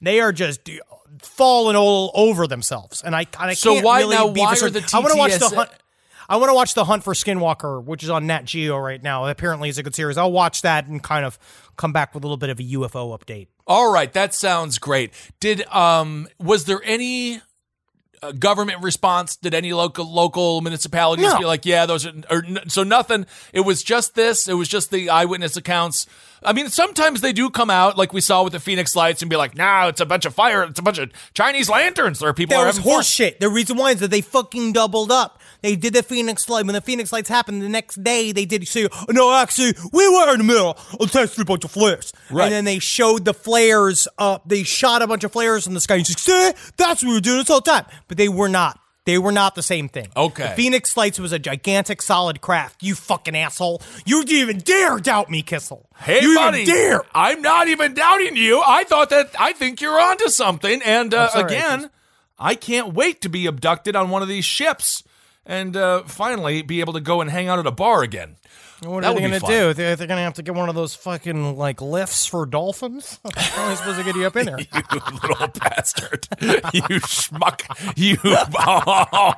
They 0.00 0.20
are 0.20 0.32
just 0.32 0.68
falling 1.22 1.76
all 1.76 2.10
over 2.14 2.46
themselves, 2.46 3.02
and 3.02 3.14
I, 3.16 3.20
and 3.20 3.50
I 3.50 3.54
So 3.54 3.74
can't 3.74 3.84
why- 3.84 4.00
really 4.00 4.16
now 4.16 4.28
be 4.28 4.40
why 4.40 4.48
are 4.48 4.70
the 4.70 4.82
certain. 4.82 4.84
I 4.92 4.98
want 5.00 5.12
to 5.12 5.18
watch 5.18 5.32
the 5.32 5.46
TTSA 5.46 5.54
hunt. 5.54 5.70
I 6.28 6.36
want 6.36 6.50
to 6.50 6.54
watch 6.54 6.74
the 6.74 6.84
Hunt 6.84 7.04
for 7.04 7.12
Skinwalker, 7.14 7.82
which 7.82 8.02
is 8.02 8.10
on 8.10 8.26
Nat 8.26 8.44
Geo 8.44 8.76
right 8.78 9.02
now. 9.02 9.26
Apparently, 9.26 9.68
is 9.68 9.78
a 9.78 9.82
good 9.82 9.94
series. 9.94 10.16
I'll 10.16 10.32
watch 10.32 10.62
that 10.62 10.86
and 10.86 11.02
kind 11.02 11.24
of 11.24 11.38
come 11.76 11.92
back 11.92 12.14
with 12.14 12.24
a 12.24 12.26
little 12.26 12.36
bit 12.36 12.50
of 12.50 12.58
a 12.58 12.62
UFO 12.62 13.16
update. 13.18 13.48
All 13.66 13.92
right, 13.92 14.12
that 14.12 14.34
sounds 14.34 14.78
great. 14.78 15.12
Did 15.40 15.66
um 15.68 16.28
was 16.38 16.64
there 16.64 16.80
any 16.84 17.40
uh, 18.22 18.32
government 18.32 18.82
response? 18.82 19.36
Did 19.36 19.54
any 19.54 19.72
local 19.72 20.10
local 20.10 20.60
municipalities 20.62 21.26
No. 21.26 21.38
be 21.38 21.44
like, 21.44 21.66
yeah, 21.66 21.86
those 21.86 22.06
are 22.06 22.12
or, 22.30 22.42
so 22.68 22.82
nothing? 22.82 23.26
It 23.52 23.60
was 23.60 23.82
just 23.82 24.14
this. 24.14 24.48
It 24.48 24.54
was 24.54 24.68
just 24.68 24.90
the 24.90 25.10
eyewitness 25.10 25.56
accounts. 25.56 26.06
I 26.42 26.52
mean, 26.52 26.68
sometimes 26.68 27.20
they 27.20 27.32
do 27.32 27.50
come 27.50 27.70
out 27.70 27.96
like 27.96 28.12
we 28.12 28.20
saw 28.20 28.42
with 28.42 28.52
the 28.52 28.60
Phoenix 28.60 28.94
Lights 28.94 29.22
and 29.22 29.30
be 29.30 29.36
like, 29.36 29.56
"No, 29.56 29.88
it's 29.88 30.00
a 30.00 30.06
bunch 30.06 30.24
of 30.24 30.34
fire. 30.34 30.64
It's 30.64 30.78
a 30.78 30.82
bunch 30.82 30.98
of 30.98 31.10
Chinese 31.34 31.68
lanterns." 31.68 32.18
There 32.18 32.28
are 32.28 32.34
people 32.34 32.56
That 32.56 32.66
was 32.66 32.78
horse 32.78 33.08
shit. 33.08 33.40
The 33.40 33.48
reason 33.48 33.76
why 33.76 33.92
is 33.92 34.00
that 34.00 34.10
they 34.10 34.20
fucking 34.20 34.72
doubled 34.72 35.10
up. 35.10 35.40
They 35.62 35.76
did 35.76 35.94
the 35.94 36.02
Phoenix 36.02 36.48
Light. 36.48 36.66
When 36.66 36.74
the 36.74 36.80
Phoenix 36.80 37.12
Lights 37.12 37.28
happened, 37.28 37.62
the 37.62 37.68
next 37.68 38.02
day 38.02 38.32
they 38.32 38.44
did 38.44 38.66
say, 38.68 38.88
no, 39.08 39.32
actually, 39.32 39.74
we 39.92 40.08
were 40.08 40.32
in 40.32 40.38
the 40.38 40.44
middle 40.44 40.78
of 41.00 41.10
testing 41.10 41.42
a 41.42 41.44
bunch 41.44 41.64
of 41.64 41.70
flares. 41.70 42.12
Right. 42.30 42.44
And 42.44 42.52
then 42.52 42.64
they 42.64 42.78
showed 42.78 43.24
the 43.24 43.34
flares 43.34 44.06
up. 44.18 44.48
They 44.48 44.62
shot 44.62 45.02
a 45.02 45.06
bunch 45.06 45.24
of 45.24 45.32
flares 45.32 45.66
in 45.66 45.74
the 45.74 45.80
sky. 45.80 45.96
And 45.96 46.06
said, 46.06 46.18
see, 46.18 46.52
that's 46.76 47.02
what 47.02 47.08
we 47.08 47.14
were 47.14 47.20
doing 47.20 47.38
this 47.38 47.48
whole 47.48 47.60
time. 47.60 47.86
But 48.08 48.16
they 48.16 48.28
were 48.28 48.48
not. 48.48 48.78
They 49.06 49.18
were 49.18 49.32
not 49.32 49.54
the 49.54 49.62
same 49.62 49.88
thing. 49.88 50.08
Okay. 50.16 50.48
The 50.48 50.54
Phoenix 50.54 50.96
Lights 50.96 51.20
was 51.20 51.30
a 51.30 51.38
gigantic 51.38 52.02
solid 52.02 52.40
craft. 52.40 52.82
You 52.82 52.96
fucking 52.96 53.36
asshole. 53.36 53.80
You 54.04 54.24
didn't 54.24 54.40
even 54.40 54.58
dare 54.58 54.98
doubt 54.98 55.30
me, 55.30 55.42
Kissel. 55.42 55.88
Hey, 55.96 56.20
you 56.20 56.34
buddy, 56.34 56.64
dare. 56.66 57.02
I'm 57.14 57.40
not 57.40 57.68
even 57.68 57.94
doubting 57.94 58.36
you. 58.36 58.60
I 58.66 58.82
thought 58.82 59.10
that 59.10 59.30
I 59.38 59.52
think 59.52 59.80
you're 59.80 59.98
onto 59.98 60.28
something. 60.28 60.82
And 60.84 61.14
uh, 61.14 61.28
sorry, 61.28 61.44
again, 61.44 61.90
I 62.36 62.56
can't 62.56 62.94
wait 62.94 63.20
to 63.22 63.28
be 63.28 63.46
abducted 63.46 63.94
on 63.94 64.10
one 64.10 64.22
of 64.22 64.28
these 64.28 64.44
ships 64.44 65.04
and 65.46 65.76
uh, 65.76 66.02
finally 66.02 66.62
be 66.62 66.80
able 66.80 66.92
to 66.94 67.00
go 67.00 67.20
and 67.20 67.30
hang 67.30 67.46
out 67.46 67.60
at 67.60 67.66
a 67.66 67.70
bar 67.70 68.02
again. 68.02 68.36
What 68.80 69.02
That 69.02 69.12
are 69.12 69.14
they 69.14 69.20
going 69.20 69.32
to 69.32 69.46
do? 69.46 69.72
They're, 69.72 69.96
they're 69.96 70.06
going 70.06 70.18
to 70.18 70.22
have 70.24 70.34
to 70.34 70.42
get 70.42 70.54
one 70.54 70.68
of 70.68 70.74
those 70.74 70.94
fucking 70.94 71.56
like 71.56 71.80
lifts 71.80 72.26
for 72.26 72.44
dolphins. 72.44 73.18
How 73.34 73.64
am 73.64 73.70
I 73.72 73.74
supposed 73.74 73.98
to 73.98 74.04
get 74.04 74.14
you 74.16 74.26
up 74.26 74.36
in 74.36 74.46
there? 74.46 74.58
You 74.92 75.00
little 75.28 75.48
bastard. 75.48 76.26
You 76.40 77.00
schmuck. 77.00 77.62
You. 77.96 78.16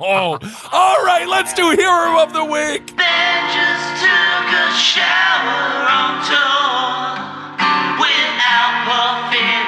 Oh. 0.01 0.37
All 0.71 1.05
right, 1.05 1.27
let's 1.27 1.53
do 1.53 1.69
Hero 1.71 2.19
of 2.21 2.33
the 2.33 2.43
Week. 2.43 2.85
Ben 2.95 3.41
just 3.53 4.01
took 4.01 4.47
a 4.53 4.67
shower 4.75 5.87
on 5.89 6.23
tour 6.27 6.99
without 7.99 8.73
puffing 8.85 9.58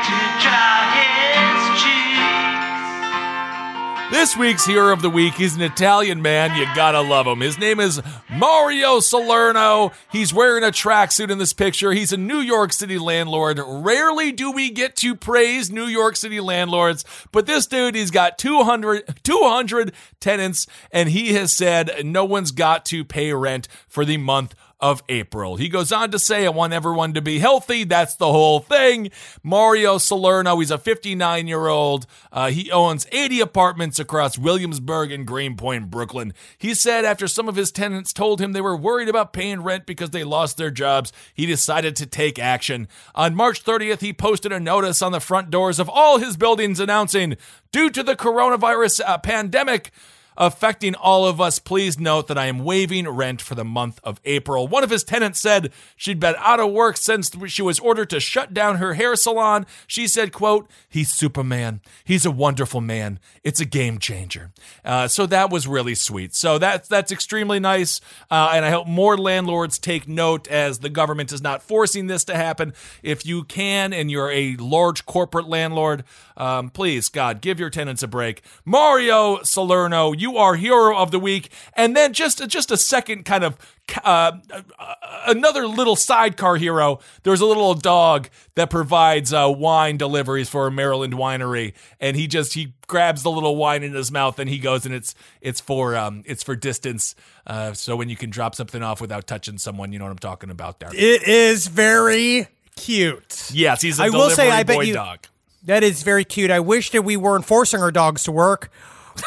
This 4.12 4.36
week's 4.36 4.66
hero 4.66 4.92
of 4.92 5.02
the 5.02 5.10
week 5.10 5.40
is 5.40 5.56
an 5.56 5.62
Italian 5.62 6.22
man. 6.22 6.58
You 6.58 6.66
gotta 6.76 7.00
love 7.00 7.26
him. 7.26 7.40
His 7.40 7.58
name 7.58 7.80
is 7.80 8.02
Mario 8.30 9.00
Salerno. 9.00 9.94
He's 10.12 10.34
wearing 10.34 10.66
a 10.66 10.68
tracksuit 10.68 11.32
in 11.32 11.38
this 11.38 11.54
picture. 11.54 11.94
He's 11.94 12.12
a 12.12 12.18
New 12.18 12.40
York 12.40 12.74
City 12.74 13.00
landlord. 13.00 13.62
Rarely 13.66 14.34
do 14.34 14.52
we 14.52 14.70
get 14.70 14.98
to 14.98 15.16
praise 15.16 15.72
New 15.72 15.86
York 15.86 16.18
City 16.18 16.42
landlords, 16.42 17.06
but 17.32 17.46
this 17.46 17.66
dude, 17.68 17.96
he's 17.96 18.12
got 18.12 18.38
200, 18.38 19.24
200 19.24 19.94
tenants, 20.20 20.68
and 20.92 21.08
he 21.08 21.34
has 21.36 21.54
said 21.54 21.90
no 22.04 22.26
one's 22.26 22.52
got 22.52 22.84
to 22.88 23.06
pay 23.06 23.32
rent 23.32 23.70
for 23.88 24.04
the 24.04 24.18
month 24.18 24.56
of 24.82 25.04
April. 25.08 25.58
He 25.58 25.70
goes 25.70 25.92
on 25.92 26.12
to 26.12 26.20
say, 26.20 26.46
I 26.46 26.50
want 26.50 26.74
everyone 26.74 27.14
to 27.14 27.22
be 27.22 27.40
healthy. 27.40 27.84
That's 27.84 28.16
the 28.16 28.32
whole 28.32 28.60
thing. 28.60 29.12
Mario 29.44 30.00
Salerno, 30.00 30.58
he's 30.60 30.72
a 30.72 30.78
59 30.78 31.48
year 31.48 31.68
old. 31.68 32.08
Uh, 32.32 32.50
he 32.50 32.72
owns 32.72 33.06
80 33.12 33.42
apartments 33.42 34.00
across 34.00 34.38
Williamsburg 34.38 35.12
and 35.12 35.28
Greenpoint, 35.28 35.92
Brooklyn. 35.92 36.34
He 36.58 36.74
said 36.74 37.06
after 37.06 37.28
some 37.28 37.48
of 37.48 37.56
his 37.56 37.72
tenants 37.72 38.12
told 38.12 38.42
him 38.42 38.54
they 38.54 38.62
were 38.62 38.76
worried 38.76 39.10
about 39.10 39.34
paying 39.34 39.62
rent 39.62 39.86
because 39.86 40.10
they 40.10 40.24
lost 40.24 40.58
their 40.58 40.72
jobs, 40.72 41.14
he 41.34 41.46
decided 41.46 41.96
to 41.98 42.06
take 42.06 42.40
action. 42.40 42.88
On 43.14 43.36
March 43.36 43.64
30th, 43.64 44.02
he 44.02 44.14
posted 44.14 44.52
a 44.52 44.60
notice 44.60 45.02
on 45.02 45.12
the 45.12 45.20
front 45.20 45.52
doors 45.52 45.80
of 45.80 45.90
all 45.90 46.18
his 46.18 46.38
buildings 46.38 46.80
announcing, 46.80 47.38
due 47.72 47.90
to 47.90 48.04
the 48.04 48.16
coronavirus 48.16 49.02
uh, 49.06 49.18
pandemic, 49.18 49.92
affecting 50.38 50.96
all 50.96 51.26
of 51.26 51.40
us. 51.40 51.60
Please 51.60 52.00
note 52.00 52.28
that 52.28 52.38
I 52.38 52.46
am 52.46 52.60
waiving 52.60 53.08
rent 53.08 53.42
for 53.42 53.56
the 53.56 53.64
month 53.64 54.00
of 54.04 54.20
April. 54.26 54.68
One 54.68 54.84
of 54.84 54.90
his 54.90 55.04
tenants 55.04 55.40
said 55.40 55.72
she'd 55.96 56.20
been 56.20 56.36
out 56.38 56.60
of 56.60 56.72
work 56.72 56.98
since 56.98 57.32
she 57.48 57.62
was 57.62 57.80
ordered 57.80 58.10
to 58.12 58.20
shut 58.20 58.54
down 58.54 58.78
her 58.78 58.94
hair 58.94 59.16
salon. 59.16 59.66
She 59.88 60.08
said, 60.08 60.32
quote, 60.32 60.70
he's 60.90 61.12
Superman. 61.12 61.82
He's 62.04 62.26
a 62.26 62.32
wonderful 62.32 62.82
man. 62.82 63.20
It's 63.44 63.60
a 63.60 63.66
game 63.66 64.00
changer. 64.00 64.52
Uh, 64.84 65.08
so 65.08 65.26
that 65.28 65.50
was 65.50 65.68
really 65.68 65.96
sweet. 65.96 66.34
So 66.34 66.58
that's, 66.58 66.88
that's 66.88 67.12
extremely 67.12 67.60
nice. 67.60 68.02
Uh, 68.30 68.52
and 68.54 68.66
I 68.66 68.70
hope 68.70 68.88
more 68.88 69.18
landlords 69.18 69.80
take 69.80 70.08
note 70.08 70.48
as 70.48 70.80
the 70.80 70.90
government 70.90 71.32
is 71.32 71.42
not 71.42 71.62
forcing 71.62 72.08
this 72.08 72.24
to 72.26 72.36
happen. 72.36 72.74
If 73.04 73.26
you 73.26 73.44
can 73.44 73.94
and 73.94 74.10
you're 74.10 74.32
a 74.32 74.56
large 74.56 75.06
corporate 75.06 75.48
landlord, 75.48 76.04
um, 76.38 76.70
please, 76.70 77.10
God, 77.10 77.42
give 77.42 77.60
your 77.60 77.70
tenants 77.70 78.04
a 78.04 78.08
break. 78.08 78.42
Mario 78.66 79.44
Salerno, 79.44 80.14
you 80.22 80.38
are 80.38 80.56
hero 80.56 80.96
of 80.96 81.12
the 81.12 81.20
week. 81.20 81.52
And 81.74 81.96
then 81.98 82.14
just 82.14 82.48
just 82.48 82.72
a 82.72 82.78
second 82.78 83.26
kind 83.26 83.44
of 83.44 83.58
uh, 84.04 84.32
uh, 84.50 84.94
another 85.28 85.68
little 85.68 85.96
sidecar 85.96 86.56
hero. 86.56 87.00
There's 87.24 87.42
a 87.42 87.46
little 87.46 87.74
dog 87.74 88.30
that 88.56 88.70
provides 88.70 89.34
uh, 89.34 89.52
wine 89.54 89.98
deliveries 89.98 90.48
for 90.48 90.68
a 90.68 90.72
Maryland 90.72 91.14
winery, 91.14 91.74
and 92.00 92.16
he 92.16 92.28
just 92.28 92.54
he 92.54 92.74
grabs 92.88 93.24
the 93.24 93.32
little 93.32 93.56
wine 93.56 93.84
in 93.84 93.94
his 93.94 94.12
mouth 94.12 94.38
and 94.38 94.50
he 94.50 94.60
goes 94.60 94.86
and 94.86 94.94
it's 94.94 95.16
it's 95.42 95.60
for 95.62 95.96
um 95.96 96.24
it's 96.26 96.44
for 96.44 96.56
distance. 96.56 97.16
Uh, 97.48 97.74
so 97.74 97.96
when 97.96 98.10
you 98.10 98.16
can 98.16 98.30
drop 98.30 98.54
something 98.54 98.84
off 98.84 99.02
without 99.02 99.26
touching 99.28 99.58
someone, 99.58 99.92
you 99.92 100.00
know 100.00 100.06
what 100.06 100.12
I'm 100.12 100.20
talking 100.20 100.50
about 100.50 100.80
there. 100.80 100.92
It 100.94 101.24
is 101.24 101.68
very 101.68 102.48
cute. 102.76 103.50
Yes, 103.54 103.82
he's 103.82 104.00
a 104.00 104.04
I 104.04 104.10
will 104.10 104.30
say, 104.30 104.44
delivery 104.44 104.52
I 104.52 104.64
bet 104.64 104.76
boy 104.76 104.82
you 104.84 104.94
dog. 104.94 105.20
that 105.64 105.84
is 105.84 106.04
very 106.04 106.24
cute. 106.26 106.52
I 106.52 106.60
wish 106.60 106.92
that 106.92 107.04
we 107.04 107.18
weren't 107.18 107.46
forcing 107.46 107.82
our 107.82 107.92
dogs 107.92 108.24
to 108.24 108.32
work, 108.32 108.70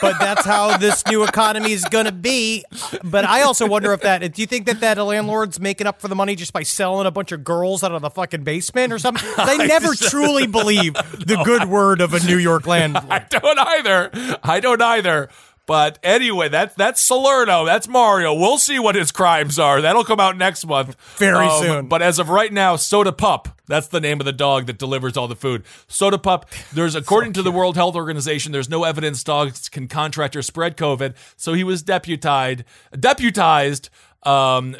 but 0.00 0.18
that's 0.18 0.44
how 0.44 0.76
this 0.76 1.04
new 1.06 1.24
economy 1.24 1.72
is 1.72 1.84
going 1.84 2.06
to 2.06 2.12
be. 2.12 2.64
But 3.02 3.24
I 3.24 3.42
also 3.42 3.66
wonder 3.66 3.92
if 3.92 4.02
that. 4.02 4.20
Do 4.32 4.42
you 4.42 4.46
think 4.46 4.66
that 4.66 4.80
that 4.80 4.98
landlord's 4.98 5.60
making 5.60 5.86
up 5.86 6.00
for 6.00 6.08
the 6.08 6.14
money 6.14 6.36
just 6.36 6.52
by 6.52 6.62
selling 6.62 7.06
a 7.06 7.10
bunch 7.10 7.32
of 7.32 7.44
girls 7.44 7.82
out 7.82 7.92
of 7.92 8.02
the 8.02 8.10
fucking 8.10 8.44
basement 8.44 8.92
or 8.92 8.98
something? 8.98 9.24
They 9.44 9.58
never 9.58 9.94
truly 9.94 10.46
believe 10.46 10.94
the 10.94 11.40
good 11.44 11.68
word 11.68 12.00
of 12.00 12.14
a 12.14 12.20
New 12.24 12.38
York 12.38 12.66
landlord. 12.74 13.06
I 13.10 13.18
don't 13.28 13.58
either. 13.58 14.10
I 14.42 14.60
don't 14.60 14.80
either. 14.82 15.28
But 15.66 15.98
anyway, 16.02 16.48
that's 16.48 16.74
that's 16.74 17.00
Salerno. 17.00 17.64
That's 17.64 17.88
Mario. 17.88 18.34
We'll 18.34 18.58
see 18.58 18.78
what 18.78 18.94
his 18.94 19.10
crimes 19.10 19.58
are. 19.58 19.80
That'll 19.80 20.04
come 20.04 20.20
out 20.20 20.36
next 20.36 20.66
month. 20.66 20.90
Um, 20.90 20.94
Very 21.16 21.48
soon. 21.60 21.88
But 21.88 22.02
as 22.02 22.18
of 22.18 22.28
right 22.28 22.52
now, 22.52 22.76
Soda 22.76 23.12
Pup. 23.12 23.48
That's 23.66 23.88
the 23.88 24.00
name 24.00 24.20
of 24.20 24.26
the 24.26 24.32
dog 24.32 24.66
that 24.66 24.76
delivers 24.76 25.16
all 25.16 25.26
the 25.26 25.36
food. 25.36 25.64
Soda 25.88 26.18
Pup. 26.18 26.50
There's 26.74 26.94
according 26.94 27.32
to 27.34 27.42
the 27.42 27.50
World 27.50 27.76
Health 27.76 27.96
Organization, 27.96 28.52
there's 28.52 28.68
no 28.68 28.84
evidence 28.84 29.24
dogs 29.24 29.70
can 29.70 29.88
contract 29.88 30.36
or 30.36 30.42
spread 30.42 30.76
COVID. 30.76 31.14
So 31.36 31.54
he 31.54 31.64
was 31.64 31.82
deputized 31.82 32.64
deputized 32.98 33.88
um, 34.24 34.76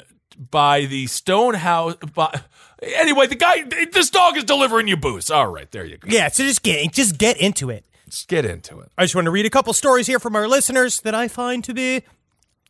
by 0.51 0.85
the 0.85 1.07
Stonehouse. 1.07 1.97
By, 2.15 2.41
anyway, 2.83 3.27
the 3.27 3.37
guy. 3.37 3.65
This 3.93 4.11
dog 4.11 4.37
is 4.37 4.45
delivering 4.45 4.89
you 4.89 4.97
booze. 4.97 5.31
All 5.31 5.49
right, 5.49 5.71
there 5.71 5.85
you 5.85 5.97
go. 5.97 6.09
Yeah, 6.11 6.29
so 6.29 6.43
just 6.45 6.63
get 6.63 6.93
just 6.93 7.17
get 7.17 7.39
into 7.39 7.71
it. 7.71 7.87
Let's 8.15 8.27
get 8.27 8.45
into 8.45 8.79
it. 8.79 8.93
I 8.97 9.03
just 9.03 9.17
want 9.17 9.25
to 9.25 9.33
read 9.33 9.45
a 9.45 9.51
couple 9.51 9.73
stories 9.73 10.07
here 10.07 10.21
from 10.21 10.37
our 10.37 10.47
listeners 10.47 11.01
that 11.01 11.17
I 11.17 11.27
find 11.27 11.65
to 11.65 11.75
be 11.75 12.05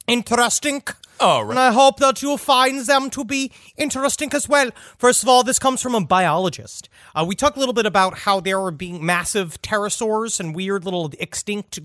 interesting. 0.06 0.82
All 1.24 1.42
right. 1.42 1.52
And 1.52 1.58
I 1.58 1.72
hope 1.72 2.00
that 2.00 2.20
you'll 2.20 2.36
find 2.36 2.80
them 2.80 3.08
to 3.08 3.24
be 3.24 3.50
interesting 3.78 4.28
as 4.34 4.46
well. 4.46 4.70
First 4.98 5.22
of 5.22 5.28
all, 5.28 5.42
this 5.42 5.58
comes 5.58 5.80
from 5.80 5.94
a 5.94 6.04
biologist. 6.04 6.90
Uh, 7.14 7.24
we 7.26 7.34
talked 7.34 7.56
a 7.56 7.60
little 7.60 7.72
bit 7.72 7.86
about 7.86 8.18
how 8.18 8.40
there 8.40 8.60
are 8.60 8.70
being 8.70 9.04
massive 9.04 9.60
pterosaurs 9.62 10.38
and 10.38 10.54
weird 10.54 10.84
little 10.84 11.10
extinct 11.18 11.80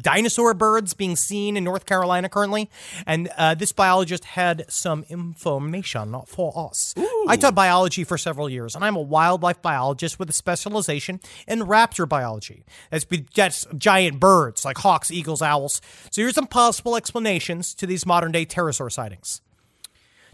dinosaur 0.00 0.54
birds 0.54 0.94
being 0.94 1.16
seen 1.16 1.56
in 1.56 1.64
North 1.64 1.86
Carolina 1.86 2.28
currently. 2.28 2.70
And 3.04 3.28
uh, 3.36 3.56
this 3.56 3.72
biologist 3.72 4.24
had 4.24 4.64
some 4.68 5.04
information 5.08 6.14
for 6.26 6.52
us. 6.56 6.94
I 7.26 7.36
taught 7.36 7.56
biology 7.56 8.04
for 8.04 8.16
several 8.16 8.48
years, 8.48 8.76
and 8.76 8.84
I'm 8.84 8.94
a 8.94 9.02
wildlife 9.02 9.60
biologist 9.60 10.20
with 10.20 10.30
a 10.30 10.32
specialization 10.32 11.18
in 11.48 11.62
raptor 11.62 12.08
biology. 12.08 12.64
That's, 12.90 13.06
that's 13.34 13.66
giant 13.76 14.20
birds 14.20 14.64
like 14.64 14.78
hawks, 14.78 15.10
eagles, 15.10 15.42
owls. 15.42 15.80
So 16.12 16.22
here's 16.22 16.36
some 16.36 16.46
possible 16.46 16.94
explanations 16.94 17.74
to 17.74 17.84
these 17.84 18.06
modern 18.06 18.30
day 18.30 18.44
pterosaur 18.68 18.92
sightings. 18.92 19.40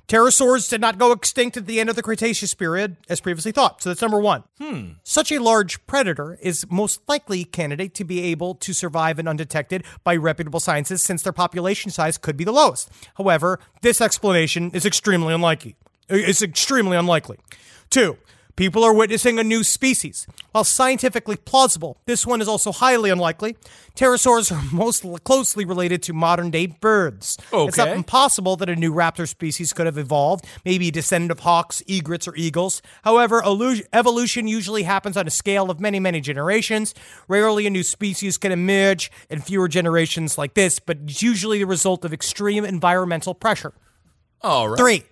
Pterosaurs 0.07 0.69
did 0.69 0.83
not 0.83 0.99
go 0.99 1.13
extinct 1.13 1.57
at 1.57 1.67
the 1.67 1.81
end 1.81 1.89
of 1.89 1.97
the 1.97 2.03
Cretaceous 2.03 2.53
period, 2.53 2.99
as 3.09 3.23
previously 3.23 3.53
thought. 3.53 3.83
So 3.83 3.89
that's 3.89 4.03
number 4.03 4.21
one. 4.21 4.45
Hmm. 4.59 4.93
Such 5.03 5.33
a 5.33 5.39
large 5.39 5.85
predator 5.87 6.39
is 6.43 6.67
most 6.71 7.01
likely 7.09 7.45
candidate 7.45 7.95
to 7.95 8.05
be 8.05 8.21
able 8.25 8.55
to 8.57 8.75
survive 8.75 9.19
and 9.19 9.27
undetected 9.27 9.83
by 10.05 10.17
reputable 10.17 10.61
sciences 10.61 11.03
since 11.03 11.23
their 11.23 11.33
population 11.33 11.91
size 11.91 12.19
could 12.19 12.37
be 12.37 12.45
the 12.45 12.53
lowest. 12.53 12.91
However, 13.15 13.61
this 13.81 14.03
explanation 14.03 14.71
is 14.75 14.85
extremely 14.85 15.33
unlikely. 15.33 15.77
It's 16.11 16.43
extremely 16.43 16.99
unlikely. 16.99 17.39
Two, 17.89 18.19
people 18.57 18.85
are 18.85 18.95
witnessing 18.95 19.39
a 19.39 19.45
new 19.45 19.65
species. 19.65 20.27
While 20.53 20.65
scientifically 20.65 21.37
plausible, 21.37 21.99
this 22.07 22.27
one 22.27 22.41
is 22.41 22.49
also 22.49 22.73
highly 22.73 23.11
unlikely. 23.11 23.57
Pterosaurs 23.97 24.53
are 24.53 24.63
most 24.75 25.05
closely 25.25 25.65
related 25.65 26.03
to 26.05 26.13
modern 26.13 26.51
day 26.51 26.67
birds. 26.67 27.39
It's 27.69 27.77
not 27.77 27.89
impossible 27.97 28.57
that 28.57 28.69
a 28.69 28.77
new 28.77 28.93
raptor 28.93 29.29
species 29.29 29.73
could 29.73 29.87
have 29.87 29.99
evolved, 29.99 30.47
maybe 30.65 30.89
a 30.89 30.93
descendant 30.93 31.33
of 31.33 31.41
hawks, 31.41 31.83
egrets, 31.87 32.29
or 32.29 32.35
eagles. 32.37 32.83
However, 33.03 33.43
evolution 33.93 34.47
usually 34.47 34.85
happens 34.85 35.17
on 35.17 35.27
a 35.27 35.31
scale 35.31 35.71
of 35.71 35.81
many, 35.81 36.01
many 36.01 36.21
generations. 36.21 36.95
Rarely 37.29 37.67
a 37.67 37.71
new 37.71 37.83
species 37.83 38.39
can 38.39 38.53
emerge 38.53 39.11
in 39.31 39.41
fewer 39.41 39.69
generations 39.69 40.39
like 40.39 40.55
this, 40.55 40.79
but 40.79 40.99
it's 41.05 41.23
usually 41.23 41.59
the 41.59 41.67
result 41.67 42.05
of 42.05 42.13
extreme 42.13 42.65
environmental 42.65 43.35
pressure. 43.35 43.75
All 44.43 44.69
right. 44.69 44.79
Three, 44.79 45.05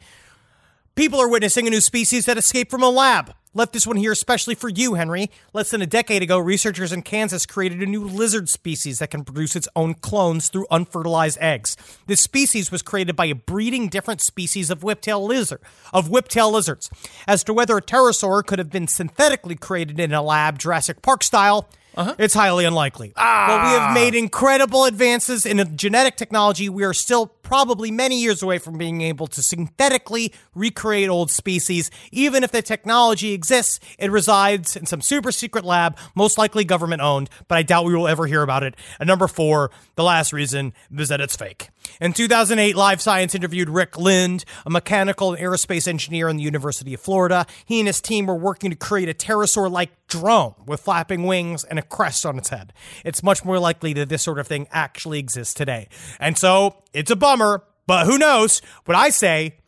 people 0.94 1.20
are 1.20 1.28
witnessing 1.28 1.66
a 1.66 1.70
new 1.70 1.80
species 1.80 2.26
that 2.26 2.38
escaped 2.38 2.70
from 2.70 2.82
a 2.82 2.90
lab. 2.90 3.34
Left 3.54 3.74
this 3.74 3.86
one 3.86 3.98
here 3.98 4.12
especially 4.12 4.54
for 4.54 4.70
you, 4.70 4.94
Henry. 4.94 5.30
Less 5.52 5.70
than 5.70 5.82
a 5.82 5.86
decade 5.86 6.22
ago, 6.22 6.38
researchers 6.38 6.90
in 6.90 7.02
Kansas 7.02 7.44
created 7.44 7.82
a 7.82 7.86
new 7.86 8.02
lizard 8.02 8.48
species 8.48 8.98
that 8.98 9.10
can 9.10 9.24
produce 9.24 9.54
its 9.54 9.68
own 9.76 9.92
clones 9.94 10.48
through 10.48 10.66
unfertilized 10.70 11.36
eggs. 11.38 11.76
This 12.06 12.22
species 12.22 12.72
was 12.72 12.80
created 12.80 13.14
by 13.14 13.30
breeding 13.34 13.88
different 13.88 14.22
species 14.22 14.70
of 14.70 14.80
whiptail 14.80 15.26
lizard 15.26 15.60
of 15.92 16.08
whiptail 16.08 16.50
lizards. 16.50 16.88
As 17.26 17.44
to 17.44 17.52
whether 17.52 17.76
a 17.76 17.82
pterosaur 17.82 18.42
could 18.44 18.58
have 18.58 18.70
been 18.70 18.88
synthetically 18.88 19.56
created 19.56 20.00
in 20.00 20.14
a 20.14 20.22
lab, 20.22 20.58
Jurassic 20.58 21.02
Park 21.02 21.22
style, 21.22 21.68
uh-huh. 21.94 22.14
it's 22.18 22.32
highly 22.34 22.64
unlikely. 22.64 23.12
But 23.14 23.64
we 23.64 23.70
have 23.70 23.90
ah. 23.90 23.92
made 23.94 24.14
incredible 24.14 24.86
advances 24.86 25.44
in 25.44 25.76
genetic 25.76 26.16
technology, 26.16 26.70
we 26.70 26.84
are 26.84 26.94
still 26.94 27.26
probably 27.42 27.90
many 27.90 28.20
years 28.20 28.42
away 28.42 28.58
from 28.58 28.78
being 28.78 29.00
able 29.02 29.26
to 29.28 29.42
synthetically 29.42 30.32
recreate 30.54 31.08
old 31.08 31.30
species. 31.30 31.90
Even 32.10 32.44
if 32.44 32.52
the 32.52 32.62
technology 32.62 33.32
exists, 33.32 33.80
it 33.98 34.10
resides 34.10 34.76
in 34.76 34.86
some 34.86 35.00
super 35.00 35.32
secret 35.32 35.64
lab, 35.64 35.96
most 36.14 36.38
likely 36.38 36.64
government 36.64 37.02
owned, 37.02 37.28
but 37.48 37.58
I 37.58 37.62
doubt 37.62 37.84
we 37.84 37.94
will 37.94 38.08
ever 38.08 38.26
hear 38.26 38.42
about 38.42 38.62
it. 38.62 38.74
And 38.98 39.06
number 39.06 39.28
four, 39.28 39.70
the 39.96 40.04
last 40.04 40.32
reason 40.32 40.72
is 40.96 41.08
that 41.08 41.20
it's 41.20 41.36
fake. 41.36 41.68
In 42.00 42.12
2008, 42.12 42.76
Live 42.76 43.00
Science 43.00 43.34
interviewed 43.34 43.68
Rick 43.68 43.98
Lind, 43.98 44.44
a 44.64 44.70
mechanical 44.70 45.32
and 45.32 45.42
aerospace 45.42 45.86
engineer 45.86 46.28
in 46.28 46.36
the 46.36 46.42
University 46.42 46.94
of 46.94 47.00
Florida. 47.00 47.46
He 47.64 47.80
and 47.80 47.86
his 47.86 48.00
team 48.00 48.26
were 48.26 48.36
working 48.36 48.70
to 48.70 48.76
create 48.76 49.08
a 49.08 49.14
pterosaur 49.14 49.70
like 49.70 49.90
drone 50.08 50.54
with 50.66 50.80
flapping 50.80 51.24
wings 51.24 51.64
and 51.64 51.78
a 51.78 51.82
crest 51.82 52.26
on 52.26 52.38
its 52.38 52.50
head. 52.50 52.72
It's 53.04 53.22
much 53.22 53.44
more 53.44 53.58
likely 53.58 53.92
that 53.94 54.08
this 54.08 54.22
sort 54.22 54.38
of 54.38 54.46
thing 54.46 54.68
actually 54.70 55.18
exists 55.18 55.54
today. 55.54 55.88
And 56.20 56.36
so 56.36 56.82
it's 56.92 57.10
a 57.10 57.16
bummer, 57.32 57.64
but 57.86 58.06
who 58.06 58.18
knows? 58.18 58.60
What 58.84 58.96
I 58.96 59.10
say 59.10 59.58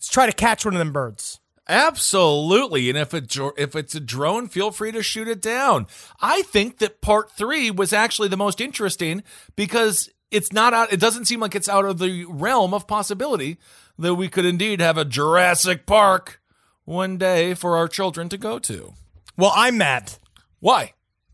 is 0.00 0.08
try 0.08 0.26
to 0.26 0.32
catch 0.32 0.64
one 0.64 0.74
of 0.74 0.78
them 0.78 0.92
birds. 0.92 1.40
Absolutely, 1.68 2.88
and 2.88 2.98
if 2.98 3.14
it 3.14 3.34
if 3.56 3.76
it's 3.76 3.94
a 3.94 4.00
drone, 4.00 4.48
feel 4.48 4.70
free 4.72 4.92
to 4.92 5.02
shoot 5.02 5.28
it 5.28 5.40
down. 5.40 5.86
I 6.20 6.42
think 6.42 6.78
that 6.78 7.00
part 7.00 7.30
three 7.32 7.70
was 7.70 7.92
actually 7.92 8.28
the 8.28 8.36
most 8.36 8.60
interesting 8.60 9.22
because 9.54 10.10
it's 10.30 10.52
not 10.52 10.74
out. 10.74 10.92
It 10.92 11.00
doesn't 11.00 11.26
seem 11.26 11.40
like 11.40 11.54
it's 11.54 11.68
out 11.68 11.84
of 11.84 11.98
the 11.98 12.24
realm 12.28 12.74
of 12.74 12.88
possibility 12.88 13.58
that 13.98 14.14
we 14.16 14.28
could 14.28 14.44
indeed 14.44 14.80
have 14.80 14.98
a 14.98 15.04
Jurassic 15.04 15.86
Park 15.86 16.40
one 16.84 17.16
day 17.16 17.54
for 17.54 17.76
our 17.76 17.86
children 17.86 18.28
to 18.30 18.36
go 18.36 18.58
to. 18.58 18.94
Well, 19.36 19.52
I'm 19.54 19.78
mad 19.78 20.14
Why? 20.58 20.92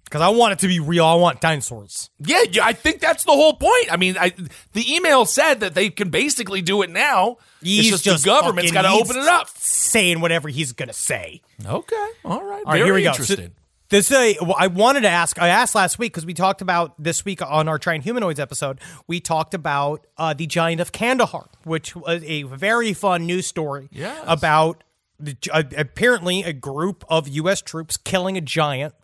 Because 0.09 0.23
I 0.23 0.29
want 0.31 0.53
it 0.55 0.59
to 0.61 0.69
be 0.69 0.81
real. 0.81 1.05
I 1.05 1.15
want 1.15 1.41
dinosaurs. 1.41 2.11
Yeah, 2.19 2.43
I 2.63 2.73
think 2.73 3.01
that's 3.01 3.25
the 3.25 3.33
whole 3.33 3.53
point. 3.55 3.93
I 3.93 3.97
mean, 3.97 4.17
I, 4.19 4.33
the 4.73 4.95
email 4.95 5.25
said 5.27 5.61
that 5.61 5.75
they 5.75 5.91
can 5.91 6.11
basically 6.11 6.63
do 6.63 6.83
it 6.83 6.91
now. 6.91 7.37
He's 7.63 7.93
it's 7.93 8.03
just, 8.03 8.25
the 8.25 8.31
government's 8.31 8.73
got 8.73 8.83
to 8.83 8.89
open 8.89 9.17
it 9.17 9.27
up. 9.27 9.49
Saying 9.57 10.21
whatever 10.21 10.49
he's 10.49 10.73
gonna 10.73 10.93
say. 10.93 11.43
Okay, 11.65 11.97
all 12.25 12.43
right. 12.43 12.63
All 12.65 12.65
right, 12.65 12.67
Very 12.67 12.85
here 12.85 12.95
we 12.95 13.03
go. 13.03 13.11
interesting. 13.11 13.47
So, 13.47 13.53
this 13.91 14.13
uh, 14.13 14.35
I 14.59 14.67
wanted 14.67 15.01
to 15.01 15.09
ask. 15.09 15.41
I 15.41 15.49
asked 15.49 15.75
last 15.75 15.99
week 15.99 16.13
because 16.13 16.27
we 16.27 16.35
talked 16.35 16.61
about 16.61 17.03
this 17.03 17.25
week 17.25 17.41
on 17.41 17.69
our 17.69 17.79
Giant 17.79 18.05
Humanoids 18.05 18.39
episode. 18.39 18.81
We 19.07 19.19
talked 19.21 19.55
about 19.55 20.07
uh, 20.19 20.35
the 20.35 20.47
Giant 20.47 20.81
of 20.83 20.93
Kandahar, 20.93 21.49
which 21.65 21.97
was 21.97 22.23
a 22.25 22.43
very 22.43 22.93
fun 22.93 23.25
news 23.27 23.47
story 23.47 23.89
Yes. 23.91 24.23
about 24.27 24.85
the, 25.19 25.35
uh, 25.51 25.63
apparently 25.77 26.43
a 26.45 26.53
group 26.53 27.03
of 27.09 27.29
U.S. 27.29 27.63
troops 27.63 27.97
killing 27.97 28.37
a 28.37 28.41
giant 28.43 28.95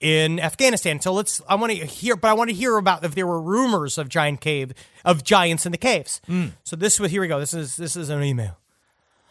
in 0.00 0.40
Afghanistan. 0.40 1.00
So 1.00 1.12
let's. 1.12 1.40
I 1.48 1.54
want 1.54 1.72
to 1.72 1.86
hear, 1.86 2.16
but 2.16 2.28
I 2.28 2.32
want 2.34 2.50
to 2.50 2.56
hear 2.56 2.76
about 2.76 3.04
if 3.04 3.14
there 3.14 3.26
were 3.26 3.40
rumors 3.40 3.98
of 3.98 4.08
giant 4.08 4.40
cave 4.40 4.72
of 5.04 5.24
giants 5.24 5.66
in 5.66 5.72
the 5.72 5.78
caves. 5.78 6.20
Hmm. 6.26 6.48
So 6.64 6.76
this 6.76 6.98
was 6.98 7.10
here 7.10 7.20
we 7.20 7.28
go. 7.28 7.38
This 7.38 7.54
is 7.54 7.76
this 7.76 7.96
is 7.96 8.08
an 8.08 8.22
email. 8.22 8.58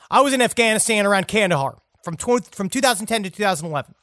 I 0.10 0.22
was 0.22 0.34
in 0.34 0.42
Afghanistan 0.42 1.06
around 1.06 1.28
Kandahar 1.28 1.78
from 2.04 2.18
tw- 2.18 2.54
from 2.54 2.70
2010 2.70 3.24
to 3.24 3.30
2011. 3.30 3.96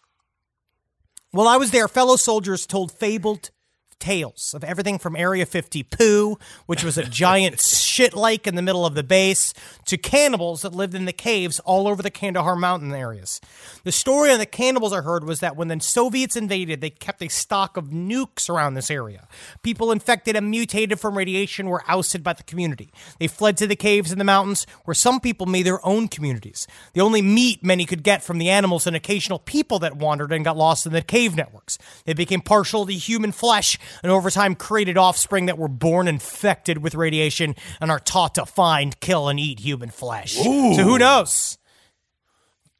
While 1.30 1.48
I 1.48 1.56
was 1.56 1.70
there, 1.70 1.88
fellow 1.88 2.16
soldiers 2.16 2.66
told 2.66 2.90
fabled 2.90 3.50
tales 3.98 4.54
of 4.54 4.64
everything 4.64 4.98
from 4.98 5.16
Area 5.16 5.46
50 5.46 5.82
poo, 5.84 6.38
which 6.66 6.84
was 6.84 6.98
a 6.98 7.04
giant 7.04 7.60
shit 7.98 8.14
lake 8.14 8.46
in 8.46 8.54
the 8.54 8.62
middle 8.62 8.86
of 8.86 8.94
the 8.94 9.02
base, 9.02 9.52
to 9.86 9.96
cannibals 9.96 10.62
that 10.62 10.74
lived 10.74 10.94
in 10.94 11.04
the 11.04 11.12
caves 11.12 11.60
all 11.60 11.88
over 11.88 12.02
the 12.02 12.10
Kandahar 12.10 12.56
mountain 12.56 12.92
areas. 12.92 13.40
The 13.84 13.92
story 13.92 14.30
on 14.30 14.38
the 14.38 14.46
cannibals 14.46 14.92
I 14.92 15.00
heard 15.00 15.24
was 15.24 15.40
that 15.40 15.56
when 15.56 15.68
the 15.68 15.80
Soviets 15.80 16.36
invaded, 16.36 16.80
they 16.80 16.90
kept 16.90 17.22
a 17.22 17.28
stock 17.28 17.76
of 17.76 17.86
nukes 17.86 18.48
around 18.48 18.74
this 18.74 18.90
area. 18.90 19.26
People 19.62 19.92
infected 19.92 20.36
and 20.36 20.50
mutated 20.50 21.00
from 21.00 21.16
radiation 21.16 21.68
were 21.68 21.84
ousted 21.88 22.22
by 22.22 22.32
the 22.32 22.42
community. 22.42 22.90
They 23.18 23.26
fled 23.26 23.56
to 23.58 23.66
the 23.66 23.76
caves 23.76 24.12
in 24.12 24.18
the 24.18 24.24
mountains, 24.24 24.66
where 24.84 24.94
some 24.94 25.20
people 25.20 25.46
made 25.46 25.66
their 25.66 25.84
own 25.86 26.08
communities. 26.08 26.66
The 26.92 27.00
only 27.00 27.22
meat 27.22 27.64
many 27.64 27.84
could 27.84 28.02
get 28.02 28.22
from 28.22 28.38
the 28.38 28.50
animals 28.50 28.86
and 28.86 28.96
occasional 28.96 29.38
people 29.38 29.78
that 29.80 29.96
wandered 29.96 30.32
and 30.32 30.44
got 30.44 30.56
lost 30.56 30.86
in 30.86 30.92
the 30.92 31.02
cave 31.02 31.36
networks. 31.36 31.78
They 32.04 32.14
became 32.14 32.40
partial 32.40 32.86
to 32.86 32.92
human 32.92 33.32
flesh 33.32 33.78
and 34.02 34.12
over 34.12 34.30
time 34.30 34.54
created 34.54 34.98
offspring 34.98 35.46
that 35.46 35.58
were 35.58 35.68
born 35.68 36.08
infected 36.08 36.78
with 36.78 36.94
radiation 36.94 37.54
and 37.80 37.90
are 37.90 38.00
taught 38.00 38.34
to 38.36 38.46
find, 38.46 38.98
kill, 39.00 39.28
and 39.28 39.38
eat 39.38 39.60
human 39.60 39.90
flesh. 39.90 40.38
Ooh. 40.38 40.74
So 40.74 40.82
who 40.82 40.98
knows? 40.98 41.58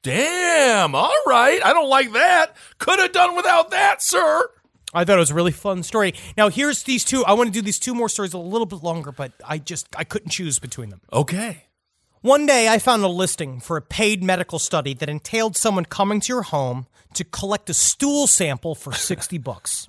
Damn. 0.02 0.94
All 0.94 1.22
right. 1.26 1.60
I 1.64 1.72
don't 1.72 1.88
like 1.88 2.12
that. 2.12 2.56
Could 2.78 2.98
have 2.98 3.12
done 3.12 3.36
without 3.36 3.70
that, 3.70 4.02
sir. 4.02 4.48
I 4.94 5.04
thought 5.04 5.16
it 5.16 5.20
was 5.20 5.30
a 5.30 5.34
really 5.34 5.52
fun 5.52 5.82
story. 5.82 6.14
Now 6.36 6.48
here's 6.48 6.84
these 6.84 7.04
two. 7.04 7.24
I 7.24 7.32
want 7.34 7.48
to 7.48 7.52
do 7.52 7.60
these 7.60 7.78
two 7.78 7.94
more 7.94 8.08
stories 8.08 8.32
a 8.32 8.38
little 8.38 8.66
bit 8.66 8.82
longer, 8.82 9.12
but 9.12 9.32
I 9.44 9.58
just 9.58 9.86
I 9.96 10.04
couldn't 10.04 10.30
choose 10.30 10.58
between 10.58 10.88
them. 10.90 11.02
Okay. 11.12 11.64
One 12.22 12.46
day 12.46 12.68
I 12.68 12.78
found 12.78 13.04
a 13.04 13.08
listing 13.08 13.60
for 13.60 13.76
a 13.76 13.82
paid 13.82 14.22
medical 14.22 14.58
study 14.58 14.94
that 14.94 15.08
entailed 15.08 15.56
someone 15.56 15.84
coming 15.84 16.20
to 16.20 16.32
your 16.32 16.42
home 16.42 16.86
to 17.14 17.24
collect 17.24 17.70
a 17.70 17.74
stool 17.74 18.26
sample 18.26 18.74
for 18.74 18.92
60 18.92 19.38
bucks. 19.48 19.88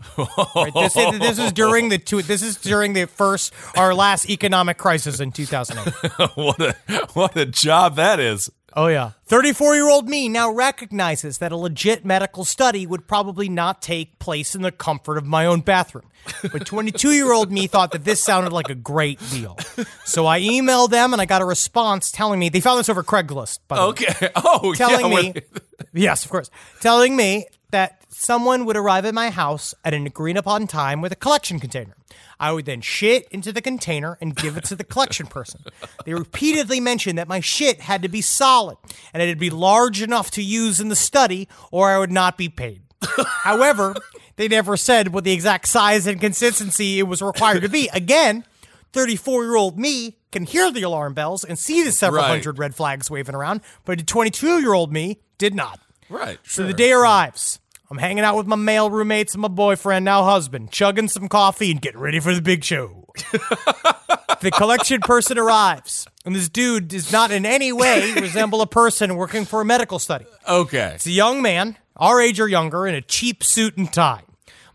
Right, 0.55 0.73
this, 0.73 0.95
is, 0.95 1.19
this 1.19 1.39
is 1.39 1.51
during 1.51 1.89
the 1.89 1.97
two, 1.97 2.21
this 2.21 2.41
is 2.41 2.57
during 2.57 2.93
the 2.93 3.05
first 3.07 3.53
our 3.75 3.93
last 3.93 4.29
economic 4.29 4.77
crisis 4.77 5.19
in 5.19 5.31
2008. 5.31 6.11
what 6.35 6.61
a 6.61 6.73
what 7.13 7.37
a 7.37 7.45
job 7.45 7.95
that 7.95 8.19
is. 8.19 8.49
Oh 8.75 8.87
yeah. 8.87 9.11
34-year-old 9.29 10.09
me 10.09 10.29
now 10.29 10.51
recognizes 10.51 11.37
that 11.39 11.51
a 11.51 11.57
legit 11.57 12.05
medical 12.05 12.45
study 12.45 12.85
would 12.85 13.07
probably 13.07 13.49
not 13.49 13.81
take 13.81 14.19
place 14.19 14.55
in 14.55 14.61
the 14.61 14.71
comfort 14.71 15.17
of 15.17 15.25
my 15.25 15.45
own 15.45 15.61
bathroom. 15.61 16.05
But 16.41 16.65
22-year-old 16.65 17.51
me 17.51 17.67
thought 17.67 17.91
that 17.91 18.03
this 18.03 18.21
sounded 18.21 18.53
like 18.53 18.69
a 18.69 18.75
great 18.75 19.19
deal. 19.31 19.57
So 20.05 20.25
I 20.25 20.41
emailed 20.41 20.89
them 20.89 21.13
and 21.13 21.21
I 21.21 21.25
got 21.25 21.41
a 21.41 21.45
response 21.45 22.11
telling 22.11 22.39
me 22.39 22.49
they 22.49 22.59
found 22.59 22.79
this 22.79 22.89
over 22.89 23.03
Craigslist 23.03 23.59
by 23.67 23.75
the 23.77 23.81
way 23.81 23.89
Okay. 23.89 24.29
Oh, 24.35 24.73
telling 24.73 25.11
yeah, 25.11 25.31
me, 25.33 25.41
yes, 25.93 26.25
of 26.25 26.31
course, 26.31 26.49
telling 26.79 27.15
me 27.15 27.45
that 27.71 28.01
someone 28.09 28.65
would 28.65 28.75
arrive 28.77 29.05
at 29.05 29.13
my 29.13 29.29
house 29.29 29.75
at 29.85 29.93
an 29.93 30.05
agreed 30.07 30.37
upon 30.37 30.67
time 30.67 31.01
with 31.01 31.11
a 31.11 31.15
collection 31.15 31.59
container. 31.59 31.95
I 32.39 32.51
would 32.51 32.65
then 32.65 32.81
shit 32.81 33.27
into 33.29 33.51
the 33.51 33.61
container 33.61 34.17
and 34.21 34.35
give 34.35 34.57
it 34.57 34.63
to 34.65 34.75
the 34.75 34.83
collection 34.83 35.27
person. 35.27 35.61
They 36.05 36.13
repeatedly 36.13 36.79
mentioned 36.79 37.17
that 37.19 37.27
my 37.27 37.41
shit 37.41 37.81
had 37.81 38.01
to 38.01 38.07
be 38.09 38.21
solid 38.21 38.77
and 39.13 39.21
it'd 39.21 39.37
be 39.39 39.49
large 39.49 40.01
enough 40.01 40.31
to 40.31 40.41
use 40.43 40.79
in 40.79 40.87
the 40.89 40.95
study 40.95 41.47
or 41.71 41.89
I 41.89 41.99
would 41.99 42.11
not 42.11 42.37
be 42.37 42.49
paid. 42.49 42.81
However, 43.43 43.93
they 44.37 44.47
never 44.47 44.77
said 44.77 45.09
what 45.13 45.23
the 45.23 45.31
exact 45.31 45.67
size 45.67 46.07
and 46.07 46.19
consistency 46.19 46.99
it 46.99 47.03
was 47.03 47.21
required 47.21 47.61
to 47.61 47.69
be. 47.69 47.89
Again, 47.93 48.45
34 48.93 49.43
year 49.43 49.55
old 49.55 49.77
me 49.77 50.17
can 50.31 50.43
hear 50.43 50.71
the 50.71 50.81
alarm 50.83 51.13
bells 51.13 51.43
and 51.43 51.57
see 51.59 51.83
the 51.83 51.91
several 51.91 52.23
Right. 52.23 52.29
hundred 52.29 52.57
red 52.57 52.73
flags 52.75 53.09
waving 53.11 53.35
around, 53.35 53.61
but 53.85 54.05
22 54.07 54.59
year 54.59 54.73
old 54.73 54.91
me 54.93 55.19
did 55.37 55.53
not. 55.53 55.79
Right. 56.09 56.39
So 56.43 56.65
the 56.65 56.73
day 56.73 56.91
arrives. 56.91 57.59
I'm 57.91 57.97
hanging 57.97 58.23
out 58.23 58.37
with 58.37 58.45
my 58.45 58.55
male 58.55 58.89
roommates 58.91 59.33
and 59.33 59.41
my 59.41 59.47
boyfriend, 59.47 60.05
now 60.05 60.23
husband, 60.23 60.71
chugging 60.71 61.07
some 61.07 61.27
coffee 61.27 61.71
and 61.71 61.81
getting 61.81 61.99
ready 61.99 62.19
for 62.19 62.35
the 62.35 62.41
big 62.41 62.63
show. 62.63 63.07
the 64.41 64.51
collection 64.53 65.01
person 65.01 65.39
arrives, 65.39 66.07
and 66.23 66.35
this 66.35 66.49
dude 66.49 66.87
does 66.87 67.11
not 67.11 67.31
in 67.31 67.47
any 67.47 67.73
way 67.73 68.13
resemble 68.13 68.61
a 68.61 68.67
person 68.67 69.15
working 69.15 69.43
for 69.43 69.61
a 69.61 69.65
medical 69.65 69.97
study. 69.97 70.25
Okay. 70.47 70.91
It's 70.95 71.07
a 71.07 71.11
young 71.11 71.41
man, 71.41 71.77
our 71.95 72.21
age 72.21 72.39
or 72.39 72.47
younger, 72.47 72.85
in 72.85 72.93
a 72.93 73.01
cheap 73.01 73.43
suit 73.43 73.75
and 73.75 73.91
tie. 73.91 74.21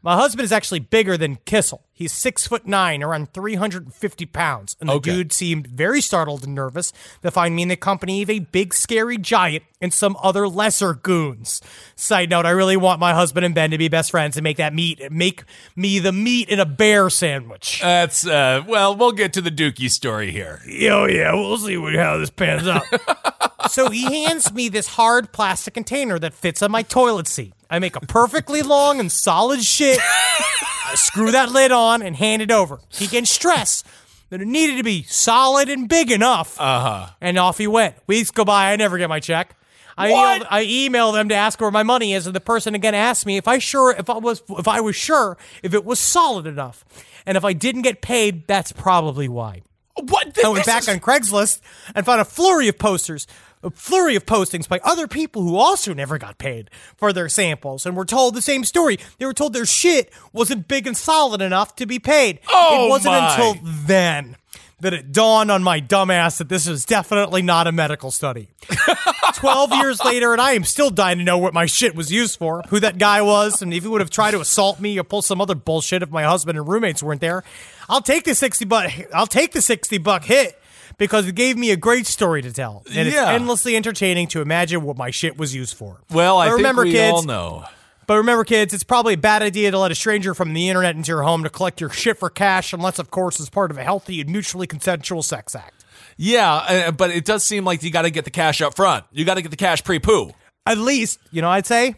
My 0.05 0.16
husband 0.16 0.44
is 0.44 0.52
actually 0.52 0.80
bigger 0.80 1.16
than 1.16 1.36
Kissel. 1.46 1.82
He's 1.90 2.12
six 2.12 2.46
foot 2.46 2.66
nine, 2.66 3.02
around 3.02 3.32
350 3.32 4.26
pounds. 4.26 4.76
And 4.78 4.90
the 4.90 4.94
Okay. 4.94 5.11
dude 5.12 5.32
seemed 5.32 5.66
very 5.66 6.02
startled 6.02 6.44
and 6.44 6.55
nervous 6.55 6.92
to 7.22 7.30
find 7.30 7.57
me 7.57 7.62
in 7.62 7.68
the 7.68 7.76
company 7.76 8.20
of 8.20 8.28
a 8.28 8.40
big, 8.40 8.74
scary 8.74 9.16
giant 9.16 9.64
and 9.80 9.94
some 9.94 10.14
other 10.22 10.46
lesser 10.46 10.92
goons. 10.92 11.62
Side 11.96 12.28
note, 12.28 12.44
I 12.44 12.50
really 12.50 12.76
want 12.76 13.00
my 13.00 13.14
husband 13.14 13.46
and 13.46 13.55
Ben 13.55 13.70
to 13.70 13.78
be 13.78 13.88
best 13.88 14.11
friends 14.11 14.36
and 14.36 14.44
make 14.44 14.59
that 14.59 14.74
meat, 14.74 15.11
make 15.11 15.44
me 15.74 15.98
the 16.00 16.12
meat 16.12 16.50
in 16.50 16.61
a 16.61 16.66
bear 16.66 17.09
sandwich. 17.09 17.80
That's 17.80 18.26
uh 18.26 18.62
well, 18.68 18.94
we'll 18.94 19.12
get 19.12 19.32
to 19.32 19.40
the 19.40 19.50
Dookie 19.50 19.90
story 19.90 20.30
here. 20.30 20.61
Oh 20.90 21.07
yeah, 21.07 21.32
we'll 21.32 21.57
see 21.57 21.78
what, 21.78 21.94
how 21.94 22.18
this 22.18 22.28
pans 22.28 22.68
out. 22.68 22.82
so 23.70 23.88
he 23.88 24.02
hands 24.24 24.52
me 24.52 24.68
this 24.68 24.86
hard 24.88 25.32
plastic 25.32 25.72
container 25.72 26.18
that 26.18 26.34
fits 26.34 26.61
on 26.61 26.70
my 26.70 26.82
toilet 26.82 27.26
seat. 27.26 27.55
I 27.75 27.81
make 27.81 27.97
a 27.97 28.01
perfectly 28.01 28.62
long 28.62 29.01
and 29.01 29.11
solid 29.11 29.61
shit. 29.64 29.99
I 30.01 30.93
screw 30.95 31.33
that 31.33 31.51
lid 31.51 31.72
on 31.72 32.03
and 32.03 32.14
hand 32.14 32.41
it 32.41 32.53
over. 32.53 32.79
He 32.89 33.09
can 33.09 33.27
stress 33.27 33.83
that 34.31 34.41
it 34.41 34.47
needed 34.47 34.77
to 34.77 34.85
be 34.85 35.03
solid 35.03 35.68
and 35.68 35.89
big 35.89 36.12
enough. 36.12 36.61
Uh-huh. 36.61 37.09
And 37.20 37.37
off 37.37 37.59
he 37.59 37.66
went. 37.66 37.97
Weeks 38.07 38.31
go 38.31 38.45
by, 38.45 38.70
I 38.70 38.77
never 38.77 38.97
get 38.97 39.09
my 39.09 39.18
check. 39.18 39.57
I 39.99 40.12
What? 40.12 40.43
emailed, 40.43 40.47
I 40.51 40.62
email 40.62 41.11
them 41.11 41.29
to 41.31 41.35
ask 41.35 41.61
where 41.61 41.72
my 41.72 41.83
money 41.83 42.14
is, 42.14 42.27
and 42.29 42.35
the 42.37 42.41
person 42.41 42.77
again 42.77 42.95
asked 42.95 43.27
me 43.27 43.39
if 43.39 43.49
I 43.49 43.59
sure 43.59 43.91
if 43.93 44.09
I 44.09 44.18
was 44.18 44.43
if 44.51 44.68
I 44.68 44.81
was 44.81 44.95
sure 44.95 45.37
if 45.64 45.75
it 45.75 45.85
was 45.85 45.99
solid 45.99 46.47
enough, 46.47 46.85
and 47.27 47.37
if 47.37 47.45
I 47.45 47.55
didn't 47.55 47.83
get 47.83 48.03
paid, 48.03 48.47
that's 48.47 48.70
probably 48.70 49.29
why. 49.29 49.62
What? 49.97 50.39
I 50.45 50.49
went 50.49 50.66
back 50.66 50.89
on 50.89 50.99
Craigslist 51.01 51.61
and 51.95 52.05
found 52.07 52.20
a 52.20 52.25
flurry 52.25 52.66
of 52.68 52.79
posters, 52.79 53.27
a 53.64 53.70
flurry 53.70 54.14
of 54.14 54.26
postings 54.26 54.68
by 54.68 54.80
other 54.84 55.08
people 55.08 55.42
who 55.42 55.56
also 55.56 55.94
never 55.94 56.18
got 56.18 56.38
paid 56.38 56.70
for 56.96 57.12
their 57.12 57.28
samples 57.28 57.86
and 57.86 57.96
were 57.96 58.04
told 58.04 58.34
the 58.34 58.42
same 58.42 58.64
story. 58.64 58.98
They 59.18 59.26
were 59.26 59.34
told 59.34 59.52
their 59.52 59.66
shit 59.66 60.12
wasn't 60.32 60.68
big 60.68 60.86
and 60.86 60.96
solid 60.96 61.40
enough 61.40 61.74
to 61.76 61.86
be 61.86 61.98
paid. 61.98 62.40
Oh, 62.48 62.86
it 62.86 62.90
wasn't 62.90 63.14
my. 63.14 63.30
until 63.32 63.56
then 63.62 64.36
that 64.80 64.92
it 64.92 65.12
dawned 65.12 65.50
on 65.50 65.62
my 65.62 65.80
dumbass 65.80 66.38
that 66.38 66.48
this 66.48 66.66
is 66.66 66.84
definitely 66.84 67.40
not 67.40 67.66
a 67.66 67.72
medical 67.72 68.10
study. 68.10 68.50
12 69.34 69.72
years 69.74 70.04
later, 70.04 70.32
and 70.32 70.42
I 70.42 70.52
am 70.52 70.64
still 70.64 70.90
dying 70.90 71.18
to 71.18 71.24
know 71.24 71.38
what 71.38 71.54
my 71.54 71.64
shit 71.64 71.94
was 71.94 72.12
used 72.12 72.38
for, 72.38 72.62
who 72.68 72.80
that 72.80 72.98
guy 72.98 73.22
was, 73.22 73.62
and 73.62 73.72
if 73.72 73.82
he 73.82 73.88
would 73.88 74.00
have 74.00 74.10
tried 74.10 74.32
to 74.32 74.40
assault 74.40 74.80
me 74.80 74.98
or 74.98 75.04
pull 75.04 75.22
some 75.22 75.40
other 75.40 75.54
bullshit 75.54 76.02
if 76.02 76.10
my 76.10 76.24
husband 76.24 76.58
and 76.58 76.68
roommates 76.68 77.02
weren't 77.02 77.20
there. 77.20 77.44
I'll 77.88 78.02
take 78.02 78.24
the 78.24 78.34
60 78.34 78.64
buck 78.66 78.90
I'll 79.14 79.26
take 79.26 79.52
the 79.52 79.62
60 79.62 79.98
buck 79.98 80.24
hit 80.24 80.58
because 80.99 81.26
it 81.28 81.34
gave 81.34 81.57
me 81.57 81.70
a 81.70 81.76
great 81.76 82.07
story 82.07 82.42
to 82.42 82.53
tell. 82.53 82.82
And 82.95 83.09
it's 83.09 83.16
Yeah. 83.16 83.30
endlessly 83.32 83.76
entertaining 83.76 84.28
to 84.28 84.40
imagine 84.40 84.82
what 84.82 84.97
my 84.97 85.11
shit 85.11 85.36
was 85.36 85.55
used 85.55 85.76
for. 85.76 86.01
Well, 86.11 86.38
I 86.38 86.49
But 86.49 86.55
remember, 86.57 86.82
think 86.82 86.95
we 86.95 86.99
kids, 86.99 87.12
all 87.14 87.22
know. 87.22 87.64
but 88.07 88.16
remember, 88.16 88.45
kids, 88.45 88.72
it's 88.74 88.84
probably 88.84 89.14
a 89.14 89.18
bad 89.18 89.42
idea 89.42 89.70
to 89.70 89.78
let 89.78 89.90
a 89.90 89.95
stranger 89.95 90.34
from 90.34 90.53
the 90.55 90.68
internet 90.68 90.95
into 90.97 91.09
your 91.12 91.22
home 91.22 91.42
to 91.42 91.51
collect 91.51 91.80
your 91.80 91.90
shit 91.90 92.18
for 92.18 92.30
cash, 92.30 92.72
unless, 92.72 92.99
of 92.99 93.11
course, 93.11 93.40
it's 93.40 93.51
part 93.51 93.70
of 93.70 93.78
a 93.78 93.82
healthy 93.84 94.20
and 94.20 94.30
mutually 94.30 94.66
consensual 94.66 95.22
sex 95.22 95.55
act. 95.55 95.84
Yeah, 96.16 96.53
uh, 96.55 96.90
but 96.92 97.11
it 97.11 97.24
does 97.24 97.42
seem 97.45 97.64
like 97.64 97.82
you 97.82 97.90
got 97.90 98.03
to 98.03 98.11
get 98.11 98.24
the 98.24 98.30
cash 98.30 98.61
up 98.61 98.76
front. 98.76 99.05
You 99.11 99.24
got 99.24 99.34
to 99.34 99.42
get 99.42 99.51
the 99.51 99.57
cash 99.57 99.82
pre-poo, 99.82 100.30
At 100.66 100.78
least, 100.78 101.18
you 101.32 101.42
know, 101.42 101.51
I'd 101.51 101.66
say 101.66 101.97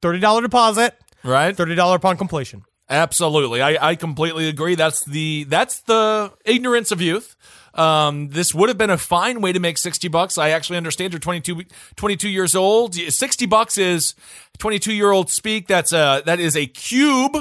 $30 0.00 0.42
deposit, 0.42 0.94
right? 1.24 1.56
$30 1.56 1.94
upon 1.96 2.16
completion. 2.16 2.62
Absolutely, 2.88 3.62
I, 3.62 3.90
I 3.90 3.94
completely 3.96 4.48
agree. 4.48 4.74
That's 4.74 5.04
the 5.04 5.44
that's 5.44 5.80
the 5.82 6.32
ignorance 6.44 6.90
of 6.92 7.00
youth. 7.00 7.36
Um, 7.74 8.28
this 8.28 8.54
would 8.54 8.68
have 8.68 8.78
been 8.78 8.90
a 8.90 8.98
fine 8.98 9.40
way 9.40 9.52
to 9.52 9.60
make 9.60 9.78
60 9.78 10.08
bucks. 10.08 10.36
I 10.38 10.50
actually 10.50 10.76
understand 10.76 11.12
you're 11.12 11.20
22, 11.20 11.62
22 11.96 12.28
years 12.28 12.54
old. 12.54 12.94
60 12.94 13.46
bucks 13.46 13.78
is 13.78 14.14
22 14.58 14.92
year 14.92 15.10
old 15.10 15.30
speak. 15.30 15.68
That's 15.68 15.92
a, 15.92 16.22
that 16.26 16.38
is 16.40 16.56
a 16.56 16.66
cube 16.66 17.36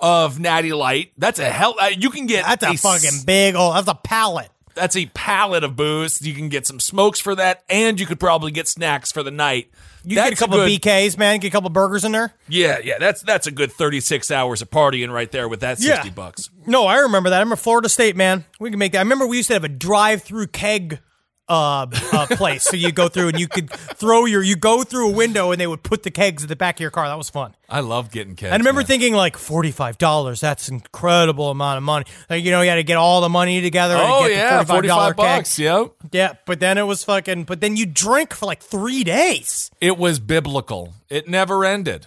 of 0.00 0.38
natty 0.40 0.72
light. 0.72 1.12
That's 1.18 1.38
a 1.38 1.48
hell. 1.50 1.74
Uh, 1.80 1.90
you 1.96 2.10
can 2.10 2.26
get 2.26 2.44
That's 2.44 2.64
a 2.64 2.68
s- 2.68 2.82
fucking 2.82 3.24
big, 3.26 3.54
oh, 3.56 3.72
that's 3.74 3.88
a 3.88 3.94
pallet. 3.94 4.48
That's 4.78 4.96
a 4.96 5.06
pallet 5.06 5.64
of 5.64 5.76
booze. 5.76 6.22
You 6.22 6.34
can 6.34 6.48
get 6.48 6.66
some 6.66 6.80
smokes 6.80 7.20
for 7.20 7.34
that, 7.34 7.62
and 7.68 7.98
you 8.00 8.06
could 8.06 8.20
probably 8.20 8.50
get 8.50 8.68
snacks 8.68 9.10
for 9.12 9.22
the 9.22 9.30
night. 9.30 9.70
You 10.04 10.14
get 10.14 10.26
a 10.26 10.30
That's 10.30 10.40
couple 10.40 10.56
good- 10.58 10.72
of 10.72 10.80
BKs, 10.80 11.18
man. 11.18 11.38
Get 11.40 11.48
a 11.48 11.50
couple 11.50 11.68
burgers 11.70 12.04
in 12.04 12.12
there. 12.12 12.32
Yeah, 12.48 12.78
yeah, 12.82 12.98
that's 12.98 13.20
that's 13.22 13.46
a 13.46 13.50
good 13.50 13.72
36 13.72 14.30
hours 14.30 14.62
of 14.62 14.70
partying 14.70 15.12
right 15.12 15.30
there 15.30 15.48
with 15.48 15.60
that 15.60 15.78
60 15.78 16.08
Yeah. 16.08 16.14
bucks. 16.14 16.48
No, 16.66 16.86
I 16.86 16.98
remember 16.98 17.30
that. 17.30 17.40
I'm 17.40 17.52
a 17.52 17.56
Florida 17.56 17.88
State 17.88 18.16
man. 18.16 18.44
We 18.60 18.70
can 18.70 18.78
make 18.78 18.92
that. 18.92 18.98
I 18.98 19.02
remember 19.02 19.26
we 19.26 19.36
used 19.36 19.48
to 19.48 19.54
have 19.54 19.64
a 19.64 19.68
drive-through 19.68 20.46
keg 20.48 21.00
uh, 21.48 21.86
uh 22.12 22.26
place. 22.30 22.64
so 22.64 22.76
you 22.76 22.92
go 22.92 23.08
through 23.08 23.28
and 23.28 23.40
you 23.40 23.48
could 23.48 23.70
throw 23.70 24.24
your 24.24 24.42
you 24.42 24.56
go 24.56 24.82
through 24.82 25.10
a 25.10 25.12
window 25.12 25.50
and 25.50 25.60
they 25.60 25.66
would 25.66 25.82
put 25.82 26.02
the 26.02 26.10
kegs 26.10 26.42
at 26.42 26.48
the 26.48 26.56
back 26.56 26.76
of 26.76 26.80
your 26.80 26.90
car. 26.90 27.08
That 27.08 27.18
was 27.18 27.30
fun. 27.30 27.54
I 27.68 27.80
love 27.80 28.10
getting 28.10 28.36
kegs. 28.36 28.52
And 28.52 28.54
I 28.54 28.56
remember 28.58 28.80
man. 28.80 28.86
thinking 28.86 29.14
like 29.14 29.36
forty-five 29.36 29.98
dollars. 29.98 30.40
That's 30.40 30.68
an 30.68 30.76
incredible 30.76 31.50
amount 31.50 31.78
of 31.78 31.82
money. 31.82 32.06
Like 32.30 32.44
you 32.44 32.50
know, 32.50 32.62
you 32.62 32.68
had 32.68 32.76
to 32.76 32.82
get 32.82 32.96
all 32.96 33.20
the 33.20 33.28
money 33.28 33.60
together. 33.60 33.96
Oh 33.98 34.24
to 34.24 34.28
get 34.28 34.36
yeah, 34.36 34.64
dollar 34.64 35.14
45 35.14 35.16
bucks. 35.16 35.58
Yep. 35.58 35.92
Yeah, 36.12 36.34
but 36.46 36.60
then 36.60 36.78
it 36.78 36.86
was 36.86 37.04
fucking. 37.04 37.44
But 37.44 37.60
then 37.60 37.76
you 37.76 37.86
drink 37.86 38.34
for 38.34 38.46
like 38.46 38.62
three 38.62 39.04
days. 39.04 39.70
It 39.80 39.98
was 39.98 40.18
biblical. 40.18 40.94
It 41.08 41.28
never 41.28 41.64
ended. 41.64 42.06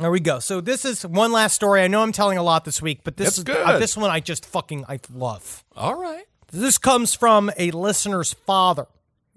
There 0.00 0.10
we 0.10 0.20
go. 0.20 0.38
So 0.38 0.62
this 0.62 0.86
is 0.86 1.04
one 1.04 1.30
last 1.30 1.54
story. 1.54 1.82
I 1.82 1.88
know 1.88 2.02
I'm 2.02 2.12
telling 2.12 2.38
a 2.38 2.42
lot 2.42 2.64
this 2.64 2.80
week, 2.80 3.00
but 3.04 3.18
this 3.18 3.36
That's 3.36 3.38
is 3.38 3.44
good. 3.44 3.58
uh, 3.58 3.78
this 3.78 3.98
one 3.98 4.08
I 4.08 4.20
just 4.20 4.46
fucking 4.46 4.86
I 4.88 4.98
love. 5.12 5.62
All 5.76 5.94
right. 6.00 6.24
This 6.52 6.78
comes 6.78 7.14
from 7.14 7.50
a 7.56 7.70
listener's 7.70 8.32
father. 8.32 8.86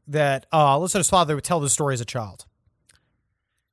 That 0.05 0.47
uh, 0.51 0.77
listener's 0.79 1.09
father 1.09 1.35
would 1.35 1.45
tell 1.45 1.61
this 1.61 1.71
story 1.71 1.93
as 1.93 2.01
a 2.01 2.05
child. 2.05 2.45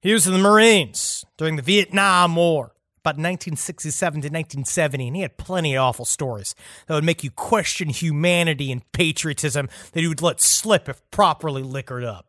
He 0.00 0.12
was 0.12 0.26
in 0.26 0.32
the 0.32 0.38
Marines 0.38 1.24
during 1.36 1.56
the 1.56 1.62
Vietnam 1.62 2.36
War, 2.36 2.72
about 2.98 3.16
1967 3.16 4.12
to 4.12 4.28
1970, 4.28 5.08
and 5.08 5.16
he 5.16 5.22
had 5.22 5.36
plenty 5.36 5.76
of 5.76 5.82
awful 5.82 6.04
stories 6.04 6.54
that 6.86 6.94
would 6.94 7.04
make 7.04 7.24
you 7.24 7.30
question 7.30 7.88
humanity 7.88 8.70
and 8.70 8.90
patriotism 8.92 9.68
that 9.92 10.00
he 10.00 10.06
would 10.06 10.22
let 10.22 10.40
slip 10.40 10.88
if 10.88 11.02
properly 11.10 11.62
liquored 11.62 12.04
up. 12.04 12.26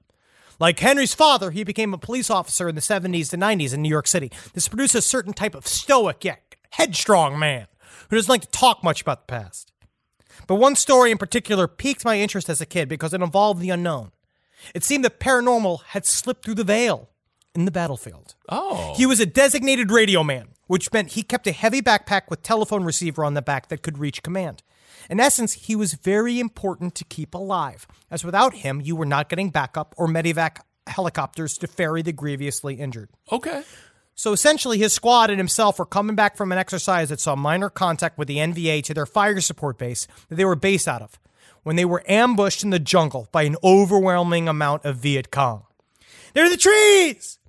Like 0.59 0.79
Henry's 0.79 1.13
father, 1.13 1.51
he 1.51 1.63
became 1.63 1.93
a 1.93 1.97
police 1.97 2.29
officer 2.29 2.67
in 2.67 2.75
the 2.75 2.81
70s 2.81 3.29
to 3.29 3.37
90s 3.37 3.73
in 3.73 3.81
New 3.81 3.89
York 3.89 4.07
City. 4.07 4.31
This 4.53 4.67
produced 4.67 4.95
a 4.95 5.01
certain 5.01 5.33
type 5.33 5.55
of 5.55 5.67
stoic 5.67 6.23
yet 6.23 6.55
headstrong 6.71 7.37
man 7.37 7.67
who 8.09 8.15
doesn't 8.15 8.29
like 8.29 8.41
to 8.41 8.49
talk 8.49 8.83
much 8.83 9.01
about 9.01 9.27
the 9.27 9.31
past. 9.31 9.70
But 10.47 10.55
one 10.55 10.75
story 10.75 11.11
in 11.11 11.17
particular 11.17 11.67
piqued 11.67 12.05
my 12.05 12.19
interest 12.19 12.49
as 12.49 12.61
a 12.61 12.65
kid 12.65 12.89
because 12.89 13.13
it 13.13 13.21
involved 13.21 13.61
the 13.61 13.69
unknown. 13.69 14.11
It 14.75 14.83
seemed 14.83 15.05
that 15.05 15.19
paranormal 15.19 15.83
had 15.87 16.05
slipped 16.05 16.45
through 16.45 16.55
the 16.55 16.63
veil 16.63 17.09
in 17.55 17.65
the 17.65 17.71
battlefield. 17.71 18.35
Oh. 18.49 18.93
He 18.95 19.05
was 19.05 19.19
a 19.19 19.25
designated 19.25 19.91
radio 19.91 20.23
man, 20.23 20.49
which 20.67 20.91
meant 20.93 21.11
he 21.11 21.23
kept 21.23 21.47
a 21.47 21.51
heavy 21.51 21.81
backpack 21.81 22.23
with 22.29 22.43
telephone 22.43 22.83
receiver 22.83 23.25
on 23.25 23.33
the 23.33 23.41
back 23.41 23.67
that 23.69 23.81
could 23.81 23.97
reach 23.97 24.23
command. 24.23 24.63
In 25.09 25.19
essence, 25.19 25.53
he 25.53 25.75
was 25.75 25.95
very 25.95 26.39
important 26.39 26.95
to 26.95 27.03
keep 27.03 27.33
alive, 27.33 27.87
as 28.09 28.23
without 28.23 28.55
him, 28.55 28.81
you 28.81 28.95
were 28.95 29.05
not 29.05 29.29
getting 29.29 29.49
backup 29.49 29.95
or 29.97 30.07
medevac 30.07 30.57
helicopters 30.87 31.57
to 31.57 31.67
ferry 31.67 32.01
the 32.01 32.11
grievously 32.11 32.75
injured. 32.75 33.09
Okay. 33.31 33.63
So 34.21 34.33
essentially, 34.33 34.77
his 34.77 34.93
squad 34.93 35.31
and 35.31 35.39
himself 35.39 35.79
were 35.79 35.85
coming 35.87 36.15
back 36.15 36.37
from 36.37 36.51
an 36.51 36.59
exercise 36.59 37.09
that 37.09 37.19
saw 37.19 37.35
minor 37.35 37.71
contact 37.71 38.19
with 38.19 38.27
the 38.27 38.37
NVA 38.37 38.83
to 38.83 38.93
their 38.93 39.07
fire 39.07 39.41
support 39.41 39.79
base 39.79 40.05
that 40.29 40.35
they 40.35 40.45
were 40.45 40.55
based 40.55 40.87
out 40.87 41.01
of 41.01 41.19
when 41.63 41.75
they 41.75 41.85
were 41.85 42.03
ambushed 42.07 42.63
in 42.63 42.69
the 42.69 42.77
jungle 42.77 43.29
by 43.31 43.41
an 43.41 43.55
overwhelming 43.63 44.47
amount 44.47 44.85
of 44.85 44.97
Viet 44.97 45.31
Cong. 45.31 45.63
They're 46.35 46.51
the 46.51 46.55
trees! 46.55 47.39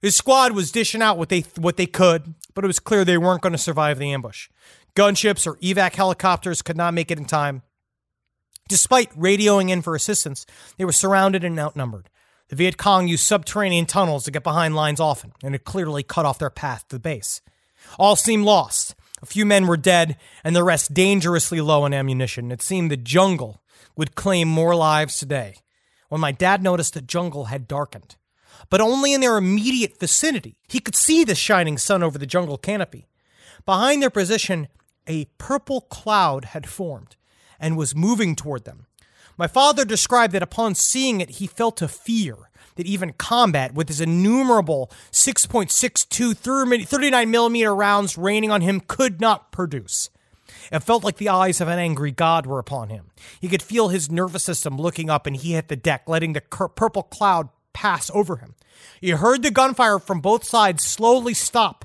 His 0.00 0.16
squad 0.16 0.52
was 0.52 0.72
dishing 0.72 1.02
out 1.02 1.18
what 1.18 1.28
they 1.28 1.40
what 1.56 1.76
they 1.76 1.84
could, 1.84 2.32
but 2.54 2.64
it 2.64 2.66
was 2.66 2.80
clear 2.80 3.04
they 3.04 3.18
weren't 3.18 3.42
going 3.42 3.52
to 3.52 3.58
survive 3.58 3.98
the 3.98 4.10
ambush. 4.10 4.48
Gunships 4.94 5.46
or 5.46 5.56
evac 5.56 5.96
helicopters 5.96 6.62
could 6.62 6.78
not 6.78 6.94
make 6.94 7.10
it 7.10 7.18
in 7.18 7.26
time. 7.26 7.60
Despite 8.68 9.14
radioing 9.14 9.68
in 9.68 9.82
for 9.82 9.94
assistance, 9.94 10.46
they 10.78 10.86
were 10.86 10.92
surrounded 10.92 11.44
and 11.44 11.60
outnumbered. 11.60 12.08
The 12.48 12.56
Viet 12.56 12.76
Cong 12.76 13.08
used 13.08 13.24
subterranean 13.24 13.86
tunnels 13.86 14.24
to 14.24 14.30
get 14.30 14.44
behind 14.44 14.76
lines 14.76 15.00
often, 15.00 15.32
and 15.42 15.54
it 15.54 15.64
clearly 15.64 16.02
cut 16.02 16.24
off 16.24 16.38
their 16.38 16.50
path 16.50 16.86
to 16.88 16.96
the 16.96 17.00
base. 17.00 17.40
All 17.98 18.14
seemed 18.14 18.44
lost. 18.44 18.94
A 19.20 19.26
few 19.26 19.44
men 19.44 19.66
were 19.66 19.76
dead, 19.76 20.16
and 20.44 20.54
the 20.54 20.62
rest 20.62 20.94
dangerously 20.94 21.60
low 21.60 21.82
on 21.82 21.92
ammunition. 21.92 22.52
It 22.52 22.62
seemed 22.62 22.90
the 22.90 22.96
jungle 22.96 23.62
would 23.96 24.14
claim 24.14 24.46
more 24.46 24.76
lives 24.76 25.18
today. 25.18 25.56
When 26.08 26.20
my 26.20 26.30
dad 26.30 26.62
noticed 26.62 26.94
the 26.94 27.00
jungle 27.00 27.46
had 27.46 27.66
darkened, 27.66 28.16
but 28.70 28.80
only 28.80 29.12
in 29.12 29.20
their 29.20 29.36
immediate 29.36 29.98
vicinity. 29.98 30.56
He 30.68 30.78
could 30.78 30.94
see 30.94 31.24
the 31.24 31.34
shining 31.34 31.78
sun 31.78 32.02
over 32.02 32.18
the 32.18 32.26
jungle 32.26 32.58
canopy. 32.58 33.08
Behind 33.64 34.00
their 34.00 34.10
position, 34.10 34.68
a 35.08 35.26
purple 35.38 35.80
cloud 35.82 36.46
had 36.46 36.68
formed 36.68 37.16
and 37.58 37.76
was 37.76 37.94
moving 37.94 38.36
toward 38.36 38.64
them. 38.64 38.86
My 39.38 39.46
father 39.46 39.84
described 39.84 40.32
that 40.32 40.42
upon 40.42 40.74
seeing 40.74 41.20
it, 41.20 41.30
he 41.30 41.46
felt 41.46 41.82
a 41.82 41.88
fear 41.88 42.36
that 42.76 42.86
even 42.86 43.12
combat 43.12 43.74
with 43.74 43.88
his 43.88 44.00
innumerable 44.00 44.90
6.62 45.12 46.86
39 46.86 47.30
millimeter 47.30 47.74
rounds 47.74 48.16
raining 48.16 48.50
on 48.50 48.60
him 48.60 48.80
could 48.80 49.20
not 49.20 49.52
produce. 49.52 50.10
It 50.72 50.80
felt 50.80 51.04
like 51.04 51.16
the 51.16 51.28
eyes 51.28 51.60
of 51.60 51.68
an 51.68 51.78
angry 51.78 52.12
god 52.12 52.46
were 52.46 52.58
upon 52.58 52.88
him. 52.88 53.10
He 53.40 53.48
could 53.48 53.62
feel 53.62 53.88
his 53.88 54.10
nervous 54.10 54.42
system 54.42 54.76
looking 54.76 55.10
up, 55.10 55.26
and 55.26 55.36
he 55.36 55.52
hit 55.52 55.68
the 55.68 55.76
deck, 55.76 56.04
letting 56.06 56.32
the 56.32 56.40
purple 56.40 57.02
cloud 57.02 57.48
pass 57.72 58.10
over 58.14 58.36
him. 58.36 58.54
He 59.00 59.10
heard 59.10 59.42
the 59.42 59.50
gunfire 59.50 59.98
from 59.98 60.20
both 60.20 60.44
sides 60.44 60.84
slowly 60.84 61.34
stop, 61.34 61.84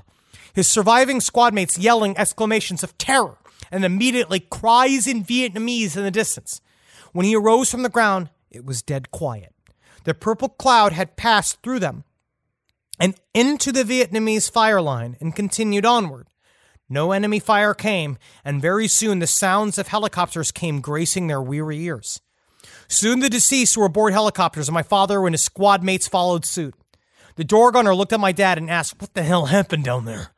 his 0.54 0.68
surviving 0.68 1.18
squadmates 1.18 1.80
yelling 1.80 2.16
exclamations 2.16 2.82
of 2.82 2.96
terror 2.98 3.38
and 3.70 3.84
immediately 3.84 4.40
cries 4.40 5.06
in 5.06 5.24
Vietnamese 5.24 5.96
in 5.96 6.02
the 6.02 6.10
distance. 6.10 6.60
When 7.12 7.26
he 7.26 7.36
arose 7.36 7.70
from 7.70 7.82
the 7.82 7.88
ground, 7.88 8.30
it 8.50 8.64
was 8.64 8.82
dead 8.82 9.10
quiet. 9.10 9.54
The 10.04 10.14
purple 10.14 10.48
cloud 10.48 10.92
had 10.92 11.16
passed 11.16 11.62
through 11.62 11.78
them 11.78 12.04
and 12.98 13.14
into 13.34 13.72
the 13.72 13.84
Vietnamese 13.84 14.50
fire 14.50 14.80
line 14.80 15.16
and 15.20 15.36
continued 15.36 15.86
onward. 15.86 16.28
No 16.88 17.12
enemy 17.12 17.38
fire 17.38 17.74
came, 17.74 18.18
and 18.44 18.60
very 18.60 18.88
soon 18.88 19.18
the 19.18 19.26
sounds 19.26 19.78
of 19.78 19.88
helicopters 19.88 20.52
came 20.52 20.80
gracing 20.80 21.26
their 21.26 21.40
weary 21.40 21.78
ears. 21.84 22.20
Soon 22.88 23.20
the 23.20 23.30
deceased 23.30 23.76
were 23.76 23.86
aboard 23.86 24.12
helicopters, 24.12 24.68
and 24.68 24.74
my 24.74 24.82
father 24.82 25.24
and 25.26 25.32
his 25.32 25.42
squad 25.42 25.82
mates 25.82 26.06
followed 26.06 26.44
suit. 26.44 26.74
The 27.36 27.44
door 27.44 27.72
gunner 27.72 27.94
looked 27.94 28.12
at 28.12 28.20
my 28.20 28.32
dad 28.32 28.58
and 28.58 28.70
asked, 28.70 29.00
"What 29.00 29.14
the 29.14 29.22
hell 29.22 29.46
happened 29.46 29.84
down 29.84 30.04
there?" 30.04 30.32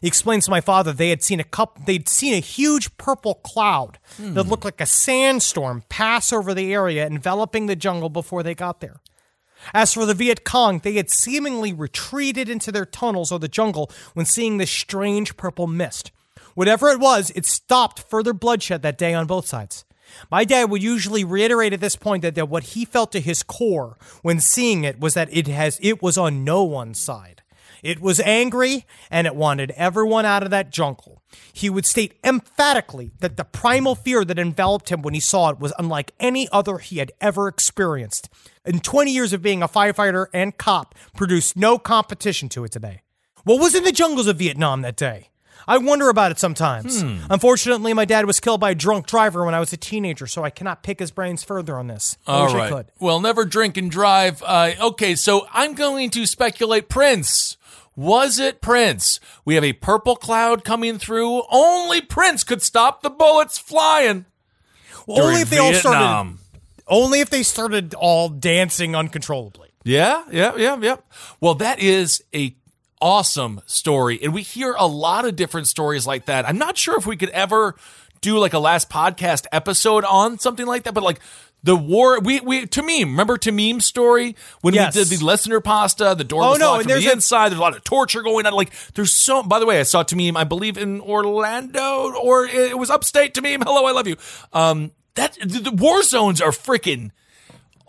He 0.00 0.08
explains 0.08 0.44
to 0.44 0.50
my 0.50 0.60
father 0.60 0.92
they 0.92 1.10
had 1.10 1.22
seen 1.22 1.40
a 1.40 1.44
cup, 1.44 1.86
they'd 1.86 2.08
seen 2.08 2.34
a 2.34 2.40
huge 2.40 2.96
purple 2.96 3.34
cloud 3.34 3.98
that 4.18 4.44
hmm. 4.44 4.50
looked 4.50 4.64
like 4.64 4.80
a 4.80 4.86
sandstorm 4.86 5.84
pass 5.88 6.32
over 6.32 6.52
the 6.52 6.72
area, 6.72 7.06
enveloping 7.06 7.66
the 7.66 7.76
jungle 7.76 8.10
before 8.10 8.42
they 8.42 8.54
got 8.54 8.80
there. 8.80 9.00
As 9.72 9.94
for 9.94 10.06
the 10.06 10.14
Viet 10.14 10.44
Cong, 10.44 10.80
they 10.80 10.94
had 10.94 11.10
seemingly 11.10 11.72
retreated 11.72 12.48
into 12.48 12.70
their 12.70 12.84
tunnels 12.84 13.32
or 13.32 13.38
the 13.38 13.48
jungle 13.48 13.90
when 14.14 14.26
seeing 14.26 14.58
this 14.58 14.70
strange 14.70 15.36
purple 15.36 15.66
mist. 15.66 16.12
Whatever 16.54 16.88
it 16.88 17.00
was, 17.00 17.32
it 17.34 17.46
stopped 17.46 18.04
further 18.08 18.32
bloodshed 18.32 18.82
that 18.82 18.98
day 18.98 19.14
on 19.14 19.26
both 19.26 19.46
sides. 19.46 19.84
My 20.30 20.44
dad 20.44 20.70
would 20.70 20.82
usually 20.82 21.24
reiterate 21.24 21.72
at 21.72 21.80
this 21.80 21.96
point 21.96 22.22
that, 22.22 22.34
that 22.36 22.48
what 22.48 22.62
he 22.62 22.84
felt 22.84 23.12
to 23.12 23.20
his 23.20 23.42
core 23.42 23.98
when 24.22 24.40
seeing 24.40 24.84
it 24.84 25.00
was 25.00 25.14
that 25.14 25.28
it 25.32 25.48
has 25.48 25.78
it 25.82 26.00
was 26.02 26.16
on 26.16 26.44
no 26.44 26.62
one's 26.62 26.98
side. 26.98 27.42
It 27.86 28.00
was 28.00 28.18
angry 28.18 28.84
and 29.12 29.28
it 29.28 29.36
wanted 29.36 29.70
everyone 29.76 30.26
out 30.26 30.42
of 30.42 30.50
that 30.50 30.70
jungle. 30.70 31.22
He 31.52 31.70
would 31.70 31.86
state 31.86 32.18
emphatically 32.24 33.12
that 33.20 33.36
the 33.36 33.44
primal 33.44 33.94
fear 33.94 34.24
that 34.24 34.40
enveloped 34.40 34.90
him 34.90 35.02
when 35.02 35.14
he 35.14 35.20
saw 35.20 35.50
it 35.50 35.60
was 35.60 35.72
unlike 35.78 36.10
any 36.18 36.48
other 36.50 36.78
he 36.78 36.98
had 36.98 37.12
ever 37.20 37.46
experienced. 37.46 38.28
In 38.64 38.80
20 38.80 39.12
years 39.12 39.32
of 39.32 39.40
being 39.40 39.62
a 39.62 39.68
firefighter 39.68 40.26
and 40.34 40.56
cop, 40.58 40.96
produced 41.16 41.56
no 41.56 41.78
competition 41.78 42.48
to 42.50 42.64
it 42.64 42.72
today. 42.72 43.02
What 43.44 43.60
was 43.60 43.76
in 43.76 43.84
the 43.84 43.92
jungles 43.92 44.26
of 44.26 44.38
Vietnam 44.38 44.82
that 44.82 44.96
day? 44.96 45.28
I 45.68 45.78
wonder 45.78 46.08
about 46.08 46.30
it 46.30 46.38
sometimes. 46.38 47.02
Hmm. 47.02 47.18
Unfortunately, 47.28 47.92
my 47.92 48.04
dad 48.04 48.24
was 48.26 48.40
killed 48.40 48.60
by 48.60 48.70
a 48.70 48.74
drunk 48.74 49.06
driver 49.06 49.44
when 49.44 49.54
I 49.54 49.60
was 49.60 49.72
a 49.72 49.76
teenager, 49.76 50.26
so 50.26 50.44
I 50.44 50.50
cannot 50.50 50.82
pick 50.82 51.00
his 51.00 51.10
brains 51.10 51.42
further 51.42 51.78
on 51.78 51.88
this. 51.88 52.16
I 52.26 52.32
All 52.32 52.68
could. 52.68 52.92
Well, 53.00 53.20
never 53.20 53.44
drink 53.44 53.76
and 53.76 53.90
drive. 53.90 54.42
Uh, 54.44 54.72
okay, 54.80 55.14
so 55.14 55.46
I'm 55.52 55.74
going 55.74 56.10
to 56.10 56.26
speculate 56.26 56.88
Prince. 56.88 57.56
Was 57.96 58.38
it 58.38 58.60
Prince? 58.60 59.18
We 59.44 59.54
have 59.54 59.64
a 59.64 59.72
purple 59.72 60.16
cloud 60.16 60.64
coming 60.64 60.98
through. 60.98 61.42
Only 61.50 62.02
Prince 62.02 62.44
could 62.44 62.62
stop 62.62 63.02
the 63.02 63.10
bullets 63.10 63.56
flying. 63.58 64.26
Well, 65.06 65.22
only 65.22 65.40
if 65.40 65.50
they 65.50 65.58
all 65.58 65.72
started. 65.72 66.38
Only 66.86 67.20
if 67.20 67.30
they 67.30 67.42
started 67.42 67.94
all 67.94 68.28
dancing 68.28 68.94
uncontrollably. 68.94 69.70
Yeah, 69.82 70.24
yeah, 70.30 70.54
yeah, 70.56 70.76
yeah. 70.80 70.96
Well, 71.40 71.54
that 71.54 71.80
is 71.80 72.22
a 72.34 72.54
awesome 73.00 73.60
story, 73.66 74.18
and 74.22 74.34
we 74.34 74.42
hear 74.42 74.74
a 74.78 74.86
lot 74.86 75.24
of 75.24 75.36
different 75.36 75.66
stories 75.66 76.06
like 76.06 76.26
that. 76.26 76.48
I'm 76.48 76.58
not 76.58 76.76
sure 76.76 76.96
if 76.96 77.06
we 77.06 77.16
could 77.16 77.30
ever 77.30 77.76
do 78.20 78.38
like 78.38 78.52
a 78.52 78.58
last 78.58 78.90
podcast 78.90 79.46
episode 79.52 80.04
on 80.04 80.38
something 80.38 80.66
like 80.66 80.84
that, 80.84 80.94
but 80.94 81.04
like 81.04 81.20
the 81.62 81.74
war, 81.74 82.20
we 82.20 82.38
we 82.40 82.66
Tamim, 82.66 83.06
remember 83.06 83.36
Tamim's 83.36 83.84
story 83.84 84.36
when 84.60 84.72
Yes. 84.74 84.94
we 84.94 85.02
did 85.04 85.18
the 85.18 85.24
listener 85.24 85.60
pasta, 85.60 86.14
the 86.16 86.22
door 86.24 86.44
Oh, 86.44 86.50
was 86.50 86.58
no, 86.60 86.66
locked 86.72 86.76
and 86.76 86.82
from 86.84 86.88
there's 86.90 87.04
the 87.04 87.10
a- 87.10 87.12
inside. 87.14 87.48
There's 87.50 87.58
a 87.58 87.62
lot 87.62 87.76
of 87.76 87.82
torture 87.82 88.22
going 88.22 88.46
on. 88.46 88.52
Like 88.52 88.70
there's 88.94 89.12
so. 89.14 89.42
By 89.42 89.58
the 89.58 89.66
way, 89.66 89.80
I 89.80 89.82
saw 89.82 90.04
Tamim, 90.04 90.36
I 90.36 90.44
believe 90.44 90.78
in 90.78 91.00
Orlando, 91.00 92.12
or 92.14 92.46
it 92.46 92.78
was 92.78 92.88
upstate. 92.90 93.34
to 93.34 93.42
Tamim, 93.42 93.62
hello, 93.66 93.84
I 93.86 93.92
love 93.92 94.06
you. 94.06 94.16
Um, 94.52 94.92
that 95.14 95.36
the, 95.40 95.58
the 95.60 95.70
war 95.72 96.02
zones 96.02 96.40
are 96.40 96.50
freaking 96.50 97.10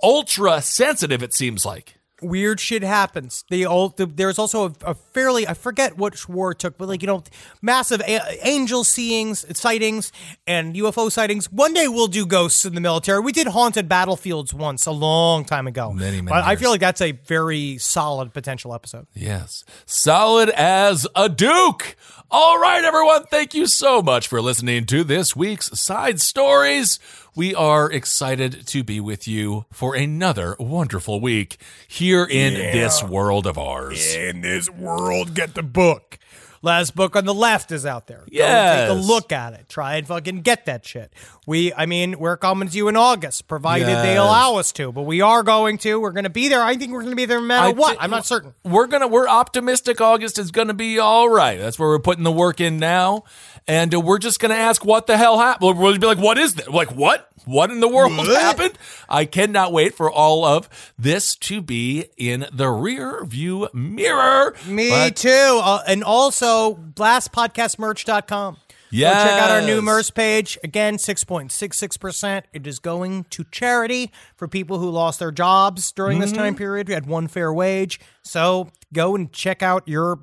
ultra 0.02 0.62
sensitive. 0.62 1.22
It 1.22 1.34
seems 1.34 1.66
like. 1.66 1.97
Weird 2.22 2.60
shit 2.60 2.82
happens. 2.82 3.46
They 3.50 3.64
all 3.64 3.90
the, 3.90 4.08
there's 4.08 4.40
also 4.40 4.70
a, 4.70 4.74
a 4.88 4.94
fairly 4.96 5.48
I 5.48 5.54
forget 5.54 5.98
which 6.00 6.28
war 6.28 6.56
took, 6.56 6.76
but 6.78 6.88
like 6.88 7.04
you 7.04 7.08
know, 7.08 7.24
massive 7.62 8.02
a- 8.02 8.48
angel 8.48 8.84
seeings, 8.84 9.46
sightings, 9.56 10.12
and 10.48 10.76
UFO 10.76 11.12
sightings. 11.12 11.52
One 11.52 11.74
day 11.76 11.88
we'll 11.88 12.08
do 12.08 12.26
ghosts 12.26 12.66
in 12.66 12.74
the 12.74 12.82
military. 12.82 13.20
We 13.20 13.32
did 13.32 13.46
haunted 13.48 13.88
battlefields 13.88 14.52
once 14.52 14.88
a 14.88 14.92
long 14.92 15.46
time 15.46 15.68
ago. 15.68 15.92
Many, 15.94 16.18
many 16.22 16.30
But 16.34 16.44
I 16.44 16.52
years. 16.54 16.60
feel 16.62 16.72
like 16.72 16.80
that's 16.80 17.02
a 17.02 17.12
very 17.12 17.78
solid 17.78 18.34
potential 18.34 18.74
episode. 18.74 19.06
Yes. 19.14 19.64
Solid 19.86 20.50
as 20.50 21.06
a 21.16 21.30
Duke. 21.30 21.96
All 22.30 22.60
right, 22.60 22.84
everyone. 22.84 23.24
Thank 23.32 23.54
you 23.54 23.68
so 23.68 24.02
much 24.02 24.28
for 24.28 24.42
listening 24.42 24.86
to 24.88 25.04
this 25.06 25.36
week's 25.36 25.80
Side 25.80 26.20
Stories. 26.20 27.00
we 27.36 27.54
are 27.54 27.90
excited 27.92 28.66
to 28.66 28.84
be 28.84 29.00
with 29.00 29.28
you 29.28 29.64
for 29.72 29.94
another 29.96 30.56
wonderful 30.60 31.22
week 31.22 31.58
here 31.88 32.26
in 32.26 32.54
Yeah. 32.54 32.72
this 32.74 33.04
world 33.04 33.46
of 33.46 33.58
ours. 33.60 34.16
In 34.16 34.42
this 34.42 34.70
world, 34.72 35.36
get 35.36 35.54
the 35.54 35.62
book. 35.62 36.18
Last 36.62 36.96
book 36.96 37.16
on 37.16 37.26
the 37.26 37.34
left 37.34 37.72
is 37.72 37.86
out 37.86 38.08
there. 38.08 38.24
Yeah, 38.28 38.44
Yes. 38.46 38.90
take 38.90 38.98
a 38.98 39.02
look 39.02 39.32
at 39.32 39.54
it. 39.54 39.70
Try 39.70 39.96
and 39.96 40.08
fucking 40.08 40.42
get 40.42 40.66
that 40.66 40.86
shit. 40.86 41.14
We, 41.46 41.74
I 41.74 41.86
mean, 41.86 42.18
we're 42.20 42.36
coming 42.38 42.68
to 42.68 42.76
you 42.78 42.88
in 42.88 42.98
August, 42.98 43.48
provided 43.48 43.88
they 43.88 44.18
allow 44.18 44.56
us 44.56 44.72
to. 44.74 44.92
But 44.92 45.04
we 45.04 45.22
are 45.22 45.44
going 45.44 45.78
to. 45.80 46.00
We're 46.00 46.12
going 46.12 46.24
to 46.26 46.30
be 46.30 46.48
there. 46.50 46.62
I 46.62 46.76
think 46.76 46.92
we're 46.92 47.02
going 47.02 47.12
to 47.12 47.16
be 47.16 47.26
there 47.26 47.40
no 47.40 47.46
matter 47.46 47.68
I 47.68 47.72
what. 47.74 47.94
thi- 47.94 47.98
I'm 48.02 48.10
not 48.12 48.26
certain. 48.26 48.54
We're 48.64 48.88
gonna 48.88 49.08
we're 49.08 49.28
optimistic. 49.28 50.02
August 50.02 50.38
is 50.40 50.52
gonna 50.52 50.74
be 50.74 51.00
all 51.00 51.30
right. 51.30 51.58
That's 51.58 51.78
where 51.80 51.90
we're 51.90 52.00
putting 52.00 52.24
the 52.24 52.32
work 52.32 52.60
in 52.60 52.78
now, 52.80 53.24
and 53.68 53.94
uh, 53.94 54.00
we're 54.00 54.18
just 54.20 54.40
gonna 54.40 54.54
ask 54.56 54.84
what 54.86 55.08
the 55.08 55.18
hell 55.18 55.38
happened. 55.40 55.78
We'll 55.80 55.98
be 55.98 56.08
like, 56.08 56.18
what 56.18 56.38
is 56.38 56.56
that? 56.56 56.72
Like 56.74 56.90
what? 56.96 57.30
What 57.46 57.72
in 57.72 57.80
the 57.80 57.88
world 57.88 58.12
happened? 58.28 58.78
I 59.08 59.24
cannot 59.24 59.72
wait 59.72 59.96
for 59.96 60.12
all 60.12 60.44
of 60.44 60.68
this 61.00 61.34
to 61.38 61.62
be 61.62 62.06
in 62.18 62.46
the 62.52 62.68
rear 62.70 63.24
view 63.24 63.70
mirror. 63.74 64.54
Me 64.68 64.90
But- 64.90 65.16
too. 65.16 65.60
Uh, 65.64 65.80
and 65.88 66.04
also, 66.04 66.74
blastpodcastmerch.com. 66.76 68.58
Go 68.90 68.98
check 69.00 69.42
out 69.42 69.52
our 69.52 69.62
new 69.62 69.82
merch 69.82 70.14
page. 70.14 70.58
Again, 70.64 70.96
6.66%. 70.98 72.44
It 72.54 72.66
is 72.68 72.80
going 72.80 73.26
to 73.32 73.44
charity 73.52 74.12
for 74.36 74.48
people 74.48 74.80
who 74.80 74.90
lost 74.90 75.20
their 75.20 75.32
jobs 75.32 75.92
during 75.92 76.20
this 76.20 76.32
Mm-hmm. 76.32 76.40
time 76.40 76.56
period. 76.56 76.88
We 76.88 76.94
had 76.94 77.06
one 77.06 77.28
fair 77.28 77.54
wage. 77.54 78.00
So 78.24 78.70
go 78.94 79.16
and 79.16 79.32
check 79.32 79.62
out 79.62 79.88
your 79.88 80.20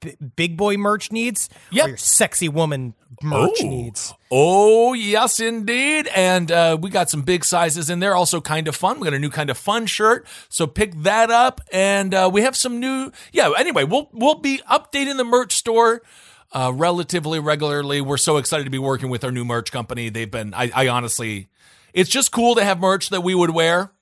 b- 0.00 0.16
big 0.36 0.56
boy 0.56 0.76
merch 0.76 1.10
needs 1.12 1.48
or 1.72 1.88
your 1.88 1.96
sexy 1.96 2.48
woman 2.48 2.94
merch 3.22 3.62
needs. 3.62 4.14
Oh, 4.30 4.92
yes, 4.92 5.40
indeed. 5.40 6.08
And 6.14 6.50
uh, 6.52 6.78
we 6.80 6.90
got 6.90 7.10
some 7.10 7.22
big 7.22 7.44
sizes 7.44 7.90
in 7.90 8.00
there. 8.00 8.14
Also, 8.14 8.40
kind 8.40 8.68
of 8.68 8.76
fun. 8.76 9.00
We 9.00 9.04
got 9.06 9.14
a 9.14 9.18
new 9.18 9.30
kind 9.30 9.50
of 9.50 9.58
fun 9.58 9.86
shirt. 9.86 10.26
So 10.48 10.66
pick 10.66 10.94
that 11.02 11.30
up. 11.30 11.60
And 11.72 12.14
uh, 12.14 12.30
we 12.32 12.42
have 12.42 12.56
some 12.56 12.80
new. 12.80 13.10
Yeah. 13.32 13.50
Anyway, 13.58 13.84
we'll 13.84 14.08
we'll 14.12 14.36
be 14.40 14.60
updating 14.70 15.16
the 15.16 15.24
merch 15.24 15.54
store. 15.54 16.02
Uh, 16.50 16.72
relatively 16.74 17.38
regularly. 17.38 18.00
We're 18.00 18.16
so 18.16 18.38
excited 18.38 18.64
to 18.64 18.70
be 18.70 18.78
working 18.78 19.10
with 19.10 19.22
our 19.22 19.30
new 19.30 19.44
merch 19.44 19.70
company. 19.70 20.08
They've 20.08 20.30
been, 20.30 20.54
I, 20.54 20.70
I 20.74 20.88
honestly, 20.88 21.50
it's 21.92 22.08
just 22.08 22.32
cool 22.32 22.54
to 22.54 22.64
have 22.64 22.80
merch 22.80 23.10
that 23.10 23.20
we 23.20 23.34
would 23.34 23.50
wear. 23.50 23.92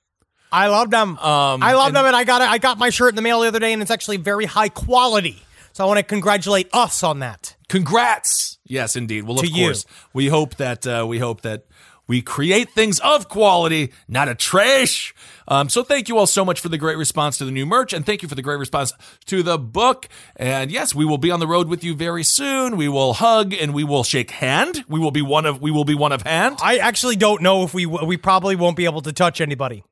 I 0.49 0.67
love 0.67 0.89
them. 0.89 1.17
Um, 1.17 1.61
I 1.61 1.73
love 1.73 1.91
them, 1.91 2.05
and 2.05 2.15
I 2.15 2.23
got 2.23 2.41
it. 2.41 2.47
I 2.49 2.57
got 2.57 2.77
my 2.77 2.89
shirt 2.89 3.09
in 3.09 3.15
the 3.17 3.21
mail 3.21 3.41
the 3.41 3.49
other 3.49 3.59
day, 3.59 3.73
and 3.73 3.81
it's 3.81 3.91
actually 3.91 4.15
very 4.15 4.45
high 4.45 4.69
quality. 4.69 5.43
So 5.77 5.83
I 5.83 5.87
want 5.89 5.99
to 5.99 6.03
congratulate 6.03 6.69
us 6.73 7.03
on 7.03 7.19
that. 7.19 7.55
Congrats. 7.69 8.57
Yes, 8.65 8.95
indeed. 8.95 9.25
Well, 9.25 9.35
of 9.37 9.45
To 9.45 9.47
you. 9.47 9.65
course, 9.67 9.85
we 10.11 10.27
hope 10.27 10.55
that 10.55 10.87
uh, 10.87 11.05
we 11.07 11.19
hope 11.19 11.41
that 11.41 11.67
we 12.07 12.23
create 12.23 12.71
things 12.71 12.99
of 13.01 13.29
quality, 13.29 13.93
not 14.07 14.27
a 14.27 14.33
trash. 14.33 15.13
Um, 15.47 15.69
so 15.69 15.83
thank 15.83 16.09
you 16.09 16.17
all 16.17 16.25
so 16.25 16.43
much 16.43 16.59
for 16.59 16.69
the 16.69 16.79
great 16.79 16.97
response 16.97 17.37
to 17.37 17.45
the 17.45 17.51
new 17.51 17.67
merch, 17.67 17.93
and 17.93 18.07
thank 18.07 18.23
you 18.23 18.27
for 18.27 18.33
the 18.33 18.41
great 18.41 18.57
response 18.57 18.91
to 19.27 19.43
the 19.43 19.59
book. 19.59 20.09
And 20.35 20.71
yes, 20.71 20.95
we 20.95 21.05
will 21.05 21.19
be 21.19 21.29
on 21.29 21.39
the 21.39 21.45
road 21.45 21.67
with 21.67 21.83
you 21.83 21.93
very 21.93 22.23
soon. 22.23 22.75
We 22.75 22.89
will 22.89 23.13
hug 23.13 23.53
and 23.53 23.71
we 23.71 23.83
will 23.83 24.03
shake 24.03 24.31
hand. 24.31 24.83
We 24.89 24.99
will 24.99 25.11
be 25.11 25.21
one 25.21 25.45
of 25.45 25.61
we 25.61 25.69
will 25.69 25.85
be 25.85 25.93
one 25.93 26.11
of 26.11 26.23
hand. 26.23 26.57
I 26.59 26.77
actually 26.77 27.17
don't 27.17 27.43
know 27.43 27.61
if 27.61 27.75
we 27.75 27.85
we 27.85 28.17
probably 28.17 28.55
won't 28.55 28.77
be 28.77 28.85
able 28.85 29.01
to 29.03 29.13
touch 29.13 29.39
anybody, 29.41 29.83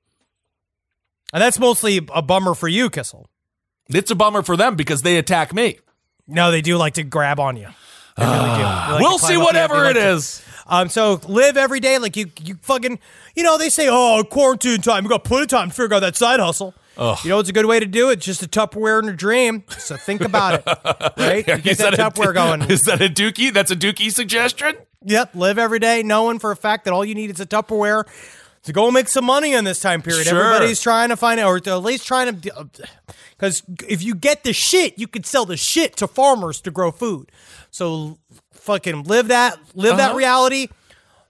and 1.32 1.44
that's 1.44 1.60
mostly 1.60 1.98
a 2.12 2.24
bummer 2.24 2.56
for 2.56 2.68
you, 2.68 2.90
Kissel. 2.90 3.28
It's 3.90 4.12
a 4.12 4.16
bummer 4.16 4.41
for 4.41 4.57
them 4.57 4.76
because 4.76 5.02
they 5.03 5.18
attack 5.18 5.53
me. 5.53 5.80
No, 6.28 6.52
they 6.52 6.62
do 6.62 6.78
like 6.78 6.95
to 6.95 7.03
grab 7.03 7.40
on 7.40 7.56
you. 7.57 7.68
They 8.18 8.26
really 8.26 8.38
do. 8.40 8.57
They 8.57 8.64
like. 8.64 8.99
We'll 9.02 9.18
to 9.20 9.26
see 9.26 9.34
climb 9.36 9.38
up 9.38 9.40
you. 9.40 9.44
whatever 9.45 9.74
They 9.76 9.84
like 9.86 9.94
to- 9.95 10.07
is. 10.14 10.41
Um, 10.68 10.90
so 10.90 11.20
live 11.28 11.57
every 11.57 11.80
day 11.80 11.99
like 11.99 12.16
you 12.18 12.32
you 12.41 12.56
fucking 12.64 12.98
you 13.36 13.44
know 13.44 13.56
they 13.60 13.70
say 13.70 13.88
oh 13.88 14.24
quarantine 14.28 14.82
time 14.82 15.03
we 15.03 15.10
got 15.10 15.24
plenty 15.24 15.44
of 15.44 15.49
time 15.49 15.70
to 15.70 15.76
figure 15.76 15.94
out 15.95 15.99
that 15.99 16.16
side 16.16 16.40
hustle. 16.40 16.74
You 16.98 17.30
know 17.30 17.40
it's 17.40 17.49
a 17.49 17.53
good 17.53 17.68
way 17.68 17.80
to 17.80 17.86
do 17.86 18.10
it. 18.10 18.20
Just 18.22 18.41
a 18.41 18.48
Tupperware 18.48 19.03
in 19.03 19.10
a 19.10 19.14
dream. 19.14 19.64
So 19.78 19.95
think 19.98 20.22
about 20.22 20.56
it, 20.56 20.64
right? 21.18 21.45
You 21.48 21.57
get 21.57 21.68
Is 21.74 21.78
that, 21.80 21.94
a- 21.94 21.98
Tupperware 21.98 22.34
going. 22.34 22.64
Is 22.64 22.84
that 22.86 22.99
a 23.02 23.10
dookie? 23.10 23.53
That's 23.53 23.70
a 23.70 23.76
dookie 23.76 24.12
suggestion. 24.12 24.76
Yep, 25.03 25.36
live 25.36 25.60
every 25.60 25.78
day 25.78 26.02
knowing 26.02 26.40
for 26.40 26.49
a 26.52 26.56
fact 26.56 26.86
that 26.86 26.94
all 26.95 27.06
you 27.06 27.14
need 27.14 27.30
is 27.30 27.40
a 27.40 27.45
Tupperware 27.45 28.06
to 28.65 28.73
go 28.73 28.91
make 28.91 29.07
some 29.07 29.25
money 29.25 29.53
in 29.53 29.63
this 29.63 29.79
time 29.79 30.01
period. 30.01 30.27
Sure. 30.27 30.43
Everybody's 30.43 30.81
trying 30.81 31.09
to 31.09 31.15
find 31.17 31.39
it, 31.39 31.43
or 31.43 31.57
at 31.57 31.65
least 31.83 32.05
trying 32.05 32.39
to, 32.41 32.69
because 33.37 33.63
if 33.87 34.03
you 34.03 34.13
get 34.15 34.43
the 34.43 34.53
shit, 34.53 34.97
you 34.99 35.07
could 35.07 35.25
sell 35.25 35.45
the 35.45 35.57
shit 35.57 35.95
to 35.97 36.07
farmers 36.07 36.61
to 36.61 36.71
grow 36.71 36.91
food. 36.91 37.31
So 37.71 38.17
fucking 38.51 39.03
live 39.03 39.27
that, 39.29 39.57
live 39.75 39.97
that 39.97 40.09
Uh-huh. 40.09 40.17
reality. 40.17 40.67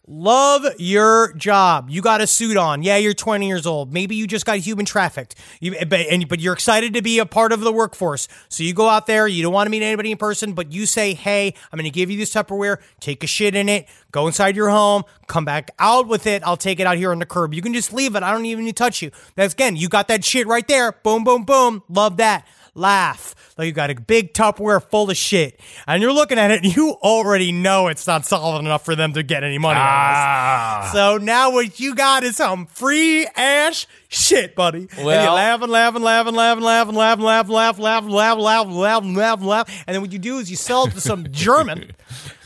Love 0.08 0.66
your 0.78 1.34
job. 1.34 1.90
You 1.90 2.00
got 2.02 2.22
a 2.22 2.28
suit 2.28 2.58
on. 2.58 2.84
Yeah, 2.84 2.98
you're 2.98 3.16
20 3.16 3.48
years 3.48 3.66
old. 3.66 3.92
Maybe 3.92 4.16
you 4.16 4.28
just 4.28 4.46
got 4.46 4.60
human 4.60 4.86
trafficked. 4.86 5.34
You, 5.60 5.76
but, 5.88 6.02
and, 6.02 6.28
but 6.28 6.40
you're 6.40 6.54
excited 6.54 6.94
to 6.94 7.02
be 7.02 7.18
a 7.18 7.26
part 7.26 7.52
of 7.52 7.62
the 7.62 7.72
workforce. 7.72 8.28
So 8.48 8.64
you 8.64 8.76
go 8.76 8.88
out 8.88 9.08
there. 9.08 9.28
You 9.28 9.42
don't 9.42 9.54
want 9.54 9.66
to 9.66 9.72
meet 9.72 9.82
anybody 9.82 10.12
in 10.12 10.18
person, 10.18 10.54
but 10.54 10.72
you 10.72 10.86
say, 10.86 11.16
"Hey, 11.16 11.56
I'm 11.72 11.78
going 11.78 11.86
to 11.86 11.90
give 11.90 12.12
you 12.12 12.18
this 12.18 12.32
Tupperware. 12.32 12.78
Take 13.00 13.24
a 13.24 13.28
shit 13.28 13.56
in 13.56 13.68
it. 13.68 13.88
Go 14.12 14.28
inside 14.28 14.56
your 14.56 14.70
home. 14.70 15.04
Come 15.26 15.44
back 15.44 15.72
out 15.80 16.08
with 16.08 16.28
it. 16.28 16.44
I'll 16.44 16.56
take 16.56 16.80
it 16.80 16.86
out 16.86 16.98
here 16.98 17.12
on 17.12 17.18
the 17.18 17.26
curb. 17.26 17.56
You 17.56 17.64
can 17.64 17.74
just 17.74 17.92
leave 17.92 18.16
it. 18.16 18.22
I 18.22 18.32
don't 18.32 18.46
even 18.46 18.66
need 18.66 18.76
to 18.76 18.84
touch 18.84 19.02
you. 19.02 19.10
That's 19.34 19.54
again, 19.54 19.76
you 19.76 19.90
got 19.90 20.08
that 20.10 20.24
shit 20.24 20.46
right 20.46 20.68
there. 20.68 20.92
Boom, 20.92 21.24
boom, 21.24 21.46
boom. 21.46 21.82
Love 21.90 22.18
that." 22.18 22.48
Laugh 22.76 23.34
like 23.58 23.68
you 23.68 23.72
got 23.72 23.90
a 23.90 23.96
big 23.96 24.34
Tupperware 24.34 24.84
full 24.84 25.10
of 25.10 25.16
shit, 25.16 25.60
and 25.88 26.02
you're 26.02 26.12
looking 26.12 26.38
at 26.38 26.52
it, 26.52 26.64
and 26.64 26.76
you 26.76 26.92
already 27.02 27.54
know 27.54 27.88
it's 27.88 28.06
not 28.06 28.26
solid 28.26 28.60
enough 28.60 28.84
for 28.84 28.96
them 28.98 29.14
to 29.14 29.24
get 29.24 29.46
any 29.46 29.58
money. 29.58 29.80
Ah. 29.82 30.90
So 30.92 31.18
now 31.18 31.52
what 31.52 31.80
you 31.80 31.96
got 31.96 32.24
is 32.26 32.36
some 32.36 32.66
free 32.66 33.26
ass 33.36 33.88
shit, 34.10 34.56
buddy. 34.56 34.90
and 34.92 35.00
you 35.00 35.06
Well- 35.06 35.36
laugh 35.36 35.62
and 35.62 35.72
laugh 35.72 35.96
and 35.96 36.04
laugh 36.04 36.28
and 36.28 36.36
laugh 36.36 36.58
and 36.58 36.66
laugh 36.66 36.88
and 36.90 36.98
laugh 36.98 37.18
and 37.18 37.26
laugh 37.26 37.46
and 37.46 37.54
laugh 37.54 37.80
laugh 37.80 38.04
laugh 38.10 38.38
laugh 38.38 38.68
laugh 38.68 38.68
laugh 38.68 39.02
and 39.04 39.16
laugh 39.18 39.38
and 39.40 39.48
laugh. 39.48 39.84
And 39.88 39.96
then 39.96 40.02
what 40.02 40.12
you 40.12 40.20
do 40.20 40.38
is 40.40 40.50
you 40.52 40.58
sell 40.58 40.86
it 40.88 40.92
to 40.92 41.00
some 41.02 41.28
German, 41.32 41.92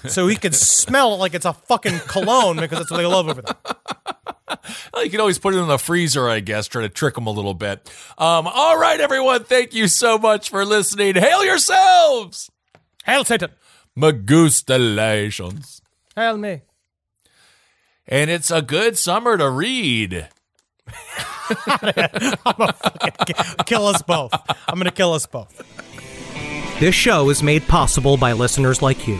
so 0.07 0.27
he 0.27 0.35
can 0.35 0.53
smell 0.53 1.13
it 1.13 1.17
like 1.17 1.33
it's 1.33 1.45
a 1.45 1.53
fucking 1.53 1.99
cologne 1.99 2.57
because 2.57 2.79
that's 2.79 2.91
what 2.91 2.97
they 2.97 3.05
love 3.05 3.27
over 3.27 3.41
there. 3.41 3.55
Well, 4.93 5.03
you 5.03 5.11
can 5.11 5.19
always 5.19 5.39
put 5.39 5.53
it 5.53 5.57
in 5.57 5.67
the 5.67 5.77
freezer, 5.77 6.27
I 6.27 6.39
guess, 6.39 6.67
try 6.67 6.81
to 6.81 6.89
trick 6.89 7.15
them 7.15 7.27
a 7.27 7.31
little 7.31 7.53
bit. 7.53 7.89
Um, 8.17 8.47
all 8.47 8.77
right, 8.77 8.99
everyone, 8.99 9.43
thank 9.43 9.73
you 9.73 9.87
so 9.87 10.17
much 10.17 10.49
for 10.49 10.65
listening. 10.65 11.15
Hail 11.15 11.45
yourselves! 11.45 12.49
Hail 13.05 13.23
Satan! 13.23 13.51
Magustalations. 13.97 15.81
Hail 16.15 16.37
me! 16.37 16.61
And 18.07 18.29
it's 18.29 18.51
a 18.51 18.61
good 18.61 18.97
summer 18.97 19.37
to 19.37 19.49
read. 19.49 20.27
Kill 23.65 23.87
us 23.87 24.01
both. 24.01 24.31
I'm 24.67 24.77
gonna 24.77 24.91
kill 24.91 25.13
us 25.13 25.25
both. 25.25 25.61
This 26.79 26.95
show 26.95 27.29
is 27.29 27.43
made 27.43 27.67
possible 27.67 28.17
by 28.17 28.33
listeners 28.33 28.81
like 28.81 29.07
you. 29.07 29.19